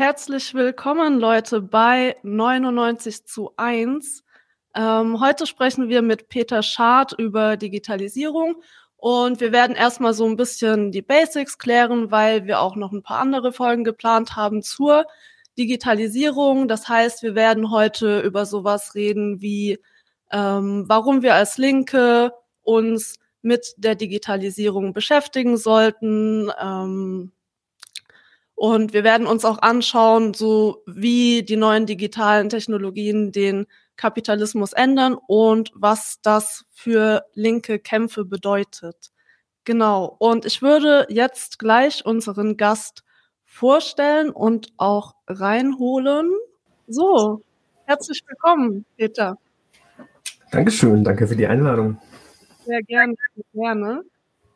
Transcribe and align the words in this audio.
herzlich 0.00 0.54
willkommen, 0.54 1.20
Leute, 1.20 1.60
bei 1.60 2.16
99 2.22 3.26
zu 3.26 3.52
1. 3.58 4.24
Ähm, 4.74 5.20
heute 5.20 5.46
sprechen 5.46 5.90
wir 5.90 6.00
mit 6.00 6.30
Peter 6.30 6.62
Schad 6.62 7.12
über 7.18 7.58
Digitalisierung 7.58 8.62
und 8.96 9.40
wir 9.40 9.52
werden 9.52 9.76
erstmal 9.76 10.14
so 10.14 10.24
ein 10.24 10.36
bisschen 10.36 10.90
die 10.90 11.02
Basics 11.02 11.58
klären, 11.58 12.10
weil 12.10 12.46
wir 12.46 12.60
auch 12.60 12.76
noch 12.76 12.92
ein 12.92 13.02
paar 13.02 13.18
andere 13.18 13.52
Folgen 13.52 13.84
geplant 13.84 14.36
haben 14.36 14.62
zur 14.62 15.04
Digitalisierung. 15.58 16.66
Das 16.66 16.88
heißt, 16.88 17.22
wir 17.22 17.34
werden 17.34 17.70
heute 17.70 18.20
über 18.20 18.46
sowas 18.46 18.94
reden 18.94 19.42
wie, 19.42 19.80
ähm, 20.32 20.84
warum 20.88 21.20
wir 21.20 21.34
als 21.34 21.58
Linke 21.58 22.32
uns 22.62 23.18
mit 23.42 23.74
der 23.76 23.96
Digitalisierung 23.96 24.94
beschäftigen 24.94 25.58
sollten. 25.58 26.50
Ähm, 26.58 27.32
und 28.60 28.92
wir 28.92 29.04
werden 29.04 29.26
uns 29.26 29.46
auch 29.46 29.62
anschauen, 29.62 30.34
so 30.34 30.82
wie 30.84 31.42
die 31.42 31.56
neuen 31.56 31.86
digitalen 31.86 32.50
Technologien 32.50 33.32
den 33.32 33.66
Kapitalismus 33.96 34.74
ändern 34.74 35.16
und 35.26 35.72
was 35.74 36.20
das 36.20 36.66
für 36.70 37.24
linke 37.32 37.78
Kämpfe 37.78 38.26
bedeutet. 38.26 39.12
Genau. 39.64 40.14
Und 40.18 40.44
ich 40.44 40.60
würde 40.60 41.06
jetzt 41.08 41.58
gleich 41.58 42.04
unseren 42.04 42.58
Gast 42.58 43.02
vorstellen 43.46 44.28
und 44.28 44.74
auch 44.76 45.14
reinholen. 45.26 46.30
So, 46.86 47.40
herzlich 47.86 48.22
willkommen, 48.28 48.84
Peter. 48.98 49.38
Dankeschön, 50.50 51.02
danke 51.02 51.26
für 51.26 51.36
die 51.36 51.46
Einladung. 51.46 51.96
Sehr 52.66 52.82
gerne, 52.82 53.14
gerne. 53.54 54.02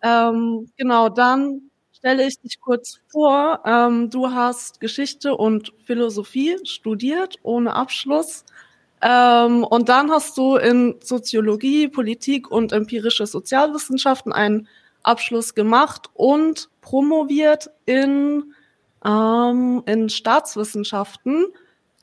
Ähm, 0.02 0.70
genau, 0.76 1.08
dann 1.08 1.70
stelle 2.04 2.26
ich 2.26 2.38
dich 2.38 2.60
kurz 2.60 3.00
vor. 3.08 3.62
Ähm, 3.64 4.10
du 4.10 4.30
hast 4.30 4.78
Geschichte 4.78 5.34
und 5.34 5.72
Philosophie 5.86 6.58
studiert 6.64 7.36
ohne 7.42 7.74
Abschluss. 7.74 8.44
Ähm, 9.00 9.64
und 9.64 9.88
dann 9.88 10.10
hast 10.10 10.36
du 10.36 10.56
in 10.56 10.96
Soziologie, 11.02 11.88
Politik 11.88 12.50
und 12.50 12.72
empirische 12.72 13.26
Sozialwissenschaften 13.26 14.34
einen 14.34 14.68
Abschluss 15.02 15.54
gemacht 15.54 16.10
und 16.12 16.68
promoviert 16.82 17.70
in, 17.86 18.52
ähm, 19.02 19.82
in 19.86 20.10
Staatswissenschaften. 20.10 21.46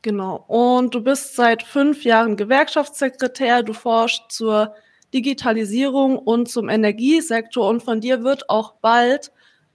Genau. 0.01 0.45
Und 0.47 0.95
du 0.95 1.01
bist 1.01 1.35
seit 1.35 1.61
fünf 1.61 2.03
Jahren 2.05 2.37
Gewerkschaftssekretär. 2.37 3.61
Du 3.61 3.73
forschst 3.73 4.31
zur 4.31 4.73
Digitalisierung 5.13 6.17
und 6.17 6.49
zum 6.49 6.69
Energiesektor. 6.69 7.69
Und 7.69 7.83
von 7.83 8.01
dir 8.01 8.23
wird 8.23 8.49
auch 8.49 8.73
bald 8.81 9.31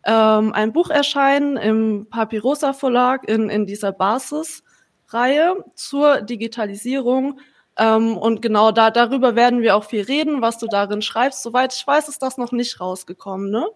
ähm, 0.07 0.53
ein 0.53 0.73
Buch 0.73 0.89
erscheinen 0.89 1.57
im 1.57 2.07
Papyrosa 2.09 2.73
Verlag 2.73 3.29
in, 3.29 3.51
in 3.51 3.67
dieser 3.67 3.93
Basisreihe 3.93 5.65
zur 5.75 6.23
Digitalisierung. 6.23 7.41
Ähm, 7.77 8.17
und 8.17 8.41
genau 8.41 8.71
da, 8.71 8.91
darüber 8.91 9.35
werden 9.35 9.61
wir 9.61 9.77
auch 9.77 9.85
viel 9.85 10.03
reden, 10.03 10.41
was 10.41 10.59
du 10.59 10.69
darin 10.69 11.03
schreibst. 11.03 11.43
Soweit 11.43 11.75
ich 11.75 11.87
weiß, 11.87 12.09
ist 12.09 12.23
das 12.23 12.39
noch 12.39 12.53
nicht 12.53 12.81
rausgekommen, 12.81 13.51
ne? 13.51 13.67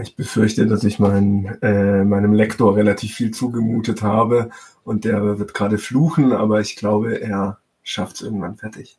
Ich 0.00 0.16
befürchte, 0.16 0.66
dass 0.66 0.84
ich 0.84 0.98
mein, 0.98 1.58
äh, 1.60 2.04
meinem 2.04 2.32
Lektor 2.32 2.76
relativ 2.76 3.14
viel 3.14 3.30
zugemutet 3.32 4.02
habe 4.02 4.48
und 4.84 5.04
der 5.04 5.38
wird 5.38 5.52
gerade 5.52 5.76
fluchen, 5.76 6.32
aber 6.32 6.60
ich 6.60 6.76
glaube, 6.76 7.20
er 7.20 7.58
schafft 7.82 8.16
es 8.16 8.22
irgendwann 8.22 8.56
fertig. 8.56 8.98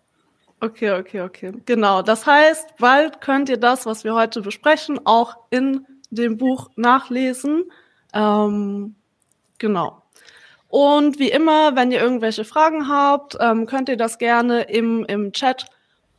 Okay, 0.60 0.92
okay, 0.92 1.22
okay. 1.22 1.52
Genau. 1.66 2.04
Das 2.04 2.28
heißt, 2.28 2.76
bald 2.78 3.22
könnt 3.22 3.50
ihr 3.50 3.58
das, 3.58 3.86
was 3.86 4.04
wir 4.04 4.14
heute 4.14 4.42
besprechen, 4.42 5.00
auch 5.04 5.36
in 5.50 5.86
dem 6.16 6.38
Buch 6.38 6.70
nachlesen. 6.76 7.66
Ähm, 8.14 8.96
genau. 9.58 10.02
Und 10.70 11.20
wie 11.20 11.30
immer, 11.30 11.76
wenn 11.76 11.92
ihr 11.92 12.02
irgendwelche 12.02 12.46
Fragen 12.46 12.88
habt, 12.88 13.38
ähm, 13.40 13.66
könnt 13.68 13.90
ihr 13.90 13.98
das 13.98 14.18
gerne 14.18 14.64
im, 14.64 15.06
im 15.06 15.32
Chat 15.32 15.68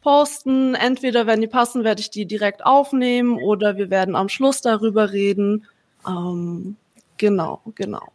posten. 0.01 0.75
Entweder, 0.75 1.27
wenn 1.27 1.41
die 1.41 1.49
passen, 1.49 1.83
werde 1.83 2.01
ich 2.01 2.11
die 2.11 2.27
direkt 2.27 2.65
aufnehmen 2.65 3.39
oder 3.43 3.77
wir 3.77 3.91
werden 3.91 4.15
am 4.15 4.29
Schluss 4.29 4.61
darüber 4.61 5.13
reden. 5.13 5.67
Ähm, 6.07 6.77
genau, 7.17 7.63
genau. 7.75 8.13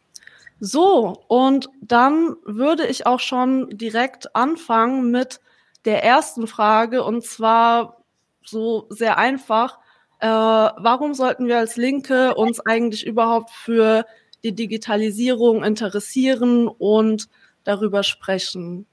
So, 0.61 1.23
und 1.27 1.69
dann 1.81 2.35
würde 2.45 2.85
ich 2.85 3.05
auch 3.05 3.19
schon 3.19 3.69
direkt 3.69 4.35
anfangen 4.35 5.09
mit 5.09 5.39
der 5.85 6.03
ersten 6.03 6.47
Frage 6.47 7.03
und 7.03 7.23
zwar 7.23 7.97
so 8.45 8.85
sehr 8.89 9.17
einfach. 9.17 9.78
Äh, 10.19 10.27
warum 10.27 11.13
sollten 11.13 11.47
wir 11.47 11.57
als 11.57 11.77
Linke 11.77 12.35
uns 12.35 12.59
eigentlich 12.59 13.05
überhaupt 13.05 13.51
für 13.51 14.05
die 14.43 14.53
Digitalisierung 14.53 15.63
interessieren 15.63 16.67
und 16.67 17.29
darüber 17.63 18.03
sprechen? 18.03 18.85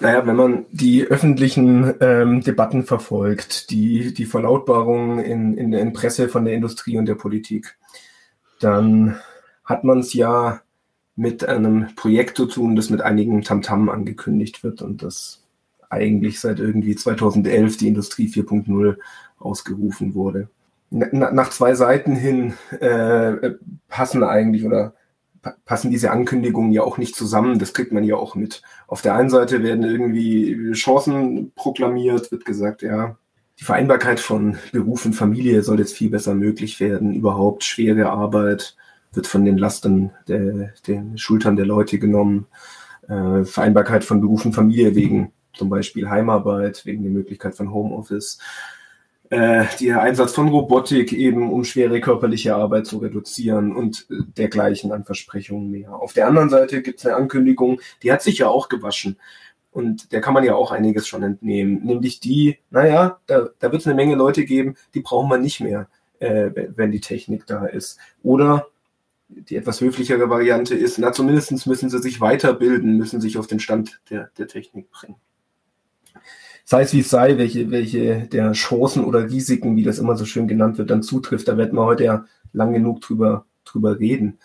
Naja, 0.00 0.26
wenn 0.26 0.36
man 0.36 0.66
die 0.72 1.04
öffentlichen 1.04 1.94
ähm, 2.00 2.42
Debatten 2.42 2.84
verfolgt, 2.84 3.70
die, 3.70 4.12
die 4.12 4.26
Verlautbarungen 4.26 5.18
in, 5.20 5.56
in 5.56 5.70
der 5.70 5.84
Presse 5.86 6.28
von 6.28 6.44
der 6.44 6.54
Industrie 6.54 6.98
und 6.98 7.06
der 7.06 7.14
Politik, 7.14 7.78
dann 8.60 9.18
hat 9.64 9.84
man 9.84 10.00
es 10.00 10.12
ja 10.12 10.60
mit 11.16 11.46
einem 11.48 11.94
Projekt 11.94 12.36
zu 12.36 12.46
tun, 12.46 12.76
das 12.76 12.90
mit 12.90 13.00
einigen 13.00 13.42
Tamtam 13.42 13.88
angekündigt 13.88 14.64
wird 14.64 14.82
und 14.82 15.02
das 15.02 15.44
eigentlich 15.90 16.40
seit 16.40 16.58
irgendwie 16.58 16.96
2011 16.96 17.76
die 17.76 17.88
Industrie 17.88 18.26
4.0 18.28 18.96
ausgerufen 19.44 20.14
wurde. 20.14 20.48
nach 20.90 21.50
zwei 21.50 21.74
Seiten 21.74 22.14
hin 22.14 22.54
äh, 22.80 23.52
passen 23.88 24.22
eigentlich 24.22 24.64
oder 24.64 24.94
passen 25.64 25.90
diese 25.90 26.10
Ankündigungen 26.10 26.72
ja 26.72 26.82
auch 26.82 26.98
nicht 26.98 27.14
zusammen. 27.14 27.58
Das 27.58 27.74
kriegt 27.74 27.92
man 27.92 28.04
ja 28.04 28.16
auch 28.16 28.34
mit. 28.34 28.62
Auf 28.86 29.02
der 29.02 29.14
einen 29.14 29.30
Seite 29.30 29.62
werden 29.62 29.84
irgendwie 29.84 30.72
Chancen 30.72 31.52
proklamiert, 31.54 32.32
wird 32.32 32.44
gesagt, 32.44 32.82
ja, 32.82 33.16
die 33.60 33.64
Vereinbarkeit 33.64 34.20
von 34.20 34.56
Beruf 34.72 35.04
und 35.04 35.12
Familie 35.12 35.62
soll 35.62 35.78
jetzt 35.78 35.94
viel 35.94 36.10
besser 36.10 36.34
möglich 36.34 36.80
werden. 36.80 37.12
Überhaupt 37.12 37.62
schwere 37.62 38.10
Arbeit 38.10 38.76
wird 39.12 39.26
von 39.26 39.44
den 39.44 39.58
Lasten 39.58 40.10
der, 40.26 40.72
den 40.88 41.18
Schultern 41.18 41.56
der 41.56 41.66
Leute 41.66 41.98
genommen. 41.98 42.46
Äh, 43.08 43.44
Vereinbarkeit 43.44 44.04
von 44.04 44.20
Beruf 44.20 44.44
und 44.44 44.54
Familie 44.54 44.94
wegen 44.96 45.32
zum 45.52 45.68
Beispiel 45.68 46.08
Heimarbeit, 46.08 46.84
wegen 46.84 47.04
der 47.04 47.12
Möglichkeit 47.12 47.54
von 47.54 47.72
Homeoffice 47.72 48.38
äh, 49.30 49.64
der 49.80 50.02
Einsatz 50.02 50.32
von 50.32 50.48
Robotik 50.48 51.12
eben, 51.12 51.50
um 51.50 51.64
schwere 51.64 52.00
körperliche 52.00 52.54
Arbeit 52.54 52.86
zu 52.86 52.98
reduzieren 52.98 53.74
und 53.74 54.06
äh, 54.10 54.16
dergleichen 54.36 54.92
an 54.92 55.04
Versprechungen 55.04 55.70
mehr. 55.70 55.94
Auf 55.94 56.12
der 56.12 56.26
anderen 56.26 56.50
Seite 56.50 56.82
gibt 56.82 56.98
es 56.98 57.06
eine 57.06 57.16
Ankündigung, 57.16 57.80
die 58.02 58.12
hat 58.12 58.22
sich 58.22 58.38
ja 58.38 58.48
auch 58.48 58.68
gewaschen. 58.68 59.18
Und 59.70 60.12
der 60.12 60.20
kann 60.20 60.34
man 60.34 60.44
ja 60.44 60.54
auch 60.54 60.70
einiges 60.70 61.08
schon 61.08 61.22
entnehmen. 61.22 61.82
Nämlich 61.82 62.20
die, 62.20 62.58
naja, 62.70 63.18
da, 63.26 63.48
da 63.58 63.72
wird 63.72 63.80
es 63.80 63.86
eine 63.88 63.96
Menge 63.96 64.14
Leute 64.14 64.44
geben, 64.44 64.76
die 64.92 65.00
brauchen 65.00 65.30
wir 65.30 65.38
nicht 65.38 65.60
mehr, 65.60 65.88
äh, 66.20 66.50
wenn 66.76 66.92
die 66.92 67.00
Technik 67.00 67.46
da 67.46 67.66
ist. 67.66 67.98
Oder 68.22 68.68
die 69.28 69.56
etwas 69.56 69.80
höflichere 69.80 70.28
Variante 70.28 70.74
ist, 70.74 70.98
na 70.98 71.12
zumindest 71.12 71.66
müssen 71.66 71.90
sie 71.90 71.98
sich 71.98 72.20
weiterbilden, 72.20 72.98
müssen 72.98 73.20
sich 73.20 73.38
auf 73.38 73.46
den 73.46 73.58
Stand 73.58 74.00
der, 74.10 74.30
der 74.38 74.46
Technik 74.46 74.90
bringen 74.90 75.16
sei 76.64 76.82
es 76.82 76.92
wie 76.92 77.00
es 77.00 77.10
sei, 77.10 77.38
welche, 77.38 77.70
welche 77.70 78.26
der 78.26 78.52
Chancen 78.52 79.04
oder 79.04 79.30
Risiken, 79.30 79.76
wie 79.76 79.84
das 79.84 79.98
immer 79.98 80.16
so 80.16 80.24
schön 80.24 80.48
genannt 80.48 80.78
wird, 80.78 80.90
dann 80.90 81.02
zutrifft. 81.02 81.48
Da 81.48 81.56
werden 81.56 81.76
wir 81.76 81.84
heute 81.84 82.04
ja 82.04 82.24
lang 82.52 82.72
genug 82.72 83.00
drüber, 83.02 83.46
drüber 83.64 83.98
reden. 83.98 84.38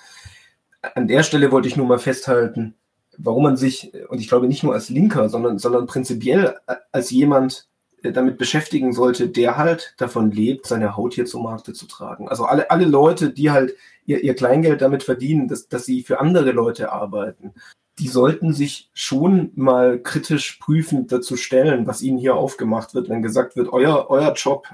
An 0.96 1.08
der 1.08 1.24
Stelle 1.24 1.52
wollte 1.52 1.68
ich 1.68 1.78
nur 1.78 1.88
mal 1.88 2.00
festhalten, 2.00 2.76
warum 3.18 3.44
man 3.44 3.58
sich, 3.58 3.92
und 4.10 4.20
ich 4.20 4.28
glaube 4.28 4.48
nicht 4.48 4.64
nur 4.64 4.74
als 4.74 4.90
Linker, 4.90 5.30
sondern, 5.30 5.60
sondern 5.60 5.88
prinzipiell 5.88 6.56
als 6.92 7.10
jemand 7.12 7.68
äh, 8.02 8.12
damit 8.12 8.38
beschäftigen 8.38 8.94
sollte, 8.94 9.30
der 9.30 9.58
halt 9.58 9.94
davon 9.98 10.32
lebt, 10.32 10.68
seine 10.68 10.96
Haut 10.96 11.14
hier 11.14 11.26
zum 11.26 11.44
Markte 11.44 11.74
zu 11.74 11.86
tragen. 11.86 12.30
Also 12.30 12.46
alle, 12.46 12.72
alle 12.72 12.86
Leute, 12.86 13.32
die 13.32 13.52
halt 13.52 13.76
ihr, 14.06 14.24
ihr 14.24 14.36
Kleingeld 14.36 14.82
damit 14.82 15.04
verdienen, 15.04 15.48
dass, 15.48 15.68
dass 15.68 15.86
sie 15.86 16.04
für 16.04 16.20
andere 16.20 16.52
Leute 16.52 16.92
arbeiten, 16.92 17.54
die 18.00 18.08
sollten 18.08 18.54
sich 18.54 18.90
schon 18.94 19.52
mal 19.56 20.00
kritisch 20.00 20.58
prüfend 20.60 21.12
dazu 21.12 21.36
stellen, 21.36 21.86
was 21.86 22.02
ihnen 22.02 22.18
hier 22.18 22.36
aufgemacht 22.36 22.94
wird, 22.94 23.10
wenn 23.10 23.22
gesagt 23.22 23.56
wird, 23.56 23.72
euer, 23.72 24.08
euer 24.10 24.34
Job, 24.34 24.68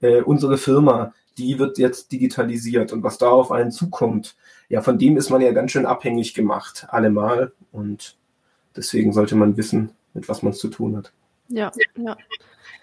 äh, 0.00 0.20
unsere 0.22 0.58
Firma, 0.58 1.14
die 1.38 1.58
wird 1.58 1.78
jetzt 1.78 2.12
digitalisiert 2.12 2.92
und 2.92 3.02
was 3.02 3.18
da 3.18 3.28
auf 3.28 3.52
einen 3.52 3.70
zukommt, 3.70 4.36
ja, 4.68 4.80
von 4.80 4.98
dem 4.98 5.18
ist 5.18 5.28
man 5.28 5.42
ja 5.42 5.52
ganz 5.52 5.70
schön 5.70 5.84
abhängig 5.84 6.32
gemacht, 6.32 6.86
allemal. 6.88 7.52
Und 7.72 8.16
deswegen 8.74 9.12
sollte 9.12 9.36
man 9.36 9.58
wissen, 9.58 9.92
mit 10.14 10.30
was 10.30 10.42
man 10.42 10.52
es 10.52 10.58
zu 10.58 10.68
tun 10.68 10.96
hat. 10.96 11.12
Ja, 11.48 11.70
ja. 11.96 12.16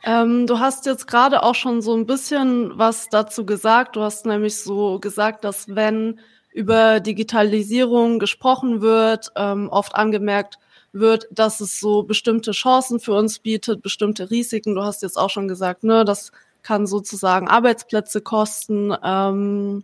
Ähm, 0.04 0.45
du 0.45 0.60
hast 0.60 0.86
jetzt 0.86 1.07
gerade 1.07 1.42
auch 1.42 1.56
schon 1.56 1.81
so 1.81 1.95
ein 1.95 2.06
bisschen 2.06 2.78
was 2.78 3.10
dazu 3.10 3.44
gesagt. 3.44 3.95
Du 3.95 4.02
hast 4.02 4.28
nämlich 4.28 4.57
so 4.60 5.00
gesagt, 5.00 5.44
dass 5.44 5.75
wenn 5.75 6.19
über 6.51 7.00
Digitalisierung 7.00 8.19
gesprochen 8.19 8.81
wird, 8.81 9.31
ähm, 9.36 9.69
oft 9.69 9.96
angemerkt 9.96 10.57
wird, 10.92 11.28
dass 11.31 11.60
es 11.60 11.80
so 11.80 12.04
bestimmte 12.04 12.51
Chancen 12.51 13.00
für 13.00 13.13
uns 13.13 13.40
bietet, 13.40 13.81
bestimmte 13.81 14.31
Risiken. 14.31 14.75
Du 14.75 14.84
hast 14.84 15.04
jetzt 15.04 15.18
auch 15.18 15.30
schon 15.30 15.48
gesagt, 15.48 15.84
ne, 15.84 16.04
das 16.04 16.31
kann 16.63 16.88
sozusagen 16.88 17.48
Arbeitsplätze 17.48 18.22
kosten. 18.22 18.94
Ähm, 19.04 19.84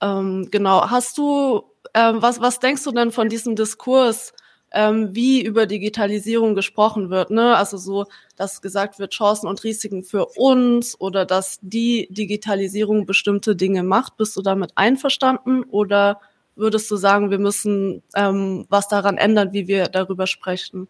ähm, 0.00 0.48
genau. 0.50 0.90
Hast 0.90 1.18
du 1.18 1.62
ähm, 1.94 2.22
was, 2.22 2.40
was 2.40 2.58
denkst 2.58 2.84
du 2.84 2.92
denn 2.92 3.12
von 3.12 3.28
diesem 3.28 3.56
Diskurs, 3.56 4.32
ähm, 4.74 5.14
wie 5.14 5.42
über 5.42 5.66
Digitalisierung 5.66 6.54
gesprochen 6.54 7.10
wird? 7.10 7.30
Ne? 7.30 7.56
Also 7.56 7.76
so, 7.76 8.06
dass 8.36 8.62
gesagt 8.62 8.98
wird, 8.98 9.12
Chancen 9.12 9.46
und 9.46 9.62
Risiken 9.64 10.04
für 10.04 10.26
uns 10.36 10.98
oder 11.00 11.24
dass 11.24 11.58
die 11.62 12.08
Digitalisierung 12.10 13.06
bestimmte 13.06 13.56
Dinge 13.56 13.82
macht. 13.82 14.16
Bist 14.16 14.36
du 14.36 14.42
damit 14.42 14.72
einverstanden 14.76 15.64
oder 15.64 16.20
würdest 16.56 16.90
du 16.90 16.96
sagen, 16.96 17.30
wir 17.30 17.38
müssen 17.38 18.02
ähm, 18.14 18.66
was 18.68 18.88
daran 18.88 19.16
ändern, 19.16 19.52
wie 19.52 19.68
wir 19.68 19.84
darüber 19.86 20.26
sprechen? 20.26 20.88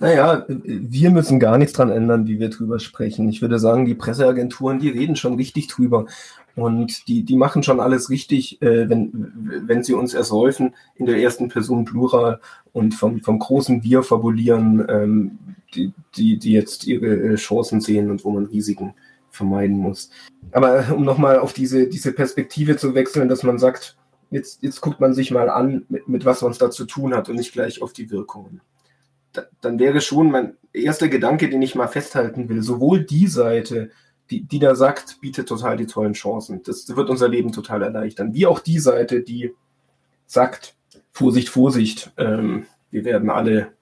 Naja, 0.00 0.44
wir 0.48 1.10
müssen 1.10 1.40
gar 1.40 1.58
nichts 1.58 1.74
daran 1.74 1.92
ändern, 1.92 2.26
wie 2.26 2.38
wir 2.38 2.50
drüber 2.50 2.78
sprechen. 2.78 3.28
Ich 3.28 3.42
würde 3.42 3.58
sagen, 3.58 3.84
die 3.86 3.94
Presseagenturen, 3.94 4.78
die 4.78 4.88
reden 4.88 5.16
schon 5.16 5.34
richtig 5.34 5.68
drüber. 5.68 6.06
Und 6.54 7.06
die, 7.06 7.22
die 7.22 7.36
machen 7.36 7.62
schon 7.62 7.78
alles 7.78 8.10
richtig, 8.10 8.60
äh, 8.62 8.88
wenn, 8.88 9.62
wenn 9.66 9.84
sie 9.84 9.94
uns 9.94 10.12
ersäufen 10.12 10.74
in 10.96 11.06
der 11.06 11.18
ersten 11.18 11.48
Person 11.48 11.84
Plural 11.84 12.40
und 12.72 12.94
vom, 12.94 13.20
vom 13.20 13.38
großen 13.38 13.84
Wir 13.84 14.02
fabulieren, 14.02 14.84
ähm, 14.88 15.38
die, 15.74 15.92
die, 16.16 16.36
die 16.38 16.52
jetzt 16.52 16.86
ihre 16.86 17.06
äh, 17.06 17.34
Chancen 17.36 17.80
sehen 17.80 18.10
und 18.10 18.24
wo 18.24 18.30
man 18.30 18.46
Risiken 18.46 18.94
vermeiden 19.30 19.76
muss. 19.76 20.10
Aber 20.50 20.92
um 20.94 21.04
nochmal 21.04 21.38
auf 21.38 21.52
diese, 21.52 21.86
diese 21.86 22.12
Perspektive 22.12 22.76
zu 22.76 22.94
wechseln, 22.94 23.28
dass 23.28 23.44
man 23.44 23.58
sagt, 23.58 23.96
jetzt, 24.30 24.62
jetzt 24.62 24.80
guckt 24.80 25.00
man 25.00 25.14
sich 25.14 25.30
mal 25.30 25.48
an, 25.50 25.86
mit, 25.88 26.08
mit 26.08 26.24
was 26.24 26.42
man 26.42 26.52
es 26.52 26.58
da 26.58 26.70
zu 26.70 26.84
tun 26.84 27.14
hat 27.14 27.28
und 27.28 27.36
nicht 27.36 27.52
gleich 27.52 27.82
auf 27.82 27.92
die 27.92 28.10
Wirkungen. 28.10 28.60
Da, 29.32 29.44
dann 29.60 29.78
wäre 29.78 30.00
schon 30.00 30.30
mein 30.30 30.56
erster 30.72 31.08
Gedanke, 31.08 31.48
den 31.48 31.62
ich 31.62 31.74
mal 31.74 31.88
festhalten 31.88 32.48
will, 32.48 32.62
sowohl 32.62 33.04
die 33.04 33.26
Seite, 33.26 33.90
die, 34.30 34.42
die 34.42 34.58
da 34.58 34.74
sagt, 34.74 35.20
bietet 35.20 35.48
total 35.48 35.76
die 35.76 35.86
tollen 35.86 36.12
Chancen. 36.12 36.62
Das 36.62 36.94
wird 36.94 37.10
unser 37.10 37.28
Leben 37.28 37.52
total 37.52 37.82
erleichtern. 37.82 38.34
Wie 38.34 38.46
auch 38.46 38.60
die 38.60 38.78
Seite, 38.78 39.22
die 39.22 39.54
sagt, 40.26 40.76
Vorsicht, 41.12 41.48
Vorsicht, 41.48 42.12
ähm, 42.16 42.66
wir 42.90 43.04
werden 43.04 43.30
alle 43.30 43.72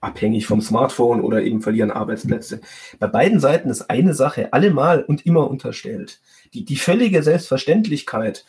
abhängig 0.00 0.46
vom 0.46 0.60
Smartphone 0.60 1.20
oder 1.20 1.42
eben 1.42 1.62
verlieren 1.62 1.90
Arbeitsplätze. 1.90 2.60
Bei 2.98 3.06
beiden 3.06 3.40
Seiten 3.40 3.70
ist 3.70 3.90
eine 3.90 4.14
Sache 4.14 4.52
allemal 4.52 5.02
und 5.02 5.26
immer 5.26 5.50
unterstellt. 5.50 6.20
Die, 6.54 6.64
die 6.64 6.76
völlige 6.76 7.22
Selbstverständlichkeit, 7.22 8.44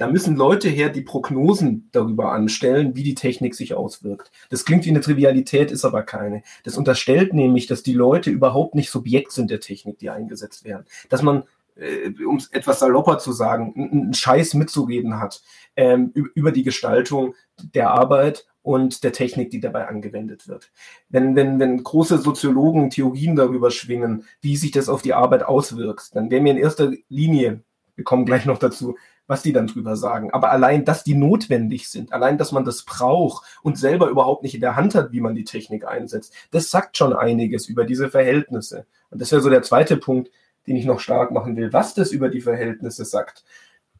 da 0.00 0.06
müssen 0.06 0.34
Leute 0.34 0.70
her, 0.70 0.88
die 0.88 1.02
Prognosen 1.02 1.90
darüber 1.92 2.32
anstellen, 2.32 2.96
wie 2.96 3.02
die 3.02 3.14
Technik 3.14 3.54
sich 3.54 3.74
auswirkt. 3.74 4.32
Das 4.48 4.64
klingt 4.64 4.86
wie 4.86 4.90
eine 4.90 5.02
Trivialität, 5.02 5.70
ist 5.70 5.84
aber 5.84 6.02
keine. 6.02 6.42
Das 6.64 6.78
unterstellt 6.78 7.34
nämlich, 7.34 7.66
dass 7.66 7.82
die 7.82 7.92
Leute 7.92 8.30
überhaupt 8.30 8.74
nicht 8.74 8.90
Subjekt 8.90 9.30
sind 9.32 9.50
der 9.50 9.60
Technik, 9.60 9.98
die 9.98 10.08
eingesetzt 10.08 10.64
werden. 10.64 10.86
Dass 11.10 11.20
man 11.20 11.42
äh, 11.74 12.14
um 12.24 12.36
es 12.36 12.48
etwas 12.48 12.78
salopper 12.78 13.18
zu 13.18 13.32
sagen, 13.32 13.74
einen 13.76 14.14
Scheiß 14.14 14.54
mitzureden 14.54 15.20
hat 15.20 15.42
ähm, 15.76 16.12
über 16.14 16.50
die 16.50 16.62
Gestaltung 16.62 17.34
der 17.74 17.90
Arbeit 17.90 18.46
und 18.62 19.04
der 19.04 19.12
Technik, 19.12 19.50
die 19.50 19.60
dabei 19.60 19.86
angewendet 19.86 20.48
wird. 20.48 20.72
Wenn, 21.10 21.36
wenn, 21.36 21.60
wenn 21.60 21.82
große 21.82 22.16
Soziologen 22.16 22.88
Theorien 22.88 23.36
darüber 23.36 23.70
schwingen, 23.70 24.24
wie 24.40 24.56
sich 24.56 24.70
das 24.70 24.88
auf 24.88 25.02
die 25.02 25.12
Arbeit 25.12 25.42
auswirkt, 25.42 26.16
dann 26.16 26.30
wäre 26.30 26.40
mir 26.40 26.52
in 26.52 26.58
erster 26.58 26.90
Linie, 27.10 27.62
wir 27.96 28.04
kommen 28.04 28.24
gleich 28.24 28.46
noch 28.46 28.58
dazu, 28.58 28.96
was 29.30 29.42
die 29.42 29.52
dann 29.52 29.68
drüber 29.68 29.96
sagen. 29.96 30.32
Aber 30.32 30.50
allein, 30.50 30.84
dass 30.84 31.04
die 31.04 31.14
notwendig 31.14 31.88
sind, 31.88 32.12
allein, 32.12 32.36
dass 32.36 32.50
man 32.50 32.64
das 32.64 32.82
braucht 32.82 33.46
und 33.62 33.78
selber 33.78 34.08
überhaupt 34.08 34.42
nicht 34.42 34.56
in 34.56 34.60
der 34.60 34.74
Hand 34.74 34.96
hat, 34.96 35.12
wie 35.12 35.20
man 35.20 35.36
die 35.36 35.44
Technik 35.44 35.86
einsetzt, 35.86 36.34
das 36.50 36.68
sagt 36.68 36.96
schon 36.96 37.12
einiges 37.12 37.68
über 37.68 37.84
diese 37.84 38.10
Verhältnisse. 38.10 38.86
Und 39.08 39.22
das 39.22 39.30
wäre 39.30 39.40
so 39.40 39.48
der 39.48 39.62
zweite 39.62 39.96
Punkt, 39.96 40.32
den 40.66 40.74
ich 40.74 40.84
noch 40.84 40.98
stark 40.98 41.30
machen 41.30 41.56
will. 41.56 41.72
Was 41.72 41.94
das 41.94 42.10
über 42.10 42.28
die 42.28 42.40
Verhältnisse 42.40 43.04
sagt, 43.04 43.44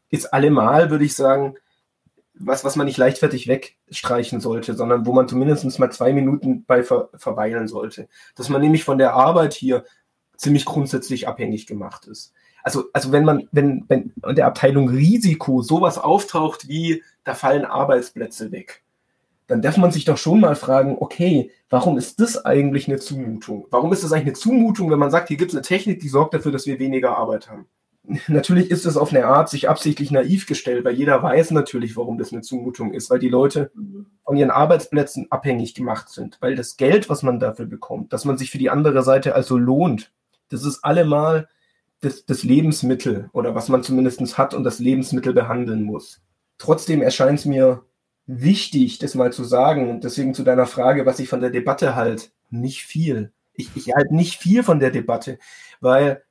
ist 0.09 0.35
allemal, 0.35 0.91
würde 0.91 1.05
ich 1.05 1.15
sagen, 1.15 1.55
was, 2.35 2.65
was 2.65 2.75
man 2.75 2.87
nicht 2.87 2.99
leichtfertig 2.99 3.47
wegstreichen 3.47 4.41
sollte, 4.41 4.75
sondern 4.75 5.06
wo 5.06 5.12
man 5.12 5.29
zumindest 5.29 5.79
mal 5.79 5.93
zwei 5.93 6.12
Minuten 6.12 6.65
bei 6.65 6.82
ver 6.82 7.09
verweilen 7.15 7.69
sollte. 7.69 8.09
Dass 8.35 8.49
man 8.49 8.61
nämlich 8.61 8.82
von 8.82 8.99
der 8.99 9.15
Arbeit 9.15 9.55
hier 9.55 9.85
ziemlich 10.37 10.65
grundsätzlich 10.65 11.29
abhängig 11.29 11.69
gemacht 11.69 12.06
ist 12.06 12.32
also, 12.70 12.88
also 12.93 13.11
wenn 13.11 13.25
man, 13.25 13.49
wenn, 13.50 13.84
wenn 13.88 14.12
in 14.28 14.37
der 14.37 14.46
Abteilung 14.46 14.88
Risiko 14.88 15.61
sowas 15.61 15.99
auftaucht 15.99 16.69
wie, 16.69 17.02
da 17.25 17.34
fallen 17.34 17.64
Arbeitsplätze 17.64 18.52
weg, 18.52 18.82
dann 19.49 19.61
darf 19.61 19.76
man 19.76 19.90
sich 19.90 20.05
doch 20.05 20.17
schon 20.17 20.38
mal 20.38 20.55
fragen, 20.55 20.96
okay, 21.00 21.50
warum 21.69 21.99
ist 21.99 22.20
das 22.20 22.44
eigentlich 22.44 22.87
eine 22.87 22.99
Zumutung? 22.99 23.67
Warum 23.70 23.93
ist 23.93 24.05
das 24.05 24.12
eigentlich 24.12 24.26
eine 24.26 24.32
Zumutung, 24.34 24.90
wenn 24.90 25.00
man 25.00 25.11
sagt, 25.11 25.28
hier 25.28 25.37
gibt 25.37 25.50
es 25.50 25.56
eine 25.56 25.62
Technik, 25.62 25.99
die 25.99 26.08
sorgt 26.08 26.34
dafür, 26.34 26.52
dass 26.52 26.67
wir 26.67 26.78
weniger 26.78 27.17
Arbeit 27.17 27.50
haben? 27.50 27.67
Natürlich 28.28 28.70
ist 28.70 28.87
es 28.87 28.96
auf 28.96 29.12
eine 29.12 29.26
Art 29.26 29.49
sich 29.49 29.69
absichtlich 29.69 30.12
naiv 30.12 30.46
gestellt, 30.46 30.84
weil 30.84 30.94
jeder 30.94 31.22
weiß 31.22 31.50
natürlich, 31.50 31.96
warum 31.96 32.17
das 32.17 32.32
eine 32.32 32.43
Zumutung 32.43 32.94
ist, 32.94 33.11
weil 33.11 33.19
die 33.19 33.28
Leute 33.28 33.72
von 34.25 34.37
ihren 34.37 34.50
Arbeitsplätzen 34.50 35.26
abhängig 35.31 35.75
gemacht 35.75 36.08
sind, 36.08 36.38
weil 36.40 36.55
das 36.55 36.76
Geld, 36.76 37.08
was 37.08 37.22
man 37.25 37.40
dafür 37.40 37.67
bekommt, 37.67 38.12
dass 38.12 38.25
man 38.25 38.38
sich 38.38 38.50
für 38.50 38.58
die 38.58 38.70
andere 38.70 39.02
Seite 39.02 39.34
also 39.34 39.58
lohnt, 39.58 40.12
das 40.49 40.64
ist 40.64 40.84
allemal 40.84 41.49
das, 42.00 42.25
das 42.25 42.43
Lebensmittel 42.43 43.29
oder 43.32 43.55
was 43.55 43.69
man 43.69 43.82
zumindest 43.82 44.38
hat 44.38 44.55
und 44.55 44.64
das 44.64 44.79
Lebensmittel 44.79 45.32
behandeln 45.32 45.82
muss. 45.82 46.20
Trotzdem 46.58 47.02
erscheint 47.02 47.38
es 47.38 47.44
mir 47.44 47.85
wichtig, 48.26 48.99
das 48.99 49.14
mal 49.14 49.32
zu 49.32 49.44
sagen. 49.44 49.91
Und 49.91 50.05
deswegen 50.05 50.35
zu 50.35 50.43
deiner 50.43 50.67
Frage, 50.67 51.06
was 51.06 51.19
ich 51.19 51.29
von 51.29 51.41
der 51.41 51.50
Debatte 51.50 51.94
halt, 51.94 52.32
nicht 52.50 52.82
viel. 52.82 53.32
Ich, 53.55 53.70
ich 53.75 53.93
halte 53.94 54.14
nicht 54.14 54.37
viel 54.37 54.62
von 54.62 54.81
der 54.81 54.91
Debatte, 54.91 55.38
weil 55.81 56.23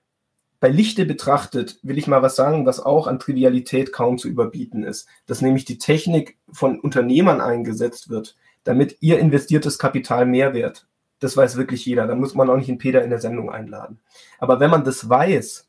bei 0.59 0.69
Lichte 0.69 1.05
betrachtet 1.05 1.79
will 1.83 1.97
ich 1.97 2.07
mal 2.07 2.21
was 2.21 2.35
sagen, 2.35 2.65
was 2.65 2.81
auch 2.81 3.07
an 3.07 3.19
Trivialität 3.19 3.93
kaum 3.93 4.17
zu 4.17 4.27
überbieten 4.27 4.83
ist, 4.83 5.07
dass 5.25 5.41
nämlich 5.41 5.63
die 5.63 5.77
Technik 5.77 6.37
von 6.51 6.79
Unternehmern 6.79 7.39
eingesetzt 7.39 8.09
wird, 8.09 8.35
damit 8.65 8.97
ihr 8.99 9.19
investiertes 9.19 9.79
Kapital 9.79 10.25
mehr 10.25 10.53
wert. 10.53 10.88
Das 11.19 11.35
weiß 11.35 11.57
wirklich 11.57 11.85
jeder. 11.85 12.07
Da 12.07 12.15
muss 12.15 12.35
man 12.35 12.49
auch 12.49 12.57
nicht 12.57 12.69
einen 12.69 12.77
Peter 12.77 13.03
in 13.03 13.09
der 13.09 13.19
Sendung 13.19 13.51
einladen. 13.51 13.99
Aber 14.39 14.59
wenn 14.59 14.69
man 14.69 14.83
das 14.83 15.07
weiß, 15.07 15.67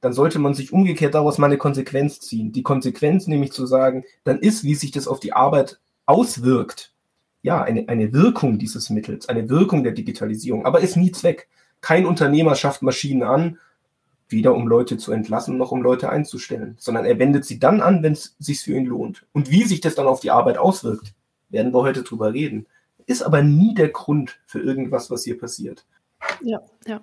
dann 0.00 0.12
sollte 0.12 0.38
man 0.38 0.54
sich 0.54 0.72
umgekehrt 0.72 1.14
daraus 1.14 1.38
mal 1.38 1.46
eine 1.46 1.58
Konsequenz 1.58 2.20
ziehen. 2.20 2.52
Die 2.52 2.62
Konsequenz 2.62 3.26
nämlich 3.26 3.52
zu 3.52 3.66
sagen, 3.66 4.04
dann 4.24 4.38
ist, 4.38 4.62
wie 4.62 4.74
sich 4.74 4.92
das 4.92 5.08
auf 5.08 5.20
die 5.20 5.32
Arbeit 5.32 5.80
auswirkt, 6.04 6.92
ja, 7.42 7.62
eine, 7.62 7.88
eine 7.88 8.12
Wirkung 8.12 8.58
dieses 8.58 8.90
Mittels, 8.90 9.28
eine 9.28 9.48
Wirkung 9.48 9.82
der 9.84 9.92
Digitalisierung, 9.92 10.64
aber 10.64 10.80
ist 10.80 10.96
nie 10.96 11.12
Zweck. 11.12 11.48
Kein 11.80 12.06
Unternehmer 12.06 12.54
schafft 12.54 12.82
Maschinen 12.82 13.22
an, 13.22 13.58
weder 14.28 14.54
um 14.54 14.66
Leute 14.66 14.96
zu 14.96 15.12
entlassen 15.12 15.56
noch 15.56 15.70
um 15.70 15.82
Leute 15.82 16.10
einzustellen, 16.10 16.74
sondern 16.78 17.04
er 17.04 17.18
wendet 17.18 17.44
sie 17.44 17.58
dann 17.58 17.80
an, 17.80 18.02
wenn 18.02 18.12
es 18.12 18.34
sich 18.38 18.60
für 18.60 18.74
ihn 18.74 18.86
lohnt. 18.86 19.26
Und 19.32 19.50
wie 19.50 19.62
sich 19.62 19.80
das 19.80 19.94
dann 19.94 20.06
auf 20.06 20.20
die 20.20 20.30
Arbeit 20.30 20.58
auswirkt, 20.58 21.14
werden 21.48 21.72
wir 21.72 21.82
heute 21.82 22.02
drüber 22.02 22.32
reden 22.32 22.66
ist 23.06 23.22
aber 23.22 23.42
nie 23.42 23.74
der 23.74 23.88
Grund 23.88 24.38
für 24.46 24.60
irgendwas, 24.60 25.10
was 25.10 25.24
hier 25.24 25.38
passiert. 25.38 25.86
Ja, 26.42 26.60
ja. 26.86 27.00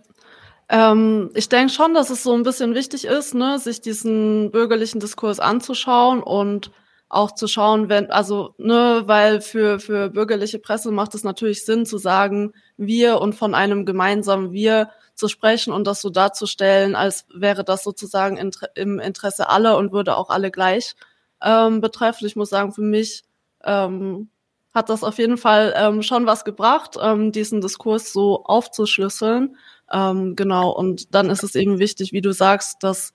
Ähm, 0.70 1.30
ich 1.34 1.50
denke 1.50 1.74
schon, 1.74 1.94
dass 1.94 2.10
es 2.10 2.24
so 2.24 2.34
ein 2.34 2.44
bisschen 2.44 2.74
wichtig 2.74 3.06
ist, 3.06 3.36
ne, 3.36 3.60
sich 3.60 3.82
diesen 3.82 4.52
bürgerlichen 4.52 5.00
Diskurs 5.00 5.40
anzuschauen 5.40 6.24
und 6.24 6.72
auch 7.10 7.36
zu 7.36 7.48
schauen, 7.48 7.90
wenn, 7.90 8.10
also, 8.10 8.56
ne, 8.58 9.04
weil 9.06 9.42
für, 9.42 9.80
für 9.80 10.10
bürgerliche 10.10 10.60
Presse 10.60 10.92
macht 10.92 11.14
es 11.16 11.24
natürlich 11.24 11.64
Sinn 11.64 11.86
zu 11.86 11.98
sagen, 11.98 12.54
wir 12.78 13.22
und 13.22 13.36
von 13.36 13.54
einem 13.54 13.86
gemeinsamen 13.86 14.52
Wir 14.52 14.90
zu 15.14 15.28
sprechen 15.28 15.74
und 15.74 15.86
das 15.86 16.02
so 16.02 16.10
darzustellen, 16.10 16.96
als 16.96 17.28
wäre 17.34 17.64
das 17.64 17.84
sozusagen 17.84 18.38
inter 18.38 18.70
im 18.76 19.00
Interesse 19.00 19.50
aller 19.50 19.78
und 19.78 19.92
würde 19.92 20.18
auch 20.18 20.30
alle 20.30 20.50
gleich 20.50 20.96
ähm, 21.42 21.82
betreffen. 21.82 22.26
Ich 22.26 22.36
muss 22.36 22.50
sagen, 22.50 22.74
für 22.74 22.82
mich 22.82 23.24
ähm, 23.64 24.30
hat 24.74 24.90
das 24.90 25.04
auf 25.04 25.18
jeden 25.20 25.38
Fall 25.38 25.74
ähm, 25.78 26.02
schon 26.02 26.26
was 26.26 26.46
gebracht, 26.46 26.98
ähm, 27.02 27.32
diesen 27.32 27.62
Diskurs 27.62 28.12
so 28.12 28.44
aufzuschlüsseln. 28.44 29.56
Ähm, 29.92 30.36
genau, 30.36 30.72
und 30.72 31.14
dann 31.14 31.30
ist 31.30 31.44
es 31.44 31.56
eben 31.56 31.80
wichtig, 31.80 32.12
wie 32.12 32.22
du 32.22 32.34
sagst, 32.34 32.82
dass 32.82 33.14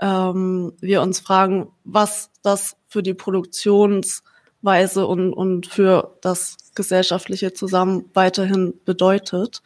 ähm, 0.00 0.72
wir 0.80 1.02
uns 1.02 1.20
fragen, 1.20 1.68
was 1.84 2.30
das 2.42 2.76
für 2.88 3.02
die 3.02 3.14
Produktionsweise 3.14 5.06
und, 5.06 5.32
und 5.32 5.66
für 5.66 6.16
das 6.22 6.56
gesellschaftliche 6.74 7.52
Zusammen 7.52 8.10
weiterhin 8.12 8.74
bedeutet. 8.84 9.62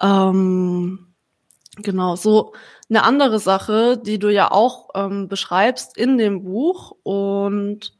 Ähm, 0.00 1.06
genau, 1.76 2.16
so 2.16 2.52
eine 2.90 3.04
andere 3.04 3.38
Sache, 3.38 3.96
die 3.96 4.18
du 4.18 4.30
ja 4.30 4.50
auch 4.50 4.90
ähm, 4.94 5.28
beschreibst 5.28 5.96
in 5.96 6.18
dem 6.18 6.42
Buch 6.42 6.92
und 7.04 7.94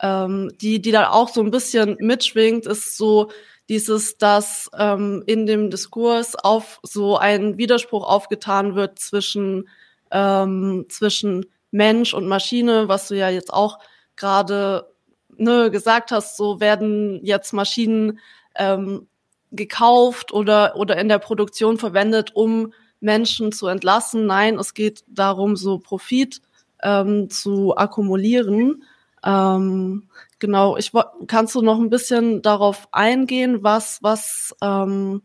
ähm, 0.00 0.52
die, 0.60 0.80
die 0.80 0.92
da 0.92 1.10
auch 1.10 1.28
so 1.28 1.42
ein 1.42 1.50
bisschen 1.50 1.96
mitschwingt, 2.00 2.66
ist 2.66 2.96
so 2.96 3.30
dieses, 3.68 4.16
dass 4.16 4.70
ähm, 4.76 5.22
in 5.26 5.46
dem 5.46 5.70
Diskurs 5.70 6.34
auf 6.36 6.80
so 6.82 7.18
ein 7.18 7.58
Widerspruch 7.58 8.08
aufgetan 8.08 8.74
wird 8.74 8.98
zwischen, 8.98 9.68
ähm, 10.10 10.86
zwischen 10.88 11.46
Mensch 11.70 12.14
und 12.14 12.26
Maschine, 12.26 12.88
was 12.88 13.08
du 13.08 13.16
ja 13.16 13.28
jetzt 13.28 13.52
auch 13.52 13.78
gerade 14.16 14.90
ne, 15.36 15.70
gesagt 15.70 16.10
hast, 16.12 16.36
so 16.36 16.60
werden 16.60 17.24
jetzt 17.24 17.52
Maschinen 17.52 18.18
ähm, 18.56 19.06
gekauft 19.50 20.32
oder, 20.32 20.76
oder 20.76 20.96
in 20.98 21.08
der 21.08 21.18
Produktion 21.18 21.78
verwendet, 21.78 22.34
um 22.34 22.72
Menschen 23.00 23.52
zu 23.52 23.66
entlassen. 23.66 24.26
Nein, 24.26 24.58
es 24.58 24.74
geht 24.74 25.04
darum, 25.08 25.56
so 25.56 25.78
Profit 25.78 26.42
ähm, 26.82 27.30
zu 27.30 27.76
akkumulieren. 27.76 28.82
Ähm, 29.28 30.04
genau, 30.38 30.78
ich 30.78 30.90
kannst 31.26 31.54
du 31.54 31.60
noch 31.60 31.78
ein 31.78 31.90
bisschen 31.90 32.40
darauf 32.40 32.88
eingehen, 32.92 33.62
was, 33.62 33.98
was, 34.02 34.56
ähm, 34.62 35.20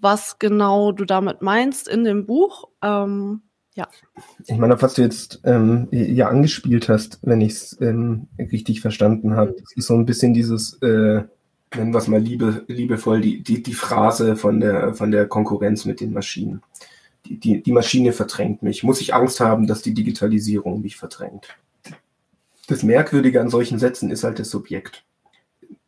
was 0.00 0.40
genau 0.40 0.90
du 0.90 1.04
damit 1.04 1.40
meinst 1.40 1.86
in 1.86 2.02
dem 2.02 2.26
Buch? 2.26 2.64
Ähm, 2.82 3.42
ja. 3.74 3.86
Ich 4.46 4.58
meine, 4.58 4.80
was 4.82 4.94
du 4.94 5.02
jetzt 5.02 5.40
ähm, 5.44 5.86
ja 5.92 6.28
angespielt 6.28 6.88
hast, 6.88 7.20
wenn 7.22 7.40
ich 7.40 7.52
es 7.52 7.80
ähm, 7.80 8.26
richtig 8.38 8.80
verstanden 8.80 9.36
habe, 9.36 9.54
das 9.56 9.72
ist 9.76 9.86
so 9.86 9.94
ein 9.94 10.06
bisschen 10.06 10.34
dieses, 10.34 10.74
äh, 10.82 11.22
nennen 11.74 11.92
wir 11.92 11.98
es 11.98 12.08
mal 12.08 12.20
liebe, 12.20 12.64
liebevoll, 12.66 13.20
die, 13.20 13.42
die, 13.42 13.62
die 13.62 13.74
Phrase 13.74 14.34
von 14.34 14.58
der, 14.58 14.94
von 14.94 15.12
der 15.12 15.28
Konkurrenz 15.28 15.84
mit 15.84 16.00
den 16.00 16.12
Maschinen. 16.12 16.62
Die, 17.26 17.38
die, 17.38 17.62
die 17.62 17.72
Maschine 17.72 18.12
verdrängt 18.12 18.62
mich. 18.62 18.82
Muss 18.82 19.00
ich 19.00 19.14
Angst 19.14 19.38
haben, 19.38 19.68
dass 19.68 19.82
die 19.82 19.94
Digitalisierung 19.94 20.80
mich 20.80 20.96
verdrängt? 20.96 21.56
Das 22.66 22.82
Merkwürdige 22.82 23.40
an 23.40 23.48
solchen 23.48 23.78
Sätzen 23.78 24.10
ist 24.10 24.24
halt 24.24 24.38
das 24.38 24.50
Subjekt. 24.50 25.04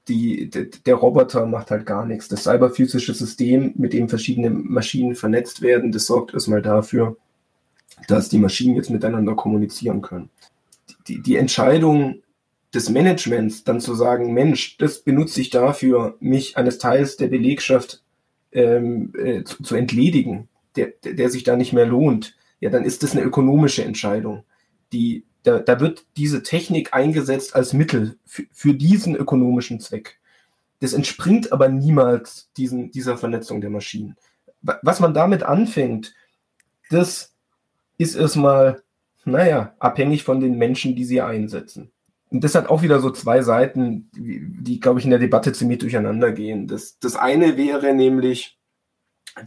Die, 0.07 0.49
der 0.49 0.95
Roboter 0.95 1.45
macht 1.47 1.71
halt 1.71 1.85
gar 1.85 2.07
nichts. 2.07 2.29
Das 2.29 2.45
cyberphysische 2.45 3.13
System, 3.13 3.73
mit 3.77 3.93
dem 3.93 4.09
verschiedene 4.09 4.49
Maschinen 4.49 5.15
vernetzt 5.15 5.61
werden, 5.61 5.93
das 5.93 6.07
sorgt 6.07 6.33
erstmal 6.33 6.63
dafür, 6.63 7.17
dass 8.07 8.29
die 8.29 8.39
Maschinen 8.39 8.77
jetzt 8.77 8.91
miteinander 8.91 9.35
kommunizieren 9.35 10.01
können. 10.01 10.31
Die, 11.09 11.21
die 11.21 11.37
Entscheidung 11.37 12.23
des 12.73 12.91
Managements 12.91 13.65
dann 13.65 13.81
zu 13.81 13.95
sagen, 13.95 14.33
Mensch, 14.33 14.77
das 14.79 15.01
benutze 15.01 15.41
ich 15.41 15.51
dafür, 15.51 16.17
mich 16.21 16.57
eines 16.57 16.79
Teils 16.79 17.17
der 17.17 17.29
Belegschaft 17.29 18.03
ähm, 18.53 19.13
äh, 19.17 19.43
zu, 19.45 19.63
zu, 19.63 19.75
entledigen, 19.75 20.49
der, 20.77 20.93
der, 21.05 21.15
der 21.15 21.31
sich 21.31 21.45
da 21.45 21.57
nicht 21.57 21.73
mehr 21.73 21.87
lohnt, 21.87 22.37
ja, 22.61 22.71
dann 22.71 22.85
ist 22.85 23.03
das 23.03 23.13
eine 23.13 23.25
ökonomische 23.25 23.85
Entscheidung. 23.85 24.45
Die, 24.93 25.25
da, 25.49 25.59
da 25.61 25.81
wird 25.81 26.05
diese 26.19 26.43
Technik 26.43 26.93
eingesetzt 26.93 27.55
als 27.57 27.73
Mittel 27.73 28.19
für, 28.27 28.75
diesen 28.75 29.17
ökonomischen 29.17 29.81
Zweck. 29.81 30.21
Das 30.81 30.93
entspringt 30.93 31.53
aber 31.53 31.69
niemals 31.69 32.51
diesen, 32.57 32.91
dieser 32.91 33.17
Vernetzung 33.17 33.63
der 33.63 33.71
Maschinen. 33.71 34.17
Was 34.61 35.01
man 35.01 35.15
damit 35.15 35.43
anfängt, 35.43 36.15
das 36.91 37.35
ist 37.97 38.15
erstmal, 38.15 38.83
naja, 39.25 39.75
abhängig 39.79 40.23
von 40.23 40.41
den 40.41 40.59
Menschen, 40.59 40.95
die 40.95 41.05
sie 41.05 41.23
einsetzen. 41.23 41.91
Und 42.31 42.45
das 42.45 42.55
hat 42.55 42.69
auch 42.69 42.83
wieder 42.83 43.01
so 43.01 43.11
zwei 43.11 43.41
Seiten, 43.41 44.11
die, 44.15 44.43
die 44.45 44.81
glaube 44.81 44.99
ich, 44.99 45.07
in 45.07 45.11
der 45.11 45.19
Debatte 45.19 45.55
ziemlich 45.55 45.79
durcheinander 45.79 46.33
gehen. 46.33 46.67
Das, 46.67 46.99
das 46.99 47.17
eine 47.17 47.57
wäre 47.57 47.95
nämlich, 47.95 48.59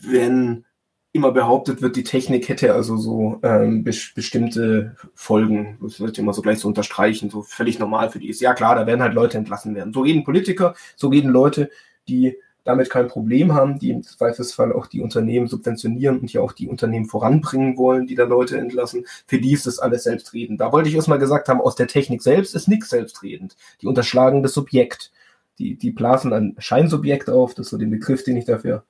wenn 0.01 0.65
immer 1.13 1.32
behauptet 1.32 1.82
wird, 1.82 1.96
die 1.96 2.03
Technik 2.03 2.48
hätte 2.48 2.74
also 2.74 2.96
so 2.96 3.39
ähm, 3.44 3.84
be 3.84 3.91
bestimmte 4.15 4.96
Folgen, 5.13 5.77
das 5.82 6.00
wird 6.00 6.18
immer 6.18 6.34
so 6.34 6.41
gleich 6.41 6.60
so 6.60 6.68
unterstreichen, 6.68 7.30
so 7.30 7.41
völlig 7.41 7.80
normal 7.80 8.10
für 8.10 8.20
die 8.20 8.30
ist. 8.30 8.39
Ja 8.39 8.53
klar, 8.53 8.75
da 8.75 8.88
werden 8.88 9.01
halt 9.01 9.13
Leute 9.13 9.38
entlassen 9.38 9.75
werden. 9.75 9.94
So 9.94 10.01
reden 10.01 10.24
Politiker, 10.24 10.74
so 10.96 11.10
reden 11.10 11.30
Leute, 11.30 11.70
die 12.08 12.38
damit 12.63 12.89
kein 12.89 13.08
Problem 13.08 13.53
haben, 13.53 13.80
die 13.80 13.89
im 13.89 14.03
Zweifelsfall 14.03 14.72
auch 14.72 14.88
die 14.88 15.01
Unternehmen 15.01 15.48
subventionieren 15.48 16.20
und 16.20 16.32
ja 16.32 16.41
auch 16.41 16.51
die 16.51 16.68
Unternehmen 16.68 17.06
voranbringen 17.08 17.75
wollen, 17.75 18.06
die 18.08 18.15
da 18.15 18.25
Leute 18.25 18.58
entlassen. 18.58 19.06
Für 19.25 19.39
die 19.39 19.53
ist 19.53 19.65
das 19.65 19.80
alles 19.80 20.03
selbstredend. 20.03 20.62
Da 20.62 20.72
wollte 20.72 20.88
ich 20.88 20.96
erstmal 20.96 21.20
gesagt 21.20 21.50
haben, 21.50 21.60
aus 21.60 21.75
der 21.75 21.88
Technik 21.88 22.22
selbst 22.22 22.56
ist 22.56 22.68
nichts 22.68 22.89
selbstredend. 22.89 23.56
Die 23.82 23.88
unterschlagen 23.88 24.44
das 24.44 24.53
Subjekt. 24.53 25.12
Die, 25.58 25.75
die 25.75 25.91
blasen 25.91 26.34
ein 26.34 26.56
Scheinsubjekt 26.60 27.30
auf, 27.30 27.53
das 27.56 27.68
ist 27.68 27.72
so 27.72 27.77
der 27.77 27.88
Begriff, 27.88 28.24
den 28.24 28.38
ich 28.38 28.46
dafür 28.46 28.84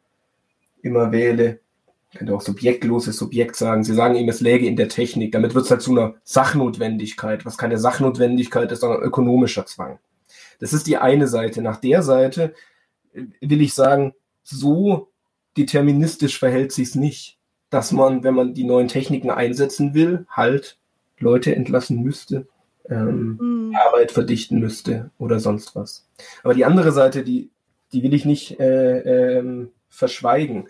immer 0.82 1.12
wähle. 1.12 1.60
Ich 2.12 2.18
könnte 2.18 2.36
auch 2.36 2.42
subjektloses 2.42 3.18
Subjekt 3.18 3.56
sagen. 3.56 3.84
Sie 3.84 3.94
sagen 3.94 4.16
eben, 4.16 4.28
es 4.28 4.42
läge 4.42 4.68
in 4.68 4.76
der 4.76 4.90
Technik. 4.90 5.32
Damit 5.32 5.56
wird 5.56 5.66
es 5.66 5.72
halt 5.72 5.82
zu 5.82 5.92
einer 5.92 6.16
Sachnotwendigkeit, 6.24 7.46
was 7.46 7.58
keine 7.58 7.78
Sachnotwendigkeit 7.78 8.72
ist, 8.72 8.82
sondern 8.82 9.02
ökonomischer 9.02 9.66
Zwang. 9.66 10.00
Das 10.60 10.74
ist 10.74 10.88
die 10.88 10.98
eine 10.98 11.28
Seite. 11.28 11.62
Nach 11.62 11.78
der 11.78 12.04
Seite 12.04 12.54
will 13.14 13.62
ich 13.62 13.74
sagen, 13.74 14.14
so 14.44 15.10
deterministisch 15.58 16.38
verhält 16.38 16.72
sich 16.72 16.90
es 16.90 16.96
nicht, 16.96 17.38
dass 17.70 17.92
man, 17.92 18.24
wenn 18.24 18.36
man 18.36 18.54
die 18.54 18.64
neuen 18.64 18.88
Techniken 18.88 19.30
einsetzen 19.30 19.94
will, 19.94 20.26
halt 20.30 20.78
Leute 21.18 21.56
entlassen 21.56 22.02
müsste, 22.02 22.48
ähm, 22.90 23.38
mhm. 23.40 23.76
Arbeit 23.76 24.12
verdichten 24.12 24.60
müsste 24.60 25.12
oder 25.18 25.40
sonst 25.40 25.76
was. 25.76 26.08
Aber 26.44 26.54
die 26.54 26.66
andere 26.66 26.92
Seite, 26.92 27.24
die, 27.24 27.52
die 27.94 28.04
will 28.04 28.14
ich 28.14 28.26
nicht 28.26 28.60
äh, 28.60 29.38
ähm, 29.38 29.72
verschweigen. 29.90 30.68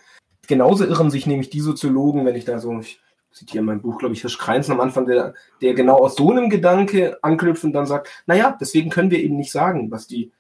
Genauso 0.52 0.84
irren 0.86 1.10
sich 1.10 1.26
nämlich 1.28 1.50
die 1.50 1.62
Soziologen, 1.62 2.26
wenn 2.26 2.36
ich 2.36 2.44
da 2.44 2.60
so, 2.60 2.78
ich 2.78 3.00
zitiere 3.32 3.64
mein 3.64 3.82
Buch, 3.82 4.00
glaube 4.00 4.14
ich, 4.14 4.20
Hirsch 4.20 4.38
Kreinzen 4.38 4.74
am 4.74 4.82
Anfang, 4.82 5.06
der, 5.06 5.34
der 5.62 5.74
genau 5.74 5.96
aus 6.00 6.18
so 6.18 6.30
einem 6.30 6.50
Gedanke 6.50 7.18
anknüpft 7.22 7.64
und 7.64 7.72
dann 7.72 7.86
sagt, 7.86 8.10
naja, 8.26 8.58
deswegen 8.60 8.90
können 8.90 9.12
wir 9.12 9.20
eben 9.20 9.38
nicht 9.38 9.54
sagen, 9.54 9.90
was 9.92 10.08
die 10.08 10.34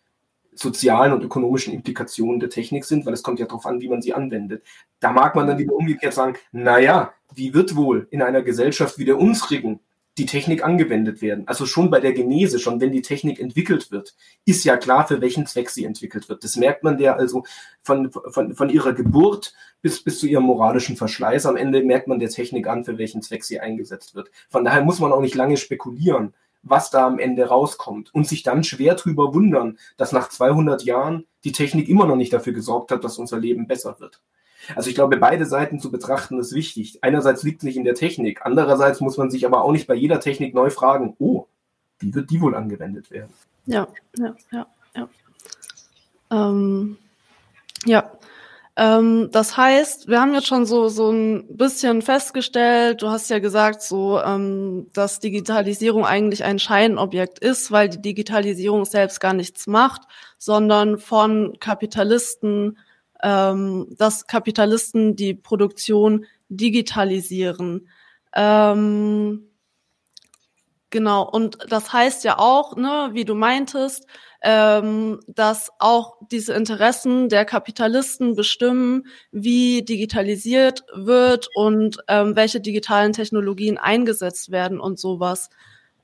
sozialen 0.53 1.13
und 1.13 1.24
ökonomischen 1.24 1.74
Implikationen 1.74 2.41
der 2.41 2.50
Technik 2.50 2.84
sind, 2.84 3.06
weil 3.06 3.13
es 3.13 3.24
kommt 3.24 3.39
ja 3.39 3.46
darauf 3.46 3.65
an, 3.65 3.80
wie 3.80 3.88
man 3.88 4.01
sie 4.01 4.13
anwendet. 4.13 4.63
Da 5.00 5.13
mag 5.13 5.34
man 5.34 5.48
dann 5.48 5.58
wieder 5.58 5.74
umgekehrt 5.74 6.13
sagen, 6.13 6.36
naja, 6.51 7.13
wie 7.34 7.53
wird 7.53 7.77
wohl 7.77 8.10
in 8.12 8.22
einer 8.22 8.41
Gesellschaft 8.41 8.98
wie 8.98 9.06
der 9.06 9.18
unsrigen 9.18 9.80
die 10.18 10.25
Technik 10.25 10.63
angewendet 10.63 11.22
werden? 11.22 11.48
Also 11.48 11.65
schon 11.65 11.89
bei 11.89 12.00
der 12.00 12.13
Genese, 12.13 12.60
schon 12.60 12.82
wenn 12.82 12.91
die 12.91 13.01
Technik 13.01 13.39
entwickelt 13.39 13.91
wird, 13.91 14.15
ist 14.46 14.63
ja 14.63 14.77
klar, 14.77 15.08
für 15.08 15.22
welchen 15.22 15.46
Zweck 15.46 15.70
sie 15.70 15.86
entwickelt 15.86 16.30
wird. 16.30 16.44
Das 16.44 16.56
merkt 16.56 16.84
man 16.84 16.98
der 16.98 17.15
also 17.18 17.44
von, 17.84 18.12
von, 18.12 18.53
von 18.53 18.70
ihrer 18.70 18.94
Geburt 18.94 19.53
bis, 19.82 20.03
bis 20.03 20.20
zu 20.20 20.27
ihrem 20.27 20.44
moralischen 20.44 20.98
Verschleiß. 20.98 21.46
Am 21.46 21.58
Ende 21.58 21.84
merkt 21.84 22.08
man 22.08 22.20
der 22.20 22.30
Technik 22.30 22.68
an, 22.68 22.86
für 22.86 22.98
welchen 22.98 23.22
Zweck 23.22 23.44
sie 23.44 23.60
eingesetzt 23.60 24.15
wird. 24.15 24.32
Von 24.50 24.63
daher 24.63 24.84
muss 24.84 25.00
man 25.00 25.12
auch 25.12 25.22
nicht 25.22 25.36
lange 25.36 25.58
spekulieren 25.58 26.34
was 26.63 26.91
da 26.91 27.08
am 27.08 27.20
Ende 27.20 27.48
rauskommt 27.48 28.13
und 28.13 28.27
sich 28.27 28.44
dann 28.44 28.63
schwer 28.63 28.96
drüber 28.96 29.34
wundern, 29.34 29.77
dass 29.98 30.12
nach 30.12 30.30
200 30.30 30.84
Jahren 30.84 31.25
die 31.44 31.51
Technik 31.51 31.89
immer 31.89 32.06
noch 32.06 32.15
nicht 32.15 32.34
dafür 32.34 32.53
gesorgt 32.53 32.91
hat, 32.91 33.03
dass 33.03 33.18
unser 33.18 33.39
Leben 33.39 33.68
besser 33.68 34.00
wird. 34.00 34.22
Also 34.75 34.89
ich 34.89 34.96
glaube, 34.96 35.18
beide 35.18 35.46
Seiten 35.46 35.80
zu 35.80 35.91
betrachten 35.91 36.39
ist 36.39 36.53
wichtig. 36.53 37.00
Einerseits 37.03 37.44
liegt 37.44 37.60
es 37.60 37.63
nicht 37.63 37.77
in 37.77 37.84
der 37.84 37.96
Technik, 37.96 38.41
andererseits 38.44 39.01
muss 39.01 39.18
man 39.18 39.30
sich 39.30 39.46
aber 39.46 39.63
auch 39.63 39.72
nicht 39.72 39.88
bei 39.88 39.96
jeder 39.96 40.20
Technik 40.20 40.53
neu 40.53 40.70
fragen, 40.70 41.15
oh, 41.20 41.48
wie 42.00 42.13
wird 42.13 42.30
die 42.30 42.41
wohl 42.41 42.56
angewendet 42.56 43.12
werden? 43.12 43.34
Ja, 43.65 43.88
ja, 44.18 44.36
ja, 44.51 44.68
ja. 44.96 45.10
Ähm, 46.32 46.98
ja, 47.86 48.12
ähm, 48.77 49.30
das 49.32 49.58
heißt, 49.58 50.08
wir 50.08 50.22
haben 50.22 50.34
jetzt 50.34 50.48
schon 50.48 50.65
so, 50.65 50.88
so 50.88 51.12
ein 51.12 51.58
bisschen 51.58 52.01
festgestellt, 52.01 53.01
du 53.01 53.10
hast 53.10 53.30
ja 53.30 53.39
gesagt, 53.39 53.82
so, 53.82 54.20
ähm, 54.22 54.88
dass 54.94 55.20
Digitalisierung 55.20 56.06
eigentlich 56.06 56.44
ein 56.44 56.58
Scheinobjekt 56.58 57.39
ist, 57.39 57.72
weil 57.72 57.89
die 57.89 58.01
Digitalisierung 58.01 58.86
selbst 58.86 59.20
gar 59.20 59.34
nichts 59.34 59.68
macht, 59.68 60.03
sondern 60.38 60.98
von 61.00 61.58
Kapitalisten, 61.60 62.77
ähm, 63.24 63.88
dass 63.98 64.28
Kapitalisten 64.28 65.16
die 65.16 65.34
Produktion 65.34 66.25
digitalisieren. 66.50 67.88
Ähm, 68.36 69.48
genau, 70.90 71.30
und 71.30 71.58
das 71.70 71.92
heißt 71.94 72.24
ja 72.24 72.40
auch, 72.40 72.75
ne, 72.75 73.10
wie 73.13 73.25
du 73.25 73.36
meintest, 73.36 74.06
ähm, 74.42 75.20
dass 75.28 75.72
auch 75.80 76.18
diese 76.32 76.54
Interessen 76.54 77.30
der 77.30 77.46
Kapitalisten 77.46 78.36
bestimmen, 78.36 79.06
wie 79.32 79.84
digitalisiert 79.84 80.84
wird 80.94 81.48
und 81.56 81.98
ähm, 82.08 82.36
welche 82.36 82.60
digitalen 82.60 83.13
Technologien 83.13 83.78
eingesetzt 83.78 84.51
werden 84.51 84.80
und 84.80 85.00
sowas. 85.00 85.50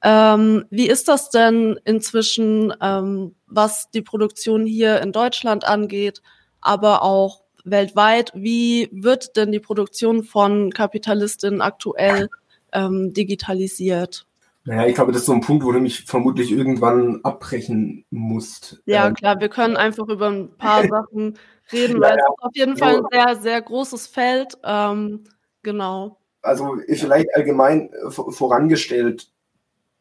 Ähm, 0.04 0.66
wie 0.70 0.88
ist 0.88 1.08
das 1.08 1.32
denn 1.32 1.80
inzwischen, 1.84 2.72
ähm, 2.82 3.36
was 3.48 3.90
die 3.90 4.04
Produktion 4.04 4.68
hier 4.68 5.02
in 5.02 5.12
Deutschland 5.12 5.66
angeht, 5.66 6.22
aber 6.62 7.04
auch 7.04 7.44
weltweit? 7.64 8.32
Wie 8.36 8.90
wird 8.92 9.36
denn 9.36 9.52
die 9.52 9.60
Produktion 9.60 10.24
von 10.24 10.72
Kapitalistinnen 10.72 11.62
aktuell 11.62 12.30
ähm, 12.74 13.14
digitalisiert? 13.14 14.26
Naja, 14.68 14.86
ich 14.86 14.96
glaube, 14.96 15.14
das 15.14 15.22
ist 15.22 15.28
so 15.28 15.34
ein 15.34 15.42
Punkt, 15.42 15.64
wo 15.64 15.72
du 15.72 15.80
mich 15.80 16.04
vermutlich 16.04 16.52
irgendwann 16.52 17.22
abbrechen 17.24 18.04
musst. 18.10 18.82
Ja, 18.86 19.08
ähm, 19.08 19.14
klar, 19.14 19.40
wir 19.40 19.48
können 19.48 19.78
einfach 19.78 20.08
über 20.10 20.28
ein 20.28 20.50
paar 20.58 20.84
Sachen 20.90 21.38
reden, 21.72 22.02
weil 22.02 22.18
ja, 22.18 22.18
es 22.18 22.34
ist 22.38 22.44
auf 22.44 22.56
jeden 22.56 22.78
Fall 22.78 22.98
ein 22.98 23.04
sehr, 23.10 23.36
sehr 23.38 23.62
großes 23.62 24.08
Feld. 24.08 24.58
Ähm, 24.66 25.24
genau. 25.64 26.20
Also 26.42 26.78
vielleicht 26.88 27.34
allgemein 27.34 27.90
äh, 27.94 28.12
vorangestellt, 28.12 29.32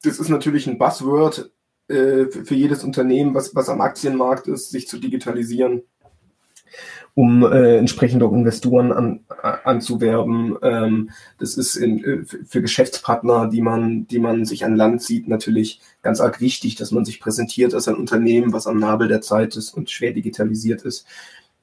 das 0.02 0.18
ist 0.18 0.28
natürlich 0.28 0.66
ein 0.66 0.78
Buzzword 0.78 1.50
äh, 1.88 2.26
für 2.26 2.54
jedes 2.54 2.82
Unternehmen, 2.82 3.34
was, 3.34 3.54
was 3.54 3.68
am 3.68 3.80
Aktienmarkt 3.80 4.48
ist, 4.48 4.70
sich 4.70 4.88
zu 4.88 4.98
digitalisieren 4.98 5.84
um 7.16 7.50
äh, 7.50 7.78
entsprechend 7.78 8.22
auch 8.22 8.32
Investoren 8.34 8.92
an, 8.92 9.20
anzuwerben. 9.64 10.54
Ähm, 10.60 11.10
das 11.38 11.56
ist 11.56 11.74
in, 11.74 12.04
äh, 12.04 12.24
für 12.24 12.60
Geschäftspartner, 12.60 13.48
die 13.48 13.62
man, 13.62 14.06
die 14.06 14.18
man 14.18 14.44
sich 14.44 14.66
an 14.66 14.76
Land 14.76 15.00
sieht, 15.00 15.26
natürlich 15.26 15.80
ganz 16.02 16.20
arg 16.20 16.42
wichtig, 16.42 16.74
dass 16.74 16.92
man 16.92 17.06
sich 17.06 17.18
präsentiert 17.18 17.72
als 17.72 17.88
ein 17.88 17.94
Unternehmen, 17.94 18.52
was 18.52 18.66
am 18.66 18.78
Nabel 18.78 19.08
der 19.08 19.22
Zeit 19.22 19.56
ist 19.56 19.72
und 19.72 19.88
schwer 19.88 20.12
digitalisiert 20.12 20.82
ist. 20.82 21.06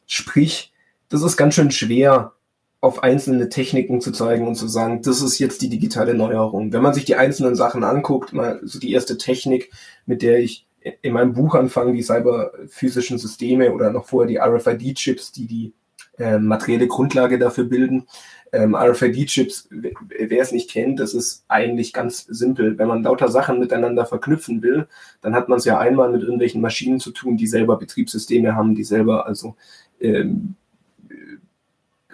Sprich, 0.07 0.74
das 1.10 1.22
ist 1.22 1.38
ganz 1.38 1.53
schön 1.53 1.69
schwer, 1.69 2.33
auf 2.81 3.03
einzelne 3.03 3.48
Techniken 3.48 4.01
zu 4.01 4.12
zeigen 4.12 4.48
und 4.48 4.55
zu 4.55 4.67
sagen, 4.67 5.03
das 5.03 5.22
ist 5.22 5.38
jetzt 5.38 5.62
die 5.62 5.69
digitale 5.69 6.15
Neuerung. 6.15 6.74
Wenn 6.74 6.81
man 6.81 6.95
sich 6.95 7.05
die 7.05 7.15
einzelnen 7.15 7.55
Sachen 7.55 7.83
anguckt, 7.83 8.33
mal 8.33 8.60
so 8.63 8.79
die 8.79 8.91
erste 8.91 9.19
Technik, 9.19 9.72
mit 10.07 10.24
der 10.24 10.39
ich 10.39 10.65
in 11.01 11.13
meinem 11.13 11.33
Buch 11.33 11.55
anfange, 11.55 11.93
die 11.93 12.03
cyberphysischen 12.03 13.17
Systeme 13.17 13.71
oder 13.71 13.91
noch 13.91 14.05
vorher 14.05 14.27
die 14.27 14.39
RFID-Chips, 14.39 15.31
die 15.31 15.47
die 15.47 15.73
äh, 16.17 16.37
materielle 16.37 16.87
Grundlage 16.87 17.39
dafür 17.39 17.63
bilden. 17.63 18.07
Ähm, 18.51 18.75
RFID-Chips, 18.75 19.69
wer 19.71 20.41
es 20.41 20.51
nicht 20.51 20.69
kennt, 20.69 20.99
das 20.99 21.13
ist 21.13 21.43
eigentlich 21.47 21.91
ganz 21.91 22.25
simpel. 22.25 22.77
Wenn 22.77 22.87
man 22.87 23.01
lauter 23.01 23.29
Sachen 23.29 23.59
miteinander 23.59 24.05
verknüpfen 24.05 24.61
will, 24.61 24.87
dann 25.21 25.33
hat 25.33 25.49
man 25.49 25.57
es 25.57 25.65
ja 25.65 25.79
einmal 25.79 26.11
mit 26.11 26.21
irgendwelchen 26.21 26.61
Maschinen 26.61 26.99
zu 26.99 27.11
tun, 27.11 27.37
die 27.37 27.47
selber 27.47 27.77
Betriebssysteme 27.77 28.55
haben, 28.55 28.75
die 28.75 28.83
selber 28.83 29.25
also 29.25 29.55
ähm, 29.99 30.55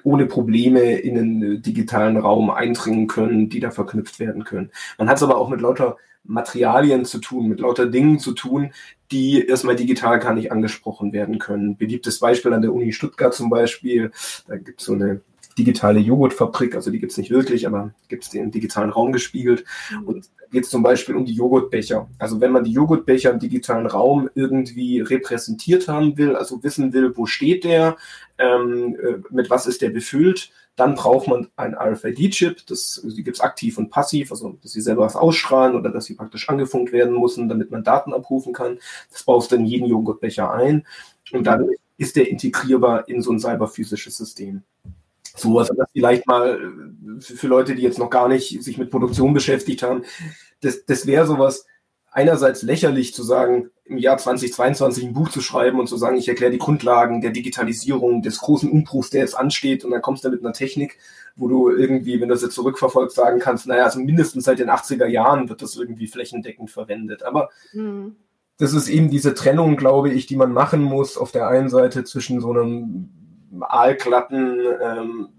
ohne 0.03 0.27
Probleme 0.27 0.93
in 0.93 1.15
den 1.15 1.61
digitalen 1.61 2.17
Raum 2.17 2.49
eindringen 2.49 3.07
können, 3.07 3.49
die 3.49 3.59
da 3.59 3.71
verknüpft 3.71 4.19
werden 4.19 4.45
können. 4.45 4.71
Man 4.97 5.09
hat 5.09 5.17
es 5.17 5.23
aber 5.23 5.38
auch 5.38 5.49
mit 5.49 5.59
lauter 5.59 5.97
Materialien 6.23 7.05
zu 7.05 7.19
tun, 7.19 7.47
mit 7.47 7.59
lauter 7.59 7.88
Dingen 7.88 8.19
zu 8.19 8.33
tun, 8.33 8.71
die 9.11 9.45
erstmal 9.45 9.75
digital 9.75 10.19
gar 10.19 10.33
nicht 10.33 10.51
angesprochen 10.51 11.13
werden 11.13 11.39
können. 11.39 11.77
Beliebtes 11.77 12.19
Beispiel 12.19 12.53
an 12.53 12.61
der 12.61 12.73
Uni 12.73 12.93
Stuttgart 12.93 13.33
zum 13.33 13.49
Beispiel, 13.49 14.11
da 14.47 14.57
gibt 14.57 14.79
es 14.79 14.85
so 14.85 14.93
eine 14.93 15.21
digitale 15.57 15.99
Joghurtfabrik, 15.99 16.75
also 16.75 16.89
die 16.89 16.99
gibt 16.99 17.11
es 17.11 17.17
nicht 17.17 17.31
wirklich, 17.31 17.67
aber 17.67 17.93
gibt 18.07 18.23
es 18.23 18.29
den 18.29 18.51
digitalen 18.51 18.91
Raum 18.91 19.11
gespiegelt. 19.11 19.65
Mhm. 19.91 20.07
Und 20.07 20.29
geht 20.51 20.63
es 20.63 20.69
zum 20.69 20.81
Beispiel 20.81 21.15
um 21.15 21.25
die 21.25 21.33
Joghurtbecher. 21.33 22.09
Also 22.17 22.41
wenn 22.41 22.51
man 22.51 22.63
die 22.63 22.71
Joghurtbecher 22.71 23.31
im 23.31 23.39
digitalen 23.39 23.85
Raum 23.85 24.29
irgendwie 24.35 25.01
repräsentiert 25.01 25.88
haben 25.88 26.17
will, 26.17 26.35
also 26.35 26.63
wissen 26.63 26.93
will, 26.93 27.15
wo 27.15 27.25
steht 27.25 27.63
der, 27.63 27.97
ähm, 28.38 28.95
äh, 29.01 29.17
mit 29.29 29.49
was 29.49 29.67
ist 29.67 29.81
der 29.81 29.89
befüllt, 29.89 30.51
dann 30.79 30.95
braucht 30.95 31.27
man 31.27 31.50
ein 31.55 31.75
RFID-Chip, 31.75 32.65
das, 32.67 33.01
die 33.03 33.24
gibt 33.24 33.38
es 33.38 33.41
aktiv 33.41 33.77
und 33.77 33.89
passiv, 33.89 34.31
also 34.31 34.57
dass 34.62 34.71
sie 34.71 34.81
selber 34.81 35.03
was 35.03 35.15
ausstrahlen 35.15 35.75
oder 35.75 35.89
dass 35.89 36.05
sie 36.05 36.15
praktisch 36.15 36.48
angefunkt 36.48 36.91
werden 36.91 37.19
müssen, 37.19 37.50
damit 37.50 37.71
man 37.71 37.83
Daten 37.83 38.13
abrufen 38.13 38.53
kann. 38.53 38.79
Das 39.12 39.24
baust 39.24 39.51
du 39.51 39.57
in 39.57 39.65
jeden 39.65 39.88
Joghurtbecher 39.88 40.51
ein 40.51 40.86
und 41.31 41.45
dann 41.45 41.69
ist 41.98 42.15
der 42.15 42.29
integrierbar 42.29 43.09
in 43.09 43.21
so 43.21 43.31
ein 43.31 43.39
cyberphysisches 43.39 44.15
System. 44.15 44.63
So, 45.36 45.59
also 45.59 45.74
das 45.74 45.88
vielleicht 45.91 46.25
mal 46.27 46.59
äh, 46.59 47.21
für 47.21 47.48
Leute, 47.48 47.75
die 47.75 47.81
jetzt 47.81 48.00
noch 48.00 48.09
gar 48.09 48.27
nicht 48.27 48.63
sich 48.63 48.77
mit 48.77 48.89
Produktion 48.89 49.33
beschäftigt 49.33 49.83
haben, 49.83 50.03
das, 50.62 50.86
das 50.86 51.05
wäre 51.05 51.25
sowas, 51.25 51.65
einerseits 52.12 52.62
lächerlich 52.62 53.13
zu 53.13 53.24
sagen, 53.24 53.69
im 53.89 53.98
Jahr 53.98 54.17
2022 54.17 55.03
ein 55.03 55.13
Buch 55.13 55.29
zu 55.29 55.41
schreiben 55.41 55.79
und 55.79 55.88
zu 55.88 55.98
sagen, 55.98 56.17
ich 56.17 56.29
erkläre 56.29 56.51
die 56.51 56.60
Grundlagen 56.60 57.22
der 57.22 57.31
Digitalisierung, 57.31 58.22
des 58.22 58.39
großen 58.39 58.69
Umbruchs, 58.69 59.10
der 59.10 59.22
jetzt 59.22 59.38
ansteht, 59.38 59.84
und 59.84 59.91
dann 59.91 60.01
kommst 60.01 60.24
du 60.24 60.29
mit 60.29 60.41
einer 60.41 60.53
Technik, 60.53 61.00
wo 61.36 61.48
du 61.48 61.69
irgendwie, 61.69 62.22
wenn 62.22 62.29
du 62.29 62.36
das 62.36 62.43
jetzt 62.43 62.53
zurückverfolgst, 62.53 63.15
sagen 63.15 63.39
kannst, 63.39 63.67
naja, 63.67 63.86
also 63.86 64.00
mindestens 64.00 64.46
seit 64.46 64.60
den 64.60 64.69
80er 64.69 65.08
Jahren 65.08 65.50
wird 65.50 65.62
das 65.62 65.75
irgendwie 65.75 66.08
flächendeckend 66.08 66.69
verwendet. 66.69 67.24
Aber 67.24 67.50
mhm. 67.74 68.15
das 68.58 68.74
ist 68.74 68.89
eben 68.89 69.10
diese 69.10 69.34
Trennung, 69.34 69.75
glaube 69.75 70.12
ich, 70.12 70.27
die 70.27 70.36
man 70.36 70.53
machen 70.53 70.84
muss, 70.84 71.17
auf 71.17 71.31
der 71.31 71.48
einen 71.48 71.69
Seite 71.69 72.03
zwischen 72.03 72.41
so 72.41 72.51
einem 72.51 73.10
aalglatten 73.62 74.62
ähm, 74.81 75.29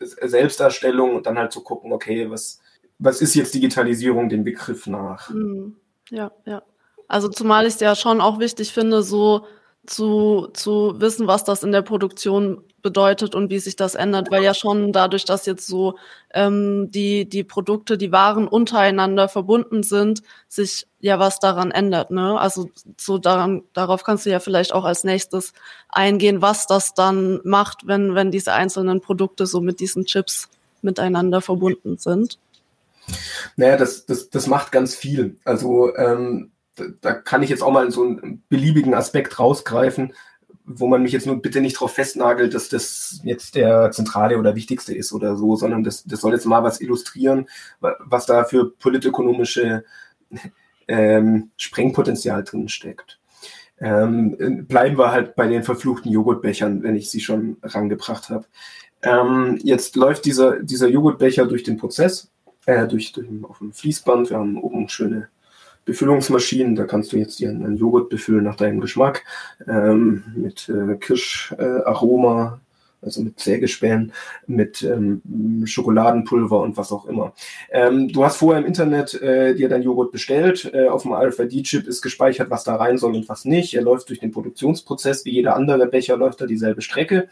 Selbstdarstellung 0.00 1.14
und 1.14 1.26
dann 1.26 1.38
halt 1.38 1.52
zu 1.52 1.62
gucken, 1.62 1.92
okay, 1.92 2.28
was, 2.28 2.60
was 2.98 3.20
ist 3.20 3.34
jetzt 3.34 3.54
Digitalisierung 3.54 4.28
dem 4.28 4.42
Begriff 4.42 4.88
nach? 4.88 5.30
Mhm. 5.30 5.76
Ja, 6.10 6.32
ja. 6.44 6.62
Also 7.10 7.28
zumal 7.28 7.66
ich 7.66 7.74
es 7.74 7.80
ja 7.80 7.96
schon 7.96 8.20
auch 8.20 8.38
wichtig 8.38 8.72
finde, 8.72 9.02
so 9.02 9.44
zu, 9.84 10.48
zu 10.52 10.94
wissen, 11.00 11.26
was 11.26 11.42
das 11.42 11.64
in 11.64 11.72
der 11.72 11.82
Produktion 11.82 12.62
bedeutet 12.82 13.34
und 13.34 13.50
wie 13.50 13.58
sich 13.58 13.74
das 13.74 13.96
ändert, 13.96 14.30
weil 14.30 14.44
ja 14.44 14.54
schon 14.54 14.92
dadurch, 14.92 15.24
dass 15.24 15.44
jetzt 15.44 15.66
so 15.66 15.98
ähm, 16.32 16.88
die, 16.92 17.28
die 17.28 17.42
Produkte, 17.42 17.98
die 17.98 18.12
Waren 18.12 18.46
untereinander 18.46 19.28
verbunden 19.28 19.82
sind, 19.82 20.22
sich 20.46 20.86
ja 21.00 21.18
was 21.18 21.40
daran 21.40 21.72
ändert. 21.72 22.12
Ne? 22.12 22.38
Also 22.38 22.70
so 22.96 23.18
daran, 23.18 23.64
darauf 23.72 24.04
kannst 24.04 24.24
du 24.24 24.30
ja 24.30 24.38
vielleicht 24.38 24.72
auch 24.72 24.84
als 24.84 25.02
nächstes 25.02 25.52
eingehen, 25.88 26.42
was 26.42 26.68
das 26.68 26.94
dann 26.94 27.40
macht, 27.42 27.88
wenn, 27.88 28.14
wenn 28.14 28.30
diese 28.30 28.52
einzelnen 28.52 29.00
Produkte 29.00 29.46
so 29.46 29.60
mit 29.60 29.80
diesen 29.80 30.04
Chips 30.04 30.48
miteinander 30.80 31.40
verbunden 31.40 31.98
sind. 31.98 32.38
Naja, 33.56 33.76
das, 33.76 34.06
das, 34.06 34.30
das 34.30 34.46
macht 34.46 34.70
ganz 34.70 34.94
viel. 34.94 35.36
Also 35.44 35.94
ähm, 35.96 36.52
da, 36.76 36.84
da 37.00 37.12
kann 37.12 37.42
ich 37.42 37.50
jetzt 37.50 37.62
auch 37.62 37.72
mal 37.72 37.90
so 37.90 38.02
einen 38.02 38.42
beliebigen 38.48 38.94
Aspekt 38.94 39.38
rausgreifen, 39.38 40.12
wo 40.64 40.86
man 40.86 41.02
mich 41.02 41.12
jetzt 41.12 41.26
nur 41.26 41.40
bitte 41.42 41.60
nicht 41.60 41.76
darauf 41.76 41.92
festnagelt, 41.92 42.54
dass 42.54 42.68
das 42.68 43.20
jetzt 43.24 43.54
der 43.54 43.90
zentrale 43.90 44.38
oder 44.38 44.54
wichtigste 44.54 44.94
ist 44.94 45.12
oder 45.12 45.36
so, 45.36 45.56
sondern 45.56 45.82
das, 45.82 46.04
das 46.04 46.20
soll 46.20 46.32
jetzt 46.32 46.46
mal 46.46 46.62
was 46.62 46.80
illustrieren, 46.80 47.48
was 47.80 48.26
da 48.26 48.44
für 48.44 48.70
politökonomische 48.70 49.84
ähm, 50.88 51.50
Sprengpotenzial 51.56 52.44
drin 52.44 52.68
steckt. 52.68 53.18
Ähm, 53.78 54.66
bleiben 54.68 54.98
wir 54.98 55.10
halt 55.10 55.34
bei 55.34 55.46
den 55.46 55.62
verfluchten 55.62 56.12
Joghurtbechern, 56.12 56.82
wenn 56.82 56.96
ich 56.96 57.10
sie 57.10 57.20
schon 57.20 57.56
rangebracht 57.62 58.28
habe. 58.28 58.44
Ähm, 59.02 59.58
jetzt 59.62 59.96
läuft 59.96 60.26
dieser, 60.26 60.60
dieser 60.60 60.88
Joghurtbecher 60.88 61.46
durch 61.46 61.62
den 61.62 61.78
Prozess 61.78 62.30
äh, 62.66 62.86
durch, 62.86 63.12
durch 63.12 63.28
auf 63.42 63.58
dem 63.58 63.72
Fließband. 63.72 64.30
Wir 64.30 64.38
haben 64.38 64.60
oben 64.60 64.88
schöne 64.88 65.28
Befüllungsmaschinen. 65.90 66.76
Da 66.76 66.84
kannst 66.84 67.12
du 67.12 67.16
jetzt 67.16 67.40
dir 67.40 67.50
einen 67.50 67.76
Joghurt 67.76 68.10
befüllen 68.10 68.44
nach 68.44 68.54
deinem 68.54 68.80
Geschmack 68.80 69.24
ähm, 69.66 70.22
mit 70.36 70.68
äh, 70.68 70.94
Kirscharoma, 70.94 72.60
also 73.02 73.22
mit 73.22 73.40
Sägespänen, 73.40 74.12
mit 74.46 74.82
ähm, 74.82 75.64
Schokoladenpulver 75.64 76.60
und 76.60 76.76
was 76.76 76.92
auch 76.92 77.06
immer. 77.06 77.32
Ähm, 77.72 78.06
du 78.06 78.24
hast 78.24 78.36
vorher 78.36 78.60
im 78.60 78.68
Internet 78.68 79.14
äh, 79.14 79.56
dir 79.56 79.68
dein 79.68 79.82
Joghurt 79.82 80.12
bestellt. 80.12 80.70
Äh, 80.72 80.86
auf 80.86 81.02
dem 81.02 81.12
RFID-Chip 81.12 81.88
ist 81.88 82.02
gespeichert, 82.02 82.50
was 82.50 82.62
da 82.62 82.76
rein 82.76 82.96
soll 82.96 83.16
und 83.16 83.28
was 83.28 83.44
nicht. 83.44 83.74
Er 83.74 83.82
läuft 83.82 84.10
durch 84.10 84.20
den 84.20 84.30
Produktionsprozess, 84.30 85.24
wie 85.24 85.32
jeder 85.32 85.56
andere 85.56 85.86
Becher 85.88 86.16
läuft 86.16 86.40
da 86.40 86.46
dieselbe 86.46 86.82
Strecke. 86.82 87.28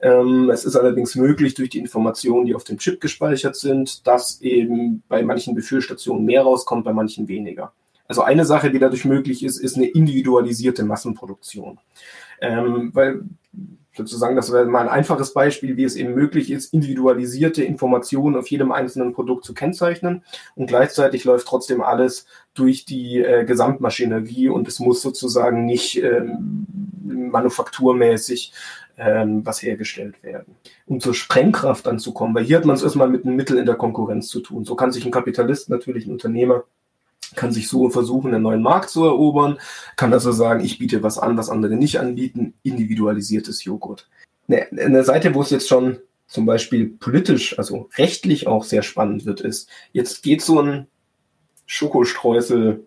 Ähm, 0.00 0.50
es 0.50 0.64
ist 0.64 0.74
allerdings 0.74 1.14
möglich, 1.14 1.54
durch 1.54 1.70
die 1.70 1.78
Informationen, 1.78 2.46
die 2.46 2.56
auf 2.56 2.64
dem 2.64 2.78
Chip 2.78 3.00
gespeichert 3.00 3.54
sind, 3.54 4.04
dass 4.08 4.40
eben 4.40 5.04
bei 5.08 5.22
manchen 5.22 5.54
Befüllstationen 5.54 6.24
mehr 6.24 6.42
rauskommt, 6.42 6.84
bei 6.84 6.92
manchen 6.92 7.28
weniger. 7.28 7.72
Also 8.10 8.22
eine 8.22 8.44
Sache, 8.44 8.72
die 8.72 8.80
dadurch 8.80 9.04
möglich 9.04 9.44
ist, 9.44 9.58
ist 9.58 9.76
eine 9.76 9.86
individualisierte 9.86 10.82
Massenproduktion. 10.82 11.78
Ähm, 12.40 12.90
weil 12.92 13.20
sozusagen, 13.94 14.34
das 14.34 14.52
wäre 14.52 14.64
mal 14.66 14.80
ein 14.80 14.88
einfaches 14.88 15.32
Beispiel, 15.32 15.76
wie 15.76 15.84
es 15.84 15.94
eben 15.94 16.12
möglich 16.14 16.50
ist, 16.50 16.74
individualisierte 16.74 17.62
Informationen 17.62 18.34
auf 18.34 18.48
jedem 18.48 18.72
einzelnen 18.72 19.12
Produkt 19.12 19.44
zu 19.44 19.54
kennzeichnen. 19.54 20.24
Und 20.56 20.66
gleichzeitig 20.66 21.22
läuft 21.22 21.46
trotzdem 21.46 21.82
alles 21.82 22.26
durch 22.52 22.84
die 22.84 23.22
äh, 23.22 23.44
Gesamtmaschinerie 23.44 24.48
und 24.48 24.66
es 24.66 24.80
muss 24.80 25.02
sozusagen 25.02 25.64
nicht 25.64 26.02
ähm, 26.02 26.66
manufakturmäßig 27.04 28.52
ähm, 28.98 29.46
was 29.46 29.62
hergestellt 29.62 30.20
werden. 30.24 30.56
Um 30.86 30.98
zur 30.98 31.14
Sprengkraft 31.14 31.86
anzukommen, 31.86 32.34
weil 32.34 32.42
hier 32.42 32.56
hat 32.56 32.64
man 32.64 32.74
es 32.74 32.82
erstmal 32.82 33.08
mit 33.08 33.24
einem 33.24 33.36
Mittel 33.36 33.56
in 33.56 33.66
der 33.66 33.76
Konkurrenz 33.76 34.26
zu 34.26 34.40
tun. 34.40 34.64
So 34.64 34.74
kann 34.74 34.90
sich 34.90 35.04
ein 35.04 35.12
Kapitalist 35.12 35.70
natürlich 35.70 36.08
ein 36.08 36.12
Unternehmer 36.12 36.64
kann 37.34 37.52
sich 37.52 37.68
so 37.68 37.90
versuchen, 37.90 38.34
einen 38.34 38.42
neuen 38.42 38.62
Markt 38.62 38.90
zu 38.90 39.04
erobern, 39.04 39.58
kann 39.96 40.12
also 40.12 40.32
sagen, 40.32 40.64
ich 40.64 40.78
biete 40.78 41.02
was 41.02 41.18
an, 41.18 41.36
was 41.36 41.50
andere 41.50 41.76
nicht 41.76 41.98
anbieten, 42.00 42.54
individualisiertes 42.62 43.64
Joghurt. 43.64 44.08
Eine, 44.48 45.04
Seite, 45.04 45.34
wo 45.34 45.42
es 45.42 45.50
jetzt 45.50 45.68
schon 45.68 45.98
zum 46.26 46.46
Beispiel 46.46 46.88
politisch, 46.88 47.58
also 47.58 47.88
rechtlich 47.96 48.46
auch 48.46 48.64
sehr 48.64 48.82
spannend 48.82 49.26
wird, 49.26 49.40
ist, 49.40 49.68
jetzt 49.92 50.22
geht 50.22 50.42
so 50.42 50.60
ein 50.60 50.86
Schokostreusel 51.66 52.84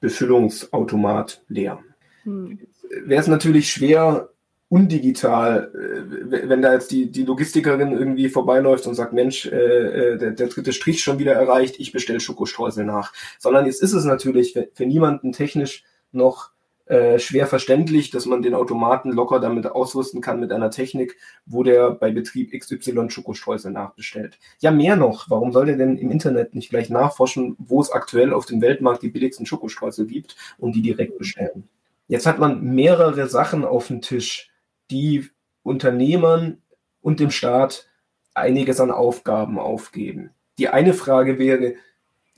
Befüllungsautomat 0.00 1.42
leer. 1.48 1.78
Hm. 2.24 2.58
Wäre 2.90 3.20
es 3.20 3.26
natürlich 3.26 3.70
schwer, 3.70 4.28
undigital, 4.74 5.70
äh, 5.72 6.48
wenn 6.48 6.60
da 6.60 6.72
jetzt 6.72 6.90
die, 6.90 7.08
die 7.08 7.22
Logistikerin 7.22 7.92
irgendwie 7.92 8.28
vorbeiläuft 8.28 8.88
und 8.88 8.96
sagt, 8.96 9.12
Mensch, 9.12 9.46
äh, 9.46 10.14
äh, 10.14 10.18
der, 10.18 10.32
der 10.32 10.48
dritte 10.48 10.72
Strich 10.72 11.00
schon 11.00 11.20
wieder 11.20 11.32
erreicht, 11.32 11.76
ich 11.78 11.92
bestelle 11.92 12.18
Schokostreusel 12.18 12.84
nach. 12.84 13.12
Sondern 13.38 13.66
jetzt 13.66 13.80
ist 13.82 13.92
es 13.92 14.04
natürlich 14.04 14.52
für, 14.52 14.68
für 14.74 14.84
niemanden 14.84 15.30
technisch 15.30 15.84
noch 16.10 16.50
äh, 16.86 17.20
schwer 17.20 17.46
verständlich, 17.46 18.10
dass 18.10 18.26
man 18.26 18.42
den 18.42 18.54
Automaten 18.54 19.12
locker 19.12 19.38
damit 19.38 19.64
ausrüsten 19.66 20.20
kann 20.20 20.40
mit 20.40 20.50
einer 20.50 20.72
Technik, 20.72 21.16
wo 21.46 21.62
der 21.62 21.92
bei 21.92 22.10
Betrieb 22.10 22.50
XY 22.50 23.10
Schokostreusel 23.10 23.70
nachbestellt. 23.70 24.40
Ja, 24.58 24.72
mehr 24.72 24.96
noch. 24.96 25.30
Warum 25.30 25.52
soll 25.52 25.66
der 25.66 25.76
denn 25.76 25.96
im 25.98 26.10
Internet 26.10 26.56
nicht 26.56 26.70
gleich 26.70 26.90
nachforschen, 26.90 27.54
wo 27.58 27.80
es 27.80 27.92
aktuell 27.92 28.32
auf 28.32 28.46
dem 28.46 28.60
Weltmarkt 28.60 29.04
die 29.04 29.08
billigsten 29.08 29.46
Schokostreusel 29.46 30.06
gibt 30.06 30.34
und 30.58 30.74
die 30.74 30.82
direkt 30.82 31.16
bestellen? 31.16 31.68
Jetzt 32.08 32.26
hat 32.26 32.40
man 32.40 32.60
mehrere 32.74 33.28
Sachen 33.28 33.64
auf 33.64 33.86
dem 33.86 34.02
Tisch, 34.02 34.50
die 34.90 35.28
Unternehmern 35.62 36.62
und 37.00 37.20
dem 37.20 37.30
Staat 37.30 37.88
einiges 38.34 38.80
an 38.80 38.90
Aufgaben 38.90 39.58
aufgeben. 39.58 40.30
Die 40.58 40.68
eine 40.68 40.94
Frage 40.94 41.38
wäre, 41.38 41.74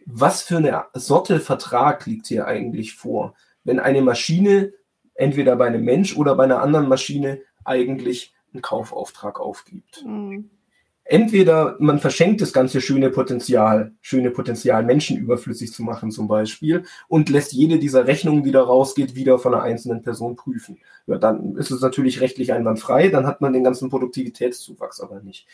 was 0.06 0.42
für 0.42 0.58
eine 0.58 0.84
Sorte 0.94 1.40
Vertrag 1.40 2.06
liegt 2.06 2.26
hier 2.28 2.46
eigentlich 2.46 2.94
vor, 2.94 3.34
wenn 3.64 3.80
eine 3.80 4.02
Maschine 4.02 4.72
entweder 5.14 5.56
bei 5.56 5.66
einem 5.66 5.84
Mensch 5.84 6.16
oder 6.16 6.34
bei 6.36 6.44
einer 6.44 6.62
anderen 6.62 6.88
Maschine 6.88 7.42
eigentlich 7.64 8.34
einen 8.52 8.62
Kaufauftrag 8.62 9.40
aufgibt? 9.40 10.04
Mhm. 10.04 10.50
Entweder 11.08 11.76
man 11.78 12.00
verschenkt 12.00 12.40
das 12.40 12.52
ganze 12.52 12.80
schöne 12.80 13.10
Potenzial, 13.10 13.92
schöne 14.00 14.32
Potenzial, 14.32 14.84
Menschen 14.84 15.16
überflüssig 15.16 15.72
zu 15.72 15.84
machen 15.84 16.10
zum 16.10 16.26
Beispiel, 16.26 16.82
und 17.06 17.28
lässt 17.28 17.52
jede 17.52 17.78
dieser 17.78 18.08
Rechnungen, 18.08 18.42
die 18.42 18.50
da 18.50 18.62
rausgeht, 18.62 19.14
wieder 19.14 19.38
von 19.38 19.54
einer 19.54 19.62
einzelnen 19.62 20.02
Person 20.02 20.34
prüfen. 20.34 20.78
Ja, 21.06 21.18
dann 21.18 21.54
ist 21.56 21.70
es 21.70 21.80
natürlich 21.80 22.20
rechtlich 22.20 22.52
einwandfrei, 22.52 23.08
dann 23.08 23.26
hat 23.26 23.40
man 23.40 23.52
den 23.52 23.62
ganzen 23.62 23.88
Produktivitätszuwachs 23.88 25.00
aber 25.00 25.20
nicht. 25.20 25.46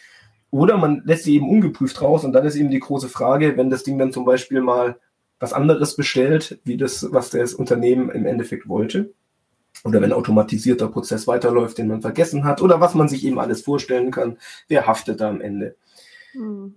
Oder 0.50 0.78
man 0.78 1.02
lässt 1.04 1.24
sie 1.24 1.34
eben 1.34 1.48
ungeprüft 1.48 2.00
raus 2.00 2.24
und 2.24 2.32
dann 2.32 2.46
ist 2.46 2.56
eben 2.56 2.70
die 2.70 2.80
große 2.80 3.10
Frage, 3.10 3.56
wenn 3.58 3.68
das 3.68 3.82
Ding 3.82 3.98
dann 3.98 4.12
zum 4.12 4.24
Beispiel 4.24 4.62
mal 4.62 4.98
was 5.38 5.52
anderes 5.52 5.96
bestellt, 5.96 6.60
wie 6.64 6.76
das, 6.78 7.08
was 7.10 7.30
das 7.30 7.52
Unternehmen 7.52 8.10
im 8.10 8.24
Endeffekt 8.26 8.68
wollte, 8.68 9.12
oder 9.84 10.00
wenn 10.00 10.12
automatisierter 10.12 10.88
Prozess 10.88 11.26
weiterläuft, 11.26 11.78
den 11.78 11.88
man 11.88 12.02
vergessen 12.02 12.44
hat, 12.44 12.62
oder 12.62 12.80
was 12.80 12.94
man 12.94 13.08
sich 13.08 13.24
eben 13.24 13.38
alles 13.38 13.62
vorstellen 13.62 14.10
kann, 14.10 14.38
wer 14.68 14.86
haftet 14.86 15.20
da 15.20 15.28
am 15.28 15.40
Ende. 15.40 15.76
Hm. 16.32 16.74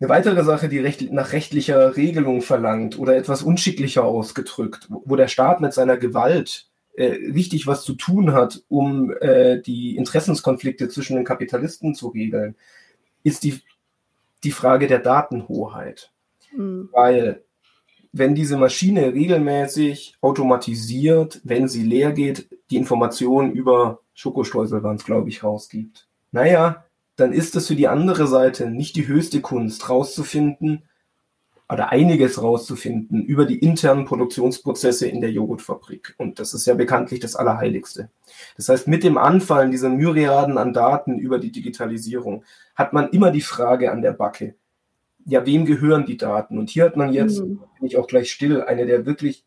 Eine 0.00 0.08
weitere 0.08 0.44
Sache, 0.44 0.68
die 0.68 0.78
recht, 0.78 1.12
nach 1.12 1.32
rechtlicher 1.32 1.96
Regelung 1.96 2.40
verlangt 2.40 2.98
oder 2.98 3.16
etwas 3.16 3.42
unschicklicher 3.42 4.02
ausgedrückt, 4.02 4.88
wo 4.88 5.14
der 5.14 5.28
Staat 5.28 5.60
mit 5.60 5.74
seiner 5.74 5.98
Gewalt 5.98 6.70
äh, 6.94 7.32
richtig 7.32 7.66
was 7.66 7.82
zu 7.82 7.94
tun 7.94 8.32
hat, 8.32 8.62
um 8.68 9.12
äh, 9.20 9.60
die 9.60 9.96
Interessenskonflikte 9.96 10.88
zwischen 10.88 11.16
den 11.16 11.24
Kapitalisten 11.24 11.94
zu 11.94 12.08
regeln, 12.08 12.56
ist 13.22 13.44
die, 13.44 13.60
die 14.42 14.52
Frage 14.52 14.86
der 14.86 15.00
Datenhoheit. 15.00 16.10
Mhm. 16.56 16.88
Weil 16.92 17.42
wenn 18.12 18.34
diese 18.34 18.56
Maschine 18.56 19.12
regelmäßig 19.12 20.16
automatisiert, 20.20 21.40
wenn 21.44 21.68
sie 21.68 21.84
leer 21.84 22.12
geht, 22.12 22.48
die 22.70 22.76
Informationen 22.76 23.52
über 23.52 24.00
Schokostreusel 24.14 24.82
waren 24.82 24.96
es, 24.96 25.04
glaube 25.04 25.28
ich, 25.28 25.44
rausgibt. 25.44 26.08
Naja, 26.32 26.84
dann 27.16 27.32
ist 27.32 27.54
es 27.56 27.68
für 27.68 27.76
die 27.76 27.88
andere 27.88 28.26
Seite 28.26 28.70
nicht 28.70 28.96
die 28.96 29.06
höchste 29.06 29.40
Kunst, 29.40 29.88
rauszufinden 29.88 30.82
oder 31.70 31.90
einiges 31.90 32.42
rauszufinden 32.42 33.24
über 33.24 33.44
die 33.44 33.58
internen 33.58 34.04
Produktionsprozesse 34.04 35.06
in 35.06 35.20
der 35.20 35.30
Joghurtfabrik. 35.30 36.14
Und 36.18 36.40
das 36.40 36.52
ist 36.52 36.66
ja 36.66 36.74
bekanntlich 36.74 37.20
das 37.20 37.36
Allerheiligste. 37.36 38.10
Das 38.56 38.68
heißt, 38.68 38.88
mit 38.88 39.04
dem 39.04 39.18
Anfallen 39.18 39.70
dieser 39.70 39.88
Myriaden 39.88 40.58
an 40.58 40.72
Daten 40.72 41.18
über 41.18 41.38
die 41.38 41.52
Digitalisierung 41.52 42.44
hat 42.74 42.92
man 42.92 43.10
immer 43.10 43.30
die 43.30 43.40
Frage 43.40 43.92
an 43.92 44.02
der 44.02 44.12
Backe, 44.12 44.56
ja, 45.24 45.46
wem 45.46 45.64
gehören 45.64 46.06
die 46.06 46.16
Daten? 46.16 46.58
Und 46.58 46.70
hier 46.70 46.84
hat 46.84 46.96
man 46.96 47.12
jetzt, 47.12 47.40
mhm. 47.40 47.60
bin 47.78 47.86
ich 47.86 47.96
auch 47.96 48.06
gleich 48.06 48.30
still, 48.30 48.62
eine 48.62 48.86
der 48.86 49.06
wirklich 49.06 49.44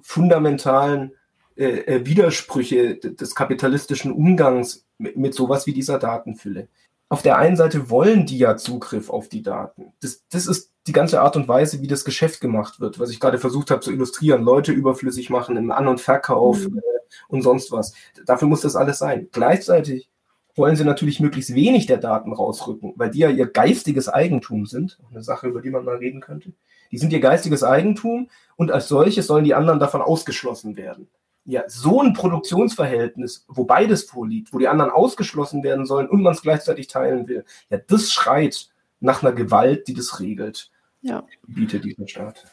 fundamentalen 0.00 1.12
äh, 1.56 1.80
äh, 1.80 2.06
Widersprüche 2.06 2.96
des 2.96 3.34
kapitalistischen 3.34 4.12
Umgangs 4.12 4.86
mit, 4.98 5.16
mit 5.16 5.34
sowas 5.34 5.66
wie 5.66 5.72
dieser 5.72 5.98
Datenfülle. 5.98 6.68
Auf 7.08 7.22
der 7.22 7.38
einen 7.38 7.56
Seite 7.56 7.90
wollen 7.90 8.26
die 8.26 8.38
ja 8.38 8.56
Zugriff 8.56 9.10
auf 9.10 9.28
die 9.28 9.42
Daten. 9.42 9.92
Das, 10.00 10.24
das 10.30 10.46
ist 10.46 10.72
die 10.86 10.92
ganze 10.92 11.20
Art 11.20 11.36
und 11.36 11.48
Weise, 11.48 11.80
wie 11.80 11.86
das 11.86 12.04
Geschäft 12.04 12.40
gemacht 12.40 12.80
wird, 12.80 12.98
was 12.98 13.10
ich 13.10 13.18
gerade 13.18 13.38
versucht 13.38 13.70
habe 13.70 13.80
zu 13.80 13.92
illustrieren. 13.92 14.42
Leute 14.42 14.72
überflüssig 14.72 15.30
machen 15.30 15.56
im 15.56 15.70
An- 15.70 15.88
und 15.88 16.00
Verkauf 16.00 16.68
mhm. 16.68 16.78
äh, 16.78 16.82
und 17.28 17.42
sonst 17.42 17.72
was. 17.72 17.94
Dafür 18.26 18.46
muss 18.46 18.60
das 18.60 18.76
alles 18.76 18.98
sein. 18.98 19.28
Gleichzeitig 19.32 20.10
wollen 20.58 20.76
sie 20.76 20.84
natürlich 20.84 21.20
möglichst 21.20 21.54
wenig 21.54 21.86
der 21.86 21.98
Daten 21.98 22.32
rausrücken, 22.32 22.92
weil 22.96 23.10
die 23.10 23.20
ja 23.20 23.30
ihr 23.30 23.46
geistiges 23.46 24.08
Eigentum 24.08 24.66
sind. 24.66 24.98
Eine 25.10 25.22
Sache, 25.22 25.46
über 25.46 25.62
die 25.62 25.70
man 25.70 25.84
mal 25.84 25.96
reden 25.96 26.20
könnte. 26.20 26.52
Die 26.90 26.98
sind 26.98 27.12
ihr 27.12 27.20
geistiges 27.20 27.62
Eigentum 27.62 28.28
und 28.56 28.70
als 28.70 28.88
solches 28.88 29.26
sollen 29.26 29.44
die 29.44 29.54
anderen 29.54 29.78
davon 29.78 30.02
ausgeschlossen 30.02 30.76
werden. 30.76 31.08
Ja, 31.44 31.64
so 31.66 32.02
ein 32.02 32.12
Produktionsverhältnis, 32.12 33.46
wo 33.48 33.64
beides 33.64 34.04
vorliegt, 34.04 34.52
wo 34.52 34.58
die 34.58 34.68
anderen 34.68 34.90
ausgeschlossen 34.90 35.62
werden 35.62 35.86
sollen 35.86 36.08
und 36.08 36.22
man 36.22 36.34
es 36.34 36.42
gleichzeitig 36.42 36.88
teilen 36.88 37.26
will, 37.26 37.44
ja, 37.70 37.78
das 37.78 38.12
schreit 38.12 38.68
nach 39.00 39.22
einer 39.22 39.32
Gewalt, 39.32 39.88
die 39.88 39.94
das 39.94 40.20
regelt. 40.20 40.70
Ja. 41.00 41.24
Bietet 41.46 41.84
dieser 41.84 42.06
Staat. 42.06 42.44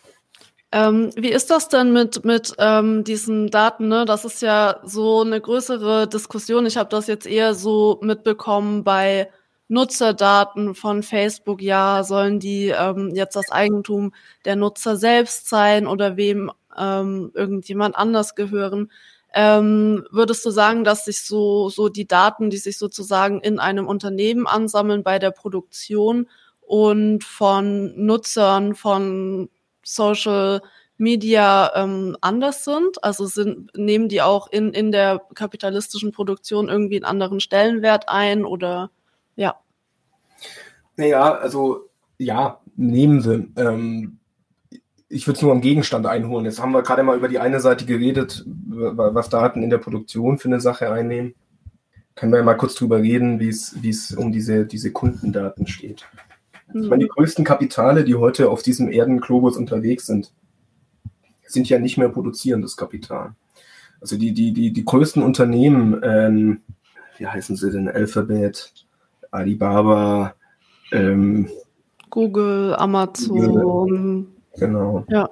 Ähm, 0.75 1.09
wie 1.15 1.31
ist 1.31 1.51
das 1.51 1.69
denn 1.69 1.93
mit, 1.93 2.25
mit 2.25 2.53
ähm, 2.57 3.05
diesen 3.05 3.49
Daten? 3.49 3.87
Ne? 3.87 4.03
Das 4.03 4.25
ist 4.25 4.41
ja 4.41 4.81
so 4.83 5.21
eine 5.21 5.39
größere 5.39 6.05
Diskussion. 6.05 6.65
Ich 6.65 6.75
habe 6.75 6.89
das 6.89 7.07
jetzt 7.07 7.25
eher 7.25 7.53
so 7.55 7.97
mitbekommen 8.01 8.83
bei 8.83 9.29
Nutzerdaten 9.69 10.75
von 10.75 11.01
Facebook. 11.01 11.61
Ja, 11.61 12.03
sollen 12.03 12.41
die 12.41 12.73
ähm, 12.77 13.11
jetzt 13.15 13.37
das 13.37 13.51
Eigentum 13.51 14.13
der 14.43 14.57
Nutzer 14.57 14.97
selbst 14.97 15.47
sein 15.47 15.87
oder 15.87 16.17
wem 16.17 16.51
ähm, 16.77 17.31
irgendjemand 17.33 17.95
anders 17.95 18.35
gehören? 18.35 18.91
Ähm, 19.33 20.05
würdest 20.11 20.45
du 20.45 20.49
sagen, 20.49 20.83
dass 20.83 21.05
sich 21.05 21.21
so, 21.23 21.69
so 21.69 21.87
die 21.87 22.05
Daten, 22.05 22.49
die 22.49 22.57
sich 22.57 22.77
sozusagen 22.77 23.39
in 23.39 23.59
einem 23.59 23.87
Unternehmen 23.87 24.45
ansammeln 24.45 25.03
bei 25.03 25.19
der 25.19 25.31
Produktion 25.31 26.27
und 26.59 27.23
von 27.23 27.93
Nutzern 27.95 28.75
von 28.75 29.49
Social 29.85 30.61
Media 30.97 31.71
ähm, 31.75 32.17
anders 32.21 32.65
sind? 32.65 33.03
Also 33.03 33.25
sind, 33.25 33.71
nehmen 33.77 34.09
die 34.09 34.21
auch 34.21 34.47
in, 34.47 34.73
in 34.73 34.91
der 34.91 35.21
kapitalistischen 35.35 36.11
Produktion 36.11 36.67
irgendwie 36.67 36.97
einen 36.97 37.05
anderen 37.05 37.39
Stellenwert 37.39 38.09
ein 38.09 38.43
oder 38.43 38.89
ja? 39.35 39.55
Naja, 40.97 41.35
also 41.35 41.89
ja, 42.17 42.61
nehmen 42.75 43.21
sie. 43.21 43.51
Ähm, 43.57 44.19
ich 45.07 45.27
würde 45.27 45.37
es 45.37 45.41
nur 45.41 45.51
am 45.51 45.61
Gegenstand 45.61 46.05
einholen. 46.05 46.45
Jetzt 46.45 46.61
haben 46.61 46.71
wir 46.71 46.81
gerade 46.81 47.03
mal 47.03 47.17
über 47.17 47.27
die 47.27 47.39
eine 47.39 47.59
Seite 47.59 47.85
geredet, 47.85 48.43
was 48.47 49.29
Daten 49.29 49.63
in 49.63 49.69
der 49.69 49.77
Produktion 49.77 50.39
für 50.39 50.47
eine 50.47 50.59
Sache 50.59 50.91
einnehmen. 50.91 51.35
Können 52.15 52.33
wir 52.33 52.41
mal 52.43 52.55
kurz 52.55 52.75
drüber 52.75 52.99
reden, 52.99 53.39
wie 53.39 53.49
es 53.49 54.15
um 54.15 54.31
diese, 54.31 54.65
diese 54.65 54.91
Kundendaten 54.91 55.67
steht. 55.67 56.05
Ich 56.73 56.89
meine, 56.89 57.03
die 57.03 57.09
größten 57.09 57.45
Kapitale, 57.45 58.03
die 58.03 58.15
heute 58.15 58.49
auf 58.49 58.63
diesem 58.63 58.91
Erdenglobus 58.91 59.55
unterwegs 59.57 60.07
sind, 60.07 60.31
sind 61.47 61.69
ja 61.69 61.79
nicht 61.79 61.97
mehr 61.97 62.09
produzierendes 62.09 62.75
Kapital. 62.75 63.35
Also 64.01 64.17
die, 64.17 64.33
die, 64.33 64.51
die, 64.51 64.73
die 64.73 64.85
größten 64.85 65.23
Unternehmen, 65.23 66.01
ähm, 66.03 66.61
wie 67.17 67.27
heißen 67.27 67.55
sie 67.55 67.71
denn? 67.71 67.87
Alphabet, 67.87 68.73
Alibaba, 69.31 70.35
ähm, 70.91 71.49
Google, 72.09 72.75
Amazon. 72.75 74.27
Genau. 74.57 75.05
Ja. 75.09 75.29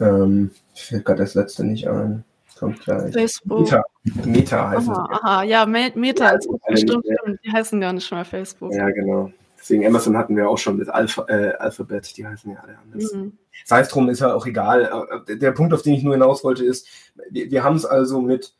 Ähm, 0.00 0.50
ich 0.74 0.84
fällt 0.84 1.04
gerade 1.04 1.22
das 1.22 1.34
letzte 1.34 1.64
nicht 1.64 1.88
ein. 1.88 2.24
Kommt 2.58 2.80
gleich. 2.80 3.12
Facebook. 3.12 3.60
Meta, 3.60 3.82
Meta 4.24 4.70
heißt 4.70 4.88
aha, 4.88 5.08
es. 5.10 5.18
Aha, 5.18 5.42
ja, 5.42 5.66
Meta, 5.66 6.24
ja, 6.24 6.30
ist 6.30 6.48
bestimmt, 6.66 7.04
stimmt. 7.04 7.40
Die 7.44 7.52
heißen 7.52 7.80
gar 7.80 7.92
nicht 7.92 8.10
mehr 8.10 8.24
Facebook. 8.24 8.72
Ja, 8.72 8.88
genau. 8.90 9.30
Deswegen 9.66 9.84
Amazon 9.84 10.16
hatten 10.16 10.36
wir 10.36 10.48
auch 10.48 10.58
schon 10.58 10.76
mit 10.76 10.88
Alpha, 10.88 11.26
äh, 11.28 11.54
Alphabet, 11.58 12.16
die 12.16 12.24
heißen 12.24 12.52
ja 12.52 12.60
alle 12.60 12.78
anders. 12.78 13.12
Mhm. 13.12 13.32
Sei 13.64 13.80
es 13.80 13.88
drum, 13.88 14.08
ist 14.08 14.20
ja 14.20 14.32
auch 14.32 14.46
egal. 14.46 15.08
Äh, 15.26 15.36
der 15.38 15.50
Punkt, 15.50 15.74
auf 15.74 15.82
den 15.82 15.94
ich 15.94 16.04
nur 16.04 16.14
hinaus 16.14 16.44
wollte, 16.44 16.64
ist, 16.64 16.86
wir, 17.30 17.50
wir 17.50 17.64
haben 17.64 17.74
es 17.74 17.84
also 17.84 18.20
mit, 18.20 18.54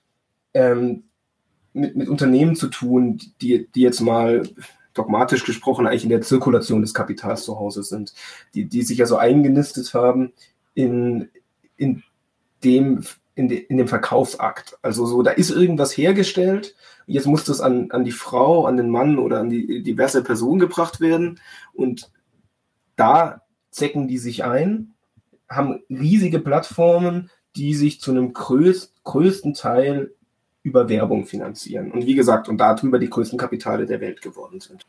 ähm, 0.52 1.04
mit, 1.72 1.94
mit 1.94 2.08
Unternehmen 2.08 2.56
zu 2.56 2.66
tun, 2.66 3.20
die, 3.40 3.68
die 3.72 3.82
jetzt 3.82 4.00
mal 4.00 4.42
dogmatisch 4.94 5.44
gesprochen 5.44 5.86
eigentlich 5.86 6.02
in 6.02 6.10
der 6.10 6.22
Zirkulation 6.22 6.80
des 6.80 6.92
Kapitals 6.92 7.44
zu 7.44 7.56
Hause 7.56 7.84
sind, 7.84 8.12
die, 8.54 8.64
die 8.64 8.82
sich 8.82 9.00
also 9.00 9.16
eingenistet 9.16 9.94
haben 9.94 10.32
in, 10.74 11.30
in 11.76 12.02
dem 12.64 13.04
in, 13.36 13.48
de, 13.48 13.58
in 13.58 13.76
dem 13.76 13.86
Verkaufsakt. 13.86 14.76
Also 14.82 15.06
so, 15.06 15.22
da 15.22 15.30
ist 15.30 15.50
irgendwas 15.50 15.96
hergestellt, 15.96 16.74
jetzt 17.06 17.26
muss 17.26 17.44
das 17.44 17.60
an, 17.60 17.90
an 17.90 18.04
die 18.04 18.12
Frau, 18.12 18.66
an 18.66 18.76
den 18.76 18.90
Mann 18.90 19.18
oder 19.18 19.40
an 19.40 19.48
die 19.48 19.82
diverse 19.82 20.22
Person 20.22 20.58
gebracht 20.58 21.00
werden 21.00 21.40
und 21.72 22.10
da 22.96 23.42
zecken 23.70 24.08
die 24.08 24.18
sich 24.18 24.44
ein, 24.44 24.94
haben 25.48 25.82
riesige 25.88 26.40
Plattformen, 26.40 27.30
die 27.54 27.74
sich 27.74 28.00
zu 28.00 28.10
einem 28.10 28.32
größ, 28.32 28.94
größten 29.04 29.54
Teil 29.54 30.14
über 30.62 30.88
Werbung 30.88 31.26
finanzieren. 31.26 31.92
Und 31.92 32.06
wie 32.06 32.14
gesagt, 32.16 32.48
und 32.48 32.58
darüber 32.58 32.98
die 32.98 33.10
größten 33.10 33.38
Kapitale 33.38 33.86
der 33.86 34.00
Welt 34.00 34.20
geworden 34.20 34.60
sind. 34.60 34.84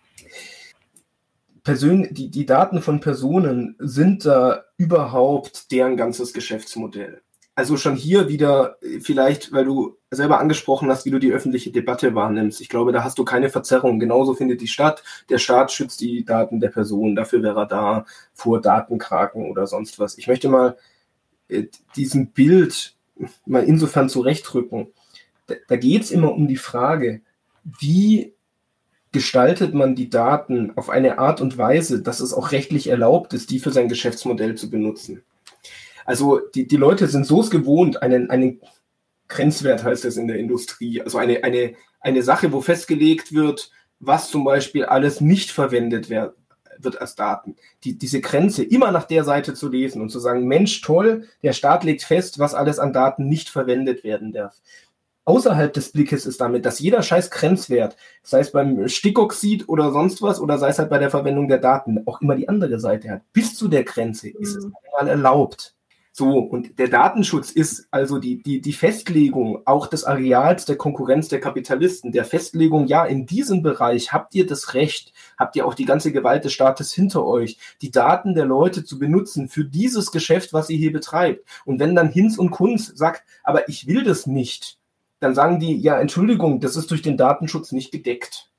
Persön 1.64 2.08
die, 2.12 2.32
die 2.32 2.46
Daten 2.46 2.82
von 2.82 3.00
Personen 3.00 3.76
sind 3.78 4.26
da 4.26 4.64
überhaupt 4.78 5.72
deren 5.72 5.98
ganzes 5.98 6.34
Geschäftsmodell 6.34 7.22
also 7.58 7.76
schon 7.76 7.96
hier 7.96 8.30
wieder 8.30 8.78
äh, 8.84 9.00
vielleicht, 9.00 9.52
weil 9.52 9.66
du 9.66 9.98
selber 10.12 10.40
angesprochen 10.40 10.90
hast, 10.92 11.06
wie 11.06 11.10
du 11.10 11.18
die 11.18 11.32
öffentliche 11.32 11.72
Debatte 11.72 12.14
wahrnimmst. 12.14 12.62
Ich 12.62 12.70
glaube, 12.70 12.92
da 12.92 13.04
hast 13.04 13.18
du 13.18 13.26
keine 13.26 13.50
Verzerrung. 13.50 14.00
Genauso 14.00 14.36
findet 14.36 14.62
die 14.62 14.68
statt. 14.68 15.04
Der 15.30 15.40
Staat 15.40 15.72
schützt 15.72 16.00
die 16.00 16.24
Daten 16.24 16.60
der 16.60 16.70
Person. 16.70 17.16
Dafür 17.16 17.42
wäre 17.42 17.62
er 17.62 17.66
da 17.66 18.06
vor 18.32 18.62
Datenkraken 18.62 19.50
oder 19.50 19.66
sonst 19.66 19.98
was. 19.98 20.20
Ich 20.20 20.28
möchte 20.28 20.50
mal 20.50 20.78
äh, 21.50 21.64
diesem 21.96 22.28
Bild 22.28 22.96
mal 23.48 23.64
insofern 23.64 24.08
zurechtrücken. 24.08 24.94
Da, 25.48 25.56
da 25.68 25.78
geht 25.78 26.04
es 26.04 26.12
immer 26.12 26.34
um 26.34 26.48
die 26.48 26.58
Frage, 26.58 27.22
wie 27.64 28.36
gestaltet 29.12 29.74
man 29.74 29.96
die 29.96 30.12
Daten 30.12 30.74
auf 30.76 30.92
eine 30.92 31.18
Art 31.18 31.42
und 31.42 31.58
Weise, 31.58 32.04
dass 32.04 32.20
es 32.20 32.36
auch 32.36 32.52
rechtlich 32.52 32.88
erlaubt 32.88 33.34
ist, 33.34 33.50
die 33.50 33.58
für 33.58 33.72
sein 33.72 33.90
Geschäftsmodell 33.90 34.54
zu 34.54 34.70
benutzen. 34.70 35.24
Also 36.08 36.40
die, 36.40 36.68
die 36.68 36.78
Leute 36.78 37.08
sind 37.08 37.28
so 37.28 37.42
es 37.42 37.52
gewohnt, 37.52 38.02
einen, 38.02 38.30
einen 38.32 38.62
Grenzwert 39.28 39.84
heißt 39.84 40.06
das 40.06 40.16
in 40.16 40.30
der 40.30 40.40
Industrie, 40.40 41.02
also 41.02 41.18
eine, 41.18 41.44
eine, 41.44 41.76
eine 42.00 42.24
Sache, 42.24 42.54
wo 42.54 42.62
festgelegt 42.62 43.34
wird, 43.34 43.72
was 44.00 44.30
zum 44.30 44.46
Beispiel 44.46 44.86
alles 44.86 45.20
nicht 45.20 45.52
verwendet 45.52 46.10
wird, 46.10 46.34
wird 46.80 47.02
als 47.02 47.16
Daten. 47.16 47.58
Die, 47.84 47.98
diese 47.98 48.22
Grenze 48.22 48.64
immer 48.64 48.92
nach 48.92 49.04
der 49.04 49.26
Seite 49.26 49.54
zu 49.54 49.68
lesen 49.68 50.02
und 50.02 50.10
zu 50.10 50.20
sagen, 50.20 50.48
Mensch, 50.48 50.80
toll, 50.80 51.28
der 51.44 51.52
Staat 51.52 51.84
legt 51.84 52.04
fest, 52.04 52.40
was 52.40 52.54
alles 52.54 52.80
an 52.80 52.94
Daten 52.94 53.28
nicht 53.28 53.50
verwendet 53.50 54.06
werden 54.06 54.32
darf. 54.32 54.56
Außerhalb 55.26 55.74
des 55.74 55.92
Blickes 55.92 56.26
ist 56.26 56.40
damit, 56.40 56.66
dass 56.66 56.80
jeder 56.80 57.04
scheiß 57.04 57.32
Grenzwert, 57.32 57.98
sei 58.24 58.40
es 58.40 58.54
beim 58.54 58.88
Stickoxid 58.88 59.68
oder 59.68 59.92
sonst 59.92 60.22
was, 60.22 60.40
oder 60.40 60.58
sei 60.58 60.70
es 60.70 60.80
halt 60.80 60.90
bei 60.90 61.00
der 61.00 61.10
Verwendung 61.10 61.50
der 61.50 61.58
Daten, 61.58 62.04
auch 62.06 62.22
immer 62.22 62.36
die 62.36 62.48
andere 62.48 62.80
Seite 62.80 63.10
hat. 63.10 63.34
Bis 63.34 63.58
zu 63.58 63.68
der 63.68 63.84
Grenze 63.84 64.30
ist 64.30 64.56
es 64.56 64.64
mhm. 64.64 64.74
einmal 64.86 65.10
erlaubt. 65.10 65.77
So, 66.20 66.40
und 66.40 66.80
der 66.80 66.88
Datenschutz 66.88 67.52
ist 67.52 67.88
also 67.92 68.18
die, 68.18 68.42
die, 68.42 68.60
die 68.60 68.74
Festlegung 68.74 69.62
auch 69.68 69.86
des 69.86 70.04
Areals 70.04 70.66
der 70.66 70.76
Konkurrenz 70.76 71.28
der 71.28 71.40
Kapitalisten, 71.40 72.12
der 72.12 72.26
Festlegung, 72.26 72.88
ja, 72.88 73.06
in 73.06 73.28
diesem 73.28 73.62
Bereich 73.62 74.14
habt 74.14 74.34
ihr 74.34 74.48
das 74.48 74.74
Recht, 74.74 75.14
habt 75.38 75.56
ihr 75.56 75.64
auch 75.64 75.76
die 75.76 75.86
ganze 75.86 76.12
Gewalt 76.12 76.44
des 76.44 76.54
Staates 76.54 76.92
hinter 76.92 77.24
euch, 77.24 77.60
die 77.84 77.92
Daten 77.92 78.34
der 78.34 78.46
Leute 78.46 78.84
zu 78.84 78.98
benutzen 78.98 79.48
für 79.48 79.64
dieses 79.64 80.12
Geschäft, 80.12 80.54
was 80.54 80.72
ihr 80.72 80.78
hier 80.80 80.92
betreibt. 80.92 81.48
Und 81.66 81.80
wenn 81.80 81.94
dann 81.94 82.10
Hinz 82.10 82.40
und 82.40 82.50
Kunz 82.50 82.88
sagt, 82.96 83.24
aber 83.44 83.70
ich 83.70 83.86
will 83.86 84.04
das 84.04 84.26
nicht, 84.26 84.80
dann 85.20 85.36
sagen 85.36 85.60
die, 85.60 85.78
ja, 85.78 86.00
Entschuldigung, 86.00 86.60
das 86.60 86.78
ist 86.78 86.90
durch 86.90 87.04
den 87.04 87.18
Datenschutz 87.18 87.72
nicht 87.74 87.92
gedeckt. 87.92 88.50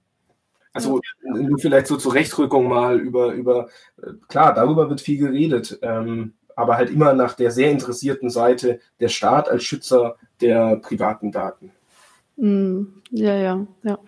Also 0.73 1.01
nur 1.25 1.59
vielleicht 1.59 1.89
so 1.89 1.97
zur 1.97 2.15
Rechtsrückung 2.15 2.69
mal 2.69 3.01
über, 3.01 3.33
über, 3.33 3.67
äh, 4.01 4.13
klar, 4.29 4.55
darüber 4.55 4.89
wird 4.89 5.01
viel 5.01 5.19
geredet. 5.19 5.77
Ähm, 5.83 6.35
aber 6.59 6.77
halt 6.77 6.91
immer 6.91 7.13
nach 7.13 7.35
der 7.35 7.53
sehr 7.53 7.71
interessierten 7.71 8.31
Seite 8.31 8.81
der 8.99 9.09
Staat 9.09 9.49
als 9.49 9.63
Schützer 9.63 10.17
der 10.41 10.77
privaten 10.77 11.31
Daten. 11.31 11.71
Mm, 12.37 12.83
ja, 13.13 13.35
ja, 13.37 13.67
ja. 13.85 13.99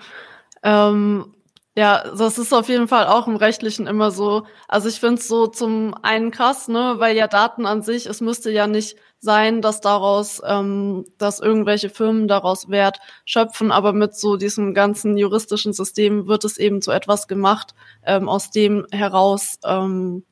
Ähm, 0.64 1.32
ja, 1.76 2.02
das 2.16 2.38
ist 2.38 2.52
auf 2.52 2.68
jeden 2.68 2.88
Fall 2.88 3.06
auch 3.06 3.28
im 3.28 3.36
Rechtlichen 3.36 3.86
immer 3.86 4.10
so. 4.10 4.46
Also 4.66 4.88
ich 4.88 4.98
finde 4.98 5.20
es 5.20 5.28
so 5.28 5.46
zum 5.46 5.94
einen 6.02 6.32
krass, 6.32 6.66
ne, 6.66 6.96
weil 6.98 7.16
ja 7.16 7.28
Daten 7.28 7.66
an 7.66 7.82
sich, 7.82 8.06
es 8.06 8.20
müsste 8.20 8.50
ja 8.50 8.66
nicht 8.66 8.96
sein, 9.20 9.62
dass 9.62 9.80
daraus, 9.80 10.42
ähm, 10.44 11.06
dass 11.18 11.38
irgendwelche 11.38 11.88
Firmen 11.88 12.26
daraus 12.26 12.68
Wert 12.68 12.98
schöpfen, 13.26 13.70
aber 13.70 13.92
mit 13.92 14.16
so 14.16 14.36
diesem 14.36 14.74
ganzen 14.74 15.16
juristischen 15.16 15.72
System 15.72 16.26
wird 16.26 16.44
es 16.44 16.58
eben 16.58 16.82
zu 16.82 16.90
etwas 16.90 17.28
gemacht, 17.28 17.74
ähm, 18.04 18.28
aus 18.28 18.50
dem 18.50 18.86
heraus 18.90 19.60
ähm, 19.64 20.24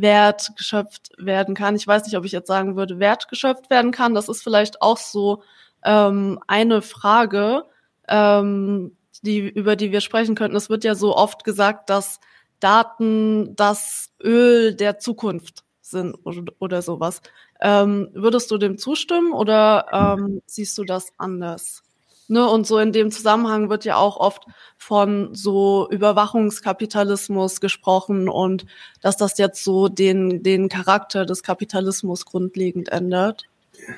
Wert 0.00 0.52
geschöpft 0.56 1.10
werden 1.18 1.54
kann. 1.54 1.76
Ich 1.76 1.86
weiß 1.86 2.04
nicht, 2.04 2.16
ob 2.16 2.24
ich 2.24 2.32
jetzt 2.32 2.48
sagen 2.48 2.76
würde, 2.76 2.98
Wert 2.98 3.28
geschöpft 3.28 3.70
werden 3.70 3.90
kann. 3.90 4.14
Das 4.14 4.28
ist 4.28 4.42
vielleicht 4.42 4.82
auch 4.82 4.98
so 4.98 5.42
ähm, 5.84 6.38
eine 6.46 6.82
Frage, 6.82 7.64
ähm, 8.08 8.96
die, 9.22 9.40
über 9.40 9.76
die 9.76 9.92
wir 9.92 10.00
sprechen 10.00 10.34
könnten. 10.34 10.56
Es 10.56 10.70
wird 10.70 10.84
ja 10.84 10.94
so 10.94 11.16
oft 11.16 11.44
gesagt, 11.44 11.90
dass 11.90 12.20
Daten 12.60 13.54
das 13.56 14.10
Öl 14.22 14.74
der 14.74 14.98
Zukunft 14.98 15.64
sind 15.80 16.14
oder, 16.24 16.52
oder 16.58 16.82
sowas. 16.82 17.20
Ähm, 17.60 18.10
würdest 18.12 18.50
du 18.50 18.58
dem 18.58 18.78
zustimmen 18.78 19.32
oder 19.32 19.86
ähm, 19.92 20.42
siehst 20.46 20.76
du 20.78 20.84
das 20.84 21.12
anders? 21.18 21.82
Ne, 22.30 22.46
und 22.46 22.66
so 22.66 22.78
in 22.78 22.92
dem 22.92 23.10
Zusammenhang 23.10 23.70
wird 23.70 23.86
ja 23.86 23.96
auch 23.96 24.18
oft 24.18 24.44
von 24.76 25.34
so 25.34 25.88
Überwachungskapitalismus 25.90 27.62
gesprochen 27.62 28.28
und 28.28 28.66
dass 29.00 29.16
das 29.16 29.38
jetzt 29.38 29.64
so 29.64 29.88
den, 29.88 30.42
den 30.42 30.68
Charakter 30.68 31.24
des 31.24 31.42
Kapitalismus 31.42 32.26
grundlegend 32.26 32.90
ändert. 32.90 33.44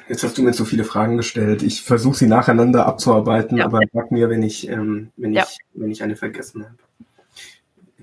Jetzt 0.08 0.22
hast 0.22 0.38
du 0.38 0.42
mir 0.42 0.52
so 0.52 0.64
viele 0.64 0.84
Fragen 0.84 1.16
gestellt. 1.16 1.64
Ich 1.64 1.82
versuche 1.82 2.18
sie 2.18 2.26
nacheinander 2.26 2.86
abzuarbeiten, 2.86 3.58
ja. 3.58 3.64
aber 3.64 3.80
sag 3.92 4.12
mir, 4.12 4.28
wenn 4.30 4.44
ich, 4.44 4.68
ähm, 4.68 5.10
wenn, 5.16 5.32
ja. 5.32 5.42
ich, 5.42 5.58
wenn 5.74 5.90
ich 5.90 6.02
eine 6.04 6.14
vergessen 6.14 6.64
habe. 6.64 6.76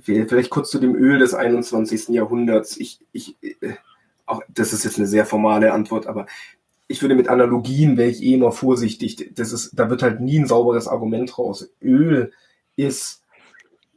Vielleicht 0.02 0.50
kurz 0.50 0.72
zu 0.72 0.80
dem 0.80 0.96
Öl 0.96 1.20
des 1.20 1.34
21. 1.34 2.10
Jahrhunderts. 2.10 2.78
Ich, 2.78 3.00
ich, 3.12 3.36
äh, 3.42 3.76
auch, 4.26 4.42
das 4.50 4.74
ist 4.74 4.84
jetzt 4.84 4.98
eine 4.98 5.08
sehr 5.08 5.26
formale 5.26 5.72
Antwort, 5.72 6.08
aber 6.08 6.26
ich 6.88 7.02
würde 7.02 7.15
mit 7.15 7.28
Analogien, 7.28 7.97
wäre 7.97 8.10
ich 8.10 8.23
eh 8.23 8.34
immer 8.34 8.52
vorsichtig. 8.52 9.32
Das 9.36 9.52
ist, 9.52 9.71
da 9.78 9.89
wird 9.89 10.04
halt 10.04 10.21
nie 10.21 10.39
ein 10.39 10.47
sauberes 10.47 10.88
Argument 10.88 11.38
raus. 11.38 11.69
Öl 11.82 12.32
ist 12.76 13.23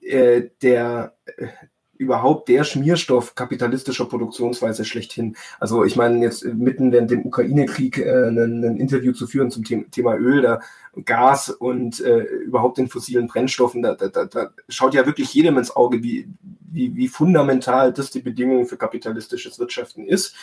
äh, 0.02 0.48
der 0.62 1.14
äh, 1.36 1.46
überhaupt 2.00 2.48
der 2.48 2.64
Schmierstoff 2.64 3.34
kapitalistischer 3.34 4.06
Produktionsweise 4.06 4.86
schlechthin. 4.86 5.36
Also 5.60 5.84
ich 5.84 5.96
meine, 5.96 6.24
jetzt 6.24 6.44
mitten 6.46 6.92
während 6.92 7.10
dem 7.10 7.26
Ukraine-Krieg 7.26 7.98
äh, 7.98 8.28
ein, 8.28 8.38
ein, 8.38 8.76
Interview 8.78 9.12
zu 9.12 9.26
führen 9.26 9.50
zum 9.50 9.64
Thema 9.64 10.16
Öl, 10.16 10.40
da 10.40 10.60
Gas 11.04 11.50
und 11.50 12.00
äh, 12.00 12.20
überhaupt 12.20 12.78
den 12.78 12.88
fossilen 12.88 13.28
Brennstoffen, 13.28 13.82
da, 13.82 13.94
da, 13.94 14.24
da 14.24 14.50
schaut 14.70 14.94
ja 14.94 15.04
wirklich 15.04 15.32
jedem 15.34 15.58
ins 15.58 15.76
Auge, 15.76 16.02
wie, 16.02 16.26
wie, 16.72 16.96
wie 16.96 17.06
fundamental 17.06 17.92
das 17.92 18.10
die 18.10 18.22
Bedingung 18.22 18.66
für 18.66 18.78
kapitalistisches 18.78 19.58
Wirtschaften 19.58 20.06
ist 20.06 20.34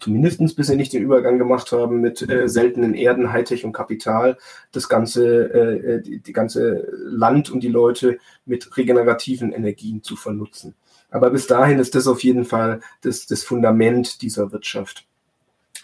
zumindestens 0.00 0.54
bis 0.54 0.68
sie 0.68 0.76
nicht 0.76 0.92
den 0.92 1.02
Übergang 1.02 1.38
gemacht 1.38 1.72
haben 1.72 2.00
mit 2.00 2.28
äh, 2.28 2.48
seltenen 2.48 2.94
Erden, 2.94 3.32
Hightech 3.32 3.64
und 3.64 3.72
Kapital, 3.72 4.38
das 4.72 4.88
ganze, 4.88 5.52
äh, 5.52 5.94
äh, 5.94 6.02
die, 6.02 6.20
die 6.20 6.32
ganze 6.32 6.88
Land 6.92 7.50
und 7.50 7.60
die 7.60 7.68
Leute 7.68 8.18
mit 8.46 8.76
regenerativen 8.76 9.52
Energien 9.52 10.02
zu 10.02 10.16
vernutzen. 10.16 10.74
Aber 11.10 11.30
bis 11.30 11.46
dahin 11.46 11.78
ist 11.78 11.94
das 11.94 12.06
auf 12.06 12.22
jeden 12.22 12.44
Fall 12.44 12.80
das, 13.00 13.26
das 13.26 13.42
Fundament 13.42 14.22
dieser 14.22 14.52
Wirtschaft. 14.52 15.06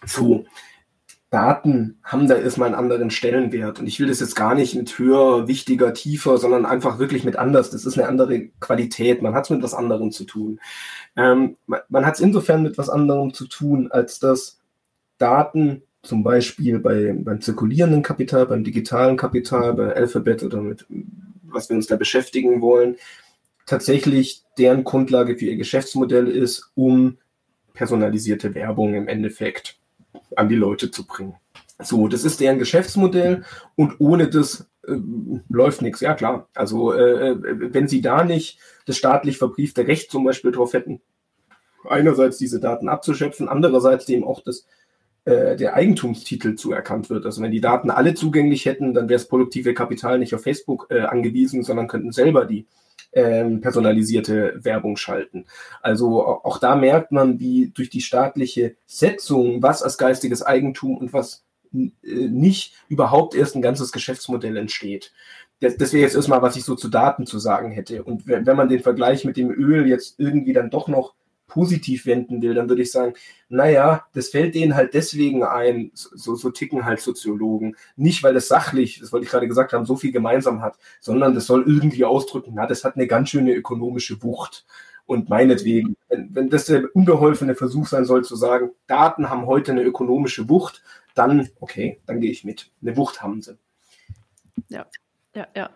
So, 0.04 0.44
Daten 1.34 1.98
haben 2.04 2.28
da 2.28 2.36
erstmal 2.36 2.68
einen 2.68 2.76
anderen 2.76 3.10
Stellenwert. 3.10 3.80
Und 3.80 3.88
ich 3.88 3.98
will 3.98 4.06
das 4.06 4.20
jetzt 4.20 4.36
gar 4.36 4.54
nicht 4.54 4.76
mit 4.76 5.00
höher, 5.00 5.48
wichtiger, 5.48 5.92
tiefer, 5.92 6.38
sondern 6.38 6.64
einfach 6.64 7.00
wirklich 7.00 7.24
mit 7.24 7.34
anders. 7.34 7.70
Das 7.70 7.84
ist 7.84 7.98
eine 7.98 8.06
andere 8.06 8.50
Qualität. 8.60 9.20
Man 9.20 9.34
hat 9.34 9.42
es 9.42 9.50
mit 9.50 9.60
was 9.60 9.74
anderem 9.74 10.12
zu 10.12 10.22
tun. 10.26 10.60
Ähm, 11.16 11.56
man, 11.66 11.80
man 11.88 12.06
hat 12.06 12.14
es 12.14 12.20
insofern 12.20 12.62
mit 12.62 12.78
was 12.78 12.88
anderem 12.88 13.34
zu 13.34 13.48
tun, 13.48 13.90
als 13.90 14.20
dass 14.20 14.60
Daten 15.18 15.82
zum 16.04 16.22
Beispiel 16.22 16.78
bei, 16.78 17.12
beim 17.12 17.40
zirkulierenden 17.40 18.02
Kapital, 18.02 18.46
beim 18.46 18.62
digitalen 18.62 19.16
Kapital, 19.16 19.74
bei 19.74 19.92
Alphabet 19.92 20.44
oder 20.44 20.60
mit 20.60 20.86
was 21.42 21.68
wir 21.68 21.74
uns 21.74 21.88
da 21.88 21.96
beschäftigen 21.96 22.60
wollen, 22.60 22.94
tatsächlich 23.66 24.44
deren 24.56 24.84
Grundlage 24.84 25.36
für 25.36 25.46
ihr 25.46 25.56
Geschäftsmodell 25.56 26.28
ist, 26.28 26.70
um 26.76 27.18
personalisierte 27.72 28.54
Werbung 28.54 28.94
im 28.94 29.08
Endeffekt 29.08 29.80
an 30.36 30.48
die 30.48 30.56
Leute 30.56 30.90
zu 30.90 31.06
bringen. 31.06 31.34
So, 31.82 32.08
das 32.08 32.24
ist 32.24 32.40
deren 32.40 32.58
Geschäftsmodell 32.58 33.44
und 33.74 33.96
ohne 33.98 34.28
das 34.28 34.68
äh, 34.86 34.96
läuft 35.48 35.82
nichts. 35.82 36.00
Ja 36.00 36.14
klar, 36.14 36.48
also 36.54 36.92
äh, 36.92 37.30
äh, 37.30 37.36
wenn 37.74 37.88
sie 37.88 38.00
da 38.00 38.24
nicht 38.24 38.58
das 38.86 38.96
staatlich 38.96 39.38
verbriefte 39.38 39.86
Recht 39.86 40.10
zum 40.10 40.24
Beispiel 40.24 40.52
drauf 40.52 40.72
hätten, 40.72 41.00
einerseits 41.88 42.38
diese 42.38 42.60
Daten 42.60 42.88
abzuschöpfen, 42.88 43.48
andererseits 43.48 44.06
dem 44.06 44.24
auch 44.24 44.40
das 44.42 44.66
äh, 45.24 45.56
der 45.56 45.74
Eigentumstitel 45.74 46.54
zuerkannt 46.54 47.10
wird. 47.10 47.26
Also 47.26 47.42
wenn 47.42 47.50
die 47.50 47.60
Daten 47.60 47.90
alle 47.90 48.14
zugänglich 48.14 48.66
hätten, 48.66 48.94
dann 48.94 49.08
wäre 49.08 49.18
das 49.18 49.28
produktive 49.28 49.74
Kapital 49.74 50.18
nicht 50.18 50.34
auf 50.34 50.42
Facebook 50.42 50.86
äh, 50.90 51.00
angewiesen, 51.00 51.62
sondern 51.62 51.88
könnten 51.88 52.12
selber 52.12 52.44
die 52.44 52.66
ähm, 53.14 53.60
personalisierte 53.60 54.58
Werbung 54.62 54.96
schalten. 54.96 55.46
Also 55.82 56.26
auch 56.26 56.58
da 56.58 56.74
merkt 56.74 57.12
man, 57.12 57.40
wie 57.40 57.70
durch 57.74 57.90
die 57.90 58.00
staatliche 58.00 58.76
Setzung, 58.86 59.62
was 59.62 59.82
als 59.82 59.98
geistiges 59.98 60.42
Eigentum 60.42 60.96
und 60.96 61.12
was 61.12 61.44
äh, 61.72 61.88
nicht 62.02 62.74
überhaupt 62.88 63.34
erst 63.34 63.54
ein 63.56 63.62
ganzes 63.62 63.92
Geschäftsmodell 63.92 64.56
entsteht. 64.56 65.12
Das, 65.60 65.76
das 65.76 65.92
wäre 65.92 66.02
jetzt 66.02 66.16
erstmal, 66.16 66.42
was 66.42 66.56
ich 66.56 66.64
so 66.64 66.74
zu 66.74 66.88
Daten 66.88 67.26
zu 67.26 67.38
sagen 67.38 67.70
hätte. 67.70 68.02
Und 68.02 68.26
wenn, 68.26 68.46
wenn 68.46 68.56
man 68.56 68.68
den 68.68 68.80
Vergleich 68.80 69.24
mit 69.24 69.36
dem 69.36 69.50
Öl 69.50 69.86
jetzt 69.86 70.18
irgendwie 70.18 70.52
dann 70.52 70.70
doch 70.70 70.88
noch 70.88 71.14
positiv 71.46 72.06
wenden 72.06 72.42
will, 72.42 72.54
dann 72.54 72.68
würde 72.68 72.82
ich 72.82 72.90
sagen, 72.90 73.14
naja, 73.48 74.06
das 74.14 74.28
fällt 74.30 74.54
denen 74.54 74.74
halt 74.74 74.94
deswegen 74.94 75.44
ein, 75.44 75.90
so, 75.94 76.34
so 76.34 76.50
ticken 76.50 76.84
halt 76.84 77.00
Soziologen. 77.00 77.76
Nicht, 77.96 78.22
weil 78.22 78.36
es 78.36 78.48
sachlich, 78.48 79.00
das 79.00 79.12
wollte 79.12 79.24
ich 79.24 79.30
gerade 79.30 79.48
gesagt 79.48 79.72
haben, 79.72 79.86
so 79.86 79.96
viel 79.96 80.12
gemeinsam 80.12 80.62
hat, 80.62 80.78
sondern 81.00 81.34
das 81.34 81.46
soll 81.46 81.64
irgendwie 81.66 82.04
ausdrücken, 82.04 82.52
na, 82.54 82.66
das 82.66 82.84
hat 82.84 82.96
eine 82.96 83.06
ganz 83.06 83.30
schöne 83.30 83.54
ökonomische 83.54 84.22
Wucht. 84.22 84.64
Und 85.06 85.28
meinetwegen, 85.28 85.96
wenn, 86.08 86.34
wenn 86.34 86.50
das 86.50 86.64
der 86.64 86.84
unbeholfene 86.94 87.54
Versuch 87.54 87.86
sein 87.86 88.06
soll, 88.06 88.24
zu 88.24 88.36
sagen, 88.36 88.70
Daten 88.86 89.28
haben 89.28 89.46
heute 89.46 89.72
eine 89.72 89.82
ökonomische 89.82 90.48
Wucht, 90.48 90.82
dann, 91.14 91.50
okay, 91.60 92.00
dann 92.06 92.20
gehe 92.20 92.30
ich 92.30 92.44
mit. 92.44 92.70
Eine 92.80 92.96
Wucht 92.96 93.22
haben 93.22 93.42
sie. 93.42 93.58
Ja, 94.68 94.86
ja, 95.34 95.46
ja. 95.54 95.70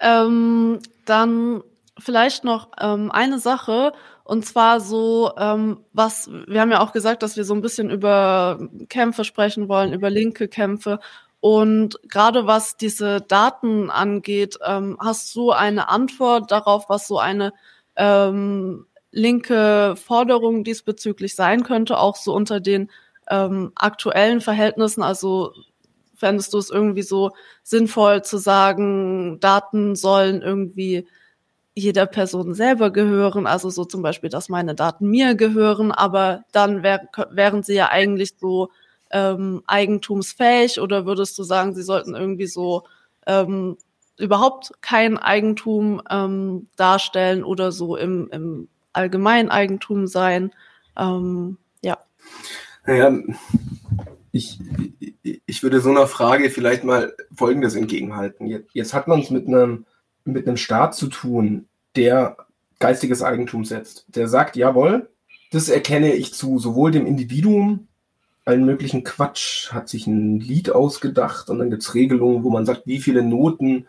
Ähm, 0.00 0.80
dann 1.04 1.62
vielleicht 1.98 2.44
noch 2.44 2.68
ähm, 2.80 3.10
eine 3.10 3.38
Sache, 3.38 3.92
und 4.24 4.46
zwar 4.46 4.80
so, 4.80 5.32
ähm, 5.36 5.84
was, 5.92 6.30
wir 6.46 6.60
haben 6.60 6.70
ja 6.70 6.80
auch 6.80 6.92
gesagt, 6.92 7.22
dass 7.22 7.36
wir 7.36 7.44
so 7.44 7.54
ein 7.54 7.60
bisschen 7.60 7.90
über 7.90 8.58
Kämpfe 8.88 9.24
sprechen 9.24 9.68
wollen, 9.68 9.92
über 9.92 10.10
linke 10.10 10.48
Kämpfe. 10.48 11.00
Und 11.40 11.98
gerade 12.08 12.46
was 12.46 12.76
diese 12.76 13.20
Daten 13.20 13.90
angeht, 13.90 14.58
ähm, 14.64 14.96
hast 15.00 15.34
du 15.34 15.50
eine 15.50 15.88
Antwort 15.88 16.52
darauf, 16.52 16.88
was 16.88 17.08
so 17.08 17.18
eine 17.18 17.52
ähm, 17.96 18.86
linke 19.10 19.96
Forderung 19.96 20.62
diesbezüglich 20.62 21.34
sein 21.34 21.64
könnte, 21.64 21.98
auch 21.98 22.16
so 22.16 22.32
unter 22.32 22.60
den 22.60 22.90
ähm, 23.28 23.72
aktuellen 23.74 24.40
Verhältnissen? 24.40 25.02
Also 25.02 25.52
fändest 26.14 26.54
du 26.54 26.58
es 26.58 26.70
irgendwie 26.70 27.02
so 27.02 27.32
sinnvoll 27.64 28.22
zu 28.22 28.38
sagen, 28.38 29.40
Daten 29.40 29.96
sollen 29.96 30.42
irgendwie 30.42 31.08
jeder 31.74 32.06
Person 32.06 32.54
selber 32.54 32.90
gehören, 32.90 33.46
also 33.46 33.70
so 33.70 33.84
zum 33.84 34.02
Beispiel, 34.02 34.30
dass 34.30 34.48
meine 34.48 34.74
Daten 34.74 35.08
mir 35.08 35.34
gehören, 35.34 35.90
aber 35.90 36.44
dann 36.52 36.82
wär, 36.82 37.08
wären 37.30 37.62
sie 37.62 37.74
ja 37.74 37.88
eigentlich 37.88 38.34
so 38.38 38.70
ähm, 39.10 39.62
eigentumsfähig 39.66 40.80
oder 40.80 41.06
würdest 41.06 41.38
du 41.38 41.44
sagen, 41.44 41.74
sie 41.74 41.82
sollten 41.82 42.14
irgendwie 42.14 42.46
so 42.46 42.84
ähm, 43.26 43.76
überhaupt 44.18 44.72
kein 44.80 45.18
Eigentum 45.18 46.02
ähm, 46.10 46.68
darstellen 46.76 47.44
oder 47.44 47.72
so 47.72 47.96
im, 47.96 48.28
im 48.32 48.68
Allgemeineigentum 48.92 50.06
sein? 50.06 50.52
Ähm, 50.96 51.56
ja. 51.82 51.98
Naja, 52.86 53.18
ich, 54.32 54.58
ich 55.46 55.62
würde 55.62 55.80
so 55.80 55.90
einer 55.90 56.06
Frage 56.06 56.50
vielleicht 56.50 56.84
mal 56.84 57.14
Folgendes 57.34 57.74
entgegenhalten. 57.74 58.64
Jetzt 58.72 58.94
hat 58.94 59.08
man 59.08 59.20
es 59.20 59.30
mit 59.30 59.46
einem, 59.46 59.86
mit 60.24 60.46
einem 60.46 60.56
Staat 60.56 60.94
zu 60.94 61.08
tun, 61.08 61.66
der 61.96 62.36
geistiges 62.78 63.22
Eigentum 63.22 63.64
setzt. 63.64 64.06
Der 64.08 64.28
sagt, 64.28 64.56
jawohl, 64.56 65.08
das 65.50 65.68
erkenne 65.68 66.14
ich 66.14 66.34
zu 66.34 66.58
sowohl 66.58 66.90
dem 66.90 67.06
Individuum, 67.06 67.88
allen 68.44 68.64
möglichen 68.64 69.04
Quatsch, 69.04 69.72
hat 69.72 69.88
sich 69.88 70.06
ein 70.06 70.40
Lied 70.40 70.70
ausgedacht 70.70 71.48
und 71.48 71.58
dann 71.58 71.70
gibt 71.70 71.82
es 71.82 71.94
Regelungen, 71.94 72.42
wo 72.42 72.50
man 72.50 72.66
sagt, 72.66 72.86
wie 72.86 72.98
viele 72.98 73.22
Noten 73.22 73.86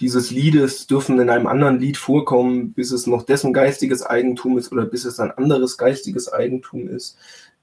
dieses 0.00 0.30
Liedes 0.30 0.86
dürfen 0.86 1.18
in 1.20 1.30
einem 1.30 1.46
anderen 1.46 1.78
Lied 1.78 1.96
vorkommen, 1.96 2.72
bis 2.72 2.92
es 2.92 3.06
noch 3.06 3.24
dessen 3.24 3.52
geistiges 3.52 4.02
Eigentum 4.02 4.58
ist 4.58 4.72
oder 4.72 4.84
bis 4.84 5.04
es 5.04 5.20
ein 5.20 5.30
anderes 5.32 5.78
geistiges 5.78 6.32
Eigentum 6.32 6.88
ist. 6.88 7.16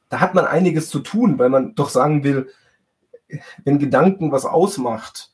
Da 0.10 0.20
hat 0.20 0.36
man 0.36 0.46
einiges 0.46 0.90
zu 0.90 1.00
tun, 1.00 1.38
weil 1.38 1.50
man 1.50 1.76
doch 1.76 1.90
sagen 1.90 2.24
will, 2.24 2.50
wenn 3.64 3.80
Gedanken 3.80 4.32
was 4.32 4.46
ausmacht, 4.46 5.32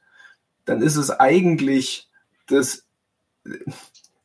dann 0.65 0.82
ist 0.82 0.95
es 0.95 1.12
eigentlich 1.12 2.10
das, 2.47 2.86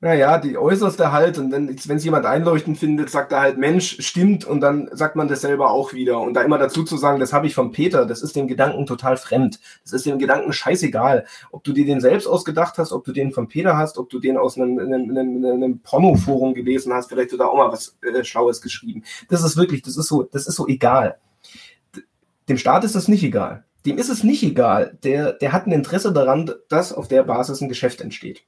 naja, 0.02 0.38
die 0.38 0.56
äußerste 0.56 1.12
halt, 1.12 1.36
und 1.36 1.52
wenn 1.52 1.68
es 1.68 2.04
jemand 2.04 2.24
einleuchtend 2.24 2.78
findet, 2.78 3.10
sagt 3.10 3.32
er 3.32 3.40
halt, 3.40 3.58
Mensch, 3.58 3.98
stimmt, 4.00 4.46
und 4.46 4.62
dann 4.62 4.88
sagt 4.92 5.14
man 5.14 5.28
das 5.28 5.42
selber 5.42 5.70
auch 5.70 5.92
wieder. 5.92 6.20
Und 6.20 6.32
da 6.32 6.40
immer 6.40 6.56
dazu 6.56 6.84
zu 6.84 6.96
sagen, 6.96 7.20
das 7.20 7.34
habe 7.34 7.46
ich 7.46 7.54
von 7.54 7.70
Peter, 7.70 8.06
das 8.06 8.22
ist 8.22 8.34
dem 8.34 8.48
Gedanken 8.48 8.86
total 8.86 9.18
fremd. 9.18 9.60
Das 9.82 9.92
ist 9.92 10.06
dem 10.06 10.18
Gedanken 10.18 10.54
scheißegal. 10.54 11.26
Ob 11.50 11.64
du 11.64 11.74
dir 11.74 11.84
den 11.84 12.00
selbst 12.00 12.26
ausgedacht 12.26 12.78
hast, 12.78 12.92
ob 12.92 13.04
du 13.04 13.12
den 13.12 13.32
von 13.32 13.48
Peter 13.48 13.76
hast, 13.76 13.98
ob 13.98 14.08
du 14.08 14.20
den 14.20 14.38
aus 14.38 14.56
einem, 14.56 14.78
einem, 14.78 15.10
einem, 15.10 15.44
einem 15.44 15.80
Porno-Forum 15.80 16.54
gelesen 16.54 16.94
hast, 16.94 17.10
vielleicht 17.10 17.34
oder 17.34 17.50
auch 17.50 17.56
mal 17.58 17.70
was 17.70 17.98
äh, 18.00 18.24
Schlaues 18.24 18.62
geschrieben. 18.62 19.04
Das 19.28 19.44
ist 19.44 19.58
wirklich, 19.58 19.82
das 19.82 19.98
ist 19.98 20.08
so, 20.08 20.22
das 20.22 20.46
ist 20.46 20.56
so 20.56 20.66
egal. 20.66 21.18
Dem 22.48 22.56
Staat 22.56 22.84
ist 22.84 22.94
das 22.94 23.06
nicht 23.06 23.22
egal. 23.22 23.64
Dem 23.86 23.98
ist 23.98 24.10
es 24.10 24.24
nicht 24.24 24.42
egal. 24.42 24.98
Der, 25.02 25.32
der 25.32 25.52
hat 25.52 25.66
ein 25.66 25.72
Interesse 25.72 26.12
daran, 26.12 26.50
dass 26.68 26.92
auf 26.92 27.08
der 27.08 27.22
Basis 27.22 27.60
ein 27.60 27.68
Geschäft 27.68 28.00
entsteht. 28.00 28.44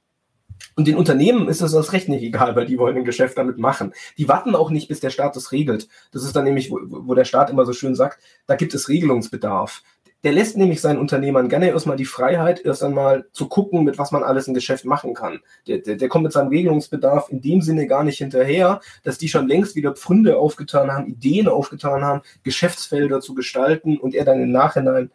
Und 0.75 0.87
den 0.87 0.95
Unternehmen 0.95 1.47
ist 1.47 1.61
das 1.61 1.75
aus 1.75 1.93
Recht 1.93 2.09
nicht 2.09 2.23
egal, 2.23 2.55
weil 2.55 2.65
die 2.65 2.77
wollen 2.77 2.97
ein 2.97 3.03
Geschäft 3.03 3.37
damit 3.37 3.57
machen. 3.57 3.93
Die 4.17 4.27
warten 4.27 4.55
auch 4.55 4.69
nicht, 4.69 4.87
bis 4.87 4.99
der 4.99 5.09
Staat 5.09 5.35
das 5.35 5.51
regelt. 5.51 5.87
Das 6.11 6.23
ist 6.23 6.35
dann 6.35 6.45
nämlich, 6.45 6.71
wo, 6.71 6.79
wo 6.83 7.13
der 7.13 7.25
Staat 7.25 7.49
immer 7.49 7.65
so 7.65 7.73
schön 7.73 7.95
sagt, 7.95 8.19
da 8.47 8.55
gibt 8.55 8.73
es 8.73 8.89
Regelungsbedarf. 8.89 9.83
Der 10.23 10.31
lässt 10.31 10.57
nämlich 10.57 10.81
seinen 10.81 10.99
Unternehmern 10.99 11.49
gerne 11.49 11.69
erstmal 11.69 11.97
die 11.97 12.05
Freiheit, 12.05 12.63
erst 12.63 12.83
einmal 12.83 13.25
zu 13.33 13.47
gucken, 13.47 13.83
mit 13.83 13.97
was 13.97 14.11
man 14.11 14.23
alles 14.23 14.47
ein 14.47 14.53
Geschäft 14.53 14.85
machen 14.85 15.13
kann. 15.13 15.39
Der, 15.67 15.79
der, 15.79 15.95
der 15.95 16.07
kommt 16.07 16.23
mit 16.23 16.33
seinem 16.33 16.47
Regelungsbedarf 16.47 17.29
in 17.29 17.41
dem 17.41 17.61
Sinne 17.61 17.87
gar 17.87 18.03
nicht 18.03 18.19
hinterher, 18.19 18.79
dass 19.03 19.17
die 19.17 19.27
schon 19.27 19.47
längst 19.47 19.75
wieder 19.75 19.93
Pfründe 19.93 20.37
aufgetan 20.37 20.91
haben, 20.91 21.07
Ideen 21.07 21.47
aufgetan 21.47 22.03
haben, 22.03 22.21
Geschäftsfelder 22.43 23.19
zu 23.19 23.33
gestalten 23.33 23.97
und 23.97 24.15
er 24.15 24.25
dann 24.25 24.41
im 24.41 24.51
Nachhinein 24.51 25.11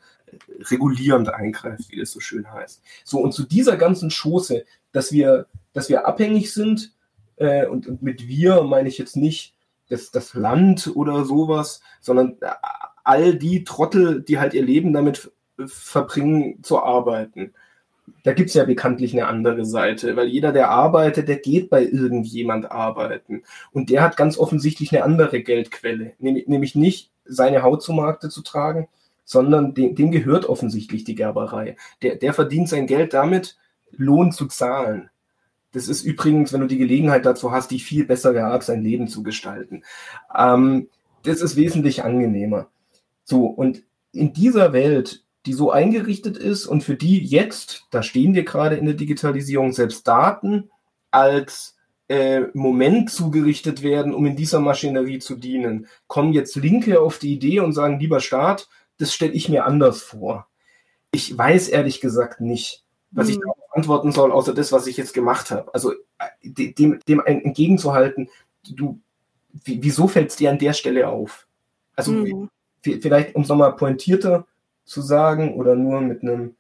regulierend 0.70 1.30
eingreift, 1.30 1.90
wie 1.90 1.98
das 1.98 2.10
so 2.10 2.20
schön 2.20 2.52
heißt. 2.52 2.82
So, 3.02 3.18
und 3.18 3.32
zu 3.32 3.44
dieser 3.44 3.78
ganzen 3.78 4.10
Schoße 4.10 4.64
dass 4.92 5.12
wir, 5.12 5.46
dass 5.72 5.88
wir 5.88 6.06
abhängig 6.06 6.52
sind. 6.52 6.92
Äh, 7.36 7.66
und, 7.66 7.86
und 7.86 8.02
mit 8.02 8.26
wir 8.26 8.62
meine 8.62 8.88
ich 8.88 8.98
jetzt 8.98 9.16
nicht 9.16 9.54
das, 9.88 10.10
das 10.10 10.34
Land 10.34 10.90
oder 10.94 11.24
sowas, 11.24 11.80
sondern 12.00 12.36
all 13.08 13.34
die 13.34 13.64
Trottel, 13.64 14.22
die 14.22 14.38
halt 14.38 14.52
ihr 14.52 14.62
Leben 14.62 14.92
damit 14.92 15.32
verbringen, 15.66 16.62
zu 16.62 16.82
arbeiten. 16.82 17.54
Da 18.22 18.34
gibt 18.34 18.50
es 18.50 18.54
ja 18.54 18.64
bekanntlich 18.64 19.14
eine 19.14 19.26
andere 19.26 19.64
Seite, 19.64 20.14
weil 20.14 20.28
jeder, 20.28 20.52
der 20.52 20.70
arbeitet, 20.70 21.26
der 21.26 21.36
geht 21.36 21.70
bei 21.70 21.82
irgendjemand 21.82 22.70
arbeiten. 22.70 23.42
Und 23.72 23.88
der 23.88 24.02
hat 24.02 24.18
ganz 24.18 24.38
offensichtlich 24.38 24.92
eine 24.92 25.04
andere 25.04 25.42
Geldquelle, 25.42 26.12
nämlich 26.18 26.74
nicht 26.74 27.10
seine 27.24 27.62
Haut 27.62 27.82
zu 27.82 27.94
Markte 27.94 28.28
zu 28.28 28.42
tragen, 28.42 28.88
sondern 29.24 29.74
dem, 29.74 29.94
dem 29.94 30.10
gehört 30.10 30.46
offensichtlich 30.46 31.04
die 31.04 31.14
Gerberei. 31.14 31.76
Der, 32.02 32.16
der 32.16 32.34
verdient 32.34 32.68
sein 32.68 32.86
Geld 32.86 33.14
damit, 33.14 33.56
Lohn 33.90 34.32
zu 34.32 34.46
zahlen. 34.46 35.08
Das 35.72 35.88
ist 35.88 36.02
übrigens, 36.02 36.52
wenn 36.52 36.60
du 36.60 36.66
die 36.66 36.78
Gelegenheit 36.78 37.24
dazu 37.24 37.52
hast, 37.52 37.70
die 37.70 37.78
viel 37.78 38.04
bessere 38.04 38.44
Art, 38.44 38.64
sein 38.64 38.82
Leben 38.82 39.08
zu 39.08 39.22
gestalten. 39.22 39.82
Ähm, 40.36 40.88
das 41.24 41.40
ist 41.40 41.56
wesentlich 41.56 42.04
angenehmer. 42.04 42.68
So, 43.28 43.46
und 43.46 43.82
in 44.12 44.32
dieser 44.32 44.72
Welt, 44.72 45.24
die 45.46 45.52
so 45.52 45.70
eingerichtet 45.70 46.36
ist 46.36 46.66
und 46.66 46.82
für 46.82 46.96
die 46.96 47.18
jetzt, 47.24 47.86
da 47.90 48.02
stehen 48.02 48.34
wir 48.34 48.44
gerade 48.44 48.76
in 48.76 48.86
der 48.86 48.94
Digitalisierung, 48.94 49.72
selbst 49.72 50.06
Daten 50.08 50.70
als 51.10 51.76
äh, 52.08 52.42
Moment 52.54 53.10
zugerichtet 53.10 53.82
werden, 53.82 54.14
um 54.14 54.24
in 54.24 54.36
dieser 54.36 54.60
Maschinerie 54.60 55.18
zu 55.18 55.36
dienen, 55.36 55.88
kommen 56.06 56.32
jetzt 56.32 56.56
Linke 56.56 57.00
auf 57.00 57.18
die 57.18 57.34
Idee 57.34 57.60
und 57.60 57.72
sagen, 57.72 58.00
lieber 58.00 58.20
Staat, 58.20 58.68
das 58.96 59.12
stelle 59.12 59.32
ich 59.32 59.48
mir 59.48 59.66
anders 59.66 60.00
vor. 60.00 60.46
Ich 61.12 61.36
weiß 61.36 61.68
ehrlich 61.68 62.00
gesagt 62.00 62.40
nicht 62.40 62.84
was 63.10 63.28
ich 63.28 63.36
hm. 63.36 63.42
darauf 63.42 63.58
antworten 63.72 64.12
soll, 64.12 64.32
außer 64.32 64.54
das, 64.54 64.72
was 64.72 64.86
ich 64.86 64.96
jetzt 64.96 65.14
gemacht 65.14 65.50
habe. 65.50 65.72
Also 65.72 65.92
äh, 66.18 66.72
dem, 66.72 67.00
dem 67.08 67.20
entgegenzuhalten, 67.24 68.28
du, 68.68 69.00
wieso 69.64 70.08
fällt 70.08 70.30
es 70.30 70.36
dir 70.36 70.50
an 70.50 70.58
der 70.58 70.72
Stelle 70.72 71.08
auf? 71.08 71.46
Also 71.96 72.12
mhm. 72.12 72.50
Vielleicht, 72.82 73.34
um 73.34 73.42
es 73.42 73.48
nochmal 73.48 73.76
pointierter 73.76 74.46
zu 74.84 75.02
sagen 75.02 75.54
oder 75.54 75.74
nur 75.74 76.00
mit 76.00 76.22
einem, 76.22 76.56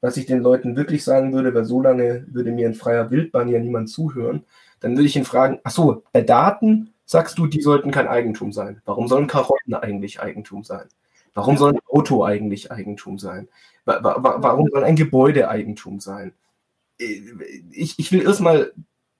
was 0.00 0.16
ich 0.16 0.26
den 0.26 0.40
Leuten 0.40 0.76
wirklich 0.76 1.04
sagen 1.04 1.32
würde, 1.32 1.54
weil 1.54 1.64
so 1.64 1.80
lange 1.80 2.26
würde 2.28 2.52
mir 2.52 2.66
in 2.66 2.74
freier 2.74 3.10
Wildbahn 3.10 3.48
ja 3.48 3.58
niemand 3.58 3.88
zuhören, 3.88 4.44
dann 4.80 4.92
würde 4.92 5.06
ich 5.06 5.16
ihn 5.16 5.24
fragen, 5.24 5.60
ach 5.64 5.70
so, 5.70 6.02
bei 6.12 6.20
Daten 6.20 6.92
sagst 7.04 7.38
du, 7.38 7.46
die 7.46 7.62
sollten 7.62 7.90
kein 7.90 8.06
Eigentum 8.06 8.52
sein. 8.52 8.82
Warum 8.84 9.08
sollen 9.08 9.26
Karotten 9.26 9.74
eigentlich 9.74 10.20
Eigentum 10.20 10.62
sein? 10.62 10.86
Warum 11.34 11.56
soll 11.56 11.74
ein 11.74 11.80
Auto 11.88 12.24
eigentlich 12.24 12.70
Eigentum 12.70 13.18
sein? 13.18 13.48
Warum 13.84 14.68
soll 14.72 14.84
ein 14.84 14.96
Gebäude 14.96 15.48
Eigentum 15.48 16.00
sein? 16.00 16.32
Ich, 17.70 17.98
ich 17.98 18.12
will 18.12 18.22
erstmal 18.22 18.72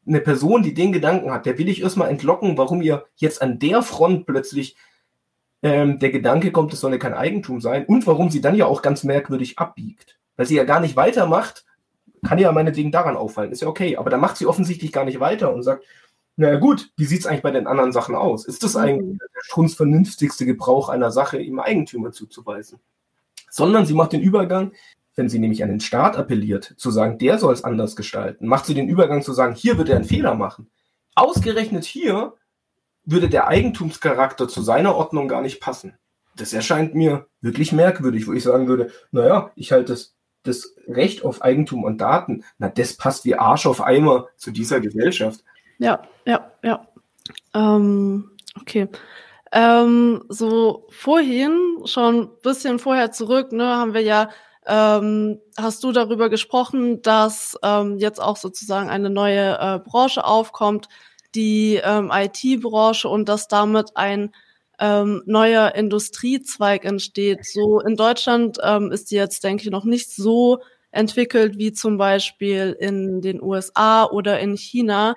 eine 0.06 0.20
Person, 0.20 0.62
die 0.62 0.74
den 0.74 0.92
Gedanken 0.92 1.30
hat, 1.30 1.46
der 1.46 1.58
will 1.58 1.68
ich 1.68 1.82
erstmal 1.82 2.10
entlocken, 2.10 2.58
warum 2.58 2.82
ihr 2.82 3.04
jetzt 3.16 3.40
an 3.40 3.58
der 3.58 3.82
Front 3.82 4.26
plötzlich 4.26 4.76
ähm, 5.62 5.98
der 5.98 6.10
Gedanke 6.10 6.52
kommt, 6.52 6.72
es 6.72 6.80
solle 6.80 6.98
kein 6.98 7.14
Eigentum 7.14 7.60
sein 7.60 7.84
und 7.86 8.06
warum 8.06 8.30
sie 8.30 8.40
dann 8.40 8.54
ja 8.54 8.66
auch 8.66 8.82
ganz 8.82 9.04
merkwürdig 9.04 9.58
abbiegt. 9.58 10.18
Weil 10.36 10.46
sie 10.46 10.56
ja 10.56 10.64
gar 10.64 10.80
nicht 10.80 10.96
weitermacht, 10.96 11.64
kann 12.24 12.38
ja 12.38 12.52
meinetwegen 12.52 12.92
daran 12.92 13.16
auffallen, 13.16 13.52
ist 13.52 13.62
ja 13.62 13.68
okay, 13.68 13.96
aber 13.96 14.10
da 14.10 14.16
macht 14.16 14.36
sie 14.36 14.46
offensichtlich 14.46 14.92
gar 14.92 15.04
nicht 15.04 15.20
weiter 15.20 15.52
und 15.52 15.62
sagt, 15.62 15.84
naja 16.36 16.58
gut, 16.58 16.92
wie 16.96 17.04
sieht 17.04 17.20
es 17.20 17.26
eigentlich 17.26 17.42
bei 17.42 17.50
den 17.50 17.66
anderen 17.66 17.92
Sachen 17.92 18.14
aus? 18.14 18.44
Ist 18.44 18.62
das 18.62 18.76
eigentlich 18.76 19.14
mhm. 19.14 19.18
der 19.18 19.42
strunzvernünftigste 19.42 20.46
Gebrauch 20.46 20.88
einer 20.88 21.10
Sache, 21.10 21.38
ihm 21.38 21.58
Eigentümer 21.58 22.12
zuzuweisen? 22.12 22.78
Sondern 23.50 23.86
sie 23.86 23.94
macht 23.94 24.12
den 24.12 24.20
Übergang, 24.20 24.72
wenn 25.16 25.28
sie 25.28 25.40
nämlich 25.40 25.64
an 25.64 25.68
den 25.68 25.80
Staat 25.80 26.16
appelliert, 26.16 26.74
zu 26.76 26.92
sagen, 26.92 27.18
der 27.18 27.38
soll 27.38 27.52
es 27.52 27.64
anders 27.64 27.96
gestalten, 27.96 28.46
macht 28.46 28.66
sie 28.66 28.74
den 28.74 28.88
Übergang 28.88 29.22
zu 29.22 29.32
sagen, 29.32 29.56
hier 29.56 29.78
wird 29.78 29.88
er 29.88 29.96
einen 29.96 30.04
Fehler 30.04 30.34
machen. 30.36 30.70
Ausgerechnet 31.16 31.84
hier 31.84 32.34
würde 33.10 33.28
der 33.28 33.48
Eigentumscharakter 33.48 34.48
zu 34.48 34.60
seiner 34.62 34.94
Ordnung 34.94 35.28
gar 35.28 35.40
nicht 35.40 35.60
passen. 35.60 35.96
Das 36.36 36.52
erscheint 36.52 36.94
mir 36.94 37.26
wirklich 37.40 37.72
merkwürdig, 37.72 38.26
wo 38.26 38.32
ich 38.32 38.42
sagen 38.42 38.68
würde, 38.68 38.90
naja, 39.10 39.50
ich 39.56 39.72
halte 39.72 39.92
das, 39.92 40.14
das 40.42 40.74
Recht 40.86 41.24
auf 41.24 41.42
Eigentum 41.42 41.84
und 41.84 42.00
Daten, 42.00 42.44
na, 42.58 42.68
das 42.68 42.96
passt 42.96 43.24
wie 43.24 43.34
Arsch 43.34 43.66
auf 43.66 43.80
Eimer 43.80 44.28
zu 44.36 44.50
dieser 44.50 44.80
Gesellschaft. 44.80 45.40
Ja, 45.78 46.02
ja, 46.26 46.52
ja. 46.62 46.86
Ähm, 47.54 48.30
okay. 48.60 48.88
Ähm, 49.52 50.24
so 50.28 50.86
vorhin, 50.90 51.58
schon 51.86 52.20
ein 52.20 52.28
bisschen 52.42 52.78
vorher 52.78 53.10
zurück, 53.10 53.52
ne, 53.52 53.64
haben 53.64 53.94
wir 53.94 54.02
ja, 54.02 54.28
ähm, 54.66 55.40
hast 55.56 55.82
du 55.82 55.92
darüber 55.92 56.28
gesprochen, 56.28 57.00
dass 57.00 57.58
ähm, 57.62 57.96
jetzt 57.96 58.20
auch 58.20 58.36
sozusagen 58.36 58.90
eine 58.90 59.08
neue 59.08 59.58
äh, 59.58 59.78
Branche 59.78 60.24
aufkommt, 60.24 60.88
die 61.38 61.80
ähm, 61.84 62.10
IT-Branche 62.12 63.08
und 63.08 63.28
dass 63.28 63.46
damit 63.46 63.96
ein 63.96 64.32
ähm, 64.80 65.22
neuer 65.24 65.76
Industriezweig 65.76 66.84
entsteht. 66.84 67.44
So 67.44 67.80
in 67.80 67.94
Deutschland 67.94 68.58
ähm, 68.60 68.90
ist 68.90 69.12
die 69.12 69.14
jetzt, 69.14 69.44
denke 69.44 69.62
ich, 69.62 69.70
noch 69.70 69.84
nicht 69.84 70.10
so 70.10 70.58
entwickelt 70.90 71.56
wie 71.56 71.72
zum 71.72 71.96
Beispiel 71.96 72.76
in 72.80 73.20
den 73.20 73.40
USA 73.40 74.04
oder 74.04 74.40
in 74.40 74.56
China. 74.56 75.14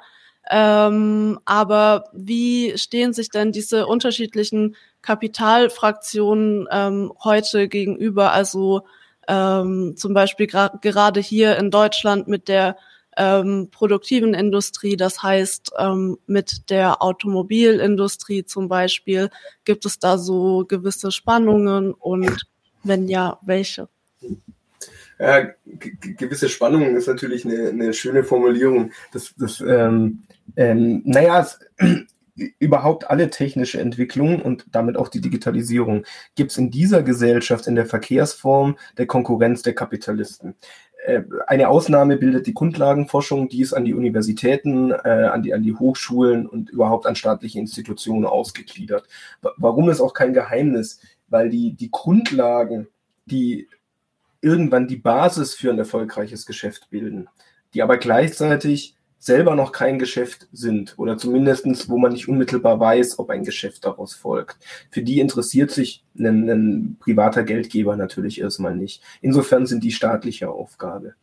Ähm, 0.47 1.39
aber 1.45 2.03
wie 2.13 2.77
stehen 2.77 3.13
sich 3.13 3.29
denn 3.29 3.51
diese 3.51 3.87
unterschiedlichen 3.87 4.75
Kapitalfraktionen 5.01 6.67
ähm, 6.71 7.11
heute 7.23 7.67
gegenüber? 7.67 8.31
Also 8.31 8.81
ähm, 9.27 9.95
zum 9.97 10.13
Beispiel 10.13 10.45
gerade 10.45 11.19
hier 11.19 11.57
in 11.57 11.71
Deutschland 11.71 12.27
mit 12.27 12.47
der 12.47 12.77
ähm, 13.21 13.67
produktiven 13.69 14.33
Industrie. 14.33 14.97
Das 14.97 15.21
heißt, 15.21 15.73
ähm, 15.77 16.17
mit 16.25 16.71
der 16.71 17.03
Automobilindustrie 17.03 18.45
zum 18.45 18.67
Beispiel 18.67 19.29
gibt 19.63 19.85
es 19.85 19.99
da 19.99 20.17
so 20.17 20.65
gewisse 20.67 21.11
Spannungen 21.11 21.93
und 21.93 22.47
wenn 22.83 23.07
ja, 23.07 23.37
welche? 23.43 23.89
Ja, 25.19 25.51
gewisse 26.17 26.49
Spannungen 26.49 26.95
ist 26.95 27.07
natürlich 27.07 27.45
eine, 27.45 27.69
eine 27.69 27.93
schöne 27.93 28.23
Formulierung. 28.23 28.91
Das, 29.13 29.35
das, 29.37 29.61
ähm, 29.61 30.23
ähm, 30.55 31.03
naja, 31.05 31.41
es, 31.41 31.59
überhaupt 32.57 33.07
alle 33.07 33.29
technische 33.29 33.79
Entwicklungen 33.79 34.41
und 34.41 34.65
damit 34.71 34.97
auch 34.97 35.09
die 35.09 35.21
Digitalisierung 35.21 36.05
gibt 36.35 36.51
es 36.51 36.57
in 36.57 36.71
dieser 36.71 37.03
Gesellschaft 37.03 37.67
in 37.67 37.75
der 37.75 37.85
Verkehrsform 37.85 38.77
der 38.97 39.05
Konkurrenz 39.05 39.61
der 39.61 39.75
Kapitalisten. 39.75 40.55
Äh, 41.03 41.23
eine 41.47 41.69
Ausnahme 41.69 42.17
bildet 42.17 42.47
die 42.47 42.53
Grundlagenforschung, 42.53 43.49
die 43.49 43.61
ist 43.61 43.73
an 43.73 43.85
die 43.85 43.93
Universitäten, 43.93 44.91
äh, 44.91 45.29
an, 45.31 45.41
die, 45.43 45.53
an 45.53 45.63
die 45.63 45.73
Hochschulen 45.73 46.47
und 46.47 46.69
überhaupt 46.69 47.05
an 47.05 47.15
staatliche 47.15 47.59
Institutionen 47.59 48.25
ausgegliedert. 48.25 49.07
Warum 49.57 49.89
ist 49.89 50.01
auch 50.01 50.13
kein 50.13 50.33
Geheimnis? 50.33 50.99
Weil 51.27 51.49
die, 51.49 51.73
die 51.73 51.89
Grundlagen, 51.89 52.87
die 53.25 53.67
irgendwann 54.41 54.87
die 54.87 54.97
Basis 54.97 55.55
für 55.55 55.71
ein 55.71 55.79
erfolgreiches 55.79 56.45
Geschäft 56.45 56.89
bilden, 56.89 57.27
die 57.73 57.81
aber 57.81 57.97
gleichzeitig 57.97 58.95
selber 59.21 59.53
noch 59.55 59.71
kein 59.71 59.99
Geschäft 59.99 60.47
sind 60.51 60.95
oder 60.97 61.15
zumindestens, 61.15 61.87
wo 61.87 61.99
man 61.99 62.11
nicht 62.11 62.27
unmittelbar 62.27 62.79
weiß, 62.79 63.19
ob 63.19 63.29
ein 63.29 63.43
Geschäft 63.43 63.85
daraus 63.85 64.15
folgt. 64.15 64.57
Für 64.89 65.03
die 65.03 65.19
interessiert 65.19 65.69
sich 65.69 66.03
ein, 66.17 66.49
ein 66.49 66.97
privater 66.99 67.43
Geldgeber 67.43 67.95
natürlich 67.95 68.41
erstmal 68.41 68.75
nicht. 68.75 69.03
Insofern 69.21 69.67
sind 69.67 69.83
die 69.83 69.91
staatliche 69.91 70.49
Aufgabe. 70.49 71.13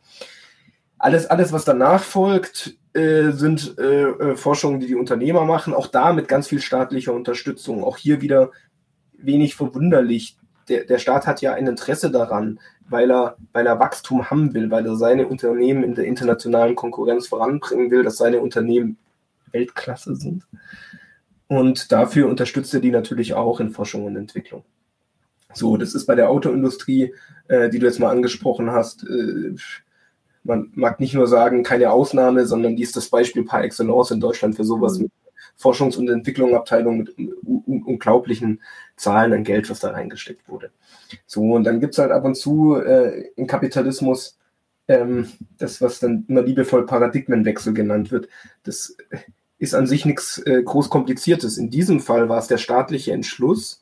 Alles, 0.97 1.25
alles 1.25 1.51
was 1.51 1.65
danach 1.65 2.01
folgt, 2.01 2.77
äh, 2.93 3.31
sind 3.31 3.77
äh, 3.77 4.03
äh, 4.03 4.35
Forschungen, 4.37 4.79
die 4.79 4.87
die 4.87 4.95
Unternehmer 4.95 5.43
machen, 5.43 5.73
auch 5.73 5.87
da 5.87 6.13
mit 6.13 6.29
ganz 6.29 6.47
viel 6.47 6.61
staatlicher 6.61 7.13
Unterstützung. 7.13 7.83
Auch 7.83 7.97
hier 7.97 8.21
wieder 8.21 8.51
wenig 9.17 9.55
verwunderlich. 9.55 10.37
Der, 10.69 10.85
der 10.85 10.99
Staat 10.99 11.27
hat 11.27 11.41
ja 11.41 11.53
ein 11.53 11.67
Interesse 11.67 12.11
daran, 12.11 12.59
weil 12.87 13.11
er, 13.11 13.37
weil 13.53 13.65
er 13.67 13.79
Wachstum 13.79 14.29
haben 14.29 14.53
will, 14.53 14.71
weil 14.71 14.85
er 14.85 14.95
seine 14.95 15.27
Unternehmen 15.27 15.83
in 15.83 15.95
der 15.95 16.05
internationalen 16.05 16.75
Konkurrenz 16.75 17.27
voranbringen 17.27 17.91
will, 17.91 18.03
dass 18.03 18.17
seine 18.17 18.39
Unternehmen 18.39 18.97
Weltklasse 19.51 20.15
sind. 20.15 20.45
Und 21.47 21.91
dafür 21.91 22.27
unterstützt 22.27 22.73
er 22.73 22.79
die 22.79 22.91
natürlich 22.91 23.33
auch 23.33 23.59
in 23.59 23.71
Forschung 23.71 24.05
und 24.05 24.15
Entwicklung. 24.15 24.63
So, 25.53 25.77
das 25.77 25.95
ist 25.95 26.05
bei 26.05 26.15
der 26.15 26.29
Autoindustrie, 26.29 27.13
äh, 27.47 27.69
die 27.69 27.79
du 27.79 27.87
jetzt 27.87 27.99
mal 27.99 28.11
angesprochen 28.11 28.71
hast, 28.71 29.03
äh, 29.03 29.55
man 30.43 30.71
mag 30.73 30.99
nicht 30.99 31.13
nur 31.13 31.27
sagen, 31.27 31.63
keine 31.63 31.91
Ausnahme, 31.91 32.45
sondern 32.45 32.75
die 32.75 32.83
ist 32.83 32.95
das 32.95 33.09
Beispiel 33.09 33.43
par 33.43 33.63
excellence 33.63 34.11
in 34.11 34.19
Deutschland 34.19 34.55
für 34.55 34.63
sowas 34.63 34.97
mhm. 34.97 35.03
mit 35.03 35.11
Forschungs- 35.59 35.97
und 35.97 36.09
Entwicklungsabteilung 36.09 36.97
mit 36.99 37.15
unglaublichen 37.65 38.61
Zahlen 38.95 39.33
an 39.33 39.43
Geld, 39.43 39.69
was 39.69 39.79
da 39.79 39.91
reingesteckt 39.91 40.47
wurde. 40.47 40.71
So, 41.25 41.41
und 41.53 41.65
dann 41.65 41.79
gibt 41.79 41.93
es 41.93 41.99
halt 41.99 42.11
ab 42.11 42.23
und 42.23 42.35
zu 42.35 42.75
äh, 42.75 43.29
im 43.35 43.45
Kapitalismus 43.45 44.37
ähm, 44.87 45.31
das, 45.57 45.81
was 45.81 45.99
dann 45.99 46.25
immer 46.27 46.41
liebevoll 46.41 46.85
Paradigmenwechsel 46.85 47.73
genannt 47.73 48.11
wird. 48.11 48.29
Das 48.63 48.95
ist 49.57 49.75
an 49.75 49.87
sich 49.87 50.05
nichts 50.05 50.39
äh, 50.39 50.63
groß 50.63 50.89
kompliziertes. 50.89 51.57
In 51.57 51.69
diesem 51.69 51.99
Fall 51.99 52.29
war 52.29 52.39
es 52.39 52.47
der 52.47 52.57
staatliche 52.57 53.11
Entschluss, 53.11 53.81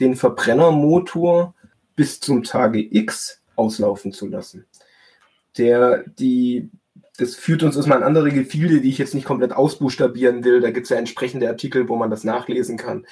den 0.00 0.16
Verbrennermotor 0.16 1.54
bis 1.96 2.20
zum 2.20 2.42
Tage 2.42 2.80
X 2.80 3.40
auslaufen 3.56 4.12
zu 4.12 4.26
lassen. 4.26 4.66
Der 5.56 6.04
die 6.18 6.68
das 7.16 7.36
führt 7.36 7.62
uns 7.62 7.76
erstmal 7.76 7.98
in 7.98 8.04
andere 8.04 8.30
Gefilde, 8.30 8.80
die 8.80 8.88
ich 8.88 8.98
jetzt 8.98 9.14
nicht 9.14 9.26
komplett 9.26 9.52
ausbuchstabieren 9.52 10.44
will. 10.44 10.60
Da 10.60 10.70
gibt 10.70 10.84
es 10.84 10.90
ja 10.90 10.96
entsprechende 10.96 11.48
Artikel, 11.48 11.88
wo 11.88 11.96
man 11.96 12.10
das 12.10 12.24
nachlesen 12.24 12.76
kann. 12.76 13.06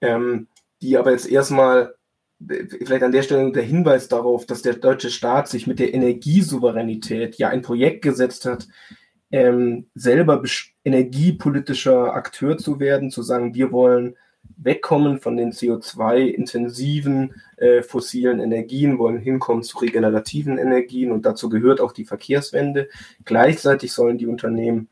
Ähm, 0.00 0.48
die 0.82 0.96
aber 0.96 1.12
jetzt 1.12 1.30
erstmal, 1.30 1.94
vielleicht 2.40 3.04
an 3.04 3.12
der 3.12 3.22
Stelle 3.22 3.52
der 3.52 3.62
Hinweis 3.62 4.08
darauf, 4.08 4.44
dass 4.44 4.62
der 4.62 4.74
deutsche 4.74 5.10
Staat 5.10 5.48
sich 5.48 5.66
mit 5.66 5.78
der 5.78 5.94
Energiesouveränität 5.94 7.36
ja 7.36 7.48
ein 7.48 7.62
Projekt 7.62 8.02
gesetzt 8.02 8.44
hat, 8.44 8.66
ähm, 9.30 9.86
selber 9.94 10.42
energiepolitischer 10.84 12.14
Akteur 12.14 12.58
zu 12.58 12.80
werden, 12.80 13.10
zu 13.10 13.22
sagen, 13.22 13.54
wir 13.54 13.72
wollen 13.72 14.16
wegkommen 14.56 15.20
von 15.20 15.36
den 15.36 15.52
CO2-intensiven 15.52 17.34
äh, 17.56 17.82
fossilen 17.82 18.40
Energien, 18.40 18.98
wollen 18.98 19.18
hinkommen 19.18 19.62
zu 19.62 19.78
regenerativen 19.78 20.58
Energien 20.58 21.12
und 21.12 21.26
dazu 21.26 21.48
gehört 21.48 21.80
auch 21.80 21.92
die 21.92 22.04
Verkehrswende. 22.04 22.88
Gleichzeitig 23.24 23.92
sollen 23.92 24.18
die 24.18 24.26
Unternehmen 24.26 24.88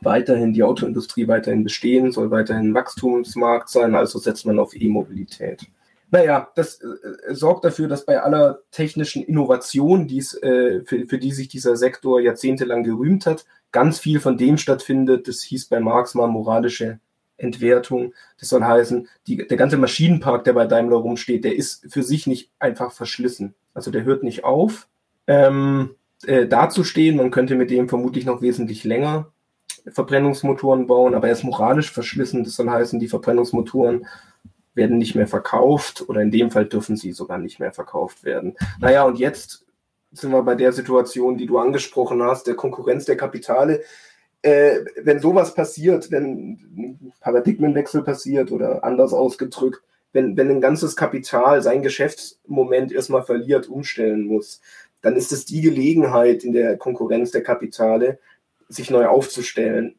weiterhin, 0.00 0.52
die 0.52 0.62
Autoindustrie 0.62 1.28
weiterhin 1.28 1.64
bestehen, 1.64 2.12
soll 2.12 2.30
weiterhin 2.30 2.74
Wachstumsmarkt 2.74 3.68
sein, 3.68 3.94
also 3.94 4.18
setzt 4.18 4.46
man 4.46 4.58
auf 4.58 4.74
E-Mobilität. 4.74 5.66
Naja, 6.10 6.48
das 6.54 6.80
äh, 6.80 7.34
sorgt 7.34 7.64
dafür, 7.64 7.88
dass 7.88 8.06
bei 8.06 8.22
aller 8.22 8.60
technischen 8.70 9.24
Innovation, 9.24 10.08
äh, 10.08 10.82
für, 10.84 11.06
für 11.06 11.18
die 11.18 11.32
sich 11.32 11.48
dieser 11.48 11.76
Sektor 11.76 12.20
jahrzehntelang 12.20 12.84
gerühmt 12.84 13.26
hat, 13.26 13.46
ganz 13.72 13.98
viel 13.98 14.20
von 14.20 14.38
dem 14.38 14.56
stattfindet, 14.56 15.26
das 15.26 15.42
hieß 15.42 15.66
bei 15.66 15.80
Marx 15.80 16.14
mal 16.14 16.28
moralische 16.28 17.00
Entwertung. 17.36 18.14
Das 18.38 18.48
soll 18.48 18.62
heißen, 18.62 19.08
die, 19.26 19.36
der 19.46 19.56
ganze 19.56 19.76
Maschinenpark, 19.76 20.44
der 20.44 20.52
bei 20.52 20.66
Daimler 20.66 20.96
rumsteht, 20.96 21.44
der 21.44 21.56
ist 21.56 21.86
für 21.92 22.02
sich 22.02 22.26
nicht 22.26 22.50
einfach 22.58 22.92
verschlissen. 22.92 23.54
Also 23.74 23.90
der 23.90 24.04
hört 24.04 24.22
nicht 24.22 24.44
auf, 24.44 24.88
ähm, 25.26 25.96
äh, 26.26 26.46
dazustehen. 26.46 27.16
Man 27.16 27.30
könnte 27.30 27.56
mit 27.56 27.70
dem 27.70 27.88
vermutlich 27.88 28.24
noch 28.24 28.40
wesentlich 28.40 28.84
länger 28.84 29.32
Verbrennungsmotoren 29.86 30.86
bauen, 30.86 31.14
aber 31.14 31.26
er 31.26 31.34
ist 31.34 31.44
moralisch 31.44 31.90
verschlissen. 31.92 32.44
Das 32.44 32.54
soll 32.54 32.70
heißen, 32.70 33.00
die 33.00 33.08
Verbrennungsmotoren 33.08 34.06
werden 34.74 34.98
nicht 34.98 35.14
mehr 35.14 35.28
verkauft 35.28 36.04
oder 36.08 36.20
in 36.20 36.30
dem 36.30 36.50
Fall 36.50 36.66
dürfen 36.66 36.96
sie 36.96 37.12
sogar 37.12 37.38
nicht 37.38 37.60
mehr 37.60 37.72
verkauft 37.72 38.24
werden. 38.24 38.56
Naja, 38.80 39.04
und 39.04 39.18
jetzt 39.18 39.64
sind 40.12 40.30
wir 40.30 40.42
bei 40.42 40.54
der 40.54 40.72
Situation, 40.72 41.36
die 41.36 41.46
du 41.46 41.58
angesprochen 41.58 42.22
hast, 42.22 42.46
der 42.46 42.54
Konkurrenz 42.54 43.04
der 43.04 43.16
Kapitale 43.16 43.82
äh, 44.44 44.84
wenn 45.02 45.20
sowas 45.20 45.54
passiert, 45.54 46.10
wenn 46.10 46.58
ein 46.76 47.12
Paradigmenwechsel 47.20 48.02
passiert 48.02 48.52
oder 48.52 48.84
anders 48.84 49.14
ausgedrückt, 49.14 49.82
wenn, 50.12 50.36
wenn 50.36 50.50
ein 50.50 50.60
ganzes 50.60 50.96
Kapital 50.96 51.62
sein 51.62 51.82
Geschäftsmoment 51.82 52.92
erstmal 52.92 53.22
verliert, 53.22 53.68
umstellen 53.68 54.26
muss, 54.26 54.60
dann 55.00 55.16
ist 55.16 55.32
es 55.32 55.46
die 55.46 55.62
Gelegenheit 55.62 56.44
in 56.44 56.52
der 56.52 56.76
Konkurrenz 56.76 57.30
der 57.30 57.42
Kapitale, 57.42 58.18
sich 58.68 58.90
neu 58.90 59.06
aufzustellen. 59.06 59.94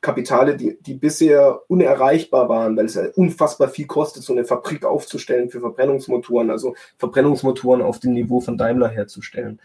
Kapitale, 0.00 0.56
die, 0.56 0.76
die 0.80 0.94
bisher 0.94 1.60
unerreichbar 1.68 2.48
waren, 2.48 2.76
weil 2.76 2.86
es 2.86 2.94
ja 2.94 3.06
unfassbar 3.14 3.68
viel 3.68 3.86
kostet, 3.86 4.24
so 4.24 4.32
eine 4.32 4.44
Fabrik 4.44 4.84
aufzustellen 4.84 5.50
für 5.50 5.60
Verbrennungsmotoren, 5.60 6.50
also 6.50 6.74
Verbrennungsmotoren 6.98 7.80
auf 7.80 8.00
dem 8.00 8.12
Niveau 8.12 8.40
von 8.40 8.58
Daimler 8.58 8.88
herzustellen. 8.88 9.60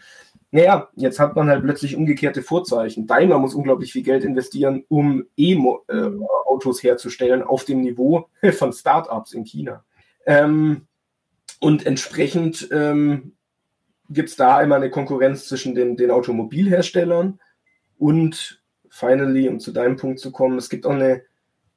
Naja, 0.54 0.90
jetzt 0.96 1.18
hat 1.18 1.34
man 1.34 1.48
halt 1.48 1.64
plötzlich 1.64 1.96
umgekehrte 1.96 2.42
Vorzeichen. 2.42 3.06
Daimler 3.06 3.38
muss 3.38 3.54
unglaublich 3.54 3.90
viel 3.90 4.02
Geld 4.02 4.22
investieren, 4.22 4.84
um 4.88 5.24
E-Autos 5.36 6.82
herzustellen 6.82 7.42
auf 7.42 7.64
dem 7.64 7.80
Niveau 7.80 8.28
von 8.52 8.72
Startups 8.72 9.32
in 9.32 9.44
China. 9.44 9.82
Ähm, 10.26 10.86
und 11.58 11.86
entsprechend 11.86 12.68
ähm, 12.70 13.32
gibt 14.10 14.28
es 14.28 14.36
da 14.36 14.58
einmal 14.58 14.78
eine 14.78 14.90
Konkurrenz 14.90 15.48
zwischen 15.48 15.74
den, 15.74 15.96
den 15.96 16.10
Automobilherstellern 16.10 17.40
und 17.98 18.62
finally, 18.90 19.48
um 19.48 19.58
zu 19.58 19.72
deinem 19.72 19.96
Punkt 19.96 20.20
zu 20.20 20.32
kommen, 20.32 20.58
es 20.58 20.68
gibt 20.68 20.84
auch 20.84 20.90
ein 20.92 21.22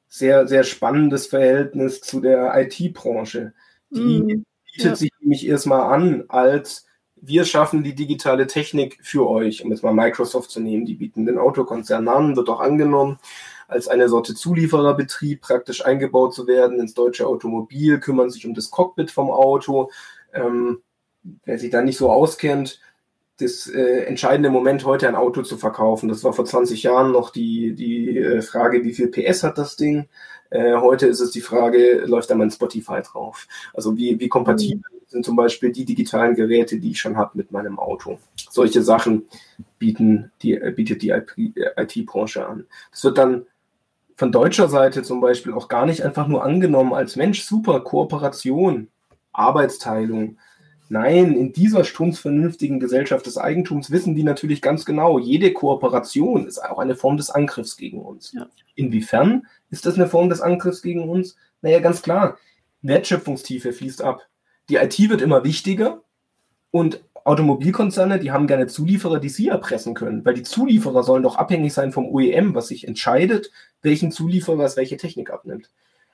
sehr, 0.06 0.46
sehr 0.46 0.64
spannendes 0.64 1.28
Verhältnis 1.28 2.02
zu 2.02 2.20
der 2.20 2.52
IT-Branche. 2.54 3.54
Die 3.88 4.20
mm, 4.20 4.44
bietet 4.66 4.84
ja. 4.84 4.96
sich 4.96 5.12
nämlich 5.20 5.46
erstmal 5.46 5.94
an 5.94 6.24
als 6.28 6.86
wir 7.26 7.44
schaffen 7.44 7.82
die 7.82 7.94
digitale 7.94 8.46
Technik 8.46 8.98
für 9.02 9.28
euch, 9.28 9.64
um 9.64 9.70
jetzt 9.70 9.82
mal 9.82 9.92
Microsoft 9.92 10.50
zu 10.50 10.60
nehmen, 10.60 10.86
die 10.86 10.94
bieten 10.94 11.26
den 11.26 11.38
Autokonzern 11.38 12.08
an, 12.08 12.36
wird 12.36 12.48
auch 12.48 12.60
angenommen, 12.60 13.18
als 13.68 13.88
eine 13.88 14.08
Sorte 14.08 14.34
Zuliefererbetrieb 14.34 15.40
praktisch 15.40 15.84
eingebaut 15.84 16.34
zu 16.34 16.46
werden 16.46 16.78
ins 16.78 16.94
deutsche 16.94 17.26
Automobil, 17.26 17.98
kümmern 17.98 18.30
sich 18.30 18.46
um 18.46 18.54
das 18.54 18.70
Cockpit 18.70 19.10
vom 19.10 19.30
Auto. 19.30 19.90
Ähm, 20.32 20.82
wer 21.44 21.58
sich 21.58 21.70
da 21.70 21.82
nicht 21.82 21.98
so 21.98 22.10
auskennt, 22.10 22.80
das 23.38 23.66
äh, 23.66 24.04
entscheidende 24.04 24.50
Moment 24.50 24.84
heute 24.84 25.08
ein 25.08 25.16
Auto 25.16 25.42
zu 25.42 25.58
verkaufen. 25.58 26.08
Das 26.08 26.24
war 26.24 26.32
vor 26.32 26.44
20 26.44 26.82
Jahren 26.84 27.12
noch 27.12 27.30
die, 27.30 27.74
die 27.74 28.18
äh, 28.18 28.40
Frage, 28.42 28.84
wie 28.84 28.94
viel 28.94 29.08
PS 29.08 29.42
hat 29.42 29.58
das 29.58 29.76
Ding? 29.76 30.08
Äh, 30.50 30.76
heute 30.76 31.06
ist 31.06 31.20
es 31.20 31.32
die 31.32 31.40
Frage, 31.40 32.04
läuft 32.06 32.30
da 32.30 32.34
mein 32.34 32.50
Spotify 32.50 33.02
drauf? 33.02 33.46
Also 33.74 33.96
wie, 33.96 34.18
wie 34.20 34.28
kompatibel 34.28 34.95
sind 35.16 35.24
zum 35.24 35.36
Beispiel 35.36 35.72
die 35.72 35.86
digitalen 35.86 36.34
Geräte, 36.34 36.78
die 36.78 36.90
ich 36.90 37.00
schon 37.00 37.16
habe 37.16 37.38
mit 37.38 37.50
meinem 37.50 37.78
Auto. 37.78 38.18
Solche 38.50 38.82
Sachen 38.82 39.22
bieten 39.78 40.30
die, 40.42 40.52
äh, 40.52 40.72
bietet 40.72 41.00
die 41.00 41.08
IT-Branche 41.08 42.46
an. 42.46 42.66
Das 42.90 43.02
wird 43.02 43.16
dann 43.16 43.46
von 44.14 44.30
deutscher 44.30 44.68
Seite 44.68 45.02
zum 45.02 45.22
Beispiel 45.22 45.54
auch 45.54 45.68
gar 45.68 45.86
nicht 45.86 46.02
einfach 46.02 46.28
nur 46.28 46.44
angenommen 46.44 46.92
als 46.92 47.16
Mensch, 47.16 47.44
super 47.44 47.80
Kooperation, 47.80 48.88
Arbeitsteilung. 49.32 50.36
Nein, 50.90 51.32
in 51.32 51.54
dieser 51.54 51.84
strunzvernünftigen 51.84 52.78
Gesellschaft 52.78 53.24
des 53.24 53.38
Eigentums 53.38 53.90
wissen 53.90 54.14
die 54.14 54.22
natürlich 54.22 54.60
ganz 54.60 54.84
genau, 54.84 55.18
jede 55.18 55.50
Kooperation 55.54 56.46
ist 56.46 56.62
auch 56.62 56.78
eine 56.78 56.94
Form 56.94 57.16
des 57.16 57.30
Angriffs 57.30 57.78
gegen 57.78 58.02
uns. 58.02 58.32
Ja. 58.32 58.48
Inwiefern 58.74 59.46
ist 59.70 59.86
das 59.86 59.94
eine 59.94 60.08
Form 60.08 60.28
des 60.28 60.42
Angriffs 60.42 60.82
gegen 60.82 61.08
uns? 61.08 61.36
Naja, 61.62 61.80
ganz 61.80 62.02
klar. 62.02 62.36
Wertschöpfungstiefe 62.82 63.72
fließt 63.72 64.02
ab. 64.02 64.20
Die 64.68 64.76
IT 64.76 64.98
wird 65.08 65.22
immer 65.22 65.44
wichtiger 65.44 66.02
und 66.70 67.02
Automobilkonzerne, 67.26 68.20
die 68.20 68.30
haben 68.30 68.46
gerne 68.46 68.68
Zulieferer, 68.68 69.18
die 69.18 69.28
sie 69.28 69.48
erpressen 69.48 69.94
können, 69.94 70.24
weil 70.24 70.34
die 70.34 70.44
Zulieferer 70.44 71.02
sollen 71.02 71.24
doch 71.24 71.36
abhängig 71.36 71.74
sein 71.74 71.90
vom 71.90 72.06
OEM, 72.06 72.54
was 72.54 72.68
sich 72.68 72.86
entscheidet, 72.86 73.50
welchen 73.82 74.12
Zulieferer 74.12 74.64
es 74.64 74.76
welche 74.76 74.96
Technik 74.96 75.30
abnimmt. 75.30 75.70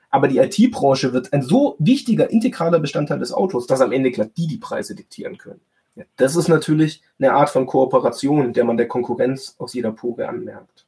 Aber 0.09 0.29
die 0.29 0.39
IT-Branche 0.39 1.13
wird 1.13 1.33
ein 1.33 1.43
so 1.43 1.77
wichtiger, 1.79 2.31
integraler 2.31 2.81
Bestandteil 2.81 3.19
des 3.19 3.33
Autos, 3.33 3.67
dass 3.67 3.81
am 3.81 3.93
Ende 3.93 4.11
glatt 4.11 4.33
die 4.37 4.47
die 4.47 4.59
Preise 4.59 4.95
diktieren 4.95 5.37
können. 5.37 5.61
Ja, 5.95 6.05
das 6.17 6.37
ist 6.37 6.49
natürlich 6.49 7.03
eine 7.19 7.35
Art 7.35 7.51
von 7.51 7.67
Kooperation, 7.67 8.55
der 8.55 8.65
man 8.65 8.79
der 8.79 8.89
Konkurrenz 8.89 9.55
aus 9.59 9.75
jeder 9.75 9.93
Pore 9.93 10.29
anmerkt. 10.29 10.87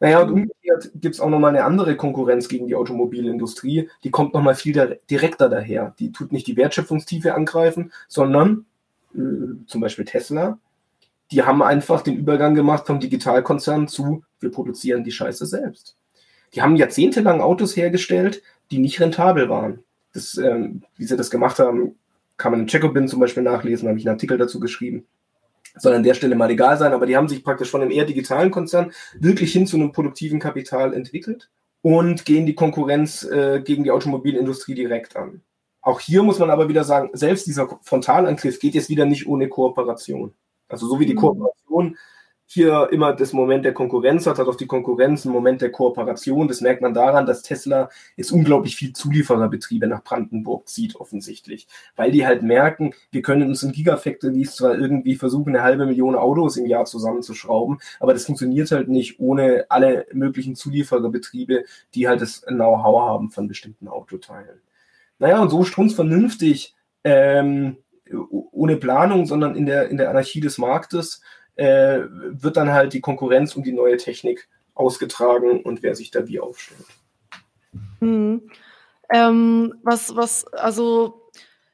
Naja, 0.00 0.20
und 0.20 0.30
umgekehrt 0.30 0.90
gibt 0.94 1.16
es 1.16 1.20
auch 1.20 1.28
nochmal 1.28 1.50
eine 1.50 1.64
andere 1.64 1.96
Konkurrenz 1.96 2.48
gegen 2.48 2.68
die 2.68 2.76
Automobilindustrie. 2.76 3.90
Die 4.04 4.10
kommt 4.10 4.32
nochmal 4.32 4.54
viel 4.54 4.98
direkter 5.10 5.48
daher. 5.48 5.94
Die 5.98 6.12
tut 6.12 6.32
nicht 6.32 6.46
die 6.46 6.56
Wertschöpfungstiefe 6.56 7.34
angreifen, 7.34 7.92
sondern 8.06 8.66
äh, 9.14 9.18
zum 9.66 9.80
Beispiel 9.80 10.04
Tesla, 10.04 10.58
die 11.30 11.42
haben 11.42 11.62
einfach 11.62 12.02
den 12.02 12.16
Übergang 12.16 12.54
gemacht 12.54 12.86
vom 12.86 13.00
Digitalkonzern 13.00 13.88
zu, 13.88 14.22
wir 14.40 14.50
produzieren 14.50 15.04
die 15.04 15.12
Scheiße 15.12 15.46
selbst. 15.46 15.96
Die 16.54 16.62
haben 16.62 16.76
jahrzehntelang 16.76 17.40
Autos 17.40 17.76
hergestellt, 17.76 18.42
die 18.70 18.78
nicht 18.78 19.00
rentabel 19.00 19.48
waren. 19.48 19.80
Das, 20.14 20.38
ähm, 20.38 20.82
wie 20.96 21.04
sie 21.04 21.16
das 21.16 21.30
gemacht 21.30 21.58
haben, 21.58 21.96
kann 22.36 22.52
man 22.52 22.60
in 22.60 22.66
Checkobin 22.68 23.08
zum 23.08 23.20
Beispiel 23.20 23.42
nachlesen, 23.42 23.88
habe 23.88 23.98
ich 23.98 24.06
einen 24.06 24.14
Artikel 24.14 24.38
dazu 24.38 24.60
geschrieben. 24.60 25.06
Soll 25.76 25.94
an 25.94 26.02
der 26.02 26.14
Stelle 26.14 26.34
mal 26.34 26.50
egal 26.50 26.76
sein, 26.76 26.92
aber 26.92 27.06
die 27.06 27.16
haben 27.16 27.28
sich 27.28 27.44
praktisch 27.44 27.70
von 27.70 27.82
einem 27.82 27.90
eher 27.90 28.04
digitalen 28.04 28.50
Konzern 28.50 28.92
wirklich 29.18 29.52
hin 29.52 29.66
zu 29.66 29.76
einem 29.76 29.92
produktiven 29.92 30.40
Kapital 30.40 30.92
entwickelt 30.92 31.50
und 31.82 32.24
gehen 32.24 32.46
die 32.46 32.54
Konkurrenz 32.54 33.22
äh, 33.24 33.60
gegen 33.64 33.84
die 33.84 33.90
Automobilindustrie 33.90 34.74
direkt 34.74 35.16
an. 35.16 35.42
Auch 35.80 36.00
hier 36.00 36.22
muss 36.22 36.38
man 36.38 36.50
aber 36.50 36.68
wieder 36.68 36.84
sagen, 36.84 37.10
selbst 37.12 37.46
dieser 37.46 37.68
Frontalangriff 37.82 38.58
geht 38.58 38.74
jetzt 38.74 38.90
wieder 38.90 39.04
nicht 39.04 39.26
ohne 39.26 39.48
Kooperation. 39.48 40.34
Also 40.68 40.86
so 40.86 41.00
wie 41.00 41.06
die 41.06 41.14
mhm. 41.14 41.18
Kooperation 41.18 41.96
hier 42.50 42.88
immer 42.92 43.12
das 43.12 43.34
Moment 43.34 43.66
der 43.66 43.74
Konkurrenz 43.74 44.26
hat, 44.26 44.38
hat 44.38 44.48
auch 44.48 44.56
die 44.56 44.66
Konkurrenz 44.66 45.26
einen 45.26 45.34
Moment 45.34 45.60
der 45.60 45.70
Kooperation. 45.70 46.48
Das 46.48 46.62
merkt 46.62 46.80
man 46.80 46.94
daran, 46.94 47.26
dass 47.26 47.42
Tesla 47.42 47.90
jetzt 48.16 48.32
unglaublich 48.32 48.74
viel 48.74 48.94
Zuliefererbetriebe 48.94 49.86
nach 49.86 50.02
Brandenburg 50.02 50.66
zieht, 50.66 50.96
offensichtlich. 50.96 51.68
Weil 51.94 52.10
die 52.10 52.26
halt 52.26 52.42
merken, 52.42 52.94
wir 53.10 53.20
können 53.20 53.50
uns 53.50 53.62
in 53.62 53.72
Gigafactories 53.72 54.56
zwar 54.56 54.78
irgendwie 54.78 55.16
versuchen, 55.16 55.54
eine 55.54 55.62
halbe 55.62 55.84
Million 55.84 56.14
Autos 56.14 56.56
im 56.56 56.64
Jahr 56.64 56.86
zusammenzuschrauben, 56.86 57.80
aber 58.00 58.14
das 58.14 58.24
funktioniert 58.24 58.70
halt 58.70 58.88
nicht 58.88 59.20
ohne 59.20 59.66
alle 59.68 60.06
möglichen 60.14 60.56
Zuliefererbetriebe, 60.56 61.64
die 61.94 62.08
halt 62.08 62.22
das 62.22 62.40
Know-how 62.46 63.02
haben 63.02 63.30
von 63.30 63.46
bestimmten 63.46 63.88
Autoteilen. 63.88 64.62
Naja, 65.18 65.42
und 65.42 65.50
so 65.50 65.64
strunzvernünftig, 65.64 66.74
ähm, 67.04 67.76
ohne 68.30 68.76
Planung, 68.76 69.26
sondern 69.26 69.54
in 69.54 69.66
der, 69.66 69.90
in 69.90 69.98
der 69.98 70.08
Anarchie 70.08 70.40
des 70.40 70.56
Marktes, 70.56 71.20
äh, 71.58 72.04
wird 72.08 72.56
dann 72.56 72.72
halt 72.72 72.92
die 72.92 73.00
Konkurrenz 73.00 73.56
und 73.56 73.66
die 73.66 73.72
neue 73.72 73.96
Technik 73.96 74.48
ausgetragen 74.74 75.62
und 75.62 75.82
wer 75.82 75.94
sich 75.94 76.10
da 76.10 76.26
wie 76.26 76.40
aufstellt. 76.40 76.86
Mhm. 78.00 78.42
Ähm, 79.12 79.74
was, 79.82 80.14
was, 80.14 80.46
also, 80.52 81.30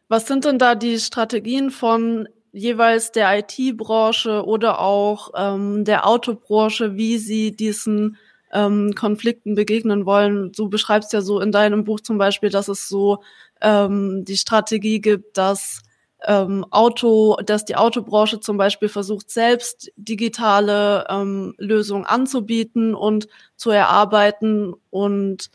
was 0.09 0.27
sind 0.27 0.47
denn 0.47 0.59
da 0.59 0.75
die 0.75 0.99
Strategien 0.99 1.71
von 1.71 2.29
jeweils 2.53 3.13
der 3.13 3.39
IT-Branche 3.39 4.45
oder 4.47 4.81
auch 4.81 5.33
ähm, 5.37 5.85
der 5.85 6.07
Autobranche, 6.07 6.97
wie 6.97 7.19
sie 7.19 7.55
diesen 7.55 8.17
ähm, 8.53 8.95
Konflikten 8.95 9.55
begegnen 9.55 10.07
wollen. 10.07 10.53
Du 10.53 10.71
beschreibst 10.71 11.13
ja 11.13 11.21
so 11.21 11.41
in 11.41 11.53
deinem 11.53 11.85
Buch 11.85 12.01
zum 12.01 12.17
Beispiel, 12.17 12.51
dass 12.51 12.69
es 12.69 12.89
so 12.89 13.23
ähm, 13.61 14.25
die 14.25 14.37
Strategie 14.37 15.01
gibt, 15.01 15.37
dass 15.37 15.83
ähm, 16.27 16.65
Auto, 16.71 17.37
dass 17.45 17.65
die 17.65 17.77
Autobranche 17.77 18.41
zum 18.41 18.57
Beispiel 18.57 18.89
versucht, 18.89 19.31
selbst 19.31 19.93
digitale 19.97 21.07
ähm, 21.09 21.55
Lösungen 21.59 22.05
anzubieten 22.05 22.95
und 22.95 23.29
zu 23.57 23.71
erarbeiten. 23.71 24.75
Und 24.91 25.51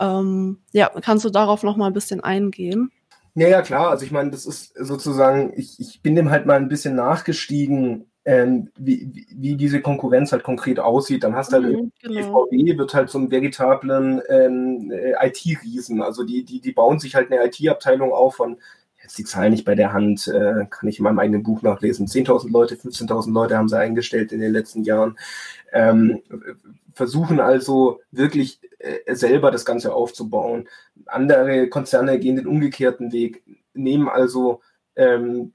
ähm, 0.00 0.58
ja, 0.72 0.90
kannst 1.00 1.24
du 1.24 1.30
darauf 1.30 1.62
noch 1.62 1.76
mal 1.76 1.88
ein 1.88 1.92
bisschen 1.92 2.20
eingehen? 2.20 2.90
Ja, 3.34 3.48
ja, 3.48 3.62
klar. 3.62 3.90
Also 3.90 4.04
ich 4.04 4.12
meine, 4.12 4.30
das 4.30 4.46
ist 4.46 4.74
sozusagen, 4.76 5.52
ich, 5.56 5.80
ich 5.80 6.00
bin 6.02 6.14
dem 6.14 6.30
halt 6.30 6.46
mal 6.46 6.56
ein 6.56 6.68
bisschen 6.68 6.94
nachgestiegen, 6.94 8.06
ähm, 8.24 8.70
wie, 8.78 9.26
wie 9.36 9.56
diese 9.56 9.80
Konkurrenz 9.80 10.32
halt 10.32 10.44
konkret 10.44 10.78
aussieht. 10.78 11.24
Dann 11.24 11.34
hast 11.34 11.52
du 11.52 11.56
halt 11.56 11.66
mhm, 11.66 11.92
genau. 12.00 12.46
VW 12.46 12.78
wird 12.78 12.94
halt 12.94 13.10
so 13.10 13.18
einen 13.18 13.30
veritablen 13.30 14.22
ähm, 14.28 14.90
äh, 14.92 15.26
IT-Riesen. 15.26 16.00
Also 16.00 16.24
die, 16.24 16.44
die, 16.44 16.60
die 16.60 16.72
bauen 16.72 17.00
sich 17.00 17.16
halt 17.16 17.30
eine 17.30 17.44
IT-Abteilung 17.44 18.12
auf 18.12 18.36
von, 18.36 18.56
jetzt 19.04 19.18
die 19.18 19.24
Zahl 19.24 19.50
nicht 19.50 19.64
bei 19.64 19.74
der 19.74 19.92
Hand, 19.92 20.26
äh, 20.28 20.66
kann 20.68 20.88
ich 20.88 20.98
in 20.98 21.04
meinem 21.04 21.18
eigenen 21.18 21.42
Buch 21.42 21.62
nachlesen. 21.62 22.06
10.000 22.06 22.50
Leute, 22.50 22.74
15.000 22.74 23.32
Leute 23.32 23.56
haben 23.56 23.68
sie 23.68 23.78
eingestellt 23.78 24.32
in 24.32 24.40
den 24.40 24.52
letzten 24.52 24.82
Jahren. 24.82 25.16
Ähm, 25.72 26.22
versuchen 26.94 27.38
also 27.38 28.00
wirklich 28.10 28.60
äh, 28.78 29.14
selber 29.14 29.50
das 29.50 29.64
Ganze 29.64 29.94
aufzubauen. 29.94 30.68
Andere 31.06 31.68
Konzerne 31.68 32.18
gehen 32.18 32.36
den 32.36 32.46
umgekehrten 32.46 33.12
Weg, 33.12 33.42
nehmen 33.74 34.08
also 34.08 34.62
ähm, 34.96 35.52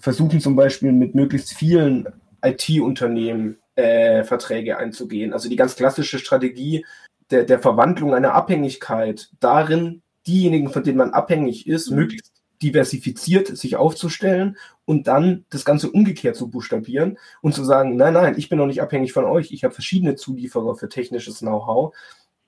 versuchen 0.00 0.40
zum 0.40 0.56
Beispiel 0.56 0.92
mit 0.92 1.14
möglichst 1.14 1.52
vielen 1.52 2.08
IT-Unternehmen 2.42 3.58
äh, 3.74 4.24
Verträge 4.24 4.78
einzugehen. 4.78 5.32
Also 5.32 5.48
die 5.48 5.56
ganz 5.56 5.76
klassische 5.76 6.18
Strategie 6.18 6.86
der, 7.30 7.44
der 7.44 7.58
Verwandlung 7.58 8.14
einer 8.14 8.34
Abhängigkeit 8.34 9.30
darin, 9.40 10.02
diejenigen, 10.26 10.70
von 10.70 10.82
denen 10.82 10.98
man 10.98 11.10
abhängig 11.10 11.66
ist, 11.66 11.90
mhm. 11.90 11.96
möglichst 11.96 12.32
diversifiziert 12.62 13.48
sich 13.56 13.76
aufzustellen 13.76 14.56
und 14.84 15.06
dann 15.06 15.44
das 15.50 15.64
Ganze 15.64 15.90
umgekehrt 15.90 16.36
zu 16.36 16.48
buchstabieren 16.48 17.18
und 17.42 17.54
zu 17.54 17.64
sagen, 17.64 17.96
nein, 17.96 18.14
nein, 18.14 18.34
ich 18.38 18.48
bin 18.48 18.58
noch 18.58 18.66
nicht 18.66 18.80
abhängig 18.80 19.12
von 19.12 19.24
euch, 19.24 19.52
ich 19.52 19.64
habe 19.64 19.74
verschiedene 19.74 20.16
Zulieferer 20.16 20.76
für 20.76 20.88
technisches 20.88 21.40
Know-how. 21.40 21.94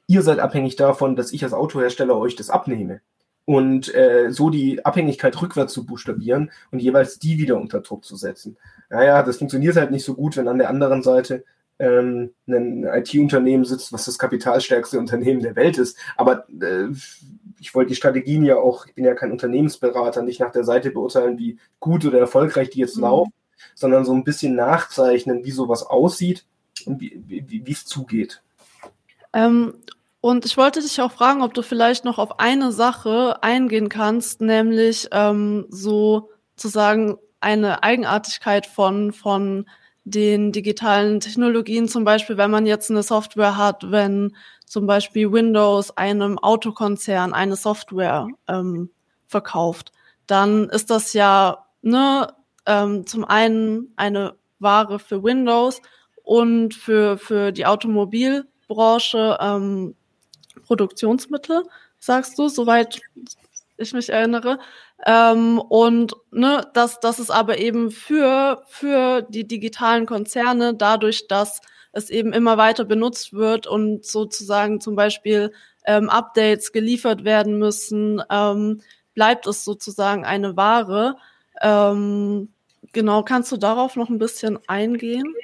Ihr 0.07 0.23
seid 0.23 0.39
abhängig 0.39 0.77
davon, 0.77 1.17
dass 1.17 1.33
ich 1.33 1.43
als 1.45 1.53
Autohersteller 1.53 2.17
euch 2.17 2.37
das 2.37 2.51
abnehme 2.51 3.01
und 3.45 3.95
äh, 3.95 4.31
so 4.31 4.51
die 4.51 4.85
Abhängigkeit 4.85 5.41
rückwärts 5.41 5.73
zu 5.73 5.87
buchstabieren 5.87 6.51
und 6.71 6.81
jeweils 6.81 7.19
die 7.19 7.39
wieder 7.39 7.59
unter 7.59 7.81
Druck 7.81 8.05
zu 8.05 8.17
setzen. 8.17 8.57
Naja, 8.91 9.23
das 9.23 9.39
funktioniert 9.39 9.77
halt 9.77 9.91
nicht 9.91 10.05
so 10.05 10.15
gut, 10.15 10.37
wenn 10.37 10.49
an 10.49 10.59
der 10.59 10.71
anderen 10.71 11.03
Seite 11.03 11.45
ähm, 11.79 12.33
ein 12.49 12.85
IT-Unternehmen 12.85 13.65
sitzt, 13.65 13.93
was 13.93 14.05
das 14.07 14.19
kapitalstärkste 14.19 14.99
Unternehmen 14.99 15.43
der 15.43 15.57
Welt 15.57 15.79
ist. 15.79 15.97
Aber 16.17 16.49
äh, 16.49 16.89
ich 17.59 17.75
wollte 17.75 17.91
die 17.91 17.97
Strategien 17.97 18.45
ja 18.45 18.57
auch, 18.57 18.87
ich 18.87 18.95
bin 18.95 19.05
ja 19.05 19.15
kein 19.15 19.33
Unternehmensberater, 19.33 20.23
nicht 20.23 20.41
nach 20.41 20.53
der 20.53 20.65
Seite 20.65 20.91
beurteilen, 20.91 21.39
wie 21.39 21.59
gut 21.81 22.05
oder 22.05 22.19
erfolgreich 22.19 22.71
die 22.71 22.81
jetzt 22.81 22.97
mhm. 22.97 23.03
laufen, 23.03 23.33
sondern 23.75 24.05
so 24.05 24.13
ein 24.13 24.25
bisschen 24.25 24.55
nachzeichnen, 24.55 25.45
wie 25.45 25.51
sowas 25.51 25.83
aussieht 25.83 26.45
und 26.85 27.01
wie 27.01 27.65
es 27.67 27.85
zugeht. 27.85 28.43
Ähm, 29.33 29.75
und 30.21 30.45
ich 30.45 30.57
wollte 30.57 30.81
dich 30.81 31.01
auch 31.01 31.13
fragen, 31.13 31.43
ob 31.43 31.55
du 31.55 31.63
vielleicht 31.63 32.05
noch 32.05 32.19
auf 32.19 32.41
eine 32.41 32.73
Sache 32.73 33.43
eingehen 33.43 33.89
kannst, 33.89 34.41
nämlich 34.41 35.09
ähm, 35.13 35.67
so 35.69 36.31
zu 36.57 36.69
sagen 36.69 37.19
eine 37.41 37.83
Eigenartigkeit 37.83 38.67
von, 38.67 39.13
von 39.13 39.67
den 40.05 40.53
digitalen 40.53 41.21
Technologien, 41.21 41.89
zum 41.89 42.05
Beispiel, 42.05 42.37
wenn 42.37 42.51
man 42.51 42.65
jetzt 42.65 42.91
eine 42.91 43.03
Software 43.03 43.57
hat, 43.57 43.91
wenn 43.91 44.37
zum 44.67 44.87
Beispiel 44.87 45.33
Windows 45.33 45.97
einem 45.97 46.39
Autokonzern 46.39 47.33
eine 47.33 47.57
Software 47.57 48.29
ähm, 48.49 48.91
verkauft, 49.27 49.93
dann 50.27 50.69
ist 50.69 50.91
das 50.91 51.13
ja 51.13 51.67
ne, 51.83 52.29
ähm, 52.67 53.07
zum 53.07 53.25
einen 53.25 53.93
eine 53.97 54.35
Ware 54.59 54.99
für 54.99 55.23
Windows 55.23 55.81
und 56.23 56.75
für, 56.75 57.17
für 57.17 57.53
die 57.53 57.65
Automobilbranche 57.65 59.39
ähm, 59.41 59.95
Produktionsmittel, 60.67 61.63
sagst 61.99 62.39
du, 62.39 62.49
soweit 62.49 63.01
ich 63.77 63.93
mich 63.93 64.11
erinnere. 64.11 64.59
Ähm, 65.05 65.59
und 65.59 66.15
ne, 66.33 66.67
dass 66.75 66.99
das 67.01 67.19
ist 67.19 67.31
aber 67.31 67.59
eben 67.59 67.91
für, 67.91 68.63
für 68.67 69.23
die 69.23 69.47
digitalen 69.47 70.07
Konzerne, 70.07 70.75
dadurch, 70.75 71.29
dass 71.29 71.61
es 71.97 72.11
eben 72.11 72.33
immer 72.33 72.59
weiter 72.59 72.85
benutzt 72.85 73.33
wird 73.33 73.67
und 73.67 74.05
sozusagen 74.05 74.81
zum 74.81 74.95
Beispiel 74.97 75.53
ähm, 75.87 76.11
Updates 76.11 76.73
geliefert 76.73 77.25
werden 77.25 77.59
müssen, 77.59 78.23
ähm, 78.31 78.81
bleibt 79.15 79.47
es 79.47 79.65
sozusagen 79.65 80.25
eine 80.25 80.57
Ware. 80.57 81.17
Ähm, 81.63 82.51
genau, 82.93 83.23
kannst 83.23 83.51
du 83.53 83.57
darauf 83.57 83.97
noch 83.97 84.11
ein 84.11 84.19
bisschen 84.19 84.59
eingehen? 84.69 85.35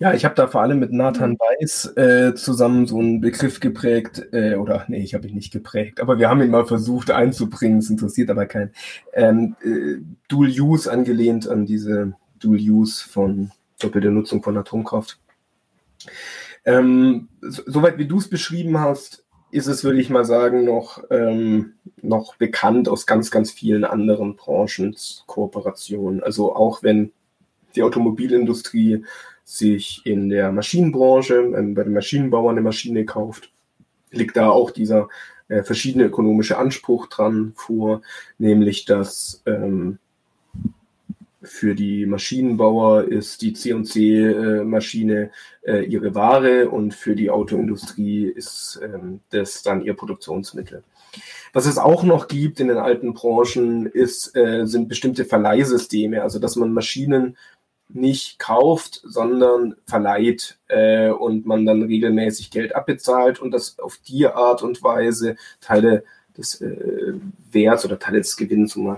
Ja, 0.00 0.12
ich 0.12 0.24
habe 0.24 0.34
da 0.34 0.48
vor 0.48 0.60
allem 0.60 0.80
mit 0.80 0.92
Nathan 0.92 1.30
mhm. 1.30 1.38
Weiß 1.38 1.96
äh, 1.96 2.34
zusammen 2.34 2.86
so 2.86 2.98
einen 2.98 3.20
Begriff 3.20 3.60
geprägt, 3.60 4.26
äh, 4.32 4.56
oder 4.56 4.84
nee, 4.88 5.02
ich 5.02 5.14
habe 5.14 5.28
ihn 5.28 5.34
nicht 5.34 5.52
geprägt, 5.52 6.00
aber 6.00 6.18
wir 6.18 6.28
haben 6.28 6.42
ihn 6.42 6.50
mal 6.50 6.66
versucht 6.66 7.10
einzubringen, 7.10 7.78
es 7.78 7.90
interessiert 7.90 8.28
aber 8.28 8.46
keinen. 8.46 8.72
Ähm, 9.12 9.56
äh, 9.62 10.02
Dual 10.28 10.50
Use 10.50 10.90
angelehnt 10.90 11.48
an 11.48 11.64
diese 11.64 12.12
Dual 12.40 12.58
Use 12.58 13.08
von 13.08 13.52
doppelte 13.78 14.10
Nutzung 14.10 14.42
von 14.42 14.58
Atomkraft. 14.58 15.18
Ähm, 16.64 17.28
so, 17.40 17.62
soweit 17.66 17.98
wie 17.98 18.06
du 18.06 18.18
es 18.18 18.28
beschrieben 18.28 18.78
hast, 18.78 19.24
ist 19.50 19.66
es, 19.68 19.84
würde 19.84 20.00
ich 20.00 20.10
mal 20.10 20.24
sagen, 20.24 20.64
noch, 20.64 21.04
ähm, 21.10 21.74
noch 22.02 22.36
bekannt 22.36 22.88
aus 22.88 23.06
ganz, 23.06 23.30
ganz 23.30 23.52
vielen 23.52 23.84
anderen 23.84 24.34
Branchen, 24.34 24.96
Kooperationen. 25.26 26.22
Also 26.22 26.56
auch 26.56 26.82
wenn 26.82 27.12
die 27.76 27.82
Automobilindustrie 27.82 29.04
sich 29.44 30.02
in 30.04 30.28
der 30.28 30.50
Maschinenbranche, 30.50 31.34
ähm, 31.34 31.74
bei 31.74 31.84
den 31.84 31.92
Maschinenbauern 31.92 32.56
eine 32.56 32.62
Maschine 32.62 33.04
kauft, 33.04 33.52
liegt 34.10 34.36
da 34.36 34.48
auch 34.48 34.70
dieser 34.70 35.08
äh, 35.48 35.62
verschiedene 35.62 36.04
ökonomische 36.04 36.58
Anspruch 36.58 37.06
dran 37.06 37.52
vor, 37.54 38.02
nämlich 38.38 38.86
dass 38.86 39.42
ähm, 39.46 39.98
für 41.44 41.74
die 41.74 42.06
Maschinenbauer 42.06 43.04
ist 43.04 43.42
die 43.42 43.52
C&C-Maschine 43.52 45.30
äh, 45.62 45.78
äh, 45.80 45.84
ihre 45.84 46.14
Ware 46.14 46.70
und 46.70 46.94
für 46.94 47.14
die 47.14 47.30
Autoindustrie 47.30 48.26
ist 48.26 48.80
ähm, 48.82 49.20
das 49.30 49.62
dann 49.62 49.82
ihr 49.82 49.94
Produktionsmittel. 49.94 50.82
Was 51.52 51.66
es 51.66 51.78
auch 51.78 52.02
noch 52.02 52.28
gibt 52.28 52.60
in 52.60 52.68
den 52.68 52.78
alten 52.78 53.14
Branchen, 53.14 53.86
ist, 53.86 54.34
äh, 54.36 54.66
sind 54.66 54.88
bestimmte 54.88 55.24
Verleihsysteme, 55.24 56.22
also 56.22 56.38
dass 56.38 56.56
man 56.56 56.72
Maschinen 56.72 57.36
nicht 57.88 58.38
kauft, 58.38 59.02
sondern 59.04 59.76
verleiht 59.86 60.58
äh, 60.68 61.10
und 61.10 61.46
man 61.46 61.64
dann 61.64 61.82
regelmäßig 61.82 62.50
Geld 62.50 62.74
abbezahlt 62.74 63.40
und 63.40 63.52
das 63.52 63.78
auf 63.78 63.98
die 63.98 64.26
Art 64.26 64.62
und 64.62 64.82
Weise 64.82 65.36
Teile 65.60 66.04
des 66.36 66.60
äh, 66.60 67.14
Werts 67.52 67.84
oder 67.84 67.98
Teile 67.98 68.18
des 68.18 68.36
Gewinns, 68.36 68.74
um 68.76 68.96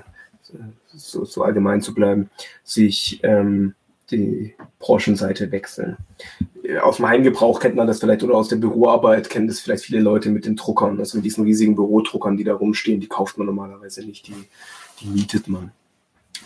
so, 0.88 1.24
so 1.24 1.42
allgemein 1.42 1.80
zu 1.80 1.94
bleiben, 1.94 2.30
sich 2.64 3.20
ähm, 3.22 3.74
die 4.10 4.54
Branchenseite 4.78 5.50
wechseln. 5.50 5.96
Äh, 6.62 6.78
aus 6.78 6.96
dem 6.96 7.08
Heimgebrauch 7.08 7.60
kennt 7.60 7.74
man 7.74 7.86
das 7.86 8.00
vielleicht 8.00 8.22
oder 8.22 8.34
aus 8.34 8.48
der 8.48 8.56
Büroarbeit 8.56 9.30
kennen 9.30 9.48
das 9.48 9.60
vielleicht 9.60 9.84
viele 9.84 10.00
Leute 10.00 10.30
mit 10.30 10.46
den 10.46 10.56
Druckern, 10.56 10.98
also 10.98 11.18
mit 11.18 11.24
diesen 11.24 11.44
riesigen 11.44 11.74
Bürodruckern, 11.74 12.36
die 12.36 12.44
da 12.44 12.54
rumstehen, 12.54 13.00
die 13.00 13.08
kauft 13.08 13.38
man 13.38 13.46
normalerweise 13.46 14.04
nicht, 14.04 14.28
die, 14.28 14.34
die 15.00 15.08
mietet 15.08 15.48
man. 15.48 15.72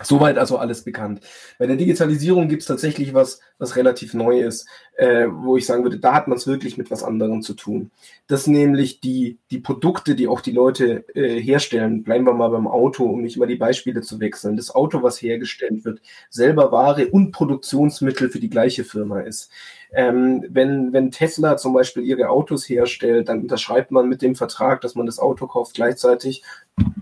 Soweit 0.03 0.39
also 0.39 0.59
alles 0.59 0.83
bekannt. 0.83 1.21
Bei 1.59 1.67
der 1.67 1.77
Digitalisierung 1.77 2.49
gibt 2.49 2.63
es 2.63 2.69
tatsächlich 2.69 3.15
was, 3.15 3.41
was 3.59 3.77
relativ 3.77 4.15
neu 4.15 4.41
ist, 4.41 4.67
äh, 4.97 5.27
wo 5.31 5.57
ich 5.57 5.67
sagen 5.67 5.83
würde, 5.83 5.99
da 5.99 6.15
hat 6.15 6.29
man 6.29 6.39
es 6.39 6.47
wirklich 6.47 6.79
mit 6.79 6.91
was 6.91 7.03
anderem 7.03 7.43
zu 7.43 7.55
tun. 7.55 7.91
Das 8.27 8.47
nämlich 8.47 9.01
die, 9.01 9.39
die 9.51 9.59
Produkte, 9.59 10.15
die 10.15 10.29
auch 10.29 10.41
die 10.41 10.53
Leute 10.53 11.05
äh, 11.15 11.41
herstellen, 11.41 12.03
bleiben 12.03 12.25
wir 12.25 12.35
mal 12.35 12.49
beim 12.49 12.69
Auto, 12.69 13.05
um 13.05 13.23
nicht 13.23 13.37
immer 13.37 13.47
die 13.47 13.57
Beispiele 13.57 14.01
zu 14.01 14.21
wechseln. 14.21 14.57
Das 14.57 14.75
Auto, 14.75 15.03
was 15.03 15.21
hergestellt 15.21 15.85
wird, 15.85 16.01
selber 16.29 16.73
Ware 16.73 17.09
und 17.09 17.33
Produktionsmittel 17.33 18.31
für 18.31 18.41
die 18.41 18.51
gleiche 18.51 18.85
Firma 18.85 19.21
ist. 19.21 19.51
Ähm, 19.93 20.45
wenn, 20.49 20.93
wenn 20.93 21.11
Tesla 21.11 21.57
zum 21.57 21.73
Beispiel 21.73 22.05
ihre 22.05 22.29
Autos 22.29 22.69
herstellt, 22.69 23.29
dann 23.29 23.43
unterschreibt 23.43 23.91
man 23.91 24.09
mit 24.09 24.23
dem 24.23 24.35
Vertrag, 24.35 24.81
dass 24.81 24.95
man 24.95 25.07
das 25.07 25.19
Auto 25.19 25.47
kauft, 25.47 25.75
gleichzeitig 25.75 26.43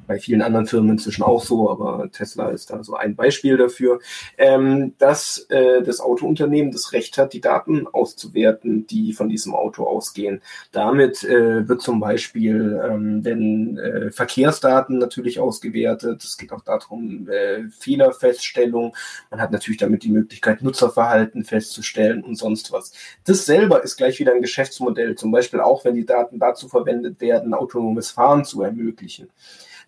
bei 0.06 0.18
vielen 0.18 0.42
anderen 0.42 0.66
Firmen 0.66 0.92
inzwischen 0.92 1.22
auch 1.22 1.44
so, 1.44 1.70
aber 1.70 2.10
Tesla 2.10 2.48
ist 2.48 2.70
da 2.70 2.82
so 2.82 2.94
ein 2.94 3.14
Beispiel 3.14 3.58
dafür, 3.58 4.00
ähm, 4.38 4.94
dass 4.98 5.46
äh, 5.50 5.82
das 5.82 6.00
Autounternehmen 6.00 6.72
das 6.72 6.92
Recht 6.92 7.18
hat, 7.18 7.34
die 7.34 7.42
Daten 7.42 7.86
auszuwerten, 7.86 8.86
die 8.86 9.12
von 9.12 9.28
diesem 9.28 9.54
Auto 9.54 9.84
ausgehen. 9.84 10.40
Damit 10.72 11.24
äh, 11.24 11.68
wird 11.68 11.82
zum 11.82 12.00
Beispiel, 12.00 12.80
ähm, 12.82 13.22
wenn 13.22 13.78
äh, 13.78 14.10
Verkehrsdaten 14.10 14.98
natürlich 14.98 15.40
ausgewertet, 15.40 16.24
es 16.24 16.38
geht 16.38 16.52
auch 16.52 16.62
darum, 16.62 17.28
äh, 17.28 17.68
Fehlerfeststellung, 17.78 18.96
man 19.30 19.40
hat 19.40 19.52
natürlich 19.52 19.78
damit 19.78 20.02
die 20.04 20.10
Möglichkeit, 20.10 20.62
Nutzerverhalten 20.62 21.44
festzustellen 21.44 22.24
und 22.24 22.36
sonst 22.36 22.72
was. 22.72 22.77
Das 23.24 23.46
selber 23.46 23.82
ist 23.82 23.96
gleich 23.96 24.18
wieder 24.18 24.32
ein 24.32 24.42
Geschäftsmodell, 24.42 25.14
zum 25.14 25.30
Beispiel 25.30 25.60
auch, 25.60 25.84
wenn 25.84 25.94
die 25.94 26.06
Daten 26.06 26.38
dazu 26.38 26.68
verwendet 26.68 27.20
werden, 27.20 27.54
autonomes 27.54 28.10
Fahren 28.10 28.44
zu 28.44 28.62
ermöglichen 28.62 29.28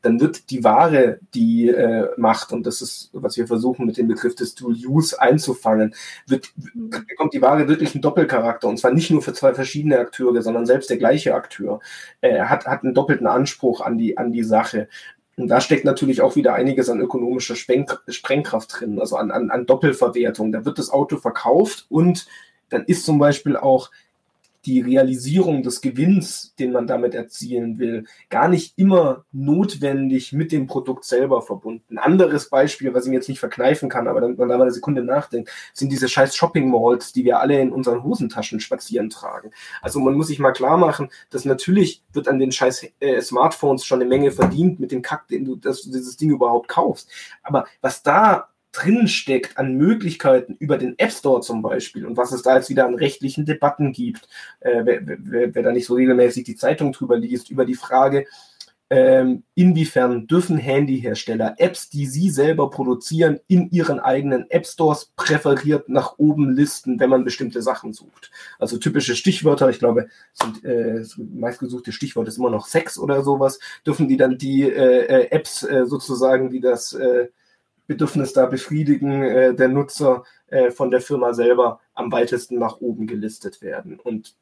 dann 0.03 0.21
wird 0.21 0.51
die 0.51 0.65
Ware, 0.65 1.19
die 1.35 1.69
äh, 1.69 2.09
macht, 2.17 2.53
und 2.53 2.67
das 2.67 2.81
ist, 2.81 3.11
was 3.13 3.37
wir 3.37 3.47
versuchen 3.47 3.87
mit 3.87 3.97
dem 3.97 4.09
Begriff 4.09 4.35
des 4.35 4.55
Dual 4.55 4.75
Use 4.75 5.21
einzufangen, 5.21 5.95
wird, 6.27 6.53
bekommt 6.75 7.35
die 7.35 7.43
Ware 7.43 7.69
wirklich 7.69 7.95
einen 7.95 8.03
Doppelcharakter. 8.03 8.69
Und 8.69 8.79
zwar 8.79 8.93
nicht 8.93 9.11
nur 9.11 9.23
für 9.23 9.35
zwei 9.35 9.53
verschiedene 9.55 9.99
Akteure, 9.99 10.41
sondern 10.43 10.67
selbst 10.67 10.91
der 10.91 10.97
gleiche 10.97 11.35
Akteur 11.35 11.81
äh, 12.21 12.41
hat, 12.43 12.67
hat 12.67 12.83
einen 12.83 12.95
doppelten 12.95 13.27
Anspruch 13.27 13.81
an 13.83 13.99
die, 13.99 14.17
an 14.17 14.33
die 14.33 14.45
Sache. 14.45 14.89
Und 15.37 15.49
da 15.49 15.61
steckt 15.61 15.85
natürlich 15.85 16.23
auch 16.23 16.37
wieder 16.37 16.55
einiges 16.55 16.89
an 16.89 17.01
ökonomischer 17.01 17.57
Sprengkraft 17.57 18.81
drin, 18.81 18.99
also 19.01 19.17
an, 19.17 19.31
an, 19.31 19.51
an 19.51 19.67
Doppelverwertung. 19.67 20.53
Da 20.53 20.65
wird 20.65 20.79
das 20.79 20.91
Auto 20.91 21.17
verkauft 21.17 21.87
und 21.89 22.27
dann 22.71 22.85
ist 22.85 23.05
zum 23.05 23.19
Beispiel 23.19 23.57
auch 23.57 23.91
die 24.67 24.81
Realisierung 24.81 25.63
des 25.63 25.81
Gewinns, 25.81 26.55
den 26.59 26.73
man 26.73 26.87
damit 26.87 27.15
erzielen 27.15 27.79
will, 27.79 28.05
gar 28.29 28.49
nicht 28.49 28.75
immer 28.77 29.25
notwendig 29.33 30.33
mit 30.33 30.53
dem 30.53 30.67
Produkt 30.67 31.05
selber 31.05 31.41
verbunden. 31.41 31.97
Ein 31.97 31.99
anderes 31.99 32.51
Beispiel, 32.51 32.93
was 32.93 33.05
ich 33.05 33.11
mir 33.11 33.17
jetzt 33.17 33.29
nicht 33.29 33.41
verkneifen 33.41 33.89
kann, 33.89 34.07
aber 34.07 34.21
damit 34.21 34.39
man 34.39 34.49
da 34.49 34.59
mal 34.59 34.65
eine 34.65 34.73
Sekunde 34.73 35.03
nachdenkt, 35.03 35.51
sind 35.73 35.91
diese 35.91 36.09
scheiß 36.09 36.37
Shopping 36.37 36.71
Malls, 36.71 37.13
die 37.13 37.25
wir 37.25 37.41
alle 37.41 37.59
in 37.59 37.73
unseren 37.73 38.05
Hosentaschen 38.05 38.61
spazieren 38.61 39.09
tragen. 39.09 39.51
Also 39.81 39.99
man 39.99 40.15
muss 40.15 40.27
sich 40.27 40.39
mal 40.39 40.53
klar 40.53 40.77
machen, 40.77 41.09
dass 41.31 41.47
natürlich 41.47 42.03
wird 42.13 42.29
an 42.29 42.39
den 42.39 42.53
scheiß 42.53 42.87
äh, 43.01 43.21
Smartphones 43.23 43.85
schon 43.85 44.01
eine 44.01 44.09
Menge 44.09 44.31
verdient 44.31 44.79
mit 44.79 44.93
dem 44.93 45.01
Kack, 45.01 45.29
den 45.29 45.47
du, 45.47 45.57
dass 45.57 45.83
du 45.83 45.91
dieses 45.91 46.19
Ding 46.19 46.31
überhaupt 46.31 46.69
kaufst. 46.69 47.09
Aber 47.43 47.65
was 47.81 48.03
da 48.03 48.50
drin 48.73 49.09
steckt 49.09 49.59
an 49.59 49.75
Möglichkeiten 49.75 50.57
über 50.59 50.79
den 50.79 50.99
App 50.99 51.13
Store 51.13 51.41
zum 51.41 51.63
Beispiel 51.63 52.07
und 52.07 52.17
was 52.17 52.33
es 52.33 52.43
da 52.43 52.57
jetzt 52.57 52.71
wieder 52.71 52.87
an 52.87 52.95
rechtlichen 52.95 53.45
Debatten 53.45 53.93
gibt, 53.93 54.29
äh, 54.61 54.83
wer, 54.85 55.01
wer, 55.05 55.55
wer 55.55 55.63
da 55.63 55.73
nicht 55.73 55.87
so 55.87 55.95
regelmäßig 55.95 56.45
die 56.45 56.57
Zeitung 56.57 56.93
drüber 56.93 57.17
liest, 57.17 57.51
über 57.51 57.65
die 57.65 57.75
Frage, 57.75 58.27
ähm, 58.93 59.45
inwiefern 59.55 60.27
dürfen 60.27 60.59
Handyhersteller 60.59 61.55
Apps, 61.59 61.91
die 61.91 62.07
sie 62.07 62.29
selber 62.29 62.71
produzieren, 62.71 63.39
in 63.47 63.71
ihren 63.71 64.01
eigenen 64.01 64.51
App 64.51 64.67
Stores 64.67 65.13
präferiert 65.15 65.89
nach 65.89 66.19
oben 66.19 66.51
listen, 66.51 66.99
wenn 66.99 67.09
man 67.09 67.23
bestimmte 67.23 67.63
Sachen 67.63 67.93
sucht. 67.93 68.33
Also 68.59 68.79
typische 68.79 69.15
Stichwörter, 69.15 69.71
ich 69.71 69.79
glaube, 69.79 70.09
sind 70.33 70.65
äh, 70.65 71.05
meistgesuchte 71.17 71.93
Stichwort 71.93 72.27
ist 72.27 72.39
immer 72.39 72.51
noch 72.51 72.67
Sex 72.67 72.99
oder 72.99 73.23
sowas, 73.23 73.61
dürfen 73.87 74.09
die 74.09 74.17
dann 74.17 74.39
die 74.39 74.63
äh, 74.63 75.05
äh 75.05 75.31
Apps 75.31 75.63
äh, 75.63 75.87
sozusagen, 75.87 76.51
die 76.51 76.61
das 76.61 76.93
äh, 76.93 77.29
Bedürfnis 77.91 78.33
da 78.33 78.47
befriedigen, 78.47 79.25
äh, 79.25 79.53
der 79.53 79.67
Nutzer 79.67 80.23
äh, 80.47 80.71
von 80.71 80.93
der 80.93 81.01
Firma 81.01 81.35
selber 81.35 81.81
am 81.93 82.13
weitesten 82.13 82.57
nach 82.57 82.81
oben 82.81 83.09
gelistet 83.09 83.63
werden. 83.63 83.99
Und 83.99 84.37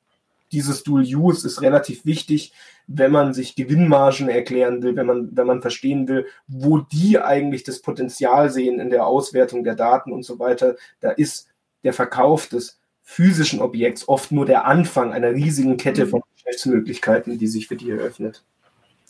dieses 0.52 0.82
Dual 0.82 1.02
Use 1.02 1.46
ist 1.46 1.62
relativ 1.62 2.04
wichtig, 2.04 2.52
wenn 2.86 3.10
man 3.10 3.32
sich 3.32 3.56
Gewinnmargen 3.56 4.28
erklären 4.28 4.82
will, 4.82 4.96
wenn 4.96 5.06
man, 5.06 5.30
wenn 5.34 5.46
man 5.46 5.62
verstehen 5.62 6.08
will, 6.08 6.26
wo 6.46 6.76
die 6.76 7.18
eigentlich 7.18 7.64
das 7.64 7.80
Potenzial 7.80 8.50
sehen 8.50 8.80
in 8.80 8.90
der 8.90 9.06
Auswertung 9.06 9.64
der 9.64 9.76
Daten 9.76 10.12
und 10.12 10.24
so 10.24 10.38
weiter. 10.38 10.76
Da 11.00 11.12
ist 11.12 11.48
der 11.84 11.94
Verkauf 11.94 12.48
des 12.48 12.78
physischen 13.02 13.62
Objekts 13.62 14.06
oft 14.08 14.30
nur 14.30 14.44
der 14.44 14.66
Anfang 14.66 15.14
einer 15.14 15.32
riesigen 15.32 15.78
Kette 15.78 16.06
von 16.06 16.20
Geschäftsmöglichkeiten, 16.36 17.38
die 17.38 17.46
sich 17.46 17.66
für 17.66 17.76
die 17.76 17.88
eröffnet. 17.88 18.44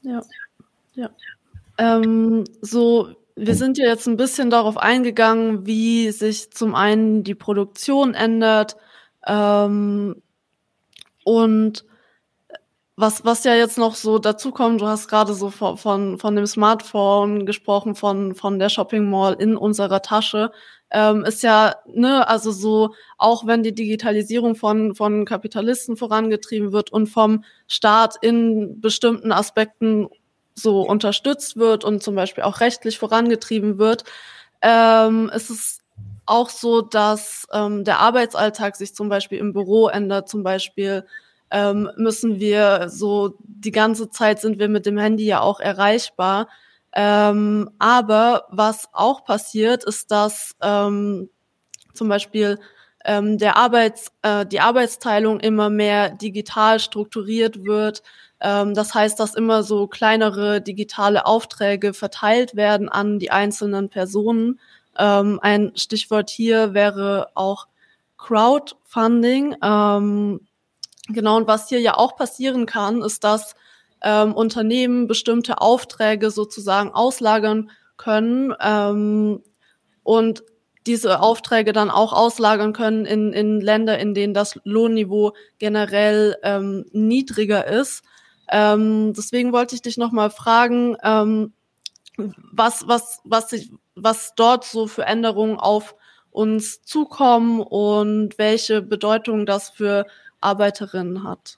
Ja, 0.03 0.22
ja. 0.95 1.11
Ähm, 1.78 2.45
so 2.61 3.16
wir 3.39 3.55
sind 3.55 3.78
ja 3.78 3.86
jetzt 3.86 4.07
ein 4.07 4.16
bisschen 4.16 4.51
darauf 4.51 4.76
eingegangen, 4.76 5.66
wie 5.66 6.11
sich 6.11 6.51
zum 6.53 6.74
einen 6.74 7.24
die 7.24 7.34
Produktion 7.34 8.14
ändert 8.14 8.76
ähm, 9.26 10.22
und 11.24 11.84
was, 12.97 13.24
was 13.24 13.45
ja 13.45 13.55
jetzt 13.55 13.78
noch 13.78 13.95
so 13.95 14.18
dazu 14.18 14.51
kommt, 14.51 14.80
du 14.80 14.86
hast 14.89 15.07
gerade 15.07 15.32
so 15.32 15.51
von, 15.51 15.76
von, 15.76 16.18
von 16.18 16.34
dem 16.34 16.47
Smartphone 16.47 17.47
gesprochen, 17.47 17.95
von, 17.95 18.34
von 18.34 18.59
der 18.59 18.70
Shopping 18.70 19.09
Mall 19.09 19.36
in 19.39 19.57
unserer 19.57 20.03
Tasche, 20.03 20.51
ähm, 20.91 21.24
ist 21.24 21.45
ja, 21.45 21.76
ne, 21.86 22.26
also 22.26 22.51
so, 22.51 22.95
auch 23.16 23.47
wenn 23.47 23.62
die 23.62 23.74
Digitalisierung 23.74 24.57
von, 24.57 24.97
von 24.97 25.24
Kapitalisten 25.24 25.97
vorangetrieben 25.97 26.72
wird 26.72 26.91
und 26.91 27.07
vom 27.07 27.45
Staat 27.68 28.16
in 28.20 28.80
bestimmten 28.80 29.30
Aspekten 29.30 30.09
so 30.61 30.82
unterstützt 30.82 31.56
wird 31.56 31.84
und 31.84 32.02
zum 32.02 32.14
Beispiel 32.14 32.44
auch 32.44 32.61
rechtlich 32.61 32.98
vorangetrieben 32.98 33.78
wird, 33.78 34.04
ähm, 34.62 35.30
ist 35.34 35.50
es 35.50 35.80
auch 36.26 36.50
so, 36.50 36.82
dass 36.82 37.46
ähm, 37.52 37.84
der 37.84 38.00
Arbeitsalltag 38.00 38.76
sich 38.76 38.94
zum 38.94 39.09
Beispiel 39.09 39.38
im 39.38 39.52
Büro 39.52 39.88
ändert. 39.88 40.28
Zum 40.28 40.42
Beispiel 40.42 41.06
ähm, 41.50 41.90
müssen 41.96 42.38
wir 42.38 42.88
so 42.88 43.34
die 43.40 43.72
ganze 43.72 44.11
Zeit 44.11 44.40
sind 44.40 44.59
wir 44.59 44.68
mit 44.68 44.86
dem 44.86 44.98
Handy 44.98 45.24
ja 45.24 45.40
auch 45.40 45.61
erreichbar. 45.61 46.48
Ähm, 46.92 47.70
aber 47.78 48.46
was 48.50 48.88
auch 48.92 49.24
passiert, 49.24 49.84
ist, 49.84 50.11
dass 50.11 50.54
ähm, 50.62 51.30
zum 51.94 52.09
Beispiel 52.09 52.59
ähm, 53.09 53.38
der 53.38 53.56
Arbeits, 53.56 54.12
äh, 54.20 54.44
die 54.44 54.61
Arbeitsteilung 54.61 55.40
immer 55.40 55.70
mehr 55.70 56.11
digital 56.11 56.78
strukturiert 56.78 57.64
wird. 57.64 58.02
Ähm, 58.40 58.74
das 58.74 58.94
heißt, 58.94 59.18
dass 59.18 59.34
immer 59.34 59.62
so 59.62 59.86
kleinere 59.86 60.61
digitale 60.61 61.24
Aufträge 61.24 61.94
verteilt 61.94 62.54
werden 62.54 62.90
an 62.90 63.18
die 63.18 63.30
einzelnen 63.30 63.88
Personen. 63.88 64.61
Ähm, 64.98 65.40
ein 65.42 65.72
Stichwort 65.74 66.28
hier 66.28 66.74
wäre 66.74 67.30
auch 67.34 67.66
Crowdfunding. 68.18 69.56
Ähm, 69.62 70.40
genau, 71.09 71.38
und 71.38 71.46
was 71.46 71.70
hier 71.70 71.80
ja 71.80 71.96
auch 71.96 72.14
passieren 72.14 72.66
kann, 72.66 73.00
ist, 73.00 73.24
dass 73.24 73.54
ähm, 74.02 74.34
Unternehmen 74.34 75.06
bestimmte 75.06 75.62
Aufträge 75.62 76.30
sozusagen 76.30 76.90
auslagern 76.90 77.70
können 77.96 78.54
ähm, 78.61 79.42
und 80.02 80.42
diese 80.89 81.20
Aufträge 81.20 81.72
dann 81.72 81.91
auch 81.91 82.12
auslagern 82.12 82.72
können 82.72 83.05
in, 83.05 83.32
in 83.32 83.61
Länder, 83.61 83.99
in 83.99 84.14
denen 84.14 84.34
das 84.34 84.59
Lohnniveau 84.64 85.34
generell 85.59 86.36
ähm, 86.43 86.86
niedriger 86.93 87.66
ist. 87.66 88.03
Ähm, 88.51 89.12
deswegen 89.14 89.53
wollte 89.53 89.74
ich 89.74 89.82
dich 89.82 89.99
nochmal 89.99 90.30
fragen, 90.30 90.97
ähm, 91.03 91.53
was, 92.16 92.89
was, 92.89 93.20
was, 93.24 93.51
sich, 93.51 93.70
was 93.95 94.32
dort 94.34 94.64
so 94.64 94.86
für 94.86 95.05
Änderungen 95.05 95.61
auf 95.61 95.95
uns 96.30 96.82
zukommen 96.82 97.61
und 97.61 98.39
welche 98.39 98.82
Bedeutung 98.82 99.47
das 99.47 99.70
für 99.70 100.07
Arbeiterinnen 100.41 101.22
hat. 101.24 101.57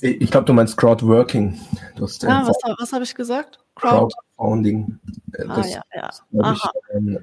Ich 0.00 0.30
glaube, 0.30 0.46
du 0.46 0.52
meinst 0.52 0.76
Crowdworking. 0.76 1.60
Du 1.96 2.04
hast, 2.04 2.22
äh, 2.24 2.28
ah, 2.28 2.46
was, 2.46 2.56
was 2.78 2.92
habe 2.92 3.04
ich 3.04 3.14
gesagt? 3.14 3.58
Crowd 3.74 4.14
Crowdfunding. 4.36 4.98
Äh, 5.32 5.44
ah, 5.48 5.66
ja, 5.66 5.82
ja. 5.94 6.10
Ich, 6.52 6.62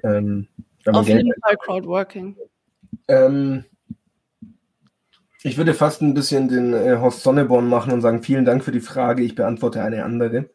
ähm, 0.04 0.48
Auf 0.86 1.08
jeden 1.08 1.34
Fall 1.42 1.58
Crowdworking. 1.58 2.38
Ähm, 3.08 3.66
ich 5.44 5.58
würde 5.58 5.74
fast 5.74 6.02
ein 6.02 6.14
bisschen 6.14 6.48
den 6.48 6.74
äh, 6.74 6.98
Horst 7.00 7.22
Sonneborn 7.22 7.68
machen 7.68 7.94
und 7.94 8.02
sagen, 8.02 8.24
vielen 8.24 8.46
Dank 8.46 8.64
für 8.64 8.72
die 8.72 8.80
Frage, 8.80 9.24
ich 9.24 9.36
beantworte 9.36 9.84
eine 9.84 10.04
andere. 10.04 10.50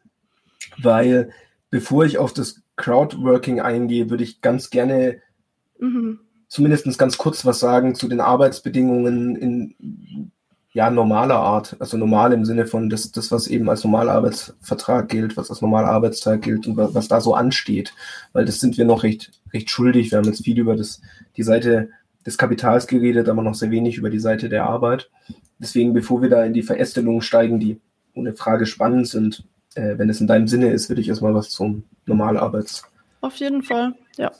Weil 0.81 1.31
bevor 1.69 2.05
ich 2.05 2.17
auf 2.17 2.33
das 2.33 2.61
Crowdworking 2.75 3.61
eingehe, 3.61 4.09
würde 4.09 4.23
ich 4.23 4.41
ganz 4.41 4.69
gerne 4.69 5.21
mhm. 5.79 6.19
zumindest 6.47 6.97
ganz 6.97 7.17
kurz 7.17 7.45
was 7.45 7.59
sagen 7.59 7.95
zu 7.95 8.07
den 8.07 8.19
Arbeitsbedingungen 8.19 9.35
in 9.35 10.31
ja, 10.73 10.89
normaler 10.89 11.35
Art, 11.35 11.75
also 11.79 11.97
normal 11.97 12.31
im 12.31 12.45
Sinne 12.45 12.65
von 12.65 12.89
das, 12.89 13.11
das, 13.11 13.31
was 13.31 13.47
eben 13.47 13.69
als 13.69 13.83
normaler 13.83 14.13
Arbeitsvertrag 14.13 15.09
gilt, 15.09 15.35
was 15.35 15.49
als 15.49 15.61
normaler 15.61 15.89
Arbeitstag 15.89 16.43
gilt 16.43 16.65
und 16.65 16.77
was 16.77 17.07
da 17.09 17.19
so 17.19 17.35
ansteht. 17.35 17.93
Weil 18.31 18.45
das 18.45 18.59
sind 18.61 18.77
wir 18.77 18.85
noch 18.85 19.03
recht, 19.03 19.31
recht 19.53 19.69
schuldig. 19.69 20.11
Wir 20.11 20.17
haben 20.17 20.25
jetzt 20.25 20.45
viel 20.45 20.57
über 20.57 20.77
das, 20.77 21.01
die 21.35 21.43
Seite 21.43 21.89
des 22.25 22.37
Kapitals 22.37 22.87
geredet, 22.87 23.27
aber 23.27 23.41
noch 23.41 23.55
sehr 23.55 23.71
wenig 23.71 23.97
über 23.97 24.09
die 24.09 24.19
Seite 24.19 24.47
der 24.47 24.65
Arbeit. 24.65 25.09
Deswegen, 25.59 25.93
bevor 25.93 26.21
wir 26.21 26.29
da 26.29 26.43
in 26.43 26.53
die 26.53 26.63
Verästelungen 26.63 27.21
steigen, 27.21 27.59
die 27.59 27.81
ohne 28.13 28.33
Frage 28.33 28.65
spannend 28.65 29.07
sind, 29.07 29.43
äh, 29.75 29.97
wenn 29.97 30.09
es 30.09 30.21
in 30.21 30.27
deinem 30.27 30.47
Sinne 30.47 30.71
ist, 30.71 30.89
würde 30.89 31.01
ich 31.01 31.09
erstmal 31.09 31.33
was 31.33 31.49
zum 31.49 31.83
Normalarbeits. 32.05 32.83
Auf 33.19 33.35
jeden 33.35 33.61
Fall, 33.61 33.93
ja. 34.17 34.31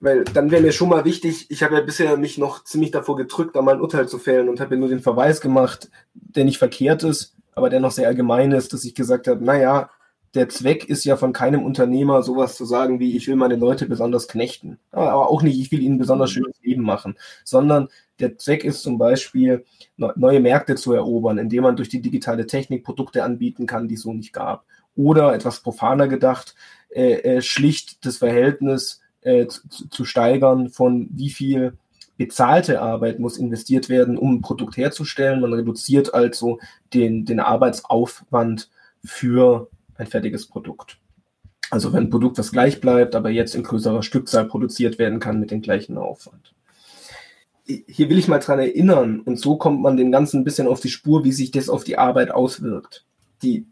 Weil 0.00 0.24
dann 0.24 0.50
wäre 0.50 0.62
mir 0.62 0.72
schon 0.72 0.90
mal 0.90 1.04
wichtig, 1.04 1.46
ich 1.50 1.62
habe 1.62 1.76
ja 1.76 1.80
bisher 1.80 2.16
mich 2.16 2.36
noch 2.36 2.64
ziemlich 2.64 2.90
davor 2.90 3.16
gedrückt, 3.16 3.56
da 3.56 3.62
mal 3.62 3.74
ein 3.74 3.80
Urteil 3.80 4.08
zu 4.08 4.18
fällen 4.18 4.48
und 4.48 4.60
habe 4.60 4.74
ja 4.74 4.80
nur 4.80 4.90
den 4.90 5.00
Verweis 5.00 5.40
gemacht, 5.40 5.90
der 6.12 6.44
nicht 6.44 6.58
verkehrt 6.58 7.02
ist, 7.02 7.34
aber 7.54 7.70
der 7.70 7.80
noch 7.80 7.92
sehr 7.92 8.06
allgemein 8.06 8.52
ist, 8.52 8.72
dass 8.72 8.84
ich 8.84 8.94
gesagt 8.94 9.26
habe, 9.26 9.42
naja, 9.42 9.90
der 10.34 10.50
Zweck 10.50 10.84
ist 10.88 11.04
ja 11.04 11.16
von 11.16 11.32
keinem 11.32 11.64
Unternehmer 11.64 12.22
sowas 12.22 12.56
zu 12.56 12.66
sagen 12.66 13.00
wie, 13.00 13.16
ich 13.16 13.26
will 13.26 13.36
meine 13.36 13.56
Leute 13.56 13.86
besonders 13.86 14.28
knechten. 14.28 14.78
Aber 14.90 15.30
auch 15.30 15.42
nicht, 15.42 15.58
ich 15.58 15.72
will 15.72 15.80
ihnen 15.80 15.94
ein 15.94 15.98
besonders 15.98 16.30
schönes 16.30 16.60
Leben 16.62 16.82
machen, 16.82 17.16
sondern 17.42 17.88
der 18.20 18.36
Zweck 18.36 18.62
ist 18.62 18.82
zum 18.82 18.98
Beispiel, 18.98 19.64
neue 19.96 20.40
Märkte 20.40 20.74
zu 20.74 20.92
erobern, 20.92 21.38
indem 21.38 21.62
man 21.62 21.76
durch 21.76 21.88
die 21.88 22.02
digitale 22.02 22.46
Technik 22.46 22.84
Produkte 22.84 23.24
anbieten 23.24 23.66
kann, 23.66 23.88
die 23.88 23.94
es 23.94 24.02
so 24.02 24.12
nicht 24.12 24.34
gab. 24.34 24.66
Oder 24.94 25.34
etwas 25.34 25.60
profaner 25.60 26.06
gedacht, 26.06 26.54
äh, 26.90 27.14
äh, 27.20 27.42
schlicht 27.42 28.04
das 28.04 28.18
Verhältnis 28.18 29.00
äh, 29.26 29.48
zu, 29.48 30.04
steigern 30.04 30.68
von 30.68 31.08
wie 31.10 31.30
viel 31.30 31.76
bezahlte 32.16 32.80
Arbeit 32.80 33.18
muss 33.18 33.38
investiert 33.38 33.88
werden, 33.88 34.16
um 34.16 34.36
ein 34.36 34.40
Produkt 34.40 34.76
herzustellen. 34.76 35.40
Man 35.40 35.52
reduziert 35.52 36.14
also 36.14 36.60
den, 36.94 37.24
den 37.24 37.40
Arbeitsaufwand 37.40 38.70
für 39.04 39.68
ein 39.96 40.06
fertiges 40.06 40.46
Produkt. 40.46 40.98
Also 41.70 41.92
wenn 41.92 42.04
ein 42.04 42.10
Produkt, 42.10 42.38
das 42.38 42.52
gleich 42.52 42.80
bleibt, 42.80 43.16
aber 43.16 43.30
jetzt 43.30 43.56
in 43.56 43.64
größerer 43.64 44.04
Stückzahl 44.04 44.46
produziert 44.46 45.00
werden 45.00 45.18
kann 45.18 45.40
mit 45.40 45.50
dem 45.50 45.60
gleichen 45.60 45.98
Aufwand. 45.98 46.54
Hier 47.66 48.08
will 48.08 48.18
ich 48.18 48.28
mal 48.28 48.38
dran 48.38 48.60
erinnern, 48.60 49.20
und 49.20 49.40
so 49.40 49.56
kommt 49.56 49.82
man 49.82 49.96
dem 49.96 50.12
Ganzen 50.12 50.40
ein 50.40 50.44
bisschen 50.44 50.68
auf 50.68 50.78
die 50.78 50.88
Spur, 50.88 51.24
wie 51.24 51.32
sich 51.32 51.50
das 51.50 51.68
auf 51.68 51.82
die 51.82 51.98
Arbeit 51.98 52.30
auswirkt. 52.30 53.04
Die, 53.42 53.66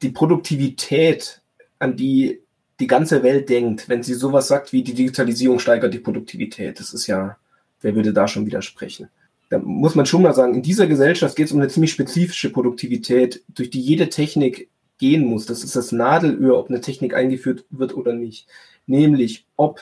die 0.00 0.08
Produktivität, 0.08 1.42
an 1.78 1.96
die 1.96 2.40
die 2.80 2.86
ganze 2.86 3.22
Welt 3.22 3.48
denkt, 3.48 3.88
wenn 3.88 4.02
sie 4.02 4.14
sowas 4.14 4.48
sagt 4.48 4.72
wie 4.72 4.82
die 4.82 4.94
Digitalisierung 4.94 5.58
steigert 5.58 5.94
die 5.94 5.98
Produktivität. 5.98 6.78
Das 6.78 6.92
ist 6.92 7.06
ja, 7.06 7.36
wer 7.80 7.94
würde 7.94 8.12
da 8.12 8.28
schon 8.28 8.46
widersprechen? 8.46 9.08
Da 9.48 9.58
muss 9.58 9.94
man 9.94 10.06
schon 10.06 10.22
mal 10.22 10.34
sagen, 10.34 10.54
in 10.54 10.62
dieser 10.62 10.86
Gesellschaft 10.86 11.36
geht 11.36 11.46
es 11.46 11.52
um 11.52 11.60
eine 11.60 11.68
ziemlich 11.68 11.92
spezifische 11.92 12.50
Produktivität, 12.50 13.42
durch 13.48 13.70
die 13.70 13.80
jede 13.80 14.08
Technik 14.08 14.68
gehen 14.98 15.24
muss. 15.24 15.46
Das 15.46 15.62
ist 15.62 15.76
das 15.76 15.92
Nadelöhr, 15.92 16.58
ob 16.58 16.68
eine 16.68 16.80
Technik 16.80 17.14
eingeführt 17.14 17.64
wird 17.70 17.96
oder 17.96 18.12
nicht. 18.12 18.46
Nämlich, 18.86 19.46
ob 19.56 19.80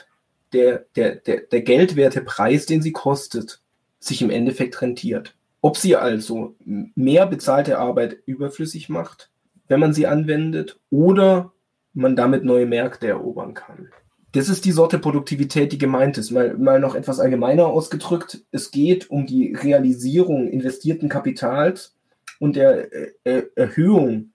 der, 0.53 0.85
der, 0.95 1.15
der, 1.15 1.41
der 1.41 1.61
geldwerte 1.61 2.21
Preis, 2.21 2.65
den 2.65 2.81
sie 2.81 2.91
kostet, 2.91 3.59
sich 3.99 4.21
im 4.21 4.29
Endeffekt 4.29 4.81
rentiert. 4.81 5.35
Ob 5.61 5.77
sie 5.77 5.95
also 5.95 6.55
mehr 6.63 7.25
bezahlte 7.25 7.79
Arbeit 7.79 8.17
überflüssig 8.25 8.87
macht, 8.87 9.31
wenn 9.67 9.79
man 9.79 9.93
sie 9.93 10.05
anwendet, 10.05 10.79
oder 10.91 11.53
man 11.95 12.15
damit 12.15 12.43
neue 12.43 12.65
Märkte 12.65 13.07
erobern 13.07 13.53
kann. 13.53 13.89
Das 14.33 14.49
ist 14.49 14.65
die 14.65 14.73
Sorte 14.73 14.99
Produktivität, 14.99 15.71
die 15.71 15.77
gemeint 15.77 16.17
ist. 16.17 16.29
Mal, 16.29 16.55
mal 16.55 16.79
noch 16.79 16.93
etwas 16.93 17.21
allgemeiner 17.21 17.67
ausgedrückt. 17.67 18.41
Es 18.51 18.69
geht 18.69 19.09
um 19.09 19.25
die 19.25 19.53
Realisierung 19.53 20.49
investierten 20.49 21.07
Kapitals 21.07 21.95
und 22.39 22.57
der 22.57 22.91
äh, 22.93 23.11
äh 23.23 23.43
Erhöhung, 23.55 24.31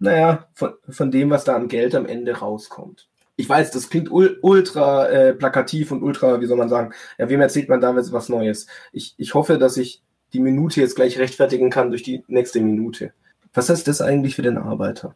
naja, 0.00 0.48
von, 0.54 0.72
von 0.88 1.10
dem, 1.12 1.30
was 1.30 1.44
da 1.44 1.54
an 1.54 1.68
Geld 1.68 1.94
am 1.94 2.04
Ende 2.04 2.38
rauskommt. 2.38 3.08
Ich 3.36 3.48
weiß, 3.48 3.70
das 3.70 3.90
klingt 3.90 4.10
ultra 4.10 5.08
äh, 5.08 5.34
plakativ 5.34 5.92
und 5.92 6.02
ultra, 6.02 6.40
wie 6.40 6.46
soll 6.46 6.56
man 6.56 6.70
sagen, 6.70 6.92
ja, 7.18 7.28
wem 7.28 7.40
erzählt 7.40 7.68
man 7.68 7.80
damit 7.80 8.10
was 8.10 8.28
Neues? 8.28 8.66
Ich, 8.92 9.14
ich 9.18 9.34
hoffe, 9.34 9.58
dass 9.58 9.76
ich 9.76 10.02
die 10.32 10.40
Minute 10.40 10.80
jetzt 10.80 10.96
gleich 10.96 11.18
rechtfertigen 11.18 11.70
kann 11.70 11.90
durch 11.90 12.02
die 12.02 12.24
nächste 12.26 12.60
Minute. 12.60 13.12
Was 13.54 13.68
heißt 13.68 13.86
das 13.86 14.00
eigentlich 14.00 14.34
für 14.34 14.42
den 14.42 14.58
Arbeiter? 14.58 15.14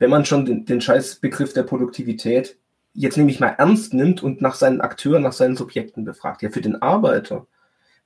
Wenn 0.00 0.10
man 0.10 0.24
schon 0.24 0.44
den, 0.44 0.64
den 0.64 0.80
Scheißbegriff 0.80 1.52
der 1.52 1.62
Produktivität 1.62 2.56
jetzt 2.94 3.16
nämlich 3.16 3.38
mal 3.38 3.54
ernst 3.58 3.94
nimmt 3.94 4.22
und 4.22 4.40
nach 4.40 4.56
seinen 4.56 4.80
Akteuren, 4.80 5.22
nach 5.22 5.32
seinen 5.32 5.56
Subjekten 5.56 6.04
befragt. 6.04 6.42
Ja, 6.42 6.50
für 6.50 6.62
den 6.62 6.82
Arbeiter. 6.82 7.46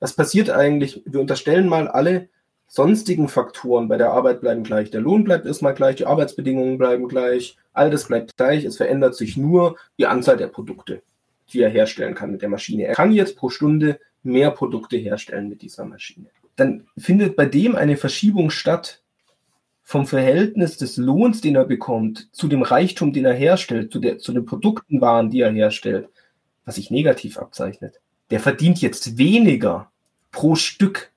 Was 0.00 0.12
passiert 0.12 0.50
eigentlich? 0.50 1.02
Wir 1.06 1.20
unterstellen 1.20 1.68
mal 1.68 1.88
alle 1.88 2.28
sonstigen 2.66 3.28
Faktoren 3.28 3.88
bei 3.88 3.96
der 3.96 4.10
Arbeit 4.10 4.40
bleiben 4.40 4.64
gleich. 4.64 4.90
Der 4.90 5.00
Lohn 5.00 5.24
bleibt 5.24 5.46
erstmal 5.46 5.74
gleich, 5.74 5.96
die 5.96 6.06
Arbeitsbedingungen 6.06 6.76
bleiben 6.76 7.08
gleich, 7.08 7.56
all 7.72 7.90
das 7.90 8.08
bleibt 8.08 8.36
gleich. 8.36 8.64
Es 8.64 8.76
verändert 8.76 9.14
sich 9.14 9.36
nur 9.36 9.76
die 9.96 10.06
Anzahl 10.06 10.36
der 10.36 10.48
Produkte, 10.48 11.00
die 11.52 11.62
er 11.62 11.70
herstellen 11.70 12.14
kann 12.14 12.32
mit 12.32 12.42
der 12.42 12.48
Maschine. 12.48 12.84
Er 12.84 12.94
kann 12.94 13.12
jetzt 13.12 13.36
pro 13.36 13.48
Stunde 13.48 14.00
mehr 14.24 14.50
Produkte 14.50 14.96
herstellen 14.96 15.48
mit 15.48 15.62
dieser 15.62 15.84
Maschine. 15.84 16.26
Dann 16.56 16.88
findet 16.98 17.36
bei 17.36 17.46
dem 17.46 17.76
eine 17.76 17.96
Verschiebung 17.96 18.50
statt, 18.50 19.03
vom 19.84 20.06
Verhältnis 20.06 20.78
des 20.78 20.96
Lohns, 20.96 21.42
den 21.42 21.56
er 21.56 21.66
bekommt, 21.66 22.28
zu 22.32 22.48
dem 22.48 22.62
Reichtum, 22.62 23.12
den 23.12 23.26
er 23.26 23.34
herstellt, 23.34 23.92
zu, 23.92 24.00
der, 24.00 24.18
zu 24.18 24.32
den 24.32 24.46
Produkten 24.46 25.02
Waren, 25.02 25.30
die 25.30 25.42
er 25.42 25.52
herstellt, 25.52 26.08
was 26.64 26.76
sich 26.76 26.90
negativ 26.90 27.38
abzeichnet. 27.38 28.00
Der 28.30 28.40
verdient 28.40 28.80
jetzt 28.80 29.18
weniger 29.18 29.92
pro 30.32 30.54
Stück 30.56 31.12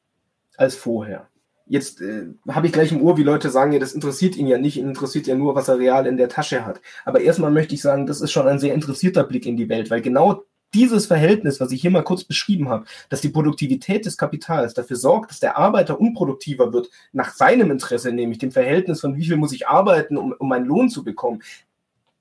als 0.58 0.76
vorher. 0.76 1.28
Jetzt 1.66 2.02
äh, 2.02 2.28
habe 2.50 2.68
ich 2.68 2.74
gleich 2.74 2.92
im 2.92 3.02
Ohr, 3.02 3.18
wie 3.18 3.24
Leute 3.24 3.50
sagen, 3.50 3.72
ja, 3.72 3.80
das 3.80 3.94
interessiert 3.94 4.36
ihn 4.36 4.48
ja 4.48 4.58
nicht, 4.58 4.78
ihn 4.78 4.88
interessiert 4.88 5.28
ja 5.28 5.36
nur, 5.36 5.56
was 5.56 5.70
er 5.70 5.80
real 5.80 6.06
in 6.06 6.18
der 6.18 6.30
Tasche 6.30 6.66
hat. 6.66 6.82
Aber 7.06 7.22
erstmal 7.22 7.52
möchte 7.52 7.74
ich 7.74 7.82
sagen, 7.82 8.06
das 8.06 8.22
ist 8.22 8.32
schon 8.32 8.48
ein 8.48 8.60
sehr 8.60 8.74
interessierter 8.74 9.24
Blick 9.24 9.46
in 9.46 9.58
die 9.58 9.70
Welt, 9.70 9.90
weil 9.90 10.02
genau 10.02 10.44
dieses 10.74 11.06
Verhältnis, 11.06 11.60
was 11.60 11.72
ich 11.72 11.82
hier 11.82 11.92
mal 11.92 12.04
kurz 12.04 12.24
beschrieben 12.24 12.70
habe, 12.70 12.86
dass 13.10 13.22
die 13.22 13.30
Produktivität 13.30 14.06
des 14.06 14.18
Kapitals 14.18 14.74
dafür 14.74 14.98
sorgt, 14.98 15.32
dass 15.32 15.40
der 15.40 15.58
Arbeiter 15.58 16.00
unproduktiver 16.00 16.74
wird, 16.74 16.90
nach 17.14 17.34
seinem 17.34 17.72
Interesse, 17.72 18.12
nämlich 18.12 18.40
dem 18.40 18.52
Verhältnis 18.52 19.02
von 19.02 19.16
wie 19.16 19.26
viel 19.26 19.38
muss 19.38 19.54
ich 19.54 19.68
arbeiten, 19.68 20.18
um, 20.18 20.34
um 20.34 20.50
meinen 20.50 20.66
Lohn 20.66 20.90
zu 20.90 21.04
bekommen. 21.04 21.42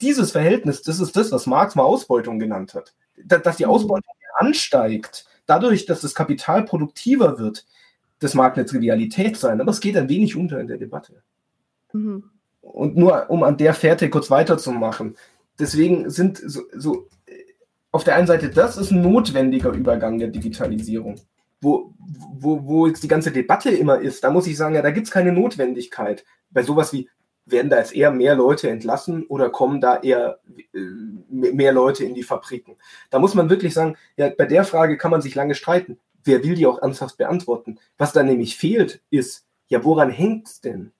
Dieses 0.00 0.32
Verhältnis, 0.32 0.82
das 0.82 1.00
ist 1.00 1.16
das, 1.16 1.32
was 1.32 1.46
Marx 1.46 1.74
mal 1.74 1.82
Ausbeutung 1.82 2.38
genannt 2.38 2.74
hat. 2.74 2.94
Dass 3.16 3.56
die 3.56 3.64
mhm. 3.64 3.70
Ausbeutung 3.70 4.12
ansteigt, 4.38 5.26
dadurch, 5.46 5.86
dass 5.86 6.02
das 6.02 6.14
Kapital 6.14 6.64
produktiver 6.64 7.38
wird, 7.38 7.66
das 8.18 8.34
mag 8.34 8.56
eine 8.56 8.66
Trivialität 8.66 9.36
sein, 9.36 9.60
aber 9.60 9.70
es 9.70 9.80
geht 9.80 9.96
ein 9.96 10.08
wenig 10.08 10.36
unter 10.36 10.60
in 10.60 10.68
der 10.68 10.78
Debatte. 10.78 11.22
Mhm. 11.92 12.30
Und 12.60 12.96
nur 12.96 13.30
um 13.30 13.42
an 13.42 13.56
der 13.56 13.74
Fährte 13.74 14.10
kurz 14.10 14.30
weiterzumachen. 14.30 15.16
Deswegen 15.58 16.10
sind 16.10 16.38
so, 16.38 16.62
so 16.74 17.08
auf 17.96 18.04
der 18.04 18.14
einen 18.14 18.26
Seite, 18.26 18.50
das 18.50 18.76
ist 18.76 18.90
ein 18.90 19.00
notwendiger 19.00 19.70
Übergang 19.70 20.18
der 20.18 20.28
Digitalisierung. 20.28 21.18
Wo, 21.62 21.94
wo, 21.98 22.64
wo 22.66 22.86
jetzt 22.86 23.02
die 23.02 23.08
ganze 23.08 23.32
Debatte 23.32 23.70
immer 23.70 23.98
ist, 23.98 24.22
da 24.22 24.30
muss 24.30 24.46
ich 24.46 24.58
sagen, 24.58 24.74
ja, 24.74 24.82
da 24.82 24.90
gibt 24.90 25.06
es 25.06 25.12
keine 25.12 25.32
Notwendigkeit. 25.32 26.26
Bei 26.50 26.62
sowas 26.62 26.92
wie, 26.92 27.08
werden 27.46 27.70
da 27.70 27.78
jetzt 27.78 27.94
eher 27.94 28.10
mehr 28.10 28.34
Leute 28.34 28.68
entlassen 28.68 29.24
oder 29.24 29.48
kommen 29.48 29.80
da 29.80 29.96
eher 29.96 30.40
äh, 30.74 30.78
mehr 31.30 31.72
Leute 31.72 32.04
in 32.04 32.14
die 32.14 32.22
Fabriken? 32.22 32.76
Da 33.08 33.18
muss 33.18 33.34
man 33.34 33.48
wirklich 33.48 33.72
sagen, 33.72 33.96
ja, 34.18 34.28
bei 34.28 34.44
der 34.44 34.64
Frage 34.64 34.98
kann 34.98 35.10
man 35.10 35.22
sich 35.22 35.34
lange 35.34 35.54
streiten. 35.54 35.98
Wer 36.22 36.44
will 36.44 36.54
die 36.54 36.66
auch 36.66 36.82
ernsthaft 36.82 37.16
beantworten? 37.16 37.78
Was 37.96 38.12
da 38.12 38.22
nämlich 38.22 38.58
fehlt, 38.58 39.00
ist, 39.08 39.46
ja, 39.68 39.82
woran 39.84 40.10
hängt 40.10 40.48
es 40.48 40.60
denn? 40.60 40.92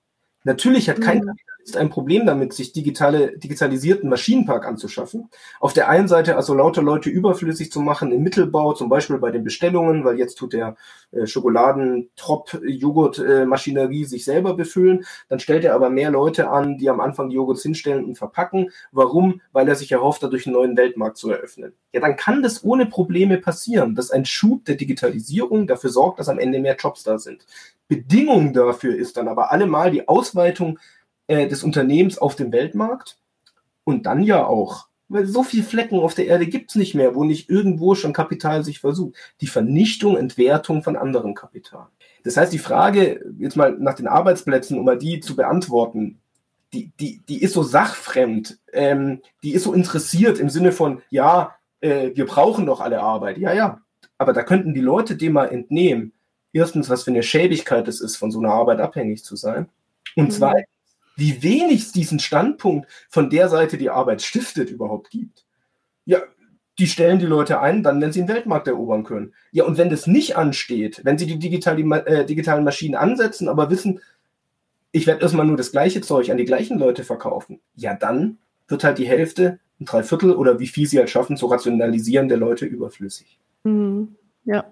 Natürlich 0.45 0.89
hat 0.89 1.03
kein 1.03 1.31
ist 1.67 1.77
ein 1.77 1.91
Problem 1.91 2.25
damit, 2.27 2.53
sich 2.53 2.73
digitale, 2.73 3.37
digitalisierten 3.39 4.09
Maschinenpark 4.09 4.65
anzuschaffen. 4.65 5.31
Auf 5.59 5.73
der 5.73 5.89
einen 5.89 6.07
Seite 6.07 6.37
also 6.37 6.55
lauter 6.55 6.81
Leute 6.81 7.11
überflüssig 7.11 7.73
zu 7.73 7.81
machen 7.81 8.13
im 8.13 8.23
Mittelbau, 8.23 8.73
zum 8.73 8.89
Beispiel 8.89 9.19
bei 9.19 9.33
den 9.33 9.43
Bestellungen, 9.43 10.05
weil 10.05 10.17
jetzt 10.17 10.37
tut 10.37 10.53
der 10.53 10.77
äh, 11.11 11.27
Schokoladen-Trop-Joghurt-Maschinerie 11.27 14.05
sich 14.05 14.25
selber 14.25 14.55
befüllen. 14.55 15.05
Dann 15.29 15.41
stellt 15.41 15.65
er 15.65 15.75
aber 15.75 15.91
mehr 15.91 16.13
Leute 16.13 16.51
an, 16.51 16.79
die 16.79 16.89
am 16.89 17.01
Anfang 17.01 17.31
die 17.31 17.35
Joghurts 17.35 17.65
hinstellen 17.65 18.05
und 18.05 18.17
verpacken. 18.17 18.71
Warum? 18.93 19.41
Weil 19.53 19.69
er 19.69 19.75
sich 19.75 19.91
erhofft, 19.91 20.23
dadurch 20.23 20.47
einen 20.47 20.55
neuen 20.55 20.77
Weltmarkt 20.77 21.17
zu 21.17 21.31
eröffnen. 21.31 21.73
Ja, 21.93 22.01
dann 22.01 22.17
kann 22.17 22.45
das 22.45 22.63
ohne 22.63 22.87
Probleme 22.87 23.39
passieren, 23.39 23.97
dass 23.97 24.13
ein 24.13 24.25
Schub 24.25 24.65
der 24.67 24.77
Digitalisierung 24.77 25.67
dafür 25.67 25.91
sorgt, 25.91 26.21
dass 26.21 26.29
am 26.29 26.39
Ende 26.39 26.61
mehr 26.61 26.77
Jobs 26.77 27.03
da 27.03 27.19
sind. 27.19 27.45
Bedingung 27.89 28.53
dafür 28.53 28.97
ist 28.97 29.17
dann 29.17 29.29
aber 29.29 29.53
allemal 29.53 29.91
die 29.91 30.09
Ausweitung 30.09 30.79
äh, 31.27 31.49
des 31.49 31.63
Unternehmens 31.63 32.19
auf 32.19 32.37
dem 32.37 32.53
Weltmarkt 32.53 33.19
und 33.85 34.07
dann 34.07 34.23
ja 34.23 34.45
auch, 34.45 34.89
weil 35.09 35.27
so 35.27 35.43
viele 35.43 35.63
Flecken 35.63 36.01
auf 36.01 36.15
der 36.15 36.27
Erde 36.27 36.47
gibt 36.47 36.71
es 36.71 36.77
nicht 36.77 36.95
mehr, 36.95 37.15
wo 37.15 37.25
nicht 37.25 37.49
irgendwo 37.49 37.95
schon 37.95 38.13
Kapital 38.13 38.65
sich 38.65 38.81
versucht. 38.81 39.15
Die 39.41 39.47
Vernichtung, 39.47 40.17
Entwertung 40.17 40.83
von 40.83 40.97
anderem 40.97 41.35
Kapital. 41.35 41.87
Das 42.25 42.37
heißt, 42.37 42.53
die 42.53 42.59
Frage, 42.59 43.25
jetzt 43.39 43.57
mal 43.57 43.77
nach 43.79 43.95
den 43.95 44.09
Arbeitsplätzen, 44.09 44.79
um 44.79 44.85
mal 44.85 44.99
die 44.99 45.21
zu 45.21 45.37
beantworten, 45.37 46.19
die, 46.73 46.91
die, 46.99 47.23
die 47.29 47.41
ist 47.41 47.55
so 47.55 47.63
sachfremd, 47.63 48.59
ähm, 48.73 49.23
die 49.45 49.53
ist 49.53 49.63
so 49.63 49.73
interessiert 49.73 50.41
im 50.41 50.51
Sinne 50.51 50.73
von, 50.73 51.03
ja, 51.11 51.55
äh, 51.81 52.11
wir 52.15 52.27
brauchen 52.27 52.67
doch 52.67 52.81
alle 52.81 53.01
Arbeit. 53.01 53.39
Ja, 53.39 53.53
ja, 53.53 53.81
aber 54.19 54.33
da 54.33 54.43
könnten 54.43 54.75
die 54.75 54.81
Leute 54.81 55.17
dem 55.17 55.35
mal 55.35 55.47
entnehmen, 55.47 56.13
erstens, 56.53 56.91
was 56.91 57.05
für 57.05 57.11
eine 57.11 57.23
Schäbigkeit 57.23 57.87
es 57.87 58.01
ist, 58.01 58.17
von 58.17 58.31
so 58.31 58.41
einer 58.41 58.51
Arbeit 58.51 58.81
abhängig 58.81 59.25
zu 59.25 59.37
sein. 59.37 59.69
Und 60.17 60.27
mhm. 60.27 60.31
zweitens, 60.31 60.76
wie 61.17 61.43
wenig 61.43 61.83
es 61.83 61.93
diesen 61.93 62.19
Standpunkt 62.19 62.89
von 63.09 63.31
der 63.31 63.49
Seite, 63.49 63.79
die 63.79 63.91
Arbeit 63.91 64.23
stiftet, 64.23 64.71
überhaupt 64.71 65.11
gibt. 65.11 65.45
Ja, 66.05 66.23
die 66.79 66.87
stellen 66.87 67.19
die 67.19 67.27
Leute 67.27 67.61
ein, 67.61 67.83
dann, 67.83 68.01
wenn 68.01 68.13
sie 68.13 68.21
den 68.21 68.29
Weltmarkt 68.29 68.69
erobern 68.69 69.03
können. 69.03 69.33
Ja, 69.51 69.65
und 69.65 69.79
wenn 69.79 69.89
das 69.89 70.07
nicht 70.07 70.37
ansteht, 70.37 71.01
wenn 71.05 71.17
sie 71.17 71.27
die 71.27 71.39
digitale, 71.39 71.83
äh, 72.07 72.27
digitalen 72.27 72.65
Maschinen 72.65 72.95
ansetzen, 72.95 73.49
aber 73.49 73.71
wissen, 73.71 74.01
ich 74.93 75.07
werde 75.07 75.23
erstmal 75.23 75.47
nur 75.47 75.57
das 75.57 75.73
gleiche 75.73 76.03
Zeug 76.03 76.31
an 76.31 76.37
die 76.37 76.45
gleichen 76.45 76.79
Leute 76.79 77.03
verkaufen, 77.03 77.61
ja, 77.75 77.95
dann 77.95 78.39
wird 78.69 78.85
halt 78.85 78.99
die 78.99 79.09
Hälfte, 79.09 79.59
ein 79.81 79.87
Dreiviertel 79.87 80.35
oder 80.35 80.59
wie 80.59 80.67
viel 80.67 80.87
sie 80.87 80.99
halt 80.99 81.11
schaffen, 81.11 81.37
zu 81.37 81.47
rationalisieren 81.47 82.29
der 82.29 82.39
Leute 82.39 82.67
überflüssig. 82.67 83.39
Mhm. 83.65 84.15
Ja. 84.45 84.65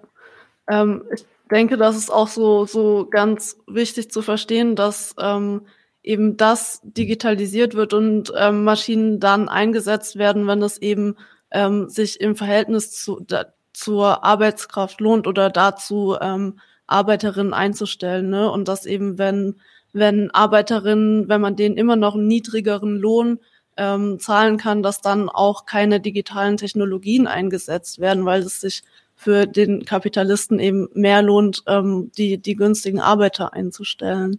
Ähm, 0.69 1.05
ich 1.13 1.27
denke, 1.51 1.77
das 1.77 1.97
ist 1.97 2.11
auch 2.11 2.29
so, 2.29 2.65
so 2.67 3.07
ganz 3.11 3.59
wichtig 3.67 4.11
zu 4.11 4.23
verstehen, 4.23 4.77
dass 4.77 5.15
ähm, 5.19 5.63
eben 6.05 6.37
das 6.37 6.81
digitalisiert 6.85 7.75
wird 7.75 7.95
und 7.95 8.33
ähm, 8.37 8.63
Maschinen 8.63 9.19
dann 9.19 9.49
eingesetzt 9.49 10.17
werden, 10.17 10.47
wenn 10.47 10.63
es 10.63 10.79
eben 10.79 11.17
ähm, 11.51 11.89
sich 11.89 12.21
im 12.21 12.37
Verhältnis 12.37 12.93
zu, 12.93 13.21
da, 13.27 13.47
zur 13.73 14.23
Arbeitskraft 14.23 15.01
lohnt 15.01 15.27
oder 15.27 15.49
dazu 15.51 16.17
ähm, 16.21 16.61
Arbeiterinnen 16.87 17.55
einzustellen. 17.55 18.29
Ne? 18.29 18.51
Und 18.51 18.69
dass 18.69 18.85
eben, 18.85 19.17
wenn, 19.17 19.57
wenn 19.95 20.31
Arbeiterinnen, 20.31 21.29
wenn 21.29 21.41
man 21.41 21.57
denen 21.57 21.79
immer 21.79 21.97
noch 21.97 22.15
einen 22.15 22.29
niedrigeren 22.29 22.99
Lohn 22.99 23.41
ähm, 23.79 24.21
zahlen 24.21 24.59
kann, 24.59 24.83
dass 24.83 25.01
dann 25.01 25.31
auch 25.31 25.65
keine 25.65 26.01
digitalen 26.01 26.59
Technologien 26.59 27.27
eingesetzt 27.27 27.99
werden, 27.99 28.27
weil 28.27 28.43
es 28.43 28.61
sich 28.61 28.83
für 29.17 29.47
den 29.47 29.87
Kapitalisten 29.87 30.59
eben 30.59 30.89
mehr 30.93 31.23
lohnt, 31.23 31.63
ähm, 31.67 32.13
die, 32.19 32.37
die 32.37 32.57
günstigen 32.57 33.01
Arbeiter 33.01 33.55
einzustellen. 33.55 34.39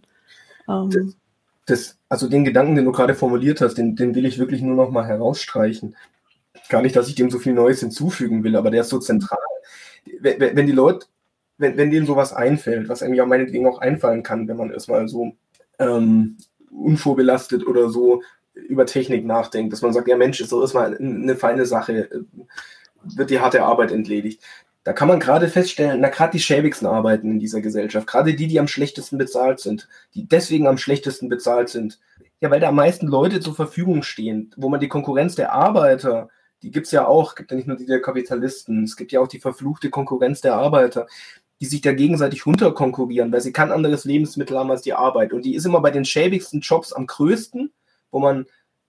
Ähm 0.68 1.16
das, 1.66 1.98
also 2.08 2.28
den 2.28 2.44
Gedanken, 2.44 2.76
den 2.76 2.84
du 2.84 2.92
gerade 2.92 3.14
formuliert 3.14 3.60
hast, 3.60 3.74
den, 3.74 3.96
den 3.96 4.14
will 4.14 4.24
ich 4.24 4.38
wirklich 4.38 4.62
nur 4.62 4.76
noch 4.76 4.90
mal 4.90 5.06
herausstreichen. 5.06 5.96
Gar 6.68 6.82
nicht, 6.82 6.96
dass 6.96 7.08
ich 7.08 7.14
dem 7.16 7.30
so 7.30 7.38
viel 7.38 7.52
Neues 7.52 7.80
hinzufügen 7.80 8.44
will, 8.44 8.56
aber 8.56 8.70
der 8.70 8.82
ist 8.82 8.88
so 8.88 8.98
zentral. 8.98 9.38
Wenn, 10.20 10.40
wenn 10.40 10.66
die 10.66 10.72
Leute, 10.72 11.06
wenn, 11.58 11.76
wenn 11.76 11.90
denen 11.90 12.06
sowas 12.06 12.32
einfällt, 12.32 12.88
was 12.88 13.02
einem 13.02 13.14
ja 13.14 13.26
meinetwegen 13.26 13.66
auch 13.66 13.78
einfallen 13.78 14.22
kann, 14.22 14.46
wenn 14.48 14.56
man 14.56 14.70
erstmal 14.70 15.08
so 15.08 15.32
ähm, 15.78 16.36
unvorbelastet 16.70 17.66
oder 17.66 17.90
so 17.90 18.22
über 18.54 18.86
Technik 18.86 19.26
nachdenkt, 19.26 19.72
dass 19.72 19.82
man 19.82 19.92
sagt, 19.92 20.08
ja 20.08 20.16
Mensch, 20.16 20.40
ist 20.40 20.52
doch 20.52 20.60
erstmal 20.60 20.96
eine 20.96 21.36
feine 21.36 21.66
Sache, 21.66 22.08
wird 23.02 23.30
die 23.30 23.40
harte 23.40 23.62
Arbeit 23.64 23.92
entledigt. 23.92 24.42
Da 24.86 24.92
kann 24.92 25.08
man 25.08 25.18
gerade 25.18 25.48
feststellen, 25.48 26.00
na 26.00 26.10
gerade 26.10 26.30
die 26.30 26.38
schäbigsten 26.38 26.86
Arbeiten 26.86 27.28
in 27.32 27.38
dieser 27.40 27.60
Gesellschaft, 27.60 28.06
gerade 28.06 28.34
die, 28.34 28.46
die 28.46 28.60
am 28.60 28.68
schlechtesten 28.68 29.18
bezahlt 29.18 29.58
sind, 29.58 29.88
die 30.14 30.28
deswegen 30.28 30.68
am 30.68 30.78
schlechtesten 30.78 31.28
bezahlt 31.28 31.70
sind, 31.70 31.98
ja, 32.38 32.52
weil 32.52 32.60
da 32.60 32.68
am 32.68 32.76
meisten 32.76 33.08
Leute 33.08 33.40
zur 33.40 33.56
Verfügung 33.56 34.04
stehen, 34.04 34.54
wo 34.56 34.68
man 34.68 34.78
die 34.78 34.86
Konkurrenz 34.86 35.34
der 35.34 35.52
Arbeiter, 35.52 36.28
die 36.62 36.70
gibt's 36.70 36.92
ja 36.92 37.04
auch, 37.04 37.34
gibt 37.34 37.50
ja 37.50 37.56
nicht 37.56 37.66
nur 37.66 37.76
die 37.76 37.86
der 37.86 38.00
Kapitalisten, 38.00 38.84
es 38.84 38.96
gibt 38.96 39.10
ja 39.10 39.18
auch 39.18 39.26
die 39.26 39.40
verfluchte 39.40 39.90
Konkurrenz 39.90 40.40
der 40.40 40.54
Arbeiter, 40.54 41.08
die 41.60 41.66
sich 41.66 41.80
da 41.80 41.92
gegenseitig 41.92 42.46
runterkonkurrieren, 42.46 43.32
weil 43.32 43.40
sie 43.40 43.52
kein 43.52 43.72
anderes 43.72 44.04
Lebensmittel 44.04 44.56
haben 44.56 44.70
als 44.70 44.82
die 44.82 44.94
Arbeit. 44.94 45.32
Und 45.32 45.44
die 45.44 45.56
ist 45.56 45.66
immer 45.66 45.80
bei 45.80 45.90
den 45.90 46.04
schäbigsten 46.04 46.60
Jobs 46.60 46.92
am 46.92 47.08
größten, 47.08 47.72
wo 48.12 48.20
man 48.20 48.46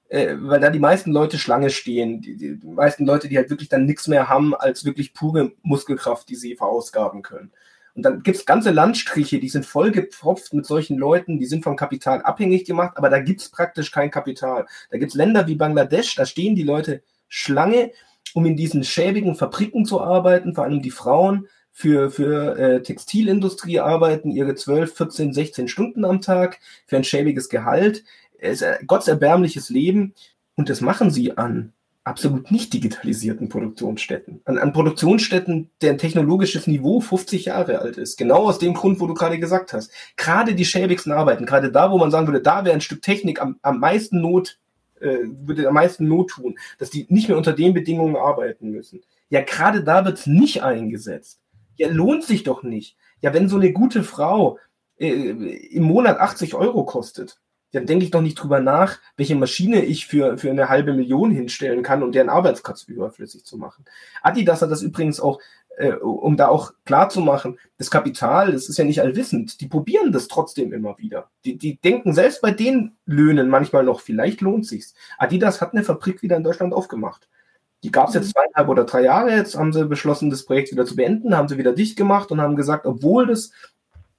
äh, 0.10 0.36
weil 0.39 0.60
da 0.60 0.70
die 0.70 0.80
meisten 0.80 1.12
Leute 1.12 1.38
Schlange 1.38 1.70
stehen, 1.70 2.22
die, 2.22 2.38
die 2.38 2.60
meisten 2.64 3.05
Leute, 3.05 3.28
die 3.28 3.38
halt 3.38 3.49
wirklich 3.49 3.70
dann 3.70 3.86
nichts 3.86 4.08
mehr 4.08 4.30
haben 4.30 4.55
als 4.55 4.86
wirklich 4.86 5.14
pure 5.14 5.51
Muskelkraft, 5.64 6.30
die 6.30 6.36
sie 6.36 6.55
verausgaben 6.55 7.22
können. 7.22 7.51
Und 7.95 8.03
dann 8.03 8.22
gibt's 8.22 8.45
ganze 8.45 8.70
Landstriche, 8.70 9.39
die 9.39 9.49
sind 9.49 9.66
voll 9.66 9.91
gepfropft 9.91 10.53
mit 10.53 10.68
solchen 10.68 10.97
Leuten, 10.97 11.39
die 11.39 11.47
sind 11.47 11.64
vom 11.64 11.76
Kapital 11.76 12.22
abhängig 12.22 12.66
gemacht, 12.66 12.95
aber 12.95 13.10
da 13.10 13.20
gibt's 13.20 13.49
praktisch 13.49 13.91
kein 13.91 14.12
Kapital. 14.12 14.68
Da 14.91 14.99
gibt's 14.99 15.16
Länder 15.16 15.47
wie 15.47 15.55
Bangladesch, 15.55 16.14
da 16.16 16.26
stehen 16.26 16.55
die 16.55 16.64
Leute 16.64 17.01
Schlange, 17.28 17.91
um 18.36 18.45
in 18.45 18.55
diesen 18.55 18.84
schäbigen 18.84 19.36
Fabriken 19.36 19.84
zu 19.84 19.99
arbeiten, 19.99 20.53
vor 20.53 20.66
allem 20.66 20.84
die 20.84 20.91
Frauen 20.91 21.47
für, 21.72 22.10
für 22.10 22.58
äh, 22.58 22.82
Textilindustrie 22.82 23.80
arbeiten 23.80 24.32
ihre 24.32 24.55
12, 24.55 24.95
14, 24.95 25.34
16 25.34 25.68
Stunden 25.68 26.05
am 26.05 26.22
Tag 26.22 26.60
für 26.86 26.97
ein 26.97 27.03
schäbiges 27.03 27.49
Gehalt 27.49 28.03
ist 28.39 28.65
gottserbärmliches 28.85 29.69
Leben 29.69 30.13
und 30.55 30.69
das 30.69 30.81
machen 30.81 31.11
sie 31.11 31.38
an 31.38 31.73
absolut 32.07 32.51
nicht 32.51 32.73
digitalisierten 32.73 33.49
Produktionsstätten. 33.49 34.41
An, 34.45 34.57
an 34.57 34.71
Produktionsstätten, 34.71 35.69
deren 35.81 35.97
technologisches 35.97 36.65
Niveau 36.65 37.01
50 37.01 37.45
Jahre 37.45 37.79
alt 37.79 37.97
ist. 37.97 38.17
Genau 38.17 38.47
aus 38.47 38.59
dem 38.59 38.73
Grund, 38.73 38.99
wo 38.99 39.07
du 39.07 39.13
gerade 39.13 39.38
gesagt 39.38 39.73
hast. 39.73 39.91
Gerade 40.15 40.55
die 40.55 40.65
schäbigsten 40.65 41.11
Arbeiten, 41.11 41.45
gerade 41.45 41.71
da, 41.71 41.91
wo 41.91 41.97
man 41.97 42.09
sagen 42.09 42.27
würde, 42.27 42.41
da 42.41 42.63
wäre 42.63 42.73
ein 42.73 42.81
Stück 42.81 43.01
Technik 43.01 43.41
am, 43.41 43.59
am 43.61 43.79
meisten 43.79 44.21
Not, 44.21 44.57
äh, 45.01 45.17
würde 45.25 45.67
am 45.67 45.73
meisten 45.73 46.07
Not 46.07 46.29
tun, 46.29 46.57
dass 46.79 46.89
die 46.89 47.05
nicht 47.09 47.27
mehr 47.27 47.38
unter 47.38 47.53
den 47.53 47.73
Bedingungen 47.73 48.15
arbeiten 48.15 48.71
müssen. 48.71 49.01
Ja, 49.29 49.41
gerade 49.41 49.83
da 49.83 50.05
wird 50.05 50.17
es 50.17 50.27
nicht 50.27 50.63
eingesetzt. 50.63 51.41
Ja, 51.75 51.89
lohnt 51.89 52.23
sich 52.23 52.43
doch 52.43 52.63
nicht. 52.63 52.95
Ja, 53.21 53.33
wenn 53.33 53.49
so 53.49 53.57
eine 53.57 53.73
gute 53.73 54.03
Frau 54.03 54.57
äh, 54.97 55.09
im 55.09 55.83
Monat 55.83 56.19
80 56.19 56.55
Euro 56.55 56.85
kostet, 56.85 57.38
dann 57.72 57.86
denke 57.86 58.05
ich 58.05 58.11
doch 58.11 58.22
nicht 58.22 58.36
drüber 58.36 58.59
nach, 58.59 58.99
welche 59.18 59.36
Maschine 59.36 59.84
ich 59.84 60.07
für, 60.07 60.38
für 60.38 60.49
eine 60.49 60.70
halbe 60.70 60.93
Million 60.93 61.32
hinstellen 61.32 61.84
kann, 61.84 62.03
um 62.03 62.11
deren 62.11 62.30
Arbeitsplatz 62.30 62.84
überflüssig 62.84 63.45
zu 63.45 63.57
machen. 63.57 63.86
Adidas 64.22 64.61
hat 64.61 64.72
das 64.72 64.82
übrigens 64.82 65.20
auch, 65.20 65.39
äh, 65.78 65.93
um 65.93 66.38
da 66.38 66.47
auch 66.47 66.74
klar 66.86 67.09
zu 67.09 67.22
machen, 67.22 67.59
das 67.78 67.91
Kapital, 67.91 68.51
das 68.51 68.70
ist 68.70 68.78
ja 68.78 68.86
nicht 68.86 69.01
allwissend, 69.01 69.61
die 69.61 69.68
probieren 69.68 70.11
das 70.11 70.28
trotzdem 70.28 70.74
immer 70.74 70.97
wieder. 70.97 71.30
Die, 71.45 71.57
die 71.57 71.78
denken 71.78 72.13
selbst 72.13 72.41
bei 72.41 72.51
den 72.51 72.95
Löhnen 73.05 73.49
manchmal 73.49 73.84
noch, 73.84 73.99
vielleicht 73.99 74.41
lohnt 74.41 74.65
sich's. 74.65 74.95
Adidas 75.18 75.61
hat 75.61 75.74
eine 75.74 75.84
Fabrik 75.84 76.22
wieder 76.22 76.38
in 76.38 76.43
Deutschland 76.43 76.74
aufgemacht. 76.74 77.30
Die 77.84 77.91
gab 77.91 78.07
es 78.07 78.15
jetzt 78.15 78.28
mhm. 78.28 78.32
zweieinhalb 78.32 78.70
oder 78.70 78.86
drei 78.86 79.03
Jahre, 79.03 79.36
jetzt 79.36 79.55
haben 79.55 79.72
sie 79.72 79.86
beschlossen, 79.86 80.30
das 80.30 80.45
Projekt 80.45 80.72
wieder 80.72 80.86
zu 80.86 80.95
beenden, 80.95 81.36
haben 81.36 81.47
sie 81.47 81.57
wieder 81.57 81.74
dicht 81.74 81.95
gemacht 81.95 82.32
und 82.32 82.41
haben 82.41 82.55
gesagt, 82.55 82.86
obwohl 82.86 83.28
das 83.28 83.51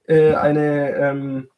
äh, 0.07 0.35
eine 0.35 0.95
ähm, 0.95 1.49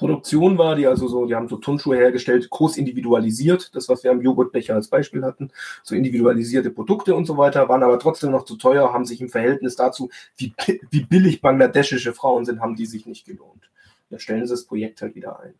Produktion 0.00 0.56
war, 0.56 0.76
die 0.76 0.86
also 0.86 1.08
so, 1.08 1.26
die 1.26 1.34
haben 1.34 1.46
so 1.46 1.58
Turnschuhe 1.58 1.94
hergestellt, 1.94 2.48
groß 2.48 2.78
individualisiert, 2.78 3.76
das, 3.76 3.86
was 3.90 4.02
wir 4.02 4.10
am 4.10 4.22
Joghurtbecher 4.22 4.74
als 4.74 4.88
Beispiel 4.88 5.22
hatten, 5.22 5.50
so 5.82 5.94
individualisierte 5.94 6.70
Produkte 6.70 7.14
und 7.14 7.26
so 7.26 7.36
weiter, 7.36 7.68
waren 7.68 7.82
aber 7.82 7.98
trotzdem 7.98 8.30
noch 8.30 8.46
zu 8.46 8.56
teuer, 8.56 8.94
haben 8.94 9.04
sich 9.04 9.20
im 9.20 9.28
Verhältnis 9.28 9.76
dazu, 9.76 10.08
wie, 10.38 10.54
wie 10.90 11.04
billig 11.04 11.42
bangladeschische 11.42 12.14
Frauen 12.14 12.46
sind, 12.46 12.60
haben 12.60 12.76
die 12.76 12.86
sich 12.86 13.04
nicht 13.04 13.26
gelohnt. 13.26 13.70
Da 14.08 14.18
stellen 14.18 14.46
sie 14.46 14.54
das 14.54 14.64
Projekt 14.64 15.02
halt 15.02 15.14
wieder 15.14 15.38
ein. 15.38 15.52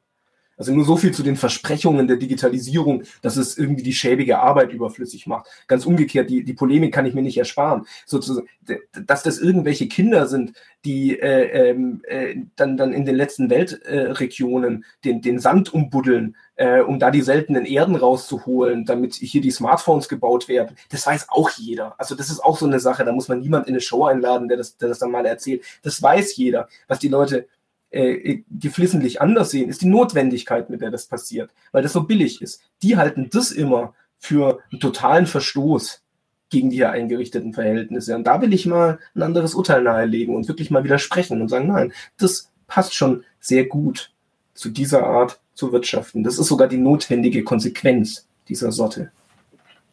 Also 0.61 0.75
nur 0.75 0.85
so 0.85 0.99
viel 0.99 1.13
zu 1.13 1.23
den 1.23 1.37
Versprechungen 1.37 2.07
der 2.07 2.19
Digitalisierung, 2.19 3.05
dass 3.23 3.39
es 3.39 3.57
irgendwie 3.57 3.83
die 3.83 3.95
schäbige 3.95 4.41
Arbeit 4.41 4.75
überflüssig 4.75 5.27
macht. 5.27 5.47
Ganz 5.67 5.87
umgekehrt, 5.87 6.29
die, 6.29 6.45
die 6.45 6.53
Polemik 6.53 6.93
kann 6.93 7.07
ich 7.07 7.15
mir 7.15 7.23
nicht 7.23 7.39
ersparen. 7.39 7.87
Sozusagen, 8.05 8.47
dass 8.93 9.23
das 9.23 9.39
irgendwelche 9.39 9.89
Kinder 9.89 10.27
sind, 10.27 10.53
die 10.85 11.19
äh, 11.19 11.71
ähm, 11.71 12.03
äh, 12.07 12.37
dann, 12.57 12.77
dann 12.77 12.93
in 12.93 13.07
den 13.07 13.17
letzten 13.17 13.49
Weltregionen 13.49 14.83
äh, 14.83 15.09
den, 15.09 15.23
den 15.23 15.39
Sand 15.39 15.73
umbuddeln, 15.73 16.37
äh, 16.57 16.81
um 16.81 16.99
da 16.99 17.11
die 17.11 17.23
seltenen 17.23 17.65
Erden 17.65 17.97
rauszuholen, 17.97 18.85
damit 18.85 19.15
hier 19.15 19.41
die 19.41 19.51
Smartphones 19.51 20.11
gebaut 20.11 20.47
werden. 20.47 20.77
Das 20.91 21.07
weiß 21.07 21.29
auch 21.31 21.49
jeder. 21.53 21.95
Also 21.97 22.15
das 22.15 22.29
ist 22.29 22.41
auch 22.41 22.59
so 22.59 22.67
eine 22.67 22.81
Sache, 22.81 23.07
da 23.07 23.13
muss 23.13 23.29
man 23.29 23.41
niemand 23.41 23.67
in 23.67 23.73
eine 23.73 23.81
Show 23.81 24.05
einladen, 24.05 24.47
der 24.49 24.59
das, 24.59 24.77
der 24.77 24.91
das 24.91 24.99
dann 24.99 25.11
mal 25.11 25.25
erzählt. 25.25 25.65
Das 25.83 26.03
weiß 26.03 26.37
jeder. 26.37 26.69
Was 26.87 26.99
die 26.99 27.09
Leute 27.09 27.49
äh, 27.91 28.43
geflissentlich 28.51 29.21
anders 29.21 29.51
sehen, 29.51 29.69
ist 29.69 29.83
die 29.83 29.89
Notwendigkeit, 29.89 30.71
mit 30.71 30.81
der 30.81 30.91
das 30.91 31.07
passiert, 31.07 31.51
weil 31.73 31.83
das 31.83 31.93
so 31.93 32.05
billig 32.05 32.41
ist. 32.43 32.63
Die 32.83 32.97
halten 32.97 33.29
das 33.31 33.51
immer 33.51 33.95
für 34.19 34.61
einen 34.71 34.81
totalen 34.81 35.27
Verstoß 35.27 36.03
gegen 36.51 36.71
die 36.71 36.77
hier 36.77 36.91
eingerichteten 36.91 37.55
Verhältnisse. 37.55 38.15
Und 38.17 38.25
da 38.25 38.43
will 38.43 38.53
ich 38.53 38.67
mal 38.67 38.99
ein 39.15 39.23
anderes 39.23 39.55
Urteil 39.55 39.83
nahelegen 39.83 40.35
und 40.35 40.49
wirklich 40.49 40.71
mal 40.71 40.85
widersprechen 40.85 41.41
und 41.41 41.49
sagen, 41.49 41.69
nein, 41.69 41.93
das 42.19 42.51
passt 42.67 42.95
schon 42.95 43.25
sehr 43.39 43.65
gut 43.67 44.13
zu 44.55 44.69
dieser 44.69 45.07
Art 45.07 45.41
zu 45.55 45.73
wirtschaften. 45.73 46.25
Das 46.25 46.39
ist 46.39 46.49
sogar 46.49 46.69
die 46.69 46.77
notwendige 46.77 47.45
Konsequenz 47.45 48.27
dieser 48.49 48.73
Sorte. 48.73 49.13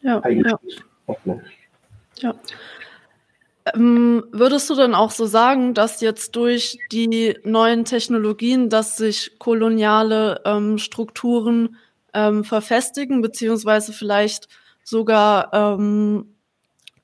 Ja, 0.02 0.20
Eigentlich 0.20 0.52
ja. 1.06 1.36
ja. 2.16 2.34
Ähm, 3.74 4.24
würdest 4.32 4.68
du 4.70 4.74
denn 4.74 4.94
auch 4.94 5.10
so 5.10 5.26
sagen, 5.26 5.74
dass 5.74 6.00
jetzt 6.00 6.36
durch 6.36 6.78
die 6.92 7.36
neuen 7.44 7.84
Technologien, 7.84 8.68
dass 8.68 8.96
sich 8.96 9.38
koloniale 9.38 10.40
ähm, 10.44 10.78
Strukturen 10.78 11.76
ähm, 12.14 12.44
verfestigen, 12.44 13.22
beziehungsweise 13.22 13.92
vielleicht 13.92 14.48
sogar 14.82 15.52
ähm, 15.52 16.34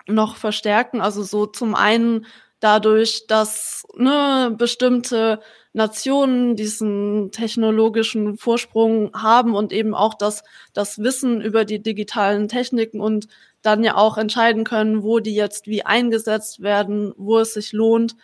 noch 0.07 0.37
verstärken? 0.37 1.01
Also 1.01 1.23
so 1.23 1.47
zum 1.47 1.75
einen 1.75 2.27
dadurch, 2.61 3.27
dass 3.27 3.85
ne, 3.97 4.55
bestimmte 4.57 5.41
Nationen 5.75 6.55
diesen 6.55 7.33
technologischen 7.33 8.39
Vorsprung 8.39 9.11
haben 9.12 9.57
und 9.57 9.72
eben 9.72 9.93
auch 9.93 10.14
das, 10.14 10.45
das 10.72 11.01
Wissen 11.01 11.41
über 11.41 11.64
die 11.64 11.83
digitalen 11.83 12.47
Techniken 12.47 13.01
und 13.01 13.27
dann 13.61 13.83
ja 13.83 13.97
auch 13.97 14.16
entscheiden 14.16 14.62
können, 14.62 15.03
wo 15.03 15.18
die 15.18 15.35
jetzt 15.35 15.66
wie 15.66 15.85
eingesetzt 15.85 16.62
werden, 16.62 17.12
wo 17.16 17.39
es 17.39 17.55
sich 17.55 17.72
lohnt 17.72 18.14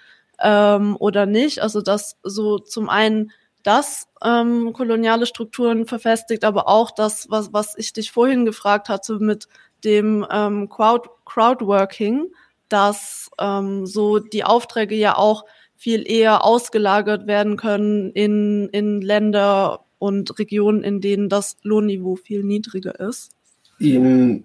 ähm, 0.41 0.97
oder 1.01 1.27
nicht. 1.27 1.61
Also 1.61 1.83
dass 1.83 2.19
so 2.23 2.59
zum 2.59 2.89
einen 2.89 3.33
das 3.65 4.07
ähm, 4.25 4.73
koloniale 4.73 5.27
Strukturen 5.27 5.87
verfestigt, 5.87 6.45
aber 6.45 6.69
auch 6.69 6.93
das, 6.93 7.31
was, 7.31 7.53
was 7.53 7.77
ich 7.77 7.93
dich 7.93 8.13
vorhin 8.13 8.45
gefragt 8.45 8.89
hatte 8.89 9.19
mit 9.19 9.49
dem 9.85 10.25
ähm, 10.31 10.69
Crowd, 10.69 11.09
Crowdworking, 11.25 12.33
dass 12.69 13.29
ähm, 13.41 13.87
so 13.87 14.21
die 14.21 14.45
Aufträge 14.45 14.95
ja 14.95 15.17
auch 15.17 15.45
viel 15.81 16.07
eher 16.07 16.45
ausgelagert 16.45 17.27
werden 17.27 17.57
können 17.57 18.11
in, 18.11 18.69
in 18.69 19.01
Länder 19.01 19.87
und 19.99 20.39
Regionen, 20.39 20.83
in 20.83 21.01
denen 21.01 21.31
das 21.31 21.57
Lohnniveau 21.63 22.17
viel 22.17 22.45
niedriger 22.45 23.01
ist. 23.01 23.31
In, 23.79 24.45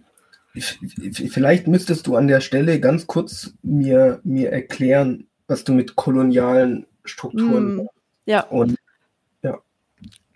Vielleicht 0.54 1.68
müsstest 1.68 2.08
du 2.08 2.16
an 2.16 2.30
der 2.30 2.40
Stelle 2.40 2.80
ganz 2.80 3.06
kurz 3.06 3.54
mir, 3.64 4.22
mir 4.24 4.54
erklären, 4.54 5.28
was 5.48 5.66
du 5.66 5.74
mit 5.74 5.98
kolonialen 5.98 6.86
Strukturen 7.04 7.76
mm, 7.76 7.88
ja. 8.26 8.46
und. 8.46 8.78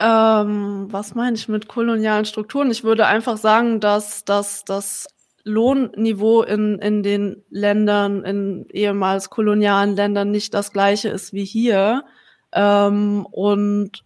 Ähm, 0.02 0.88
was 0.90 1.16
meine 1.16 1.36
ich 1.36 1.50
mit 1.50 1.68
kolonialen 1.68 2.26
Strukturen? 2.26 2.72
Ich 2.72 2.86
würde 2.86 3.06
einfach 3.06 3.38
sagen, 3.38 3.80
dass, 3.80 4.24
dass 4.26 4.64
das 4.66 5.08
Lohnniveau 5.50 6.44
in, 6.44 6.80
in 6.80 7.04
den 7.04 7.44
Ländern, 7.50 8.24
in 8.24 8.66
ehemals 8.70 9.30
kolonialen 9.30 9.96
Ländern 9.96 10.32
nicht 10.32 10.54
das 10.54 10.72
gleiche 10.72 11.10
ist 11.10 11.34
wie 11.34 11.46
hier. 11.46 12.06
Ähm, 12.52 13.26
und 13.32 14.04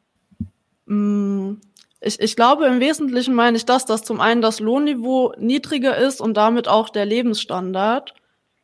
mh, 0.86 0.96
mm, 0.96 1.62
ich, 2.06 2.20
ich 2.20 2.36
glaube, 2.36 2.66
im 2.66 2.82
Wesentlichen 2.82 3.34
meine 3.34 3.56
ich 3.56 3.66
das, 3.66 3.86
dass 3.86 4.04
zum 4.04 4.20
einen 4.20 4.42
das 4.42 4.60
Lohnniveau 4.60 5.34
niedriger 5.38 5.98
ist 5.98 6.20
und 6.20 6.36
damit 6.36 6.68
auch 6.68 6.90
der 6.90 7.06
Lebensstandard. 7.06 8.14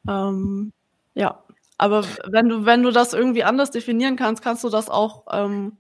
Ähm, 0.08 0.74
ja, 1.14 1.44
aber 1.78 2.04
wenn 2.28 2.50
du, 2.50 2.66
wenn 2.66 2.84
du 2.84 2.92
das 2.92 3.14
irgendwie 3.14 3.46
anders 3.46 3.72
definieren 3.72 4.18
kannst, 4.18 4.44
kannst 4.44 4.64
du 4.66 4.70
das 4.70 4.90
auch. 4.90 5.24
Ähm, 5.32 5.78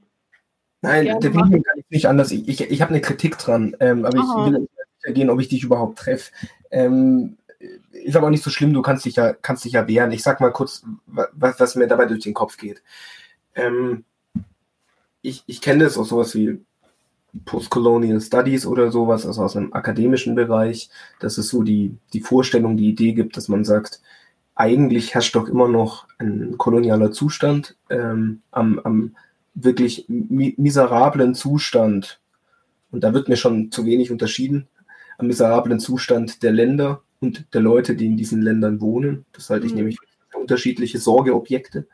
Nein, 0.81 1.19
definieren 1.19 1.63
kann 1.63 1.79
ich 1.79 1.89
nicht 1.89 2.07
anders. 2.07 2.31
Ich, 2.31 2.47
ich, 2.47 2.61
ich 2.61 2.81
habe 2.81 2.91
eine 2.91 3.01
Kritik 3.01 3.37
dran, 3.37 3.75
ähm, 3.81 4.05
aber 4.05 4.19
Aha. 4.19 4.45
ich 4.47 4.53
will 4.53 4.59
nicht 4.61 4.71
sicher 5.01 5.13
gehen, 5.13 5.29
ob 5.29 5.41
ich 5.41 5.49
dich 5.49 5.63
überhaupt 5.63 5.97
treffe. 5.97 6.31
Ähm, 6.71 7.37
ist 7.91 8.15
aber 8.15 8.27
auch 8.27 8.31
nicht 8.31 8.43
so 8.43 8.49
schlimm, 8.49 8.73
du 8.73 8.81
kannst 8.81 9.05
dich 9.05 9.17
ja, 9.17 9.33
kannst 9.33 9.65
dich 9.65 9.73
ja 9.73 9.87
wehren. 9.87 10.11
Ich 10.11 10.23
sag 10.23 10.39
mal 10.39 10.51
kurz, 10.51 10.83
was, 11.05 11.59
was 11.59 11.75
mir 11.75 11.87
dabei 11.87 12.05
durch 12.05 12.23
den 12.23 12.33
Kopf 12.33 12.57
geht. 12.57 12.81
Ähm, 13.55 14.05
ich, 15.21 15.43
ich 15.47 15.61
kenne 15.61 15.83
das 15.83 15.97
aus 15.97 16.09
sowas 16.09 16.33
wie 16.35 16.61
Postcolonial 17.45 18.21
Studies 18.21 18.65
oder 18.65 18.91
sowas, 18.91 19.25
also 19.25 19.43
aus 19.43 19.55
einem 19.55 19.73
akademischen 19.73 20.35
Bereich, 20.35 20.89
dass 21.19 21.37
es 21.37 21.49
so 21.49 21.63
die, 21.63 21.97
die 22.13 22.21
Vorstellung, 22.21 22.77
die 22.77 22.89
Idee 22.89 23.13
gibt, 23.13 23.37
dass 23.37 23.49
man 23.49 23.65
sagt, 23.65 24.01
eigentlich 24.55 25.13
herrscht 25.13 25.35
doch 25.35 25.47
immer 25.47 25.67
noch 25.67 26.07
ein 26.17 26.57
kolonialer 26.57 27.11
Zustand 27.11 27.77
ähm, 27.89 28.41
am, 28.51 28.79
am 28.79 29.15
wirklich 29.53 30.05
mi 30.07 30.53
miserablen 30.57 31.35
Zustand, 31.35 32.19
und 32.91 33.03
da 33.03 33.13
wird 33.13 33.29
mir 33.29 33.37
schon 33.37 33.71
zu 33.71 33.85
wenig 33.85 34.11
unterschieden, 34.11 34.67
am 35.19 35.27
miserablen 35.27 35.79
Zustand 35.79 36.43
der 36.43 36.51
Länder 36.51 37.03
und 37.19 37.53
der 37.53 37.61
Leute, 37.61 37.95
die 37.95 38.05
in 38.05 38.17
diesen 38.17 38.41
Ländern 38.41 38.81
wohnen. 38.81 39.25
Das 39.33 39.49
halte 39.49 39.65
ich 39.65 39.73
mhm. 39.73 39.79
nämlich 39.79 39.97
für 40.29 40.37
unterschiedliche 40.37 40.97
Sorgeobjekte. 40.97 41.87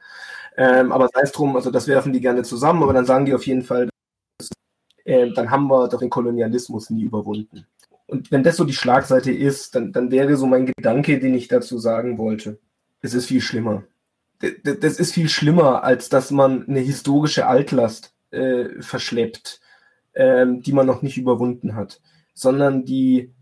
Ähm, 0.57 0.91
aber 0.91 1.09
sei 1.13 1.21
es 1.21 1.31
drum, 1.31 1.55
also 1.55 1.71
das 1.71 1.87
werfen 1.87 2.13
die 2.13 2.21
gerne 2.21 2.43
zusammen, 2.43 2.83
aber 2.83 2.93
dann 2.93 3.05
sagen 3.05 3.25
die 3.25 3.33
auf 3.33 3.45
jeden 3.45 3.63
Fall, 3.63 3.89
äh, 5.03 5.31
dann 5.33 5.51
haben 5.51 5.67
wir 5.67 5.89
doch 5.89 5.99
den 5.99 6.09
Kolonialismus 6.09 6.89
nie 6.91 7.03
überwunden. 7.03 7.65
Und 8.07 8.31
wenn 8.31 8.43
das 8.43 8.57
so 8.57 8.63
die 8.63 8.73
Schlagseite 8.73 9.31
ist, 9.31 9.75
dann, 9.75 9.91
dann 9.91 10.11
wäre 10.11 10.37
so 10.37 10.45
mein 10.45 10.67
Gedanke, 10.67 11.19
den 11.19 11.33
ich 11.33 11.47
dazu 11.47 11.79
sagen 11.79 12.17
wollte. 12.17 12.59
Es 13.01 13.13
ist 13.13 13.25
viel 13.25 13.41
schlimmer. 13.41 13.83
Das 14.63 14.99
ist 14.99 15.13
viel 15.13 15.29
schlimmer, 15.29 15.83
als 15.83 16.09
dass 16.09 16.29
man 16.29 16.67
eine 16.67 16.81
historische 16.81 17.47
Altlast 17.47 18.13
äh, 18.31 18.81
verschleppt, 18.81 19.59
äh, 20.13 20.45
die 20.47 20.73
man 20.73 20.85
noch 20.85 21.01
nicht 21.01 21.17
überwunden 21.17 21.75
hat, 21.75 22.01
sondern 22.35 22.85
die, 22.85 23.33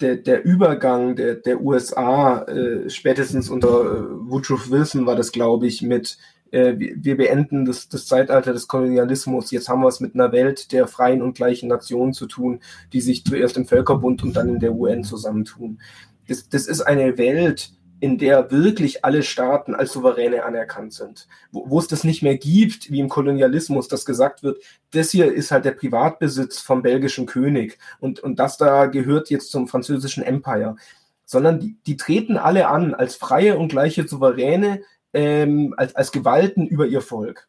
der, 0.00 0.16
der 0.16 0.44
Übergang 0.44 1.16
der, 1.16 1.34
der 1.34 1.60
USA, 1.60 2.42
äh, 2.44 2.88
spätestens 2.88 3.50
unter 3.50 3.68
äh, 3.68 4.30
Woodrow 4.30 4.70
Wilson 4.70 5.04
war 5.04 5.16
das, 5.16 5.32
glaube 5.32 5.66
ich, 5.66 5.82
mit 5.82 6.16
äh, 6.52 6.74
wir 6.78 7.16
beenden 7.16 7.64
das, 7.64 7.88
das 7.88 8.06
Zeitalter 8.06 8.52
des 8.52 8.68
Kolonialismus. 8.68 9.50
Jetzt 9.50 9.68
haben 9.68 9.82
wir 9.82 9.88
es 9.88 10.00
mit 10.00 10.14
einer 10.14 10.32
Welt 10.32 10.72
der 10.72 10.86
freien 10.86 11.22
und 11.22 11.36
gleichen 11.36 11.68
Nationen 11.68 12.12
zu 12.12 12.26
tun, 12.26 12.60
die 12.92 13.00
sich 13.00 13.24
zuerst 13.24 13.56
im 13.56 13.66
Völkerbund 13.66 14.22
und 14.22 14.36
dann 14.36 14.48
in 14.48 14.60
der 14.60 14.74
UN 14.74 15.02
zusammentun. 15.02 15.80
Das, 16.28 16.48
das 16.48 16.66
ist 16.66 16.80
eine 16.82 17.18
Welt, 17.18 17.72
in 18.00 18.18
der 18.18 18.50
wirklich 18.50 19.04
alle 19.04 19.22
Staaten 19.22 19.74
als 19.74 19.92
Souveräne 19.92 20.44
anerkannt 20.44 20.92
sind. 20.92 21.26
Wo, 21.50 21.70
wo 21.70 21.78
es 21.78 21.88
das 21.88 22.04
nicht 22.04 22.22
mehr 22.22 22.36
gibt, 22.36 22.90
wie 22.90 23.00
im 23.00 23.08
Kolonialismus, 23.08 23.88
dass 23.88 24.04
gesagt 24.04 24.42
wird, 24.42 24.62
das 24.92 25.10
hier 25.10 25.32
ist 25.32 25.50
halt 25.50 25.64
der 25.64 25.72
Privatbesitz 25.72 26.60
vom 26.60 26.82
belgischen 26.82 27.26
König 27.26 27.78
und, 27.98 28.20
und 28.20 28.38
das 28.38 28.58
da 28.58 28.86
gehört 28.86 29.30
jetzt 29.30 29.50
zum 29.50 29.68
französischen 29.68 30.22
Empire. 30.22 30.76
Sondern 31.24 31.58
die, 31.58 31.76
die 31.86 31.96
treten 31.96 32.36
alle 32.36 32.68
an 32.68 32.94
als 32.94 33.16
freie 33.16 33.58
und 33.58 33.68
gleiche 33.68 34.06
Souveräne, 34.06 34.82
ähm, 35.12 35.74
als, 35.76 35.94
als 35.96 36.12
Gewalten 36.12 36.66
über 36.66 36.86
ihr 36.86 37.00
Volk. 37.00 37.48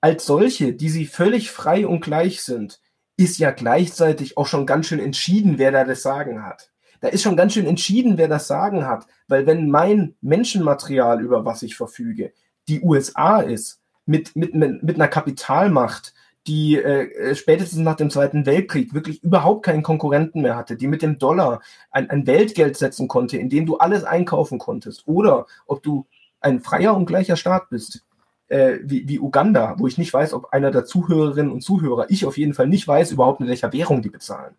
Als 0.00 0.26
solche, 0.26 0.72
die 0.72 0.88
sie 0.88 1.06
völlig 1.06 1.50
frei 1.50 1.86
und 1.86 2.00
gleich 2.00 2.42
sind, 2.42 2.80
ist 3.16 3.38
ja 3.38 3.50
gleichzeitig 3.50 4.36
auch 4.36 4.46
schon 4.46 4.66
ganz 4.66 4.86
schön 4.86 4.98
entschieden, 4.98 5.58
wer 5.58 5.72
da 5.72 5.84
das 5.84 6.02
Sagen 6.02 6.44
hat. 6.44 6.71
Da 7.02 7.08
ist 7.08 7.22
schon 7.22 7.36
ganz 7.36 7.52
schön 7.52 7.66
entschieden, 7.66 8.16
wer 8.16 8.28
das 8.28 8.46
Sagen 8.46 8.86
hat, 8.86 9.06
weil 9.26 9.44
wenn 9.44 9.68
mein 9.68 10.14
Menschenmaterial, 10.20 11.20
über 11.20 11.44
was 11.44 11.62
ich 11.62 11.76
verfüge, 11.76 12.32
die 12.68 12.80
USA 12.80 13.40
ist, 13.40 13.80
mit, 14.06 14.36
mit, 14.36 14.54
mit 14.54 14.94
einer 14.94 15.08
Kapitalmacht, 15.08 16.14
die 16.46 16.76
äh, 16.76 17.34
spätestens 17.34 17.80
nach 17.80 17.96
dem 17.96 18.08
Zweiten 18.08 18.46
Weltkrieg 18.46 18.94
wirklich 18.94 19.22
überhaupt 19.24 19.64
keinen 19.64 19.82
Konkurrenten 19.82 20.42
mehr 20.42 20.54
hatte, 20.54 20.76
die 20.76 20.86
mit 20.86 21.02
dem 21.02 21.18
Dollar 21.18 21.60
ein, 21.90 22.08
ein 22.08 22.26
Weltgeld 22.28 22.76
setzen 22.76 23.08
konnte, 23.08 23.36
in 23.36 23.50
dem 23.50 23.66
du 23.66 23.78
alles 23.78 24.04
einkaufen 24.04 24.58
konntest, 24.58 25.02
oder 25.06 25.46
ob 25.66 25.82
du 25.82 26.06
ein 26.40 26.60
freier 26.60 26.96
und 26.96 27.06
gleicher 27.06 27.36
Staat 27.36 27.68
bist, 27.68 28.04
äh, 28.46 28.78
wie, 28.84 29.08
wie 29.08 29.18
Uganda, 29.18 29.74
wo 29.78 29.88
ich 29.88 29.98
nicht 29.98 30.14
weiß, 30.14 30.34
ob 30.34 30.52
einer 30.52 30.70
der 30.70 30.84
Zuhörerinnen 30.84 31.50
und 31.50 31.62
Zuhörer, 31.62 32.06
ich 32.10 32.26
auf 32.26 32.38
jeden 32.38 32.54
Fall 32.54 32.68
nicht 32.68 32.86
weiß 32.86 33.10
überhaupt, 33.10 33.40
in 33.40 33.48
welcher 33.48 33.72
Währung 33.72 34.02
die 34.02 34.10
bezahlen, 34.10 34.54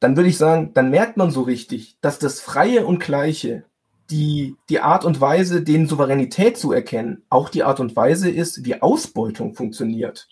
dann 0.00 0.16
würde 0.16 0.28
ich 0.28 0.38
sagen, 0.38 0.72
dann 0.74 0.90
merkt 0.90 1.16
man 1.16 1.30
so 1.30 1.42
richtig, 1.42 1.96
dass 2.00 2.18
das 2.18 2.40
Freie 2.40 2.86
und 2.86 3.00
Gleiche, 3.00 3.64
die, 4.10 4.56
die 4.68 4.80
Art 4.80 5.04
und 5.04 5.20
Weise, 5.20 5.62
denen 5.62 5.88
Souveränität 5.88 6.56
zu 6.56 6.72
erkennen, 6.72 7.22
auch 7.28 7.48
die 7.48 7.64
Art 7.64 7.80
und 7.80 7.96
Weise 7.96 8.30
ist, 8.30 8.64
wie 8.64 8.80
Ausbeutung 8.80 9.54
funktioniert 9.54 10.28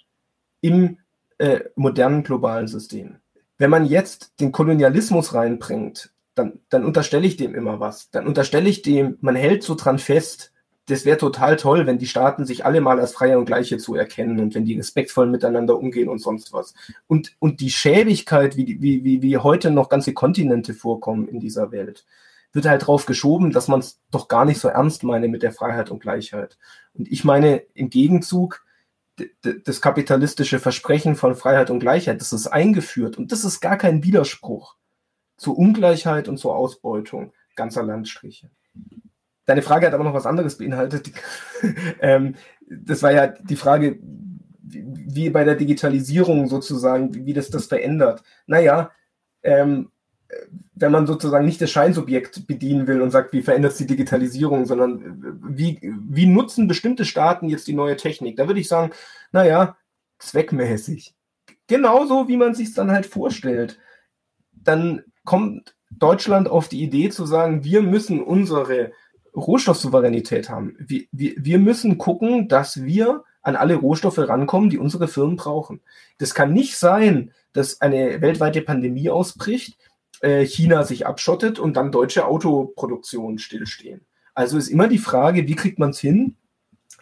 im 0.60 0.98
äh, 1.38 1.60
modernen 1.74 2.22
globalen 2.22 2.68
Systemen. 2.68 3.20
Wenn 3.58 3.70
man 3.70 3.84
jetzt 3.84 4.40
den 4.40 4.52
Kolonialismus 4.52 5.34
reinbringt, 5.34 6.12
dann, 6.34 6.60
dann 6.68 6.84
unterstelle 6.84 7.26
ich 7.26 7.36
dem 7.36 7.54
immer 7.54 7.80
was. 7.80 8.10
Dann 8.10 8.26
unterstelle 8.26 8.68
ich 8.68 8.82
dem, 8.82 9.18
man 9.20 9.36
hält 9.36 9.62
so 9.62 9.74
dran 9.74 9.98
fest, 9.98 10.52
das 10.86 11.04
wäre 11.04 11.16
total 11.16 11.56
toll, 11.56 11.86
wenn 11.86 11.98
die 11.98 12.06
Staaten 12.06 12.44
sich 12.44 12.64
alle 12.64 12.80
mal 12.80 13.00
als 13.00 13.12
Freie 13.12 13.38
und 13.38 13.46
Gleiche 13.46 13.78
zu 13.78 13.94
erkennen 13.94 14.38
und 14.40 14.54
wenn 14.54 14.64
die 14.64 14.76
respektvoll 14.76 15.26
miteinander 15.26 15.78
umgehen 15.78 16.08
und 16.08 16.18
sonst 16.18 16.52
was. 16.52 16.74
Und, 17.06 17.34
und 17.38 17.60
die 17.60 17.70
Schäbigkeit, 17.70 18.56
wie, 18.56 18.80
wie, 18.80 19.02
wie, 19.04 19.22
wie 19.22 19.38
heute 19.38 19.70
noch 19.70 19.88
ganze 19.88 20.12
Kontinente 20.12 20.74
vorkommen 20.74 21.26
in 21.26 21.40
dieser 21.40 21.72
Welt, 21.72 22.04
wird 22.52 22.66
halt 22.66 22.86
drauf 22.86 23.06
geschoben, 23.06 23.50
dass 23.50 23.68
man 23.68 23.80
es 23.80 24.00
doch 24.10 24.28
gar 24.28 24.44
nicht 24.44 24.60
so 24.60 24.68
ernst 24.68 25.02
meine 25.04 25.28
mit 25.28 25.42
der 25.42 25.52
Freiheit 25.52 25.90
und 25.90 26.00
Gleichheit. 26.00 26.58
Und 26.92 27.10
ich 27.10 27.24
meine, 27.24 27.62
im 27.74 27.90
Gegenzug, 27.90 28.64
das 29.42 29.80
kapitalistische 29.80 30.58
Versprechen 30.58 31.16
von 31.16 31.34
Freiheit 31.34 31.70
und 31.70 31.80
Gleichheit, 31.80 32.20
das 32.20 32.32
ist 32.32 32.46
eingeführt 32.46 33.16
und 33.16 33.32
das 33.32 33.44
ist 33.44 33.60
gar 33.60 33.78
kein 33.78 34.02
Widerspruch 34.02 34.76
zur 35.36 35.56
Ungleichheit 35.56 36.28
und 36.28 36.36
zur 36.36 36.54
Ausbeutung 36.56 37.32
ganzer 37.56 37.82
Landstriche. 37.82 38.50
Deine 39.46 39.62
Frage 39.62 39.86
hat 39.86 39.94
aber 39.94 40.04
noch 40.04 40.14
was 40.14 40.26
anderes 40.26 40.58
beinhaltet. 40.58 41.10
ähm, 42.00 42.34
das 42.68 43.02
war 43.02 43.12
ja 43.12 43.26
die 43.26 43.56
Frage, 43.56 43.98
wie 44.62 45.30
bei 45.30 45.44
der 45.44 45.54
Digitalisierung 45.54 46.48
sozusagen, 46.48 47.14
wie, 47.14 47.26
wie 47.26 47.32
das 47.34 47.50
das 47.50 47.66
verändert. 47.66 48.22
Naja, 48.46 48.90
ähm, 49.42 49.90
wenn 50.74 50.90
man 50.90 51.06
sozusagen 51.06 51.44
nicht 51.44 51.60
das 51.60 51.70
Scheinsubjekt 51.70 52.46
bedienen 52.46 52.86
will 52.86 53.00
und 53.00 53.10
sagt, 53.10 53.32
wie 53.32 53.42
verändert 53.42 53.72
es 53.72 53.78
die 53.78 53.86
Digitalisierung, 53.86 54.66
sondern 54.66 55.40
wie, 55.46 55.78
wie 55.82 56.26
nutzen 56.26 56.66
bestimmte 56.66 57.04
Staaten 57.04 57.48
jetzt 57.48 57.68
die 57.68 57.74
neue 57.74 57.96
Technik? 57.96 58.36
Da 58.36 58.46
würde 58.46 58.60
ich 58.60 58.68
sagen, 58.68 58.92
naja, 59.30 59.76
zweckmäßig. 60.18 61.14
Genauso, 61.66 62.28
wie 62.28 62.36
man 62.36 62.54
sich 62.54 62.68
es 62.68 62.74
dann 62.74 62.90
halt 62.90 63.06
vorstellt. 63.06 63.78
Dann 64.52 65.02
kommt 65.24 65.76
Deutschland 65.90 66.48
auf 66.48 66.68
die 66.68 66.82
Idee 66.82 67.10
zu 67.10 67.26
sagen, 67.26 67.64
wir 67.64 67.82
müssen 67.82 68.22
unsere 68.22 68.92
Rohstoffsouveränität 69.34 70.48
haben. 70.48 70.76
Wir, 70.78 71.04
wir, 71.12 71.34
wir 71.36 71.58
müssen 71.58 71.98
gucken, 71.98 72.48
dass 72.48 72.84
wir 72.84 73.24
an 73.42 73.56
alle 73.56 73.74
Rohstoffe 73.74 74.18
rankommen, 74.18 74.70
die 74.70 74.78
unsere 74.78 75.08
Firmen 75.08 75.36
brauchen. 75.36 75.80
Das 76.18 76.34
kann 76.34 76.52
nicht 76.52 76.76
sein, 76.76 77.32
dass 77.52 77.80
eine 77.80 78.20
weltweite 78.20 78.62
Pandemie 78.62 79.10
ausbricht, 79.10 79.76
äh, 80.20 80.46
China 80.46 80.84
sich 80.84 81.06
abschottet 81.06 81.58
und 81.58 81.76
dann 81.76 81.92
deutsche 81.92 82.26
Autoproduktionen 82.26 83.38
stillstehen. 83.38 84.00
Also 84.34 84.56
ist 84.56 84.68
immer 84.68 84.88
die 84.88 84.98
Frage, 84.98 85.46
wie 85.46 85.54
kriegt 85.54 85.78
man 85.78 85.90
es 85.90 86.00
hin, 86.00 86.36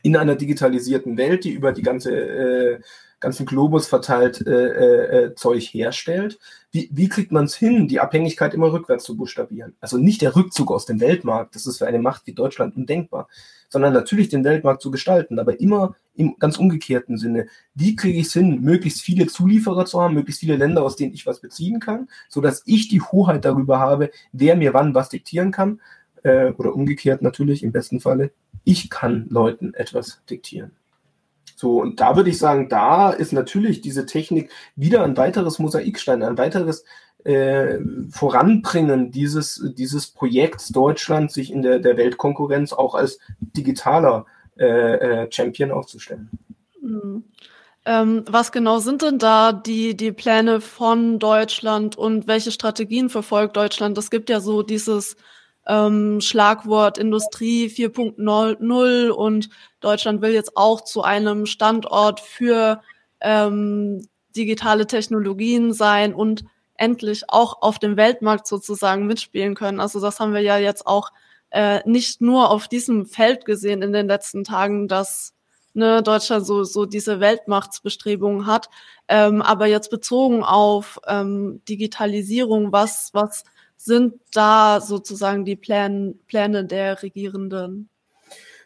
in 0.03 0.17
einer 0.17 0.35
digitalisierten 0.35 1.17
Welt, 1.17 1.45
die 1.45 1.53
über 1.53 1.73
die 1.73 1.83
ganze 1.83 2.13
äh, 2.13 2.81
ganzen 3.23 3.47
Globus 3.47 3.87
verteilt 3.87 4.47
äh, 4.47 4.51
äh, 4.51 5.25
äh, 5.25 5.35
Zeug 5.35 5.63
herstellt. 5.73 6.39
Wie, 6.73 6.91
wie 6.93 7.09
kriegt 7.09 7.33
man 7.33 7.45
es 7.45 7.55
hin, 7.55 7.89
die 7.89 8.01
Abhängigkeit 8.01 8.53
immer 8.53 8.73
rückwärts 8.73 9.05
zu 9.05 9.17
buchstabieren? 9.17 9.75
Also 9.81 9.97
nicht 9.97 10.21
der 10.21 10.37
Rückzug 10.37 10.71
aus 10.71 10.85
dem 10.85 11.01
Weltmarkt, 11.01 11.55
das 11.55 11.67
ist 11.67 11.79
für 11.79 11.87
eine 11.87 12.01
Macht 12.01 12.27
wie 12.27 12.33
Deutschland 12.33 12.77
undenkbar, 12.77 13.29
sondern 13.69 13.95
natürlich 13.95 14.29
den 14.29 14.45
Weltmarkt 14.45 14.83
zu 14.83 14.91
gestalten, 14.91 15.39
aber 15.39 15.61
immer 15.61 15.95
im 16.15 16.37
ganz 16.39 16.59
umgekehrten 16.59 17.17
Sinne. 17.17 17.47
Wie 17.75 17.97
kriege 17.97 18.19
ich 18.19 18.27
es 18.27 18.33
hin, 18.33 18.61
möglichst 18.61 19.01
viele 19.01 19.29
Zulieferer 19.29 19.87
zu 19.87 20.01
haben, 20.01 20.15
möglichst 20.15 20.41
viele 20.41 20.57
Länder, 20.57 20.83
aus 20.83 20.97
denen 20.97 21.15
ich 21.15 21.25
was 21.25 21.41
beziehen 21.41 21.81
kann, 21.81 22.09
sodass 22.29 22.63
ich 22.67 22.89
die 22.89 23.01
Hoheit 23.01 23.45
darüber 23.45 23.79
habe, 23.79 24.11
wer 24.33 24.57
mir 24.57 24.75
wann 24.75 24.95
was 24.95 25.09
diktieren 25.09 25.53
kann, 25.53 25.81
äh, 26.23 26.51
oder 26.53 26.75
umgekehrt 26.75 27.23
natürlich 27.23 27.63
im 27.63 27.73
besten 27.73 28.01
Falle, 28.01 28.33
ich 28.65 28.91
kann 28.91 29.27
Leuten 29.29 29.75
etwas 29.75 30.23
diktieren. 30.29 30.73
So, 31.63 31.81
und 31.81 32.01
da 32.01 32.17
würde 32.17 32.29
ich 32.29 32.39
sagen, 32.39 32.69
da 32.69 33.11
ist 33.11 33.33
natürlich 33.33 33.81
diese 33.83 34.05
Technik 34.05 34.51
wieder 34.75 35.05
ein 35.05 35.17
weiteres 35.17 35.61
Mosaikstein, 35.61 36.25
ein 36.25 36.37
weiteres 36.37 36.85
äh, 37.23 37.79
Voranbringen 38.11 39.13
dieses, 39.13 39.65
dieses 39.77 40.09
Projekts 40.09 40.71
Deutschland, 40.71 41.31
sich 41.31 41.53
in 41.53 41.63
der, 41.63 41.79
der 41.79 41.97
Weltkonkurrenz 41.97 42.73
auch 42.73 42.97
als 42.97 43.21
digitaler 43.39 44.27
äh, 44.59 44.65
äh, 44.67 45.31
Champion 45.31 45.71
aufzustellen. 45.71 46.31
Mhm. 46.81 47.23
Ähm, 47.85 48.25
was 48.29 48.51
genau 48.51 48.81
sind 48.81 49.03
denn 49.03 49.21
da 49.21 49.53
die, 49.53 49.97
die 49.97 50.11
Pläne 50.11 50.61
von 50.61 51.21
Deutschland 51.21 51.97
und 51.97 52.27
welche 52.27 52.51
Strategien 52.51 53.09
verfolgt 53.09 53.57
Deutschland? 53.57 53.97
Es 53.99 54.11
gibt 54.11 54.31
ja 54.31 54.41
so 54.41 54.65
dieses 54.65 55.17
ähm, 55.67 56.21
Schlagwort 56.21 56.99
Industrie 56.99 57.67
4.0 57.67 59.09
und 59.11 59.49
Deutschland 59.81 60.23
will 60.23 60.33
jetzt 60.33 60.57
auch 60.57 60.83
zu 60.83 61.03
einem 61.03 61.47
Standort 61.47 62.21
für 62.21 62.83
ähm, 63.21 64.07
digitale 64.35 64.87
Technologien 64.87 65.73
sein 65.73 66.15
und 66.15 66.45
endlich 66.77 67.25
auch 67.29 67.63
auf 67.63 67.79
dem 67.79 67.97
Weltmarkt 67.97 68.47
sozusagen 68.47 69.07
mitspielen 69.07 69.55
können. 69.55 69.79
Also 69.79 70.01
das 70.01 70.19
haben 70.19 70.35
wir 70.35 70.41
ja 70.41 70.59
jetzt 70.59 70.87
auch 70.87 71.11
äh, 71.51 71.81
nicht 71.89 72.21
nur 72.21 72.51
auf 72.51 72.67
diesem 72.67 73.07
Feld 73.07 73.45
gesehen 73.45 73.83
in 73.83 73.93
den 73.93 74.09
letzten 74.09 74.43
Tagen, 74.43 74.89
dass 74.89 75.35
ne, 75.75 76.03
Deutschland 76.03 76.47
so, 76.47 76.65
so 76.65 76.87
diese 76.87 77.21
Weltmachtsbestrebungen 77.21 78.47
hat, 78.47 78.69
ähm, 79.09 79.43
aber 79.43 79.67
jetzt 79.67 79.91
bezogen 79.91 80.43
auf 80.43 80.99
ähm, 81.07 81.63
Digitalisierung, 81.69 82.73
was, 82.73 83.11
was 83.13 83.45
sind 83.85 84.15
da 84.33 84.81
sozusagen 84.81 85.45
die 85.45 85.57
Pläne, 85.57 86.15
Pläne 86.29 86.65
der 86.65 87.03
Regierenden? 87.03 87.89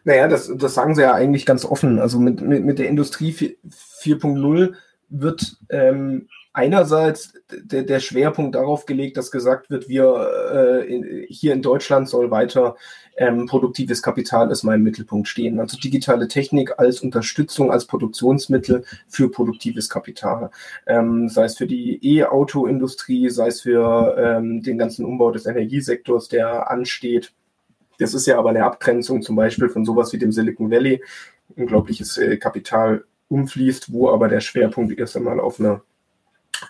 Naja, 0.04 0.28
das, 0.28 0.52
das 0.56 0.74
sagen 0.74 0.94
sie 0.94 1.02
ja 1.02 1.14
eigentlich 1.14 1.46
ganz 1.46 1.64
offen. 1.64 1.98
Also 1.98 2.18
mit, 2.18 2.40
mit, 2.40 2.64
mit 2.64 2.78
der 2.78 2.88
Industrie 2.88 3.32
4.0 3.32 4.74
wird 5.08 5.56
ähm, 5.70 6.28
einerseits 6.56 7.34
der, 7.50 7.82
der 7.82 8.00
Schwerpunkt 8.00 8.54
darauf 8.54 8.86
gelegt, 8.86 9.18
dass 9.18 9.30
gesagt 9.30 9.68
wird, 9.68 9.88
wir 9.88 10.28
äh, 10.52 10.94
in, 10.94 11.26
hier 11.28 11.52
in 11.52 11.60
Deutschland 11.60 12.08
soll 12.08 12.30
weiter 12.30 12.76
ähm, 13.18 13.46
produktives 13.46 14.02
Kapital 14.02 14.50
ist 14.50 14.62
mein 14.62 14.82
Mittelpunkt 14.82 15.28
stehen. 15.28 15.60
Also 15.60 15.78
digitale 15.78 16.28
Technik 16.28 16.78
als 16.78 17.00
Unterstützung, 17.00 17.70
als 17.70 17.86
Produktionsmittel 17.86 18.84
für 19.06 19.30
produktives 19.30 19.88
Kapital. 19.90 20.50
Ähm, 20.86 21.28
sei 21.28 21.44
es 21.44 21.58
für 21.58 21.66
die 21.66 21.98
E-Auto-Industrie, 22.02 23.28
sei 23.28 23.48
es 23.48 23.60
für 23.60 24.16
ähm, 24.18 24.62
den 24.62 24.78
ganzen 24.78 25.04
Umbau 25.04 25.30
des 25.32 25.46
Energiesektors, 25.46 26.28
der 26.28 26.70
ansteht. 26.70 27.32
Das 27.98 28.14
ist 28.14 28.26
ja 28.26 28.38
aber 28.38 28.50
eine 28.50 28.64
Abgrenzung 28.64 29.22
zum 29.22 29.36
Beispiel 29.36 29.68
von 29.68 29.84
sowas 29.84 30.12
wie 30.12 30.18
dem 30.18 30.32
Silicon 30.32 30.70
Valley. 30.70 31.02
Unglaubliches 31.54 32.16
äh, 32.16 32.38
Kapital 32.38 33.04
umfließt, 33.28 33.92
wo 33.92 34.10
aber 34.10 34.28
der 34.28 34.40
Schwerpunkt 34.40 34.98
erst 34.98 35.16
einmal 35.16 35.40
auf 35.40 35.60
einer, 35.60 35.82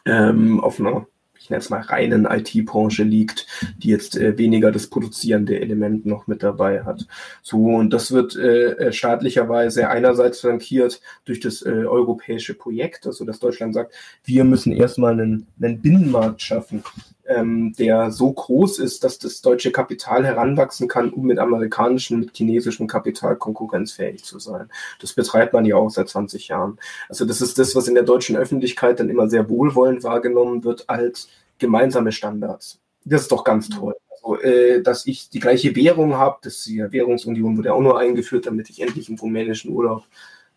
ähm, 0.05 0.61
auf 0.61 0.81
einer 0.81 1.07
ich 1.47 1.51
nenne 1.51 1.61
es 1.61 1.71
mal 1.71 1.81
reinen 1.81 2.25
IT-Branche 2.25 3.05
liegt, 3.05 3.47
die 3.79 3.91
jetzt 3.91 4.17
äh, 4.17 4.37
weniger 4.37 4.73
das 4.73 4.89
produzierende 4.89 5.61
Element 5.61 6.05
noch 6.05 6.27
mit 6.27 6.43
dabei 6.43 6.83
hat. 6.83 7.07
So, 7.41 7.67
und 7.67 7.93
das 7.93 8.11
wird 8.11 8.35
äh, 8.35 8.73
äh 8.73 8.93
staatlicherweise 8.93 9.89
einerseits 9.89 10.41
flankiert 10.41 11.01
durch 11.25 11.39
das 11.39 11.63
äh, 11.63 11.69
europäische 11.69 12.55
Projekt, 12.55 13.07
also 13.07 13.25
dass 13.25 13.39
Deutschland 13.39 13.75
sagt, 13.75 13.95
wir 14.25 14.43
müssen 14.43 14.73
erstmal 14.73 15.13
einen, 15.13 15.47
einen 15.61 15.81
Binnenmarkt 15.81 16.43
schaffen, 16.43 16.83
ähm, 17.29 17.73
der 17.79 18.11
so 18.11 18.33
groß 18.33 18.79
ist, 18.79 19.05
dass 19.05 19.19
das 19.19 19.41
deutsche 19.41 19.73
Kapital 19.73 20.25
heranwachsen 20.25 20.89
kann, 20.89 21.11
um 21.11 21.27
mit 21.27 21.39
amerikanischem, 21.39 22.21
mit 22.21 22.37
chinesischem 22.37 22.87
Kapital 22.87 23.37
konkurrenzfähig 23.37 24.25
zu 24.25 24.39
sein. 24.39 24.69
Das 25.01 25.13
betreibt 25.13 25.53
man 25.53 25.65
ja 25.65 25.77
auch 25.77 25.91
seit 25.91 26.09
20 26.09 26.49
Jahren. 26.49 26.79
Also 27.09 27.25
das 27.25 27.41
ist 27.41 27.59
das, 27.59 27.75
was 27.75 27.89
in 27.89 27.95
der 27.95 28.05
deutschen 28.05 28.37
Öffentlichkeit 28.37 29.01
dann 29.01 29.11
immer 29.11 29.29
sehr 29.29 29.49
wohlwollend 29.49 30.05
wahrgenommen 30.05 30.65
wird 30.65 30.89
als 30.89 31.29
gemeinsame 31.59 32.13
Standards. 32.13 32.81
Das 33.05 33.23
ist 33.23 33.33
doch 33.33 33.45
ganz 33.45 33.69
toll. 33.69 33.95
Also, 34.11 34.41
äh, 34.41 34.83
dass 34.83 35.07
ich 35.07 35.31
die 35.31 35.41
gleiche 35.41 35.75
Währung 35.77 36.17
habe, 36.17 36.39
das 36.43 36.57
ist 36.57 36.67
die 36.67 36.81
Währungsunion 36.91 37.57
wurde 37.57 37.73
auch 37.73 37.81
nur 37.81 37.99
eingeführt, 37.99 38.47
damit 38.47 38.71
ich 38.71 38.83
endlich 38.83 39.09
im 39.09 39.17
rumänischen 39.17 39.71
Urlaub 39.73 40.05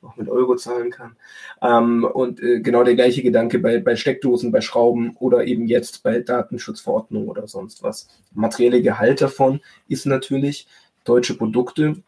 auch 0.01 0.15
mit 0.15 0.29
Euro 0.29 0.55
zahlen 0.55 0.91
kann. 0.91 1.15
Ähm, 1.61 2.05
und 2.05 2.41
äh, 2.41 2.59
genau 2.61 2.83
der 2.83 2.95
gleiche 2.95 3.21
Gedanke 3.21 3.59
bei, 3.59 3.79
bei 3.79 3.95
Steckdosen, 3.95 4.51
bei 4.51 4.61
Schrauben 4.61 5.15
oder 5.19 5.45
eben 5.45 5.67
jetzt 5.67 6.03
bei 6.03 6.19
Datenschutzverordnung 6.19 7.27
oder 7.27 7.47
sonst 7.47 7.83
was. 7.83 8.07
Materielle 8.33 8.81
Gehalt 8.81 9.21
davon 9.21 9.61
ist 9.87 10.05
natürlich, 10.05 10.67
deutsche 11.03 11.35
Produkte 11.35 12.01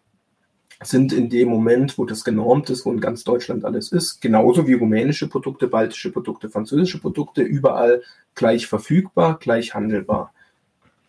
sind 0.84 1.14
in 1.14 1.30
dem 1.30 1.50
Moment, 1.50 1.98
wo 1.98 2.06
das 2.06 2.24
genormt 2.24 2.70
ist, 2.70 2.86
wo 2.86 2.92
in 2.92 3.00
ganz 3.00 3.24
Deutschland 3.24 3.66
alles 3.66 3.92
ist, 3.92 4.20
genauso 4.20 4.68
wie 4.68 4.74
rumänische 4.74 5.30
Produkte, 5.30 5.68
baltische 5.68 6.12
Produkte, 6.12 6.50
französische 6.50 7.00
Produkte, 7.00 7.44
überall 7.44 8.02
gleich 8.34 8.68
verfügbar, 8.68 9.38
gleich 9.40 9.76
handelbar. 9.76 10.34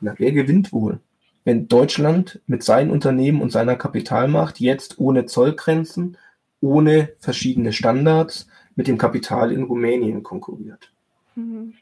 Na, 0.00 0.14
wer 0.18 0.32
gewinnt 0.32 0.72
wohl? 0.72 1.00
Wenn 1.44 1.68
Deutschland 1.68 2.40
mit 2.46 2.62
seinen 2.62 2.90
Unternehmen 2.90 3.40
und 3.40 3.50
seiner 3.50 3.76
Kapitalmacht 3.76 4.60
jetzt 4.60 4.98
ohne 4.98 5.26
Zollgrenzen 5.26 6.18
ohne 6.62 7.10
verschiedene 7.18 7.74
Standards 7.74 8.46
mit 8.74 8.88
dem 8.88 8.96
Kapital 8.96 9.52
in 9.52 9.64
Rumänien 9.64 10.22
konkurriert. 10.22 10.92
Mhm. 11.34 11.74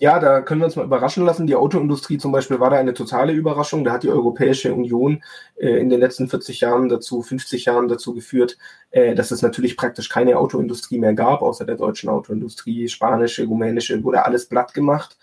Ja, 0.00 0.20
da 0.20 0.42
können 0.42 0.60
wir 0.60 0.66
uns 0.66 0.76
mal 0.76 0.84
überraschen 0.84 1.24
lassen. 1.24 1.48
Die 1.48 1.56
Autoindustrie 1.56 2.18
zum 2.18 2.30
Beispiel 2.30 2.60
war 2.60 2.70
da 2.70 2.76
eine 2.76 2.94
totale 2.94 3.32
Überraschung. 3.32 3.82
Da 3.82 3.92
hat 3.92 4.04
die 4.04 4.10
Europäische 4.10 4.72
Union 4.72 5.24
äh, 5.56 5.80
in 5.80 5.90
den 5.90 5.98
letzten 5.98 6.28
40 6.28 6.60
Jahren 6.60 6.88
dazu, 6.88 7.20
50 7.20 7.64
Jahren 7.64 7.88
dazu 7.88 8.14
geführt, 8.14 8.58
äh, 8.92 9.16
dass 9.16 9.32
es 9.32 9.42
natürlich 9.42 9.76
praktisch 9.76 10.08
keine 10.08 10.38
Autoindustrie 10.38 11.00
mehr 11.00 11.14
gab, 11.14 11.42
außer 11.42 11.64
der 11.64 11.74
deutschen 11.74 12.10
Autoindustrie. 12.10 12.86
Spanische, 12.86 13.44
rumänische, 13.46 14.04
wurde 14.04 14.24
alles 14.24 14.46
platt 14.46 14.72
gemacht. 14.72 15.18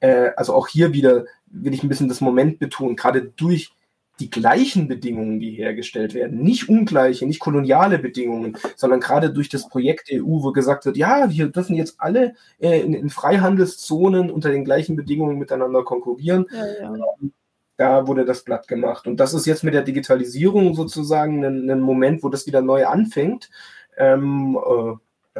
Äh, 0.00 0.30
also 0.36 0.54
auch 0.54 0.66
hier 0.66 0.92
wieder 0.92 1.26
will 1.46 1.72
ich 1.72 1.84
ein 1.84 1.88
bisschen 1.88 2.08
das 2.08 2.20
Moment 2.20 2.58
betonen, 2.58 2.96
gerade 2.96 3.22
durch 3.22 3.75
die 4.20 4.30
gleichen 4.30 4.88
Bedingungen, 4.88 5.40
die 5.40 5.50
hergestellt 5.50 6.14
werden, 6.14 6.42
nicht 6.42 6.68
ungleiche, 6.68 7.26
nicht 7.26 7.40
koloniale 7.40 7.98
Bedingungen, 7.98 8.56
sondern 8.74 9.00
gerade 9.00 9.30
durch 9.30 9.48
das 9.48 9.68
Projekt 9.68 10.10
EU, 10.10 10.42
wo 10.42 10.52
gesagt 10.52 10.86
wird, 10.86 10.96
ja, 10.96 11.30
wir 11.30 11.48
dürfen 11.48 11.76
jetzt 11.76 11.96
alle 11.98 12.34
äh, 12.58 12.80
in, 12.80 12.94
in, 12.94 13.10
Freihandelszonen 13.10 14.30
unter 14.30 14.50
den 14.50 14.64
gleichen 14.64 14.96
Bedingungen 14.96 15.38
miteinander 15.38 15.84
konkurrieren. 15.84 16.46
Ja, 16.50 16.66
ja. 16.66 16.94
Ähm, 17.20 17.32
da 17.76 18.06
wurde 18.06 18.24
das 18.24 18.42
platt 18.42 18.68
gemacht. 18.68 19.06
Und 19.06 19.20
das 19.20 19.34
ist 19.34 19.44
jetzt 19.44 19.62
mit 19.62 19.74
der 19.74 19.82
Digitalisierung 19.82 20.74
sozusagen 20.74 21.44
ein, 21.44 21.70
ein 21.70 21.80
Moment, 21.80 22.22
wo 22.22 22.30
das 22.30 22.46
wieder 22.46 22.62
neu 22.62 22.86
anfängt. 22.86 23.50
Ähm, 23.98 24.56
äh, 24.56 24.94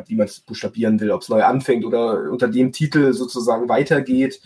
wie 0.05 0.17
man 0.17 0.27
es 0.27 0.41
buchstabieren 0.41 1.01
will, 1.01 1.11
ob 1.11 1.23
es 1.23 1.31
neu 1.31 1.43
anfängt 1.43 1.85
oder 1.85 2.31
unter 2.31 2.49
dem 2.49 2.73
Titel 2.73 3.15
sozusagen 3.15 3.69
weitergeht 3.71 4.43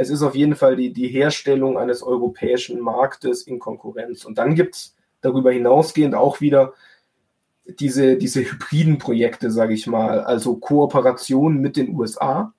es 0.00 0.08
ist 0.08 0.22
auf 0.22 0.34
jeden 0.34 0.56
Fall 0.56 0.76
die, 0.76 0.94
die 0.94 1.08
Herstellung 1.08 1.76
eines 1.76 2.02
europäischen 2.02 2.80
Marktes 2.80 3.42
in 3.42 3.58
Konkurrenz. 3.58 4.24
Und 4.24 4.38
dann 4.38 4.54
gibt 4.54 4.74
es 4.74 4.96
darüber 5.20 5.52
hinausgehend 5.52 6.14
auch 6.14 6.40
wieder 6.40 6.72
diese, 7.66 8.16
diese 8.16 8.40
hybriden 8.40 8.96
Projekte, 8.96 9.50
sage 9.50 9.74
ich 9.74 9.86
mal, 9.86 10.20
also 10.20 10.56
Kooperationen 10.56 11.60
mit 11.60 11.76
den 11.76 11.94
USA, 11.94 12.54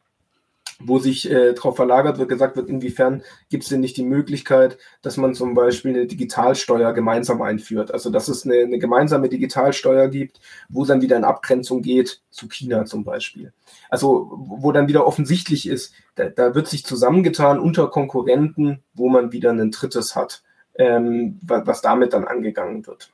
wo 0.85 0.99
sich 0.99 1.29
äh, 1.29 1.53
darauf 1.53 1.75
verlagert 1.75 2.17
wird, 2.17 2.29
gesagt 2.29 2.55
wird, 2.55 2.69
inwiefern 2.69 3.23
gibt 3.49 3.63
es 3.63 3.69
denn 3.69 3.79
nicht 3.79 3.97
die 3.97 4.03
Möglichkeit, 4.03 4.77
dass 5.01 5.17
man 5.17 5.33
zum 5.33 5.53
Beispiel 5.53 5.95
eine 5.95 6.07
Digitalsteuer 6.07 6.93
gemeinsam 6.93 7.41
einführt. 7.41 7.91
Also 7.91 8.09
dass 8.09 8.27
es 8.27 8.45
eine, 8.45 8.59
eine 8.59 8.79
gemeinsame 8.79 9.29
Digitalsteuer 9.29 10.07
gibt, 10.07 10.39
wo 10.69 10.83
es 10.83 10.87
dann 10.87 11.01
wieder 11.01 11.17
in 11.17 11.23
Abgrenzung 11.23 11.81
geht 11.81 12.21
zu 12.29 12.47
China 12.47 12.85
zum 12.85 13.03
Beispiel. 13.03 13.53
Also 13.89 14.31
wo 14.31 14.71
dann 14.71 14.87
wieder 14.87 15.05
offensichtlich 15.05 15.67
ist, 15.67 15.93
da, 16.15 16.29
da 16.29 16.55
wird 16.55 16.67
sich 16.67 16.85
zusammengetan 16.85 17.59
unter 17.59 17.87
Konkurrenten, 17.87 18.83
wo 18.93 19.09
man 19.09 19.31
wieder 19.31 19.51
ein 19.51 19.71
drittes 19.71 20.15
hat, 20.15 20.43
ähm, 20.75 21.39
was 21.41 21.81
damit 21.81 22.13
dann 22.13 22.25
angegangen 22.25 22.85
wird. 22.87 23.11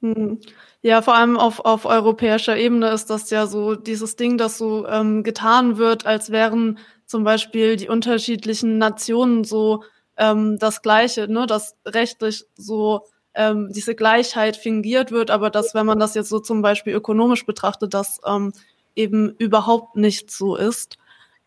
Hm. 0.00 0.38
Ja, 0.82 1.02
vor 1.02 1.14
allem 1.16 1.36
auf, 1.36 1.60
auf 1.60 1.86
europäischer 1.86 2.56
Ebene 2.56 2.90
ist 2.90 3.10
das 3.10 3.30
ja 3.30 3.46
so 3.46 3.74
dieses 3.74 4.14
Ding, 4.16 4.38
das 4.38 4.58
so 4.58 4.86
ähm, 4.86 5.24
getan 5.24 5.76
wird, 5.76 6.06
als 6.06 6.30
wären 6.30 6.78
zum 7.04 7.24
Beispiel 7.24 7.76
die 7.76 7.88
unterschiedlichen 7.88 8.78
Nationen 8.78 9.42
so 9.42 9.82
ähm, 10.16 10.58
das 10.58 10.82
Gleiche, 10.82 11.26
ne, 11.26 11.46
dass 11.46 11.76
rechtlich 11.84 12.44
so 12.56 13.06
ähm, 13.34 13.72
diese 13.72 13.94
Gleichheit 13.94 14.56
fingiert 14.56 15.10
wird, 15.10 15.30
aber 15.30 15.50
dass, 15.50 15.74
wenn 15.74 15.86
man 15.86 15.98
das 15.98 16.14
jetzt 16.14 16.28
so 16.28 16.38
zum 16.38 16.62
Beispiel 16.62 16.92
ökonomisch 16.94 17.44
betrachtet, 17.44 17.94
das 17.94 18.20
ähm, 18.26 18.52
eben 18.94 19.30
überhaupt 19.38 19.96
nicht 19.96 20.30
so 20.30 20.56
ist. 20.56 20.98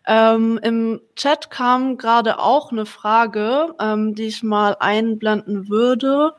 Ähm, 0.07 0.59
Im 0.63 1.01
Chat 1.15 1.51
kam 1.51 1.97
gerade 1.97 2.39
auch 2.39 2.71
eine 2.71 2.85
Frage, 2.85 3.75
ähm, 3.79 4.15
die 4.15 4.23
ich 4.23 4.41
mal 4.41 4.75
einblenden 4.79 5.69
würde. 5.69 6.33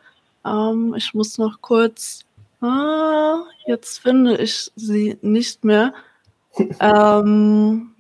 Ähm, 0.45 0.95
ich 0.97 1.15
muss 1.15 1.39
noch 1.39 1.61
kurz. 1.61 2.25
Ah, 2.63 3.45
jetzt 3.67 3.99
finde 3.99 4.37
ich 4.37 4.71
sie 4.77 5.19
nicht 5.21 5.65
mehr. 5.65 5.93
ähm, 6.81 7.95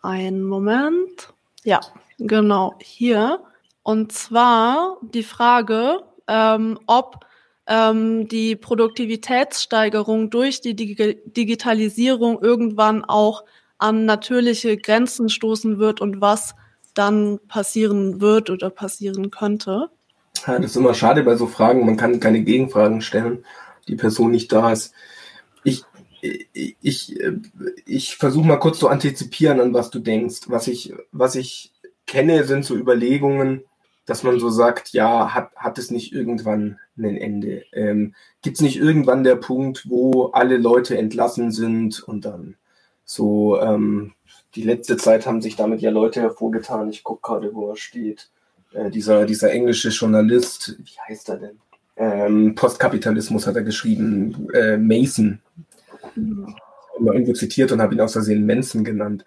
einen 0.00 0.44
Moment. 0.44 1.32
Ja, 1.64 1.80
genau, 2.18 2.74
hier. 2.80 3.40
Und 3.82 4.12
zwar 4.12 4.98
die 5.02 5.24
Frage, 5.24 6.04
ähm, 6.28 6.78
ob 6.86 7.26
ähm, 7.66 8.28
die 8.28 8.54
Produktivitätssteigerung 8.54 10.30
durch 10.30 10.60
die 10.60 10.76
Dig 10.76 11.20
Digitalisierung 11.36 12.40
irgendwann 12.40 13.04
auch 13.04 13.44
an 13.78 14.04
natürliche 14.04 14.76
Grenzen 14.76 15.28
stoßen 15.28 15.78
wird 15.78 16.00
und 16.00 16.20
was 16.20 16.54
dann 16.94 17.40
passieren 17.48 18.20
wird 18.20 18.50
oder 18.50 18.70
passieren 18.70 19.30
könnte. 19.30 19.88
Ja, 20.46 20.58
das 20.58 20.72
ist 20.72 20.76
immer 20.76 20.94
schade 20.94 21.22
bei 21.22 21.36
so 21.36 21.46
Fragen. 21.46 21.84
Man 21.84 21.96
kann 21.96 22.20
keine 22.20 22.42
Gegenfragen 22.42 23.00
stellen. 23.00 23.44
Die 23.90 23.96
Person 23.96 24.30
nicht 24.30 24.52
da 24.52 24.72
ist. 24.72 24.94
Ich, 25.64 25.84
ich, 26.20 27.18
ich, 27.86 28.16
versuche 28.16 28.46
mal 28.46 28.56
kurz 28.56 28.78
zu 28.78 28.88
antizipieren, 28.88 29.60
an 29.60 29.74
was 29.74 29.90
du 29.90 29.98
denkst. 29.98 30.42
Was 30.46 30.68
ich, 30.68 30.94
was 31.12 31.34
ich 31.34 31.72
kenne, 32.06 32.44
sind 32.44 32.64
so 32.64 32.76
Überlegungen, 32.76 33.64
dass 34.06 34.22
man 34.22 34.38
so 34.38 34.48
sagt, 34.48 34.90
ja, 34.90 35.34
hat, 35.34 35.54
hat 35.56 35.78
es 35.78 35.90
nicht 35.90 36.12
irgendwann 36.12 36.78
ein 36.96 37.16
Ende? 37.16 37.64
Ähm, 37.72 38.14
Gibt 38.42 38.56
es 38.56 38.62
nicht 38.62 38.76
irgendwann 38.76 39.24
der 39.24 39.36
Punkt, 39.36 39.88
wo 39.88 40.26
alle 40.26 40.56
Leute 40.56 40.96
entlassen 40.96 41.50
sind 41.50 42.02
und 42.02 42.24
dann 42.24 42.56
so, 43.04 43.60
ähm, 43.60 44.12
die 44.54 44.62
letzte 44.62 44.96
Zeit 44.96 45.26
haben 45.26 45.42
sich 45.42 45.56
damit 45.56 45.80
ja 45.80 45.90
Leute 45.90 46.20
hervorgetan. 46.20 46.90
Ich 46.90 47.02
gucke 47.02 47.22
gerade, 47.22 47.52
wo 47.54 47.70
er 47.70 47.76
steht 47.76 48.30
äh, 48.72 48.88
dieser, 48.88 49.26
dieser 49.26 49.50
englische 49.50 49.88
Journalist, 49.88 50.76
wie 50.78 50.98
heißt 51.08 51.28
er 51.28 51.38
denn? 51.38 51.60
Ähm, 52.00 52.54
Postkapitalismus 52.54 53.46
hat 53.46 53.56
er 53.56 53.62
geschrieben, 53.62 54.48
äh, 54.54 54.78
Mason. 54.78 55.38
Mhm. 56.14 56.56
Immer 56.98 57.12
irgendwo 57.12 57.34
zitiert 57.34 57.72
und 57.72 57.82
habe 57.82 57.94
ihn 57.94 58.00
aus 58.00 58.14
Versehen 58.14 58.46
Manson 58.46 58.84
genannt. 58.84 59.24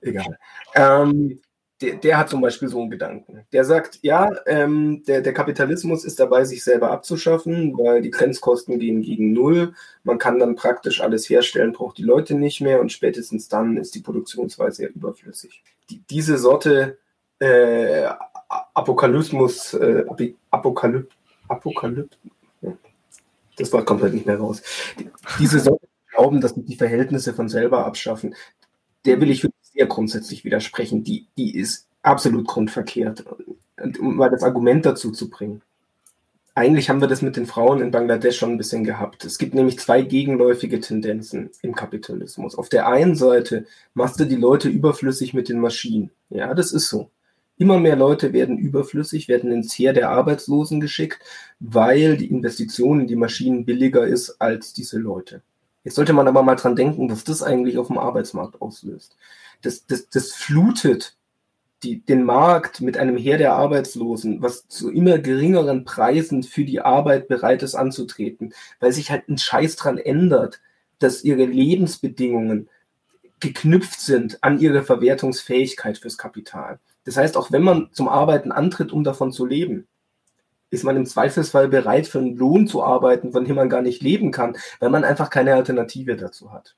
Egal. 0.00 0.36
Ähm, 0.74 1.40
der, 1.80 1.96
der, 1.96 2.18
hat 2.18 2.28
zum 2.28 2.40
Beispiel 2.40 2.68
so 2.68 2.80
einen 2.80 2.90
Gedanken. 2.90 3.46
Der 3.52 3.64
sagt, 3.64 4.00
ja, 4.02 4.28
ähm, 4.46 5.04
der, 5.06 5.20
der 5.20 5.34
Kapitalismus 5.34 6.04
ist 6.04 6.18
dabei, 6.18 6.44
sich 6.44 6.64
selber 6.64 6.90
abzuschaffen, 6.90 7.78
weil 7.78 8.02
die 8.02 8.10
Grenzkosten 8.10 8.80
gehen 8.80 9.02
gegen 9.02 9.32
Null. 9.32 9.74
Man 10.02 10.18
kann 10.18 10.40
dann 10.40 10.56
praktisch 10.56 11.00
alles 11.00 11.30
herstellen, 11.30 11.72
braucht 11.72 11.98
die 11.98 12.02
Leute 12.02 12.34
nicht 12.34 12.60
mehr 12.60 12.80
und 12.80 12.90
spätestens 12.90 13.48
dann 13.48 13.76
ist 13.76 13.94
die 13.94 14.00
Produktionsweise 14.00 14.84
ja 14.84 14.88
überflüssig. 14.88 15.62
Die, 15.90 16.02
diese 16.10 16.38
Sorte 16.38 16.98
äh, 17.38 18.06
Apokalypmus, 18.74 19.74
äh, 19.74 20.04
Apokalyp, 20.50 21.10
Apokalyp, 21.48 22.10
das 23.56 23.70
kommt 23.70 24.02
halt 24.02 24.14
nicht 24.14 24.26
mehr 24.26 24.38
raus. 24.38 24.62
Diese 25.38 25.60
Sorte 25.60 25.86
glauben, 26.10 26.40
dass 26.40 26.54
die 26.54 26.76
Verhältnisse 26.76 27.34
von 27.34 27.48
selber 27.48 27.86
abschaffen, 27.86 28.34
der 29.04 29.20
will 29.20 29.30
ich 29.30 29.46
sehr 29.62 29.86
grundsätzlich 29.86 30.44
widersprechen. 30.44 31.04
Die, 31.04 31.26
die 31.36 31.56
ist 31.56 31.86
absolut 32.02 32.46
grundverkehrt. 32.46 33.24
Und 33.80 33.98
um 33.98 34.16
mal 34.16 34.30
das 34.30 34.42
Argument 34.42 34.86
dazu 34.86 35.10
zu 35.10 35.28
bringen. 35.30 35.62
Eigentlich 36.54 36.88
haben 36.88 37.02
wir 37.02 37.08
das 37.08 37.20
mit 37.20 37.36
den 37.36 37.44
Frauen 37.44 37.82
in 37.82 37.90
Bangladesch 37.90 38.38
schon 38.38 38.52
ein 38.52 38.56
bisschen 38.56 38.82
gehabt. 38.82 39.26
Es 39.26 39.36
gibt 39.36 39.54
nämlich 39.54 39.78
zwei 39.78 40.00
gegenläufige 40.00 40.80
Tendenzen 40.80 41.50
im 41.60 41.74
Kapitalismus. 41.74 42.56
Auf 42.56 42.70
der 42.70 42.88
einen 42.88 43.14
Seite 43.14 43.66
machst 43.92 44.18
du 44.18 44.24
die 44.24 44.36
Leute 44.36 44.70
überflüssig 44.70 45.34
mit 45.34 45.50
den 45.50 45.60
Maschinen. 45.60 46.10
Ja, 46.30 46.54
das 46.54 46.72
ist 46.72 46.88
so. 46.88 47.10
Immer 47.58 47.78
mehr 47.78 47.96
Leute 47.96 48.32
werden 48.32 48.58
überflüssig, 48.58 49.28
werden 49.28 49.50
ins 49.50 49.72
Heer 49.72 49.92
der 49.92 50.10
Arbeitslosen 50.10 50.80
geschickt, 50.80 51.20
weil 51.58 52.16
die 52.16 52.30
Investition 52.30 53.00
in 53.00 53.06
die 53.06 53.16
Maschinen 53.16 53.64
billiger 53.64 54.06
ist 54.06 54.40
als 54.40 54.74
diese 54.74 54.98
Leute. 54.98 55.42
Jetzt 55.82 55.94
sollte 55.94 56.12
man 56.12 56.28
aber 56.28 56.42
mal 56.42 56.56
dran 56.56 56.76
denken, 56.76 57.10
was 57.10 57.24
das 57.24 57.42
eigentlich 57.42 57.78
auf 57.78 57.86
dem 57.86 57.98
Arbeitsmarkt 57.98 58.60
auslöst. 58.60 59.16
Das, 59.62 59.86
das, 59.86 60.08
das 60.10 60.32
flutet 60.32 61.16
die, 61.82 62.00
den 62.00 62.24
Markt 62.24 62.80
mit 62.80 62.96
einem 62.98 63.16
Heer 63.16 63.38
der 63.38 63.54
Arbeitslosen, 63.54 64.42
was 64.42 64.68
zu 64.68 64.90
immer 64.90 65.18
geringeren 65.18 65.84
Preisen 65.84 66.42
für 66.42 66.64
die 66.64 66.80
Arbeit 66.80 67.28
bereit 67.28 67.62
ist 67.62 67.74
anzutreten, 67.74 68.52
weil 68.80 68.92
sich 68.92 69.10
halt 69.10 69.28
ein 69.28 69.38
Scheiß 69.38 69.76
dran 69.76 69.98
ändert, 69.98 70.60
dass 70.98 71.24
ihre 71.24 71.44
Lebensbedingungen 71.44 72.68
geknüpft 73.40 74.00
sind 74.00 74.42
an 74.42 74.58
ihre 74.58 74.82
Verwertungsfähigkeit 74.82 75.98
fürs 75.98 76.18
Kapital. 76.18 76.80
Das 77.06 77.16
heißt, 77.16 77.36
auch 77.36 77.52
wenn 77.52 77.62
man 77.62 77.88
zum 77.92 78.08
Arbeiten 78.08 78.52
antritt, 78.52 78.92
um 78.92 79.04
davon 79.04 79.32
zu 79.32 79.46
leben, 79.46 79.86
ist 80.70 80.84
man 80.84 80.96
im 80.96 81.06
Zweifelsfall 81.06 81.68
bereit, 81.68 82.08
für 82.08 82.18
einen 82.18 82.36
Lohn 82.36 82.66
zu 82.66 82.82
arbeiten, 82.82 83.32
von 83.32 83.44
dem 83.44 83.54
man 83.54 83.70
gar 83.70 83.80
nicht 83.80 84.02
leben 84.02 84.32
kann, 84.32 84.56
weil 84.80 84.90
man 84.90 85.04
einfach 85.04 85.30
keine 85.30 85.54
Alternative 85.54 86.16
dazu 86.16 86.52
hat. 86.52 86.76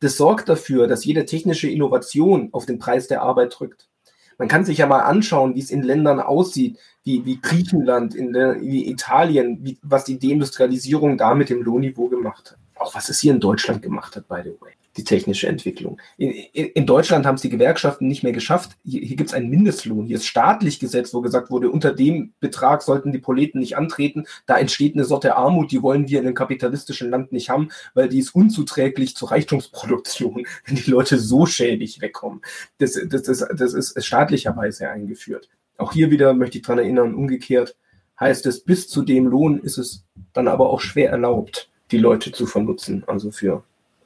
Das 0.00 0.16
sorgt 0.16 0.48
dafür, 0.48 0.88
dass 0.88 1.04
jede 1.04 1.24
technische 1.24 1.70
Innovation 1.70 2.48
auf 2.52 2.66
den 2.66 2.80
Preis 2.80 3.06
der 3.06 3.22
Arbeit 3.22 3.58
drückt. 3.58 3.88
Man 4.36 4.48
kann 4.48 4.64
sich 4.64 4.78
ja 4.78 4.86
mal 4.86 5.00
anschauen, 5.00 5.54
wie 5.54 5.60
es 5.60 5.70
in 5.70 5.82
Ländern 5.82 6.20
aussieht, 6.20 6.78
wie, 7.04 7.24
wie 7.24 7.40
Griechenland, 7.40 8.14
in, 8.14 8.34
wie 8.34 8.88
Italien, 8.90 9.58
wie, 9.62 9.78
was 9.82 10.04
die 10.04 10.18
Deindustrialisierung 10.18 11.18
da 11.18 11.34
mit 11.34 11.50
dem 11.50 11.62
Lohnniveau 11.62 12.08
gemacht 12.08 12.52
hat. 12.52 12.58
Auch 12.76 12.94
was 12.94 13.08
es 13.08 13.20
hier 13.20 13.32
in 13.32 13.40
Deutschland 13.40 13.82
gemacht 13.82 14.14
hat, 14.16 14.28
by 14.28 14.40
the 14.44 14.56
way 14.60 14.77
die 14.98 15.04
technische 15.04 15.48
Entwicklung. 15.48 16.00
In, 16.16 16.30
in, 16.32 16.86
Deutschland 16.86 17.24
haben 17.24 17.36
es 17.36 17.42
die 17.42 17.48
Gewerkschaften 17.48 18.08
nicht 18.08 18.22
mehr 18.22 18.32
geschafft. 18.32 18.76
Hier, 18.84 19.00
hier 19.00 19.16
gibt 19.16 19.30
es 19.30 19.34
einen 19.34 19.48
Mindestlohn. 19.48 20.06
Hier 20.06 20.16
ist 20.16 20.26
staatlich 20.26 20.80
Gesetz, 20.80 21.14
wo 21.14 21.20
gesagt 21.20 21.50
wurde, 21.50 21.70
unter 21.70 21.92
dem 21.92 22.32
Betrag 22.40 22.82
sollten 22.82 23.12
die 23.12 23.18
Proleten 23.18 23.60
nicht 23.60 23.76
antreten. 23.76 24.26
Da 24.46 24.58
entsteht 24.58 24.94
eine 24.94 25.04
Sorte 25.04 25.36
Armut, 25.36 25.70
die 25.72 25.82
wollen 25.82 26.08
wir 26.08 26.18
in 26.18 26.26
einem 26.26 26.34
kapitalistischen 26.34 27.10
Land 27.10 27.32
nicht 27.32 27.48
haben, 27.48 27.68
weil 27.94 28.08
die 28.08 28.18
ist 28.18 28.34
unzuträglich 28.34 29.16
zur 29.16 29.30
Reichtumsproduktion, 29.30 30.46
wenn 30.66 30.76
die 30.76 30.90
Leute 30.90 31.18
so 31.18 31.46
schäbig 31.46 32.00
wegkommen. 32.00 32.42
Das, 32.78 32.98
das, 33.08 33.22
das, 33.22 33.46
das 33.56 33.74
ist 33.74 34.04
staatlicherweise 34.04 34.90
eingeführt. 34.90 35.48
Auch 35.76 35.92
hier 35.92 36.10
wieder 36.10 36.34
möchte 36.34 36.58
ich 36.58 36.64
daran 36.64 36.80
erinnern, 36.80 37.14
umgekehrt 37.14 37.76
heißt 38.18 38.46
es, 38.46 38.64
bis 38.64 38.88
zu 38.88 39.02
dem 39.02 39.26
Lohn 39.26 39.60
ist 39.60 39.78
es 39.78 40.04
dann 40.32 40.48
aber 40.48 40.70
auch 40.70 40.80
schwer 40.80 41.10
erlaubt, 41.10 41.70
die 41.92 41.98
Leute 41.98 42.32
zu 42.32 42.46
vernutzen. 42.46 43.04
Also 43.06 43.30
für 43.30 43.62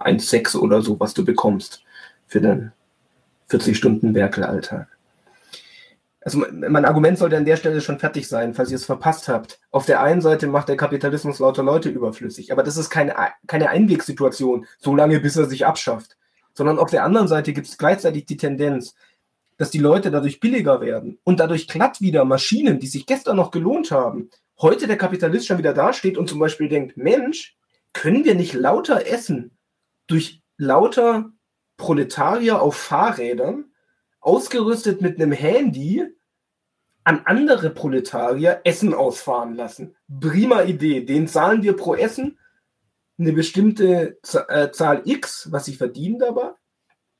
1,6 0.07 0.57
oder 0.57 0.83
so, 0.83 0.99
was 1.01 1.15
du 1.15 1.25
bekommst 1.25 1.83
für 2.27 2.41
den 2.41 2.73
40-Stunden-Werkelalltag. 3.51 4.89
Also 6.25 6.45
mein 6.51 6.85
Argument 6.85 7.19
sollte 7.19 7.37
an 7.37 7.45
der 7.45 7.57
Stelle 7.57 7.81
schon 7.81 7.99
fertig 7.99 8.29
sein, 8.29 8.55
falls 8.55 8.71
ihr 8.71 8.77
es 8.77 8.85
verpasst 8.85 9.29
habt. 9.29 9.59
Auf 9.73 9.87
der 9.87 10.03
einen 10.03 10.21
Seite 10.21 10.47
macht 10.47 10.69
der 10.69 10.77
Kapitalismus 10.77 11.41
lauter 11.41 11.65
Leute 11.65 11.89
überflüssig, 11.89 12.53
aber 12.53 12.63
das 12.63 12.77
ist 12.77 12.91
keine, 12.91 13.15
keine 13.49 13.71
Einwegssituation, 13.71 14.67
so 14.79 14.95
lange 14.95 15.19
bis 15.19 15.37
er 15.37 15.47
sich 15.47 15.67
abschafft. 15.67 16.17
Sondern 16.55 16.79
auf 16.79 16.91
der 16.91 17.05
anderen 17.05 17.29
Seite 17.29 17.53
gibt 17.53 17.67
es 17.67 17.79
gleichzeitig 17.79 18.27
die 18.27 18.37
Tendenz, 18.37 18.95
dass 19.57 19.71
die 19.71 19.79
Leute 19.79 20.11
dadurch 20.11 20.39
billiger 20.39 20.81
werden 20.81 21.19
und 21.25 21.41
dadurch 21.41 21.67
glatt 21.67 22.01
wieder 22.01 22.25
Maschinen, 22.25 22.79
die 22.79 22.87
sich 22.87 23.07
gestern 23.07 23.37
noch 23.37 23.51
gelohnt 23.51 23.91
haben, 23.91 24.31
heute 24.61 24.87
der 24.87 24.99
Kapitalist 24.99 25.47
schon 25.47 25.59
wieder 25.59 25.75
dasteht 25.75 26.17
und 26.17 26.29
zum 26.29 26.39
Beispiel 26.39 26.69
denkt, 26.69 26.97
Mensch, 26.97 27.57
können 27.93 28.25
wir 28.25 28.35
nicht 28.35 28.55
lauter 28.55 29.07
essen 29.07 29.51
durch 30.07 30.43
lauter 30.57 31.31
Proletarier 31.77 32.63
auf 32.63 32.77
Fahrrädern, 32.77 33.73
ausgerüstet 34.21 35.01
mit 35.01 35.21
einem 35.21 35.33
Handy, 35.33 36.07
an 37.05 37.23
andere 37.25 37.71
Proletarier 37.71 38.61
Essen 38.65 38.95
ausfahren 38.95 39.55
lassen. 39.55 39.97
Prima 40.21 40.63
Idee. 40.63 41.05
Den 41.05 41.27
zahlen 41.27 41.63
wir 41.63 41.77
pro 41.77 41.95
Essen 41.95 42.39
eine 43.19 43.33
bestimmte 43.33 44.19
äh, 44.49 44.71
Zahl 44.71 45.03
X, 45.05 45.49
was 45.51 45.65
sie 45.65 45.75
verdienen 45.75 46.19
dabei. 46.19 46.53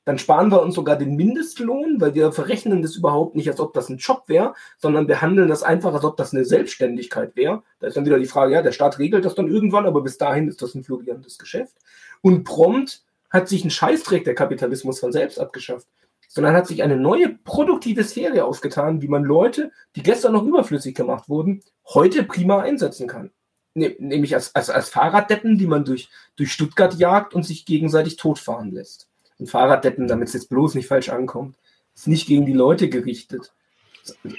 Dann 0.05 0.17
sparen 0.17 0.51
wir 0.51 0.61
uns 0.61 0.75
sogar 0.75 0.97
den 0.97 1.15
Mindestlohn, 1.15 2.01
weil 2.01 2.13
wir 2.13 2.33
verrechnen 2.33 2.81
das 2.81 2.95
überhaupt 2.95 3.35
nicht, 3.35 3.49
als 3.49 3.61
ob 3.61 3.73
das 3.73 3.87
ein 3.87 3.97
Job 3.97 4.23
wäre, 4.27 4.53
sondern 4.77 5.07
behandeln 5.07 5.47
das 5.47 5.63
einfach, 5.63 5.93
als 5.93 6.03
ob 6.03 6.17
das 6.17 6.33
eine 6.33 6.43
Selbstständigkeit 6.43 7.37
wäre. 7.37 7.63
Da 7.79 7.87
ist 7.87 7.95
dann 7.95 8.05
wieder 8.05 8.19
die 8.19 8.25
Frage, 8.25 8.53
ja, 8.53 8.61
der 8.61 8.73
Staat 8.73 8.99
regelt 8.99 9.23
das 9.23 9.35
dann 9.35 9.47
irgendwann, 9.47 9.85
aber 9.85 10.01
bis 10.01 10.17
dahin 10.17 10.49
ist 10.49 10.61
das 10.61 10.75
ein 10.75 10.83
florierendes 10.83 11.37
Geschäft. 11.37 11.77
Und 12.23 12.43
prompt 12.43 13.03
hat 13.29 13.47
sich 13.47 13.63
ein 13.63 13.69
Scheißdreck 13.69 14.23
der 14.23 14.33
Kapitalismus 14.33 14.99
von 14.99 15.11
selbst 15.11 15.39
abgeschafft, 15.39 15.87
sondern 16.27 16.55
hat 16.55 16.65
sich 16.65 16.81
eine 16.81 16.97
neue 16.97 17.29
produktive 17.29 18.03
Sphäre 18.03 18.45
aufgetan, 18.45 19.03
wie 19.03 19.07
man 19.07 19.23
Leute, 19.23 19.71
die 19.95 20.01
gestern 20.01 20.33
noch 20.33 20.43
überflüssig 20.43 20.95
gemacht 20.95 21.29
wurden, 21.29 21.61
heute 21.85 22.23
prima 22.23 22.61
einsetzen 22.61 23.07
kann. 23.07 23.29
Ne, 23.75 23.95
nämlich 23.99 24.33
als, 24.33 24.55
als, 24.55 24.71
als 24.71 24.89
Fahrraddeppen, 24.89 25.59
die 25.59 25.67
man 25.67 25.85
durch, 25.85 26.09
durch 26.35 26.51
Stuttgart 26.51 26.95
jagt 26.95 27.35
und 27.35 27.43
sich 27.43 27.65
gegenseitig 27.65 28.17
totfahren 28.17 28.71
lässt 28.71 29.07
ein 29.43 29.47
Fahrraddeppen, 29.47 30.07
damit 30.07 30.29
es 30.29 30.33
jetzt 30.33 30.49
bloß 30.49 30.75
nicht 30.75 30.87
falsch 30.87 31.09
ankommt, 31.09 31.55
ist 31.95 32.07
nicht 32.07 32.27
gegen 32.27 32.45
die 32.45 32.53
Leute 32.53 32.89
gerichtet, 32.89 33.53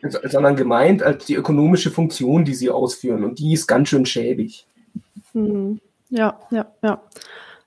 sondern 0.03 0.57
gemeint 0.57 1.03
als 1.03 1.27
die 1.27 1.35
ökonomische 1.35 1.91
Funktion, 1.91 2.45
die 2.45 2.55
sie 2.55 2.71
ausführen. 2.71 3.25
Und 3.25 3.39
die 3.39 3.53
ist 3.53 3.67
ganz 3.67 3.89
schön 3.89 4.07
schäbig. 4.07 4.67
Hm. 5.33 5.81
Ja, 6.11 6.39
ja, 6.51 6.67
ja. 6.83 7.03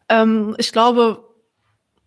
Ähm, 0.10 0.56
ich 0.58 0.72
glaube, 0.72 1.24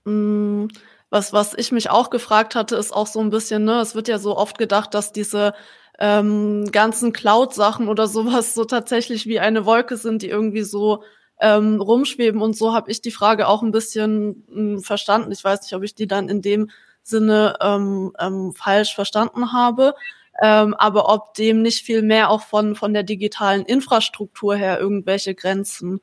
mh, 0.05 0.13
hm, 0.13 0.69
was, 1.11 1.33
was 1.33 1.55
ich 1.55 1.73
mich 1.73 1.91
auch 1.91 2.11
gefragt 2.11 2.55
hatte, 2.55 2.77
ist 2.77 2.93
auch 2.93 3.07
so 3.07 3.21
ein 3.21 3.31
bisschen, 3.31 3.65
ne, 3.65 3.81
es 3.81 3.95
wird 3.95 4.09
ja 4.09 4.19
so 4.19 4.37
oft 4.37 4.59
gedacht, 4.59 4.95
dass 4.95 5.13
diese 5.13 5.55
ähm, 5.99 6.71
ganzen 6.73 7.13
Cloud-Sachen 7.13 7.89
oder 7.89 8.07
sowas 8.09 8.55
so 8.55 8.65
tatsächlich 8.65 9.27
wie 9.27 9.41
eine 9.41 9.67
Wolke 9.67 9.97
sind, 9.97 10.23
die 10.23 10.29
irgendwie 10.31 10.63
so 10.63 11.03
ähm, 11.41 11.81
rumschweben. 11.81 12.41
Und 12.43 12.57
so 12.57 12.75
habe 12.75 12.91
ich 12.91 13.03
die 13.03 13.11
Frage 13.11 13.49
auch 13.49 13.63
ein 13.63 13.73
bisschen 13.73 14.45
mh, 14.49 14.55
hm, 14.55 14.81
verstanden. 14.81 15.33
Ich 15.33 15.45
weiß 15.45 15.63
nicht, 15.63 15.75
ob 15.75 15.83
ich 15.83 15.95
die 15.95 16.07
dann 16.07 16.29
in 16.29 16.43
dem 16.43 16.71
Sinne 17.03 17.57
ähm, 17.61 18.13
ähm, 18.19 18.53
falsch 18.55 18.95
verstanden 18.95 19.53
habe. 19.53 19.95
Ähm, 20.43 20.75
aber 20.75 21.13
ob 21.13 21.35
dem 21.35 21.63
nicht 21.63 21.85
viel 21.85 22.03
mehr 22.03 22.31
auch 22.31 22.43
von, 22.43 22.75
von 22.77 22.95
der 22.95 23.03
digitalen 23.03 23.65
Infrastruktur 23.65 24.57
her 24.57 24.81
irgendwelche 24.81 25.35
Grenzen 25.35 26.01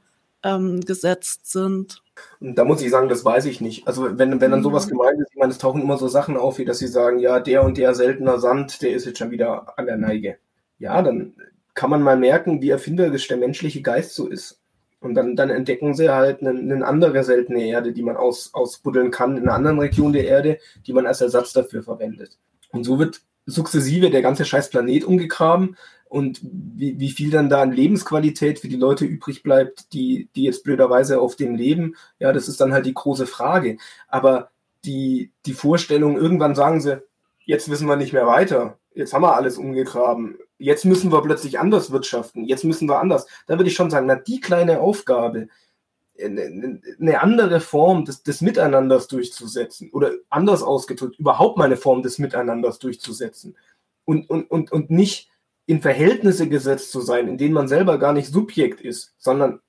ähm, 0.47 0.81
gesetzt 0.81 1.51
sind. 1.51 2.01
Da 2.39 2.63
muss 2.63 2.81
ich 2.81 2.89
sagen, 2.89 3.09
das 3.09 3.23
weiß 3.23 3.45
ich 3.45 3.61
nicht. 3.61 3.87
Also 3.87 4.17
wenn, 4.17 4.41
wenn 4.41 4.51
dann 4.51 4.63
sowas 4.63 4.87
mhm. 4.87 4.91
gemeint 4.91 5.19
ist, 5.19 5.31
ich 5.31 5.37
meine, 5.37 5.51
es 5.51 5.57
tauchen 5.57 5.81
immer 5.81 5.97
so 5.97 6.07
Sachen 6.07 6.37
auf, 6.37 6.57
wie 6.57 6.65
dass 6.65 6.79
sie 6.79 6.87
sagen, 6.87 7.19
ja, 7.19 7.39
der 7.39 7.63
und 7.63 7.77
der 7.77 7.93
seltener 7.93 8.39
Sand, 8.39 8.81
der 8.81 8.91
ist 8.91 9.05
jetzt 9.05 9.19
schon 9.19 9.31
wieder 9.31 9.77
an 9.77 9.85
der 9.85 9.97
Neige. 9.97 10.37
Ja, 10.79 11.01
dann 11.01 11.35
kann 11.73 11.89
man 11.89 12.01
mal 12.01 12.17
merken, 12.17 12.61
wie 12.61 12.69
erfinderisch 12.69 13.27
der 13.27 13.37
menschliche 13.37 13.81
Geist 13.81 14.15
so 14.15 14.27
ist. 14.27 14.61
Und 14.99 15.13
dann, 15.13 15.35
dann 15.35 15.51
entdecken 15.51 15.93
sie 15.93 16.09
halt 16.09 16.41
eine, 16.41 16.49
eine 16.49 16.85
andere 16.85 17.23
seltene 17.23 17.63
Erde, 17.67 17.93
die 17.93 18.01
man 18.01 18.17
aus, 18.17 18.53
ausbuddeln 18.53 19.11
kann 19.11 19.37
in 19.37 19.43
einer 19.43 19.53
anderen 19.53 19.79
Region 19.79 20.11
der 20.11 20.25
Erde, 20.25 20.57
die 20.87 20.93
man 20.93 21.05
als 21.05 21.21
Ersatz 21.21 21.53
dafür 21.53 21.83
verwendet. 21.83 22.37
Und 22.71 22.83
so 22.83 22.97
wird 22.97 23.21
sukzessive 23.45 24.09
der 24.09 24.23
ganze 24.23 24.43
scheiß 24.43 24.69
Planet 24.69 25.05
umgegraben 25.05 25.77
und 26.09 26.39
wie, 26.41 26.99
wie 26.99 27.09
viel 27.09 27.31
dann 27.31 27.49
da 27.49 27.61
an 27.61 27.71
Lebensqualität 27.71 28.59
für 28.59 28.67
die 28.67 28.77
Leute 28.77 29.05
übrig 29.05 29.43
bleibt, 29.43 29.93
die, 29.93 30.29
die 30.35 30.43
jetzt 30.43 30.63
blöderweise 30.63 31.19
auf 31.19 31.35
dem 31.35 31.55
leben, 31.55 31.95
ja, 32.19 32.31
das 32.33 32.47
ist 32.47 32.61
dann 32.61 32.73
halt 32.73 32.85
die 32.85 32.93
große 32.93 33.27
Frage. 33.27 33.77
Aber 34.07 34.49
die, 34.85 35.31
die 35.45 35.53
Vorstellung, 35.53 36.17
irgendwann 36.17 36.55
sagen 36.55 36.81
sie, 36.81 37.01
jetzt 37.45 37.69
wissen 37.69 37.87
wir 37.87 37.95
nicht 37.95 38.13
mehr 38.13 38.27
weiter, 38.27 38.77
jetzt 38.93 39.13
haben 39.13 39.23
wir 39.23 39.35
alles 39.35 39.57
umgegraben, 39.57 40.37
jetzt 40.57 40.85
müssen 40.85 41.11
wir 41.11 41.21
plötzlich 41.21 41.59
anders 41.59 41.91
wirtschaften, 41.91 42.45
jetzt 42.45 42.63
müssen 42.63 42.87
wir 42.87 42.99
anders. 42.99 43.27
Da 43.47 43.57
würde 43.57 43.69
ich 43.69 43.75
schon 43.75 43.89
sagen, 43.89 44.07
na, 44.07 44.15
die 44.15 44.39
kleine 44.39 44.79
Aufgabe, 44.79 45.47
eine 46.19 47.21
andere 47.21 47.59
Form 47.59 48.05
des, 48.05 48.23
des 48.23 48.41
Miteinanders 48.41 49.07
durchzusetzen 49.07 49.91
oder 49.91 50.13
anders 50.29 50.63
ausgedrückt, 50.63 51.19
überhaupt 51.19 51.57
mal 51.57 51.65
eine 51.65 51.77
Form 51.77 52.01
des 52.01 52.17
Miteinanders 52.17 52.79
durchzusetzen 52.79 53.55
und, 54.05 54.27
und, 54.29 54.49
und, 54.49 54.71
und 54.71 54.89
nicht 54.89 55.29
in 55.67 55.81
Verhältnisse 55.81 56.49
gesetzt 56.49 56.91
zu 56.91 57.01
sein, 57.01 57.27
in 57.27 57.37
denen 57.37 57.53
man 57.53 57.67
selber 57.67 57.99
gar 57.99 58.13
nicht 58.13 58.31
Subjekt 58.31 58.81
ist, 58.81 59.13
sondern 59.17 59.59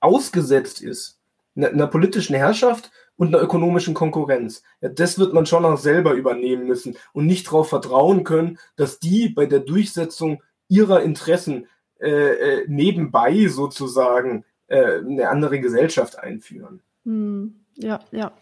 ausgesetzt 0.00 0.82
ist, 0.82 1.20
einer 1.56 1.86
politischen 1.86 2.34
Herrschaft 2.34 2.90
und 3.16 3.28
einer 3.28 3.42
ökonomischen 3.42 3.94
Konkurrenz. 3.94 4.62
Ja, 4.80 4.88
das 4.88 5.18
wird 5.18 5.32
man 5.32 5.46
schon 5.46 5.64
auch 5.64 5.78
selber 5.78 6.12
übernehmen 6.12 6.66
müssen 6.66 6.96
und 7.12 7.26
nicht 7.26 7.46
darauf 7.46 7.68
vertrauen 7.68 8.24
können, 8.24 8.58
dass 8.76 8.98
die 8.98 9.28
bei 9.28 9.46
der 9.46 9.60
Durchsetzung 9.60 10.42
ihrer 10.68 11.02
Interessen 11.02 11.68
äh, 12.00 12.10
äh, 12.10 12.64
nebenbei 12.66 13.46
sozusagen 13.46 14.44
äh, 14.66 14.98
eine 14.98 15.28
andere 15.28 15.60
Gesellschaft 15.60 16.18
einführen. 16.18 16.82
Hm, 17.04 17.64
ja, 17.76 18.00
ja. 18.10 18.32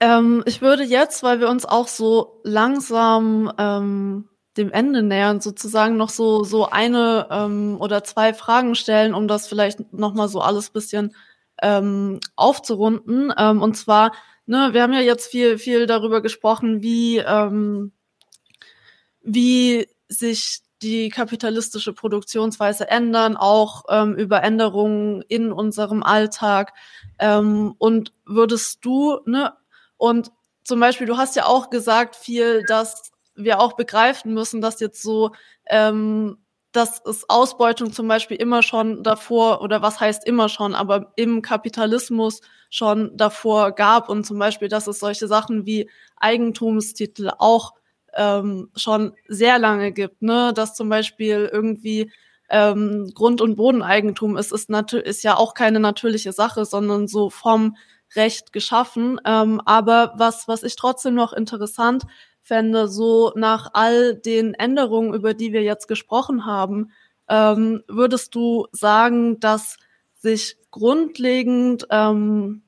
Ähm, 0.00 0.42
ich 0.44 0.60
würde 0.60 0.82
jetzt, 0.82 1.22
weil 1.22 1.40
wir 1.40 1.48
uns 1.48 1.64
auch 1.64 1.88
so 1.88 2.40
langsam 2.44 3.50
ähm, 3.58 4.28
dem 4.60 4.72
Ende 4.72 5.02
nähern, 5.02 5.40
sozusagen 5.40 5.96
noch 5.96 6.10
so 6.10 6.44
so 6.44 6.68
eine 6.68 7.26
ähm, 7.30 7.76
oder 7.80 8.04
zwei 8.04 8.34
Fragen 8.34 8.74
stellen, 8.74 9.14
um 9.14 9.26
das 9.26 9.48
vielleicht 9.48 9.92
noch 9.92 10.14
mal 10.14 10.28
so 10.28 10.40
alles 10.40 10.70
bisschen 10.70 11.14
ähm, 11.62 12.20
aufzurunden. 12.36 13.32
Ähm, 13.36 13.62
und 13.62 13.76
zwar, 13.76 14.12
ne, 14.46 14.70
wir 14.72 14.82
haben 14.82 14.92
ja 14.92 15.00
jetzt 15.00 15.30
viel, 15.30 15.58
viel 15.58 15.86
darüber 15.86 16.20
gesprochen, 16.22 16.82
wie, 16.82 17.18
ähm, 17.18 17.92
wie 19.22 19.88
sich 20.08 20.60
die 20.82 21.10
kapitalistische 21.10 21.92
Produktionsweise 21.92 22.88
ändern, 22.88 23.36
auch 23.36 23.84
ähm, 23.90 24.14
über 24.14 24.42
Änderungen 24.42 25.22
in 25.28 25.52
unserem 25.52 26.02
Alltag. 26.02 26.72
Ähm, 27.18 27.74
und 27.78 28.12
würdest 28.24 28.84
du, 28.84 29.18
ne, 29.26 29.52
und 29.96 30.32
zum 30.64 30.80
Beispiel, 30.80 31.06
du 31.06 31.16
hast 31.18 31.36
ja 31.36 31.46
auch 31.46 31.68
gesagt 31.70 32.16
viel, 32.16 32.62
dass 32.66 33.12
wir 33.44 33.60
auch 33.60 33.74
begreifen 33.74 34.34
müssen, 34.34 34.60
dass 34.60 34.80
jetzt 34.80 35.02
so 35.02 35.32
ähm, 35.66 36.38
dass 36.72 37.02
es 37.04 37.28
Ausbeutung 37.28 37.92
zum 37.92 38.06
Beispiel 38.06 38.36
immer 38.36 38.62
schon 38.62 39.02
davor, 39.02 39.60
oder 39.62 39.82
was 39.82 39.98
heißt 39.98 40.24
immer 40.26 40.48
schon, 40.48 40.74
aber 40.74 41.12
im 41.16 41.42
Kapitalismus 41.42 42.42
schon 42.70 43.16
davor 43.16 43.72
gab 43.72 44.08
und 44.08 44.24
zum 44.24 44.38
Beispiel, 44.38 44.68
dass 44.68 44.86
es 44.86 45.00
solche 45.00 45.26
Sachen 45.26 45.66
wie 45.66 45.90
Eigentumstitel 46.16 47.30
auch 47.38 47.74
ähm, 48.14 48.70
schon 48.76 49.14
sehr 49.26 49.58
lange 49.58 49.92
gibt, 49.92 50.22
ne? 50.22 50.52
Dass 50.54 50.74
zum 50.74 50.88
Beispiel 50.88 51.48
irgendwie 51.52 52.12
ähm, 52.48 53.10
Grund- 53.14 53.40
und 53.40 53.56
Bodeneigentum 53.56 54.36
ist, 54.36 54.52
ist, 54.52 54.70
ist 54.70 55.22
ja 55.24 55.36
auch 55.36 55.54
keine 55.54 55.80
natürliche 55.80 56.32
Sache, 56.32 56.64
sondern 56.64 57.08
so 57.08 57.30
vom 57.30 57.76
Recht 58.16 58.52
geschaffen. 58.52 59.20
Ähm, 59.24 59.60
aber 59.64 60.14
was, 60.16 60.48
was 60.48 60.62
ich 60.62 60.76
trotzdem 60.76 61.14
noch 61.14 61.32
interessant 61.32 62.04
fände, 62.42 62.88
so 62.88 63.32
nach 63.36 63.70
all 63.74 64.14
den 64.14 64.54
Änderungen, 64.54 65.14
über 65.14 65.34
die 65.34 65.52
wir 65.52 65.62
jetzt 65.62 65.88
gesprochen 65.88 66.46
haben, 66.46 66.90
ähm, 67.28 67.82
würdest 67.88 68.34
du 68.34 68.66
sagen, 68.72 69.38
dass 69.40 69.76
sich 70.16 70.56
grundlegend 70.70 71.86
ähm, 71.90 72.62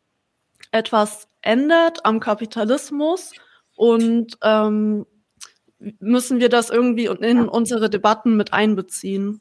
etwas 0.70 1.28
ändert 1.42 2.04
am 2.06 2.20
Kapitalismus 2.20 3.32
und 3.74 4.38
ähm, 4.42 5.06
müssen 5.98 6.40
wir 6.40 6.48
das 6.48 6.70
irgendwie 6.70 7.06
in 7.06 7.48
unsere 7.48 7.90
Debatten 7.90 8.36
mit 8.36 8.52
einbeziehen? 8.52 9.40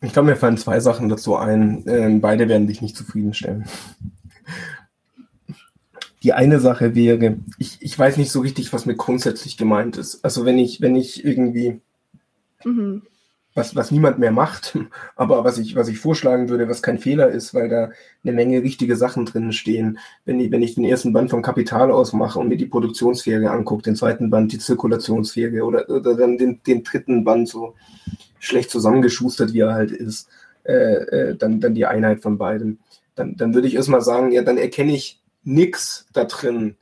Ich 0.00 0.12
glaube, 0.12 0.30
mir 0.30 0.36
fallen 0.36 0.58
zwei 0.58 0.80
Sachen 0.80 1.08
dazu 1.08 1.36
ein. 1.36 1.84
Ähm, 1.86 2.20
beide 2.20 2.48
werden 2.48 2.66
dich 2.66 2.82
nicht 2.82 2.96
zufriedenstellen. 2.96 3.64
Die 6.24 6.32
eine 6.32 6.58
Sache 6.58 6.94
wäre, 6.94 7.36
ich, 7.58 7.78
ich 7.80 7.98
weiß 7.98 8.16
nicht 8.16 8.32
so 8.32 8.40
richtig, 8.40 8.72
was 8.72 8.86
mit 8.86 8.98
grundsätzlich 8.98 9.56
gemeint 9.56 9.96
ist. 9.96 10.24
Also 10.24 10.44
wenn 10.44 10.58
ich, 10.58 10.80
wenn 10.80 10.96
ich 10.96 11.24
irgendwie 11.24 11.80
mhm 12.64 13.02
was, 13.54 13.76
was 13.76 13.90
niemand 13.90 14.18
mehr 14.18 14.32
macht, 14.32 14.76
aber 15.16 15.44
was 15.44 15.58
ich, 15.58 15.76
was 15.76 15.88
ich 15.88 15.98
vorschlagen 15.98 16.48
würde, 16.48 16.68
was 16.68 16.82
kein 16.82 16.98
Fehler 16.98 17.28
ist, 17.28 17.54
weil 17.54 17.68
da 17.68 17.90
eine 18.22 18.32
Menge 18.32 18.62
richtige 18.62 18.96
Sachen 18.96 19.26
drin 19.26 19.52
stehen. 19.52 19.98
Wenn 20.24 20.40
ich, 20.40 20.50
wenn 20.50 20.62
ich 20.62 20.74
den 20.74 20.84
ersten 20.84 21.12
Band 21.12 21.30
vom 21.30 21.42
Kapital 21.42 21.90
ausmache 21.90 22.38
und 22.38 22.48
mir 22.48 22.56
die 22.56 22.66
Produktionsfähige 22.66 23.50
angucke, 23.50 23.82
den 23.82 23.96
zweiten 23.96 24.30
Band 24.30 24.52
die 24.52 24.58
Zirkulationsfähige 24.58 25.64
oder, 25.64 25.88
oder 25.88 26.16
dann 26.16 26.36
den, 26.36 26.60
den 26.66 26.82
dritten 26.82 27.24
Band 27.24 27.48
so 27.48 27.74
schlecht 28.40 28.70
zusammengeschustert, 28.70 29.52
wie 29.52 29.60
er 29.60 29.74
halt 29.74 29.92
ist, 29.92 30.28
äh, 30.64 30.72
äh, 30.72 31.36
dann, 31.36 31.60
dann 31.60 31.74
die 31.74 31.86
Einheit 31.86 32.22
von 32.22 32.36
beidem, 32.36 32.78
dann, 33.14 33.36
dann 33.36 33.54
würde 33.54 33.68
ich 33.68 33.74
erstmal 33.74 34.02
sagen, 34.02 34.32
ja, 34.32 34.42
dann 34.42 34.58
erkenne 34.58 34.92
ich 34.92 35.20
nichts 35.44 36.06
da 36.12 36.24
drin, 36.24 36.76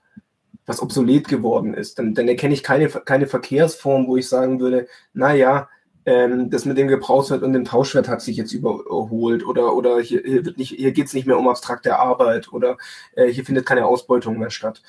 was 0.67 0.81
obsolet 0.81 1.29
geworden 1.29 1.75
ist. 1.75 1.99
Dann, 1.99 2.15
dann 2.15 2.29
erkenne 2.29 2.55
ich 2.55 2.63
keine, 2.63 2.89
keine 2.89 3.27
Verkehrsform, 3.27 4.07
wo 4.07 4.17
ich 4.17 4.29
sagen 4.29 4.61
würde, 4.61 4.87
na 5.13 5.35
ja, 5.35 5.69
ähm, 6.05 6.51
das 6.51 6.65
mit 6.65 6.79
dem 6.79 6.89
Gebrauchswert 6.89 7.43
und 7.43 7.53
dem 7.53 7.65
Tauschwert 7.65 8.09
hat 8.09 8.23
sich 8.23 8.37
jetzt 8.37 8.53
überholt 8.53 9.47
oder, 9.47 9.75
oder 9.75 10.01
hier, 10.01 10.23
hier 10.57 10.93
geht 10.93 11.07
es 11.07 11.15
nicht 11.15 11.27
mehr 11.27 11.39
um 11.39 11.49
abstrakte 11.49 11.99
Arbeit 11.99 12.53
oder 12.53 12.77
äh, 13.15 13.29
hier 13.29 13.45
findet 13.45 13.67
keine 13.67 13.87
Ausbeutung 13.87 14.39
mehr 14.39 14.51
statt. 14.51 14.83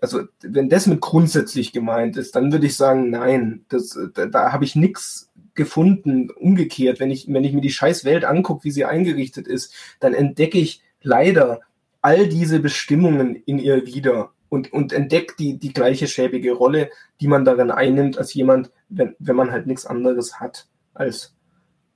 Also 0.00 0.22
wenn 0.40 0.68
das 0.68 0.86
mit 0.86 1.00
grundsätzlich 1.00 1.72
gemeint 1.72 2.16
ist, 2.16 2.34
dann 2.34 2.52
würde 2.52 2.66
ich 2.66 2.76
sagen, 2.76 3.10
nein, 3.10 3.64
das, 3.68 3.98
da, 4.14 4.26
da 4.26 4.52
habe 4.52 4.64
ich 4.64 4.74
nichts 4.74 5.30
gefunden. 5.54 6.30
Umgekehrt, 6.30 6.98
wenn 6.98 7.10
ich, 7.10 7.32
wenn 7.32 7.44
ich 7.44 7.52
mir 7.52 7.60
die 7.60 7.70
scheiß 7.70 8.04
Welt 8.04 8.24
angucke, 8.24 8.64
wie 8.64 8.70
sie 8.70 8.84
eingerichtet 8.84 9.46
ist, 9.46 9.74
dann 10.00 10.14
entdecke 10.14 10.58
ich 10.58 10.82
leider 11.02 11.60
all 12.02 12.28
diese 12.28 12.60
Bestimmungen 12.60 13.36
in 13.46 13.58
ihr 13.58 13.86
wieder 13.86 14.32
und, 14.48 14.72
und 14.72 14.92
entdeckt 14.92 15.38
die, 15.38 15.58
die 15.58 15.72
gleiche 15.72 16.06
schäbige 16.06 16.52
Rolle, 16.52 16.90
die 17.20 17.28
man 17.28 17.44
darin 17.44 17.70
einnimmt, 17.70 18.18
als 18.18 18.34
jemand, 18.34 18.70
wenn, 18.90 19.16
wenn 19.18 19.36
man 19.36 19.50
halt 19.50 19.66
nichts 19.66 19.86
anderes 19.86 20.40
hat, 20.40 20.66
als 20.92 21.34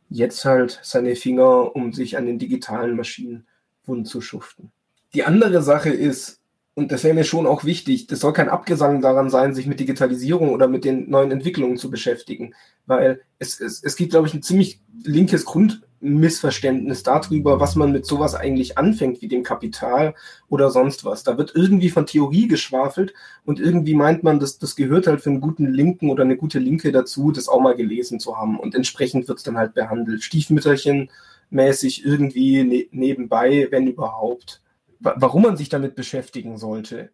jetzt 0.09 0.45
halt 0.45 0.81
seine 0.83 1.17
Finger, 1.17 1.77
um 1.77 1.93
sich 1.93 2.17
an 2.17 2.25
den 2.25 2.39
digitalen 2.39 2.97
Maschinen 2.97 3.47
wund 3.85 4.09
zu 4.09 4.21
schuften. 4.21 4.71
Die 5.13 5.25
andere 5.25 5.63
Sache 5.63 5.91
ist, 5.91 6.41
und 6.75 6.93
das 6.93 7.05
wäre 7.05 7.15
mir 7.15 7.25
schon 7.25 7.47
auch 7.47 7.65
wichtig, 7.65 8.07
das 8.07 8.21
soll 8.21 8.33
kein 8.33 8.49
Abgesang 8.49 9.01
daran 9.01 9.31
sein, 9.31 9.55
sich 9.55 9.67
mit 9.67 9.81
Digitalisierung 9.81 10.51
oder 10.51 10.69
mit 10.69 10.85
den 10.85 11.11
neuen 11.11 11.33
Entwicklungen 11.33 11.77
zu 11.77 11.91
beschäftigen, 11.91 12.55
weil 12.87 13.21
es, 13.39 13.61
es, 13.61 13.83
es 13.83 13.97
gibt, 13.97 14.11
glaube 14.11 14.29
ich, 14.29 14.35
ein 14.35 14.43
ziemlich 14.43 14.81
linkes 15.05 15.45
Grund, 15.45 15.83
Missverständnis 16.01 17.03
darüber, 17.03 17.59
was 17.59 17.75
man 17.75 17.93
mit 17.93 18.05
sowas 18.05 18.35
eigentlich 18.35 18.77
anfängt, 18.77 19.23
wie 19.23 19.29
dem 19.29 19.43
Kapital 19.43 20.15
oder 20.49 20.71
sonst 20.71 21.05
was. 21.05 21.23
Da 21.25 21.39
wird 21.39 21.53
irgendwie 21.55 21.91
von 21.91 22.07
Theorie 22.07 22.49
geschwafelt 22.49 23.15
und 23.45 23.61
irgendwie 23.61 23.95
meint 23.95 24.23
man, 24.23 24.39
dass 24.39 24.59
das 24.59 24.77
gehört 24.77 25.07
halt 25.07 25.21
für 25.23 25.31
einen 25.31 25.41
guten 25.41 25.67
Linken 25.67 26.11
oder 26.11 26.25
eine 26.25 26.37
gute 26.37 26.59
Linke 26.59 26.93
dazu, 26.93 27.33
das 27.33 27.49
auch 27.49 27.61
mal 27.61 27.77
gelesen 27.77 28.21
zu 28.21 28.37
haben. 28.37 28.59
Und 28.59 28.75
entsprechend 28.75 29.29
wird 29.29 29.39
es 29.39 29.45
dann 29.45 29.57
halt 29.57 29.75
behandelt. 29.75 30.23
Stiefmütterchen 30.23 31.11
mäßig 31.51 32.05
irgendwie 32.05 32.65
ne 32.65 32.89
nebenbei, 32.91 33.69
wenn 33.71 33.87
überhaupt. 33.87 34.63
Warum 34.99 35.43
man 35.43 35.57
sich 35.57 35.69
damit 35.69 35.95
beschäftigen 35.95 36.59
sollte, 36.59 37.11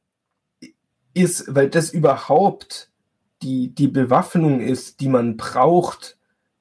ist, 1.14 1.54
weil 1.54 1.68
das 1.68 1.90
überhaupt 1.90 2.90
die, 3.42 3.74
die 3.74 3.88
Bewaffnung 3.88 4.60
ist, 4.60 5.00
die 5.00 5.09
man 5.09 5.36
braucht, 5.36 6.16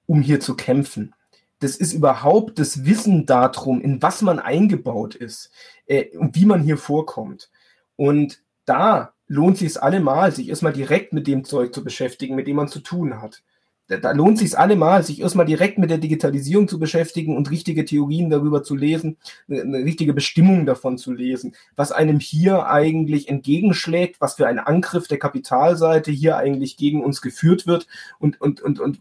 um 0.07 0.21
hier 0.21 0.39
zu 0.39 0.55
kämpfen 0.55 1.13
das 1.61 1.75
ist 1.75 1.93
überhaupt 1.93 2.59
das 2.59 2.85
Wissen 2.85 3.25
darum, 3.25 3.81
in 3.81 4.01
was 4.01 4.21
man 4.23 4.39
eingebaut 4.39 5.15
ist 5.15 5.51
äh, 5.85 6.17
und 6.17 6.35
wie 6.35 6.45
man 6.45 6.63
hier 6.63 6.77
vorkommt. 6.77 7.51
Und 7.95 8.41
da 8.65 9.13
lohnt 9.27 9.59
sich 9.59 9.67
es 9.67 9.77
allemal, 9.77 10.31
sich 10.31 10.49
erstmal 10.49 10.73
direkt 10.73 11.13
mit 11.13 11.27
dem 11.27 11.45
Zeug 11.45 11.73
zu 11.73 11.83
beschäftigen, 11.83 12.35
mit 12.35 12.47
dem 12.47 12.55
man 12.55 12.67
zu 12.67 12.79
tun 12.79 13.21
hat. 13.21 13.43
Da, 13.87 13.97
da 13.97 14.11
lohnt 14.11 14.39
sich 14.39 14.47
es 14.47 14.55
allemal, 14.55 15.03
sich 15.03 15.21
erstmal 15.21 15.45
direkt 15.45 15.77
mit 15.77 15.91
der 15.91 15.99
Digitalisierung 15.99 16.67
zu 16.67 16.79
beschäftigen 16.79 17.37
und 17.37 17.51
richtige 17.51 17.85
Theorien 17.85 18.31
darüber 18.31 18.63
zu 18.63 18.75
lesen, 18.75 19.17
eine, 19.47 19.61
eine 19.61 19.77
richtige 19.79 20.13
Bestimmung 20.13 20.65
davon 20.65 20.97
zu 20.97 21.13
lesen, 21.13 21.53
was 21.75 21.91
einem 21.91 22.19
hier 22.19 22.65
eigentlich 22.65 23.29
entgegenschlägt, 23.29 24.19
was 24.19 24.33
für 24.33 24.47
ein 24.47 24.57
Angriff 24.57 25.07
der 25.07 25.19
Kapitalseite 25.19 26.09
hier 26.11 26.37
eigentlich 26.37 26.75
gegen 26.75 27.03
uns 27.03 27.21
geführt 27.21 27.67
wird 27.67 27.85
und, 28.17 28.41
und, 28.41 28.61
und, 28.61 28.79
und 28.79 28.99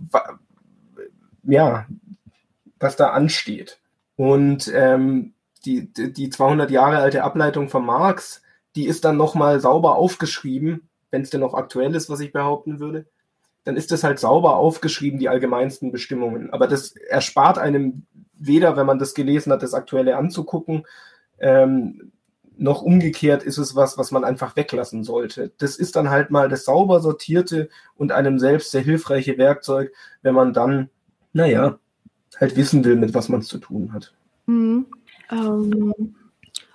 ja, 1.44 1.86
was 2.81 2.97
da 2.97 3.11
ansteht. 3.11 3.78
Und 4.16 4.70
ähm, 4.74 5.35
die, 5.65 5.93
die 5.93 6.31
200 6.31 6.70
Jahre 6.70 6.98
alte 6.98 7.23
Ableitung 7.23 7.69
von 7.69 7.85
Marx, 7.85 8.43
die 8.74 8.86
ist 8.86 9.05
dann 9.05 9.16
nochmal 9.16 9.61
sauber 9.61 9.97
aufgeschrieben, 9.97 10.89
wenn 11.11 11.23
es 11.23 11.31
denn 11.31 11.40
noch 11.40 11.55
aktuell 11.55 11.94
ist, 11.94 12.09
was 12.11 12.20
ich 12.20 12.32
behaupten 12.32 12.81
würde, 12.81 13.07
dann 13.65 13.77
ist 13.77 13.93
das 13.93 14.05
halt 14.05 14.19
sauber 14.19 14.57
aufgeschrieben, 14.57 15.19
die 15.19 15.28
allgemeinsten 15.28 15.93
Bestimmungen. 15.93 16.52
Aber 16.52 16.66
das 16.66 16.93
erspart 16.93 17.59
einem 17.59 18.07
weder, 18.35 18.77
wenn 18.77 18.86
man 18.86 18.98
das 18.98 19.15
gelesen 19.15 19.52
hat, 19.52 19.62
das 19.62 19.74
Aktuelle 19.74 20.16
anzugucken, 20.16 20.86
ähm, 21.39 22.12
noch 22.57 22.82
umgekehrt 22.82 23.43
ist 23.43 23.57
es 23.57 23.74
was, 23.74 23.97
was 23.97 24.11
man 24.11 24.23
einfach 24.23 24.55
weglassen 24.55 25.02
sollte. 25.02 25.51
Das 25.59 25.77
ist 25.77 25.97
dann 25.97 26.11
halt 26.11 26.31
mal 26.31 26.48
das 26.48 26.65
sauber 26.65 27.01
sortierte 27.01 27.70
und 27.97 28.12
einem 28.12 28.39
selbst 28.39 28.70
sehr 28.70 28.82
hilfreiche 28.82 29.39
Werkzeug, 29.39 29.93
wenn 30.23 30.35
man 30.35 30.52
dann, 30.52 30.90
naja, 31.32 31.78
halt 32.39 32.57
wissen 32.57 32.85
will, 32.85 32.97
mit 32.97 33.15
was 33.15 33.28
man 33.28 33.40
es 33.40 33.48
zu 33.48 33.59
tun 33.59 33.93
hat. 33.93 34.12
Mhm. 34.47 34.86
Ähm, 35.31 36.15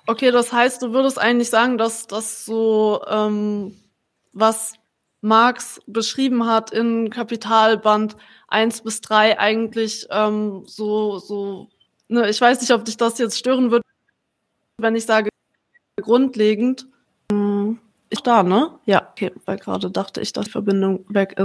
okay, 0.07 0.32
das 0.32 0.52
heißt, 0.52 0.82
du 0.82 0.94
würdest 0.94 1.19
eigentlich 1.19 1.49
sagen, 1.49 1.77
dass 1.77 2.07
das 2.07 2.45
so, 2.45 3.02
ähm, 3.07 3.76
was 4.34 4.73
Marx 5.22 5.82
beschrieben 5.88 6.45
hat 6.45 6.72
in 6.72 7.10
Kapitalband 7.10 8.15
1 8.48 8.82
bis 8.82 9.02
3 9.02 9.40
eigentlich 9.40 10.07
ähm, 10.11 10.64
so, 10.65 11.18
so, 11.19 11.69
ne, 12.07 12.30
ich 12.30 12.40
weiß 12.40 12.61
nicht, 12.61 12.72
ob 12.72 12.86
dich 12.86 12.98
das 12.98 13.18
jetzt 13.18 13.38
stören 13.38 13.72
würde, 13.72 13.84
wenn 14.77 14.95
ich 14.95 15.06
sage, 15.06 15.30
grundlegend. 16.02 16.88
Hm, 17.32 17.80
ich 18.10 18.22
da, 18.22 18.44
ne? 18.44 18.77
Ja, 18.86 19.10
okay, 19.11 19.34
weil 19.45 19.57
gerade 19.57 19.90
dachte 19.90 20.22
ich, 20.22 20.32
dass 20.32 20.45
die 20.45 20.52
Verbindung 20.52 21.06
weg 21.10 21.36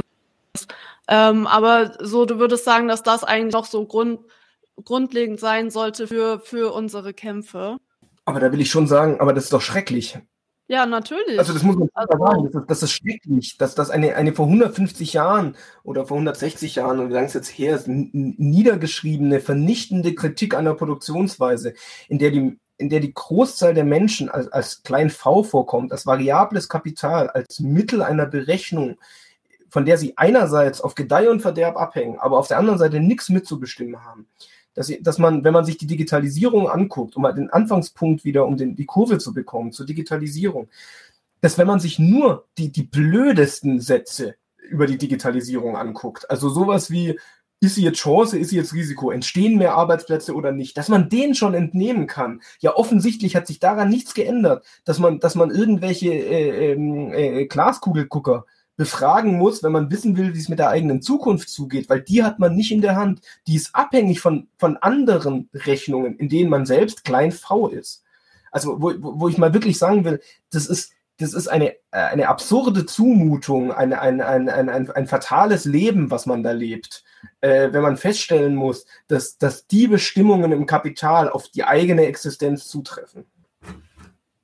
ist. 0.54 0.68
Ähm, 1.10 1.48
aber 1.48 1.98
so, 2.00 2.24
du 2.24 2.38
würdest 2.38 2.64
sagen, 2.64 2.86
dass 2.86 3.02
das 3.02 3.24
eigentlich 3.24 3.56
auch 3.56 3.64
so 3.64 3.84
grund, 3.84 4.20
grundlegend 4.84 5.40
sein 5.40 5.70
sollte 5.70 6.06
für, 6.06 6.38
für 6.38 6.72
unsere 6.72 7.12
Kämpfe. 7.12 7.78
Aber 8.24 8.38
da 8.38 8.52
will 8.52 8.60
ich 8.60 8.70
schon 8.70 8.86
sagen, 8.86 9.20
aber 9.20 9.32
das 9.32 9.44
ist 9.44 9.52
doch 9.52 9.60
schrecklich. 9.60 10.16
Ja, 10.68 10.86
natürlich. 10.86 11.36
Also 11.36 11.52
das 11.52 11.64
muss 11.64 11.74
man 11.74 11.88
also, 11.94 12.16
sagen, 12.16 12.44
das 12.44 12.54
ist, 12.54 12.70
das 12.70 12.82
ist 12.84 12.92
schrecklich, 12.92 13.58
dass 13.58 13.74
das 13.74 13.90
eine, 13.90 14.14
eine 14.14 14.32
vor 14.32 14.46
150 14.46 15.12
Jahren 15.14 15.56
oder 15.82 16.06
vor 16.06 16.16
160 16.16 16.76
Jahren, 16.76 17.00
und 17.00 17.08
wie 17.08 17.14
lange 17.14 17.26
es 17.26 17.34
jetzt 17.34 17.48
her 17.48 17.74
ist, 17.74 17.88
niedergeschriebene, 17.88 19.40
vernichtende 19.40 20.14
Kritik 20.14 20.54
an 20.54 20.66
der 20.66 20.74
Produktionsweise, 20.74 21.74
in 22.08 22.20
der 22.20 22.30
die, 22.30 22.56
in 22.76 22.88
der 22.88 23.00
die 23.00 23.12
Großzahl 23.12 23.74
der 23.74 23.82
Menschen 23.82 24.28
als, 24.28 24.46
als 24.52 24.84
klein 24.84 25.10
v 25.10 25.42
vorkommt, 25.42 25.90
als 25.90 26.06
variables 26.06 26.68
Kapital, 26.68 27.28
als 27.30 27.58
Mittel 27.58 28.00
einer 28.00 28.26
Berechnung, 28.26 28.96
von 29.70 29.84
der 29.84 29.96
sie 29.96 30.16
einerseits 30.16 30.80
auf 30.80 30.94
Gedeih 30.94 31.30
und 31.30 31.40
Verderb 31.40 31.76
abhängen, 31.76 32.18
aber 32.18 32.38
auf 32.38 32.48
der 32.48 32.58
anderen 32.58 32.78
Seite 32.78 33.00
nichts 33.00 33.28
mitzubestimmen 33.28 34.04
haben. 34.04 34.26
Dass, 34.74 34.92
dass 35.00 35.18
man, 35.18 35.42
wenn 35.42 35.52
man 35.52 35.64
sich 35.64 35.78
die 35.78 35.86
Digitalisierung 35.86 36.68
anguckt, 36.68 37.16
um 37.16 37.22
mal 37.22 37.32
den 37.32 37.50
Anfangspunkt 37.50 38.24
wieder, 38.24 38.46
um 38.46 38.56
den, 38.56 38.76
die 38.76 38.86
Kurve 38.86 39.18
zu 39.18 39.32
bekommen 39.32 39.72
zur 39.72 39.86
Digitalisierung, 39.86 40.68
dass 41.40 41.58
wenn 41.58 41.66
man 41.66 41.80
sich 41.80 41.98
nur 41.98 42.46
die, 42.58 42.70
die 42.70 42.84
blödesten 42.84 43.80
Sätze 43.80 44.36
über 44.68 44.86
die 44.86 44.98
Digitalisierung 44.98 45.76
anguckt, 45.76 46.30
also 46.30 46.48
sowas 46.48 46.90
wie, 46.90 47.18
ist 47.60 47.74
sie 47.74 47.82
jetzt 47.82 47.98
Chance, 47.98 48.38
ist 48.38 48.50
sie 48.50 48.56
jetzt 48.56 48.72
Risiko, 48.72 49.10
entstehen 49.10 49.58
mehr 49.58 49.74
Arbeitsplätze 49.74 50.34
oder 50.34 50.50
nicht, 50.50 50.78
dass 50.78 50.88
man 50.88 51.10
denen 51.10 51.34
schon 51.34 51.52
entnehmen 51.52 52.06
kann. 52.06 52.40
Ja, 52.60 52.74
offensichtlich 52.74 53.36
hat 53.36 53.46
sich 53.46 53.60
daran 53.60 53.90
nichts 53.90 54.14
geändert, 54.14 54.64
dass 54.84 54.98
man, 54.98 55.20
dass 55.20 55.34
man 55.34 55.50
irgendwelche 55.50 56.08
äh, 56.08 56.72
ähm, 56.72 57.12
äh, 57.12 57.46
Glaskugelgucker 57.46 58.46
befragen 58.80 59.36
muss, 59.36 59.62
wenn 59.62 59.72
man 59.72 59.90
wissen 59.90 60.16
will, 60.16 60.34
wie 60.34 60.38
es 60.38 60.48
mit 60.48 60.58
der 60.58 60.70
eigenen 60.70 61.02
Zukunft 61.02 61.50
zugeht, 61.50 61.90
weil 61.90 62.00
die 62.00 62.24
hat 62.24 62.38
man 62.38 62.56
nicht 62.56 62.72
in 62.72 62.80
der 62.80 62.96
Hand. 62.96 63.20
Die 63.46 63.54
ist 63.54 63.74
abhängig 63.74 64.20
von, 64.20 64.48
von 64.56 64.78
anderen 64.78 65.50
Rechnungen, 65.52 66.16
in 66.16 66.30
denen 66.30 66.48
man 66.48 66.64
selbst 66.64 67.04
klein 67.04 67.30
v 67.30 67.68
ist. 67.68 68.02
Also 68.50 68.80
wo, 68.80 68.94
wo 68.98 69.28
ich 69.28 69.36
mal 69.36 69.52
wirklich 69.52 69.76
sagen 69.76 70.06
will, 70.06 70.22
das 70.50 70.64
ist, 70.64 70.94
das 71.18 71.34
ist 71.34 71.46
eine, 71.46 71.74
eine 71.90 72.30
absurde 72.30 72.86
Zumutung, 72.86 73.70
ein, 73.70 73.92
ein, 73.92 74.22
ein, 74.22 74.48
ein, 74.48 74.70
ein, 74.70 74.90
ein 74.90 75.06
fatales 75.06 75.66
Leben, 75.66 76.10
was 76.10 76.24
man 76.24 76.42
da 76.42 76.52
lebt, 76.52 77.04
äh, 77.42 77.70
wenn 77.72 77.82
man 77.82 77.98
feststellen 77.98 78.54
muss, 78.54 78.86
dass, 79.08 79.36
dass 79.36 79.66
die 79.66 79.88
Bestimmungen 79.88 80.52
im 80.52 80.64
Kapital 80.64 81.28
auf 81.28 81.50
die 81.50 81.64
eigene 81.64 82.06
Existenz 82.06 82.66
zutreffen. 82.66 83.26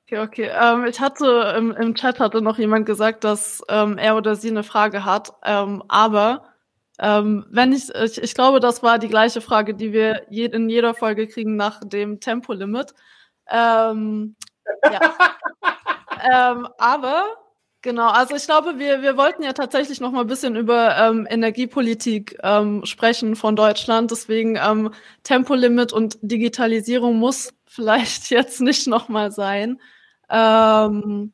Okay, 0.08 0.20
okay. 0.20 0.50
Ähm, 0.54 0.84
ich 0.84 1.00
hatte 1.00 1.54
im, 1.58 1.72
im 1.72 1.94
Chat 1.96 2.20
hatte 2.20 2.40
noch 2.40 2.58
jemand 2.58 2.86
gesagt, 2.86 3.24
dass 3.24 3.60
ähm, 3.68 3.98
er 3.98 4.16
oder 4.16 4.36
sie 4.36 4.50
eine 4.50 4.62
Frage 4.62 5.04
hat, 5.04 5.32
ähm, 5.44 5.82
aber 5.88 6.44
ähm, 7.00 7.44
wenn 7.50 7.72
ich, 7.72 7.92
ich, 7.92 8.22
ich 8.22 8.34
glaube, 8.34 8.60
das 8.60 8.84
war 8.84 9.00
die 9.00 9.08
gleiche 9.08 9.40
Frage, 9.40 9.74
die 9.74 9.92
wir 9.92 10.22
je, 10.30 10.44
in 10.46 10.68
jeder 10.68 10.94
Folge 10.94 11.26
kriegen 11.26 11.56
nach 11.56 11.80
dem 11.84 12.20
Tempolimit. 12.20 12.94
Ähm, 13.50 14.36
ja. 14.84 15.00
ähm, 16.52 16.68
aber 16.78 17.24
genau, 17.82 18.08
also 18.08 18.36
ich 18.36 18.44
glaube, 18.44 18.78
wir, 18.78 19.02
wir 19.02 19.16
wollten 19.16 19.42
ja 19.42 19.54
tatsächlich 19.54 20.00
noch 20.00 20.12
mal 20.12 20.20
ein 20.20 20.26
bisschen 20.28 20.54
über 20.54 20.96
Energiepolitik 21.28 22.38
sprechen 22.84 23.34
von 23.36 23.56
Deutschland. 23.56 24.12
Deswegen 24.12 24.58
Tempolimit 25.24 25.92
und 25.92 26.16
Digitalisierung 26.22 27.18
muss 27.18 27.52
vielleicht 27.66 28.30
jetzt 28.30 28.60
nicht 28.60 28.86
noch 28.86 29.08
mal 29.08 29.32
sein. 29.32 29.80
Ähm, 30.28 31.32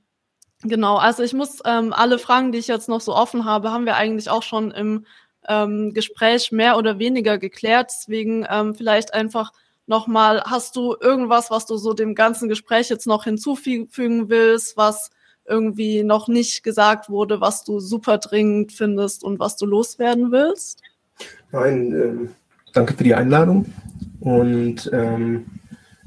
genau, 0.62 0.96
also 0.96 1.22
ich 1.22 1.32
muss 1.32 1.60
ähm, 1.64 1.92
alle 1.92 2.18
Fragen, 2.18 2.52
die 2.52 2.58
ich 2.58 2.68
jetzt 2.68 2.88
noch 2.88 3.00
so 3.00 3.14
offen 3.14 3.44
habe, 3.44 3.70
haben 3.70 3.86
wir 3.86 3.96
eigentlich 3.96 4.30
auch 4.30 4.42
schon 4.42 4.70
im 4.70 5.06
ähm, 5.48 5.92
Gespräch 5.92 6.52
mehr 6.52 6.76
oder 6.76 6.98
weniger 6.98 7.38
geklärt. 7.38 7.90
Deswegen 7.92 8.46
ähm, 8.48 8.74
vielleicht 8.74 9.14
einfach 9.14 9.52
nochmal, 9.86 10.42
hast 10.44 10.76
du 10.76 10.94
irgendwas, 11.00 11.50
was 11.50 11.66
du 11.66 11.76
so 11.76 11.94
dem 11.94 12.14
ganzen 12.14 12.48
Gespräch 12.48 12.88
jetzt 12.88 13.06
noch 13.06 13.24
hinzufügen 13.24 14.28
willst, 14.28 14.76
was 14.76 15.10
irgendwie 15.44 16.04
noch 16.04 16.28
nicht 16.28 16.62
gesagt 16.62 17.10
wurde, 17.10 17.40
was 17.40 17.64
du 17.64 17.80
super 17.80 18.18
dringend 18.18 18.72
findest 18.72 19.24
und 19.24 19.40
was 19.40 19.56
du 19.56 19.66
loswerden 19.66 20.30
willst? 20.30 20.82
Nein, 21.50 21.92
äh, 21.92 22.28
danke 22.72 22.94
für 22.94 23.04
die 23.04 23.14
Einladung 23.14 23.66
und 24.20 24.88
ähm, 24.92 25.46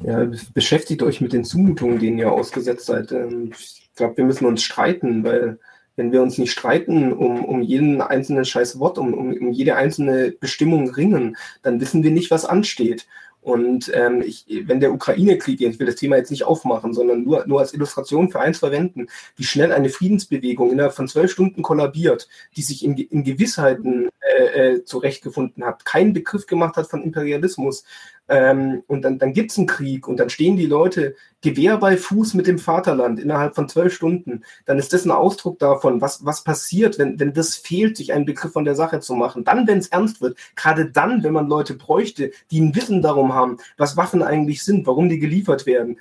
ja, 0.04 0.28
beschäftigt 0.54 1.04
euch 1.04 1.22
mit 1.22 1.34
den 1.34 1.46
Zumutungen, 1.46 2.00
denen 2.00 2.18
ihr 2.18 2.32
ausgesetzt 2.32 2.86
seid. 2.86 3.12
Ähm, 3.12 3.52
ich 3.58 3.92
glaube, 3.96 4.18
wir 4.18 4.26
müssen 4.26 4.46
uns 4.46 4.64
streiten, 4.64 5.24
weil 5.24 5.60
wenn 5.96 6.12
wir 6.12 6.22
uns 6.22 6.38
nicht 6.38 6.52
streiten 6.52 7.14
um, 7.14 7.46
um 7.46 7.62
jeden 7.62 8.02
einzelnen 8.02 8.46
scheiß 8.46 8.80
Wort, 8.80 8.98
um, 8.98 9.14
um, 9.14 9.34
um 9.34 9.52
jede 9.52 9.76
einzelne 9.76 10.32
Bestimmung 10.32 10.90
ringen, 10.90 11.38
dann 11.62 11.80
wissen 11.80 12.04
wir 12.04 12.12
nicht, 12.12 12.32
was 12.32 12.46
ansteht. 12.46 13.08
Und 13.46 13.92
ähm, 13.94 14.24
ich, 14.26 14.48
wenn 14.66 14.80
der 14.80 14.92
Ukraine-Krieg, 14.92 15.62
ich 15.62 15.80
will 15.80 15.86
das 15.86 15.98
Thema 15.98 16.18
jetzt 16.18 16.32
nicht 16.32 16.46
aufmachen, 16.46 16.96
sondern 16.96 17.24
nur, 17.24 17.46
nur 17.46 17.60
als 17.60 17.76
Illustration 17.76 18.32
für 18.32 18.40
eins 18.40 18.58
verwenden, 18.58 19.06
wie 19.36 19.44
schnell 19.44 19.72
eine 19.72 19.90
Friedensbewegung 19.90 20.72
innerhalb 20.72 20.96
von 20.96 21.08
zwölf 21.08 21.32
Stunden 21.32 21.62
kollabiert, 21.62 22.28
die 22.58 22.64
sich 22.64 22.84
in, 22.84 22.98
in 22.98 23.24
Gewissheiten 23.24 24.10
äh, 24.20 24.46
äh, 24.46 24.84
zurechtgefunden 24.84 25.64
hat, 25.64 25.86
keinen 25.86 26.14
Begriff 26.14 26.48
gemacht 26.48 26.76
hat 26.76 26.88
von 26.88 27.04
Imperialismus, 27.04 27.84
ähm, 28.28 28.84
und 28.88 29.04
dann, 29.04 29.20
dann 29.20 29.34
gibt 29.34 29.52
es 29.52 29.58
einen 29.58 29.68
Krieg 29.68 30.08
und 30.08 30.20
dann 30.20 30.30
stehen 30.30 30.58
die 30.58 30.66
Leute 30.66 31.16
Gewehr 31.42 31.78
bei 31.78 31.96
Fuß 31.96 32.34
mit 32.34 32.48
dem 32.48 32.58
Vaterland 32.58 33.20
innerhalb 33.20 33.54
von 33.54 33.70
zwölf 33.70 33.94
Stunden. 33.94 34.44
Dann 34.66 34.80
ist 34.80 34.94
das 34.94 35.06
ein 35.06 35.12
Ausdruck 35.12 35.60
davon, 35.60 36.02
was, 36.02 36.26
was 36.26 36.44
passiert, 36.44 36.98
wenn, 36.98 37.20
wenn 37.20 37.34
das 37.34 37.56
fehlt, 37.56 37.98
sich 37.98 38.14
einen 38.14 38.26
Begriff 38.26 38.54
von 38.54 38.66
der 38.66 38.74
Sache 38.74 39.00
zu 39.00 39.14
machen. 39.14 39.44
Dann, 39.44 39.68
wenn 39.68 39.78
es 39.78 39.90
ernst 39.90 40.22
wird, 40.22 40.38
gerade 40.56 40.90
dann, 40.90 41.24
wenn 41.24 41.34
man 41.34 41.48
Leute 41.48 41.76
bräuchte, 41.76 42.32
die 42.50 42.62
ein 42.62 42.76
Wissen 42.76 43.04
darum 43.04 43.36
haben, 43.36 43.58
was 43.78 43.96
Waffen 43.96 44.24
eigentlich 44.24 44.64
sind, 44.64 44.88
warum 44.88 45.08
die 45.08 45.20
geliefert 45.20 45.68
werden. 45.68 46.00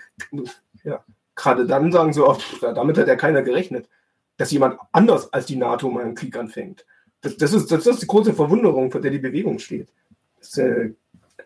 Ja, 0.83 1.05
gerade 1.35 1.67
dann 1.67 1.93
sagen 1.93 2.15
sie, 2.15 2.27
oh, 2.27 2.39
damit 2.61 2.97
hat 2.97 3.09
ja 3.09 3.17
keiner 3.17 3.43
gerechnet, 3.43 3.87
dass 4.39 4.51
jemand 4.51 4.79
anders 4.93 5.31
als 5.33 5.45
die 5.45 5.57
NATO 5.57 5.91
mal 5.91 6.05
einen 6.05 6.15
Krieg 6.15 6.37
anfängt. 6.37 6.87
Das, 7.21 7.37
das, 7.37 7.53
ist, 7.53 7.71
das 7.71 7.87
ist 7.87 8.03
die 8.03 8.07
große 8.07 8.33
Verwunderung, 8.33 8.91
vor 8.91 9.01
der 9.03 9.11
die 9.11 9.19
Bewegung 9.19 9.59
steht. 9.59 9.89
Das, 10.39 10.57
äh, 10.59 10.93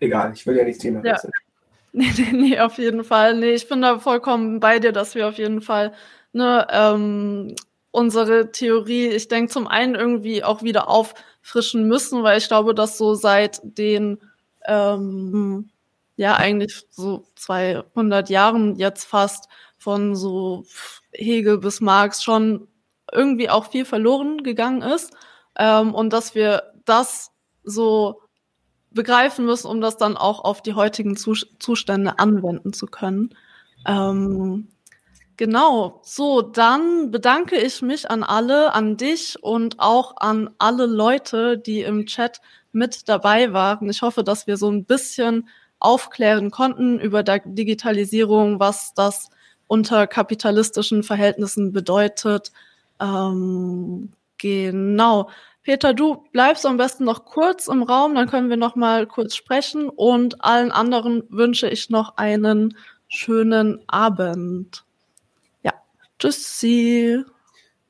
egal, 0.01 0.33
ich 0.35 0.47
will 0.47 0.57
ja 0.57 0.65
nichts 0.65 0.83
Thema 0.83 1.05
ja. 1.05 1.16
Nee, 1.93 2.12
nee, 2.19 2.33
nee, 2.33 2.61
auf 2.61 2.77
jeden 2.79 3.03
Fall. 3.03 3.35
Nee, 3.35 3.53
ich 3.53 3.66
bin 3.66 3.81
da 3.81 3.99
vollkommen 3.99 4.61
bei 4.61 4.79
dir, 4.79 4.93
dass 4.93 5.15
wir 5.15 5.27
auf 5.27 5.39
jeden 5.39 5.62
Fall 5.62 5.95
ne, 6.33 6.66
ähm, 6.70 7.57
unsere 7.91 8.53
Theorie, 8.53 9.09
ich 9.09 9.29
denke, 9.29 9.51
zum 9.51 9.66
einen 9.66 9.95
irgendwie 9.95 10.45
auch 10.45 10.62
wieder 10.62 10.89
auffrischen 10.89 11.89
müssen, 11.89 12.23
weil 12.23 12.39
ich 12.39 12.49
glaube, 12.49 12.75
dass 12.75 12.99
so 12.99 13.15
seit 13.15 13.61
den 13.62 14.19
ähm, 14.66 15.70
ja 16.16 16.37
eigentlich 16.37 16.85
so 16.91 17.25
200 17.37 18.29
Jahren 18.29 18.77
jetzt 18.77 19.05
fast 19.05 19.49
von 19.79 20.15
so 20.15 20.65
Hegel 21.12 21.59
bis 21.59 21.81
Marx 21.81 22.23
schon 22.23 22.69
irgendwie 23.12 23.49
auch 23.49 23.70
viel 23.70 23.85
verloren 23.85 24.43
gegangen 24.43 24.83
ist 24.83 25.12
ähm, 25.59 25.95
und 25.95 26.12
dass 26.12 26.35
wir 26.35 26.75
das 26.85 27.33
so 27.65 28.20
begreifen 28.90 29.44
müssen, 29.44 29.69
um 29.69 29.81
das 29.81 29.97
dann 29.97 30.16
auch 30.16 30.44
auf 30.44 30.62
die 30.62 30.74
heutigen 30.74 31.16
Zustände 31.16 32.19
anwenden 32.19 32.73
zu 32.73 32.86
können. 32.86 33.35
Ähm, 33.86 34.69
genau, 35.36 36.01
so, 36.05 36.43
dann 36.43 37.10
bedanke 37.10 37.56
ich 37.56 37.82
mich 37.82 38.10
an 38.10 38.23
alle, 38.23 38.73
an 38.73 38.97
dich 38.97 39.43
und 39.43 39.78
auch 39.78 40.16
an 40.19 40.51
alle 40.59 40.86
Leute, 40.86 41.59
die 41.59 41.82
im 41.82 42.06
Chat 42.06 42.40
mit 42.73 43.09
dabei 43.09 43.52
waren. 43.52 43.89
Ich 43.89 44.02
hoffe, 44.02 44.24
dass 44.24 44.47
wir 44.47 44.56
so 44.56 44.70
ein 44.70 44.85
bisschen 44.85 45.48
aufklären 45.81 46.51
konnten 46.51 46.98
über 46.98 47.23
Digitalisierung, 47.23 48.59
was 48.59 48.94
das 48.94 49.31
unter 49.66 50.06
kapitalistischen 50.06 51.02
Verhältnissen 51.02 51.73
bedeutet. 51.73 52.52
Ähm, 53.01 54.12
genau. 54.39 55.31
Peter, 55.69 55.93
du 55.93 56.24
bleibst 56.32 56.65
am 56.65 56.78
besten 56.78 57.05
noch 57.05 57.27
kurz 57.27 57.66
im 57.66 57.82
Raum, 57.82 58.15
dann 58.15 58.27
können 58.27 58.49
wir 58.49 58.57
noch 58.57 58.74
mal 58.74 59.07
kurz 59.07 59.36
sprechen 59.36 59.90
und 59.90 60.43
allen 60.43 60.73
anderen 60.73 61.24
wünsche 61.28 61.69
ich 61.69 61.90
noch 61.90 62.16
einen 62.16 62.74
schönen 63.07 63.78
Abend. 63.86 64.86
Ja, 65.62 65.74
tschüssi. 66.19 67.23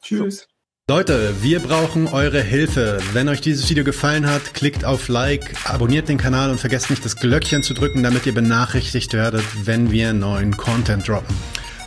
Tschüss. 0.02 0.48
Leute, 0.90 1.36
wir 1.40 1.60
brauchen 1.60 2.08
eure 2.08 2.42
Hilfe. 2.42 2.98
Wenn 3.12 3.28
euch 3.28 3.42
dieses 3.42 3.70
Video 3.70 3.84
gefallen 3.84 4.28
hat, 4.28 4.54
klickt 4.54 4.84
auf 4.84 5.06
Like, 5.06 5.54
abonniert 5.70 6.08
den 6.08 6.18
Kanal 6.18 6.50
und 6.50 6.58
vergesst 6.58 6.90
nicht 6.90 7.04
das 7.04 7.14
Glöckchen 7.14 7.62
zu 7.62 7.74
drücken, 7.74 8.02
damit 8.02 8.26
ihr 8.26 8.34
benachrichtigt 8.34 9.12
werdet, 9.12 9.44
wenn 9.66 9.92
wir 9.92 10.12
neuen 10.14 10.56
Content 10.56 11.06
droppen. 11.06 11.36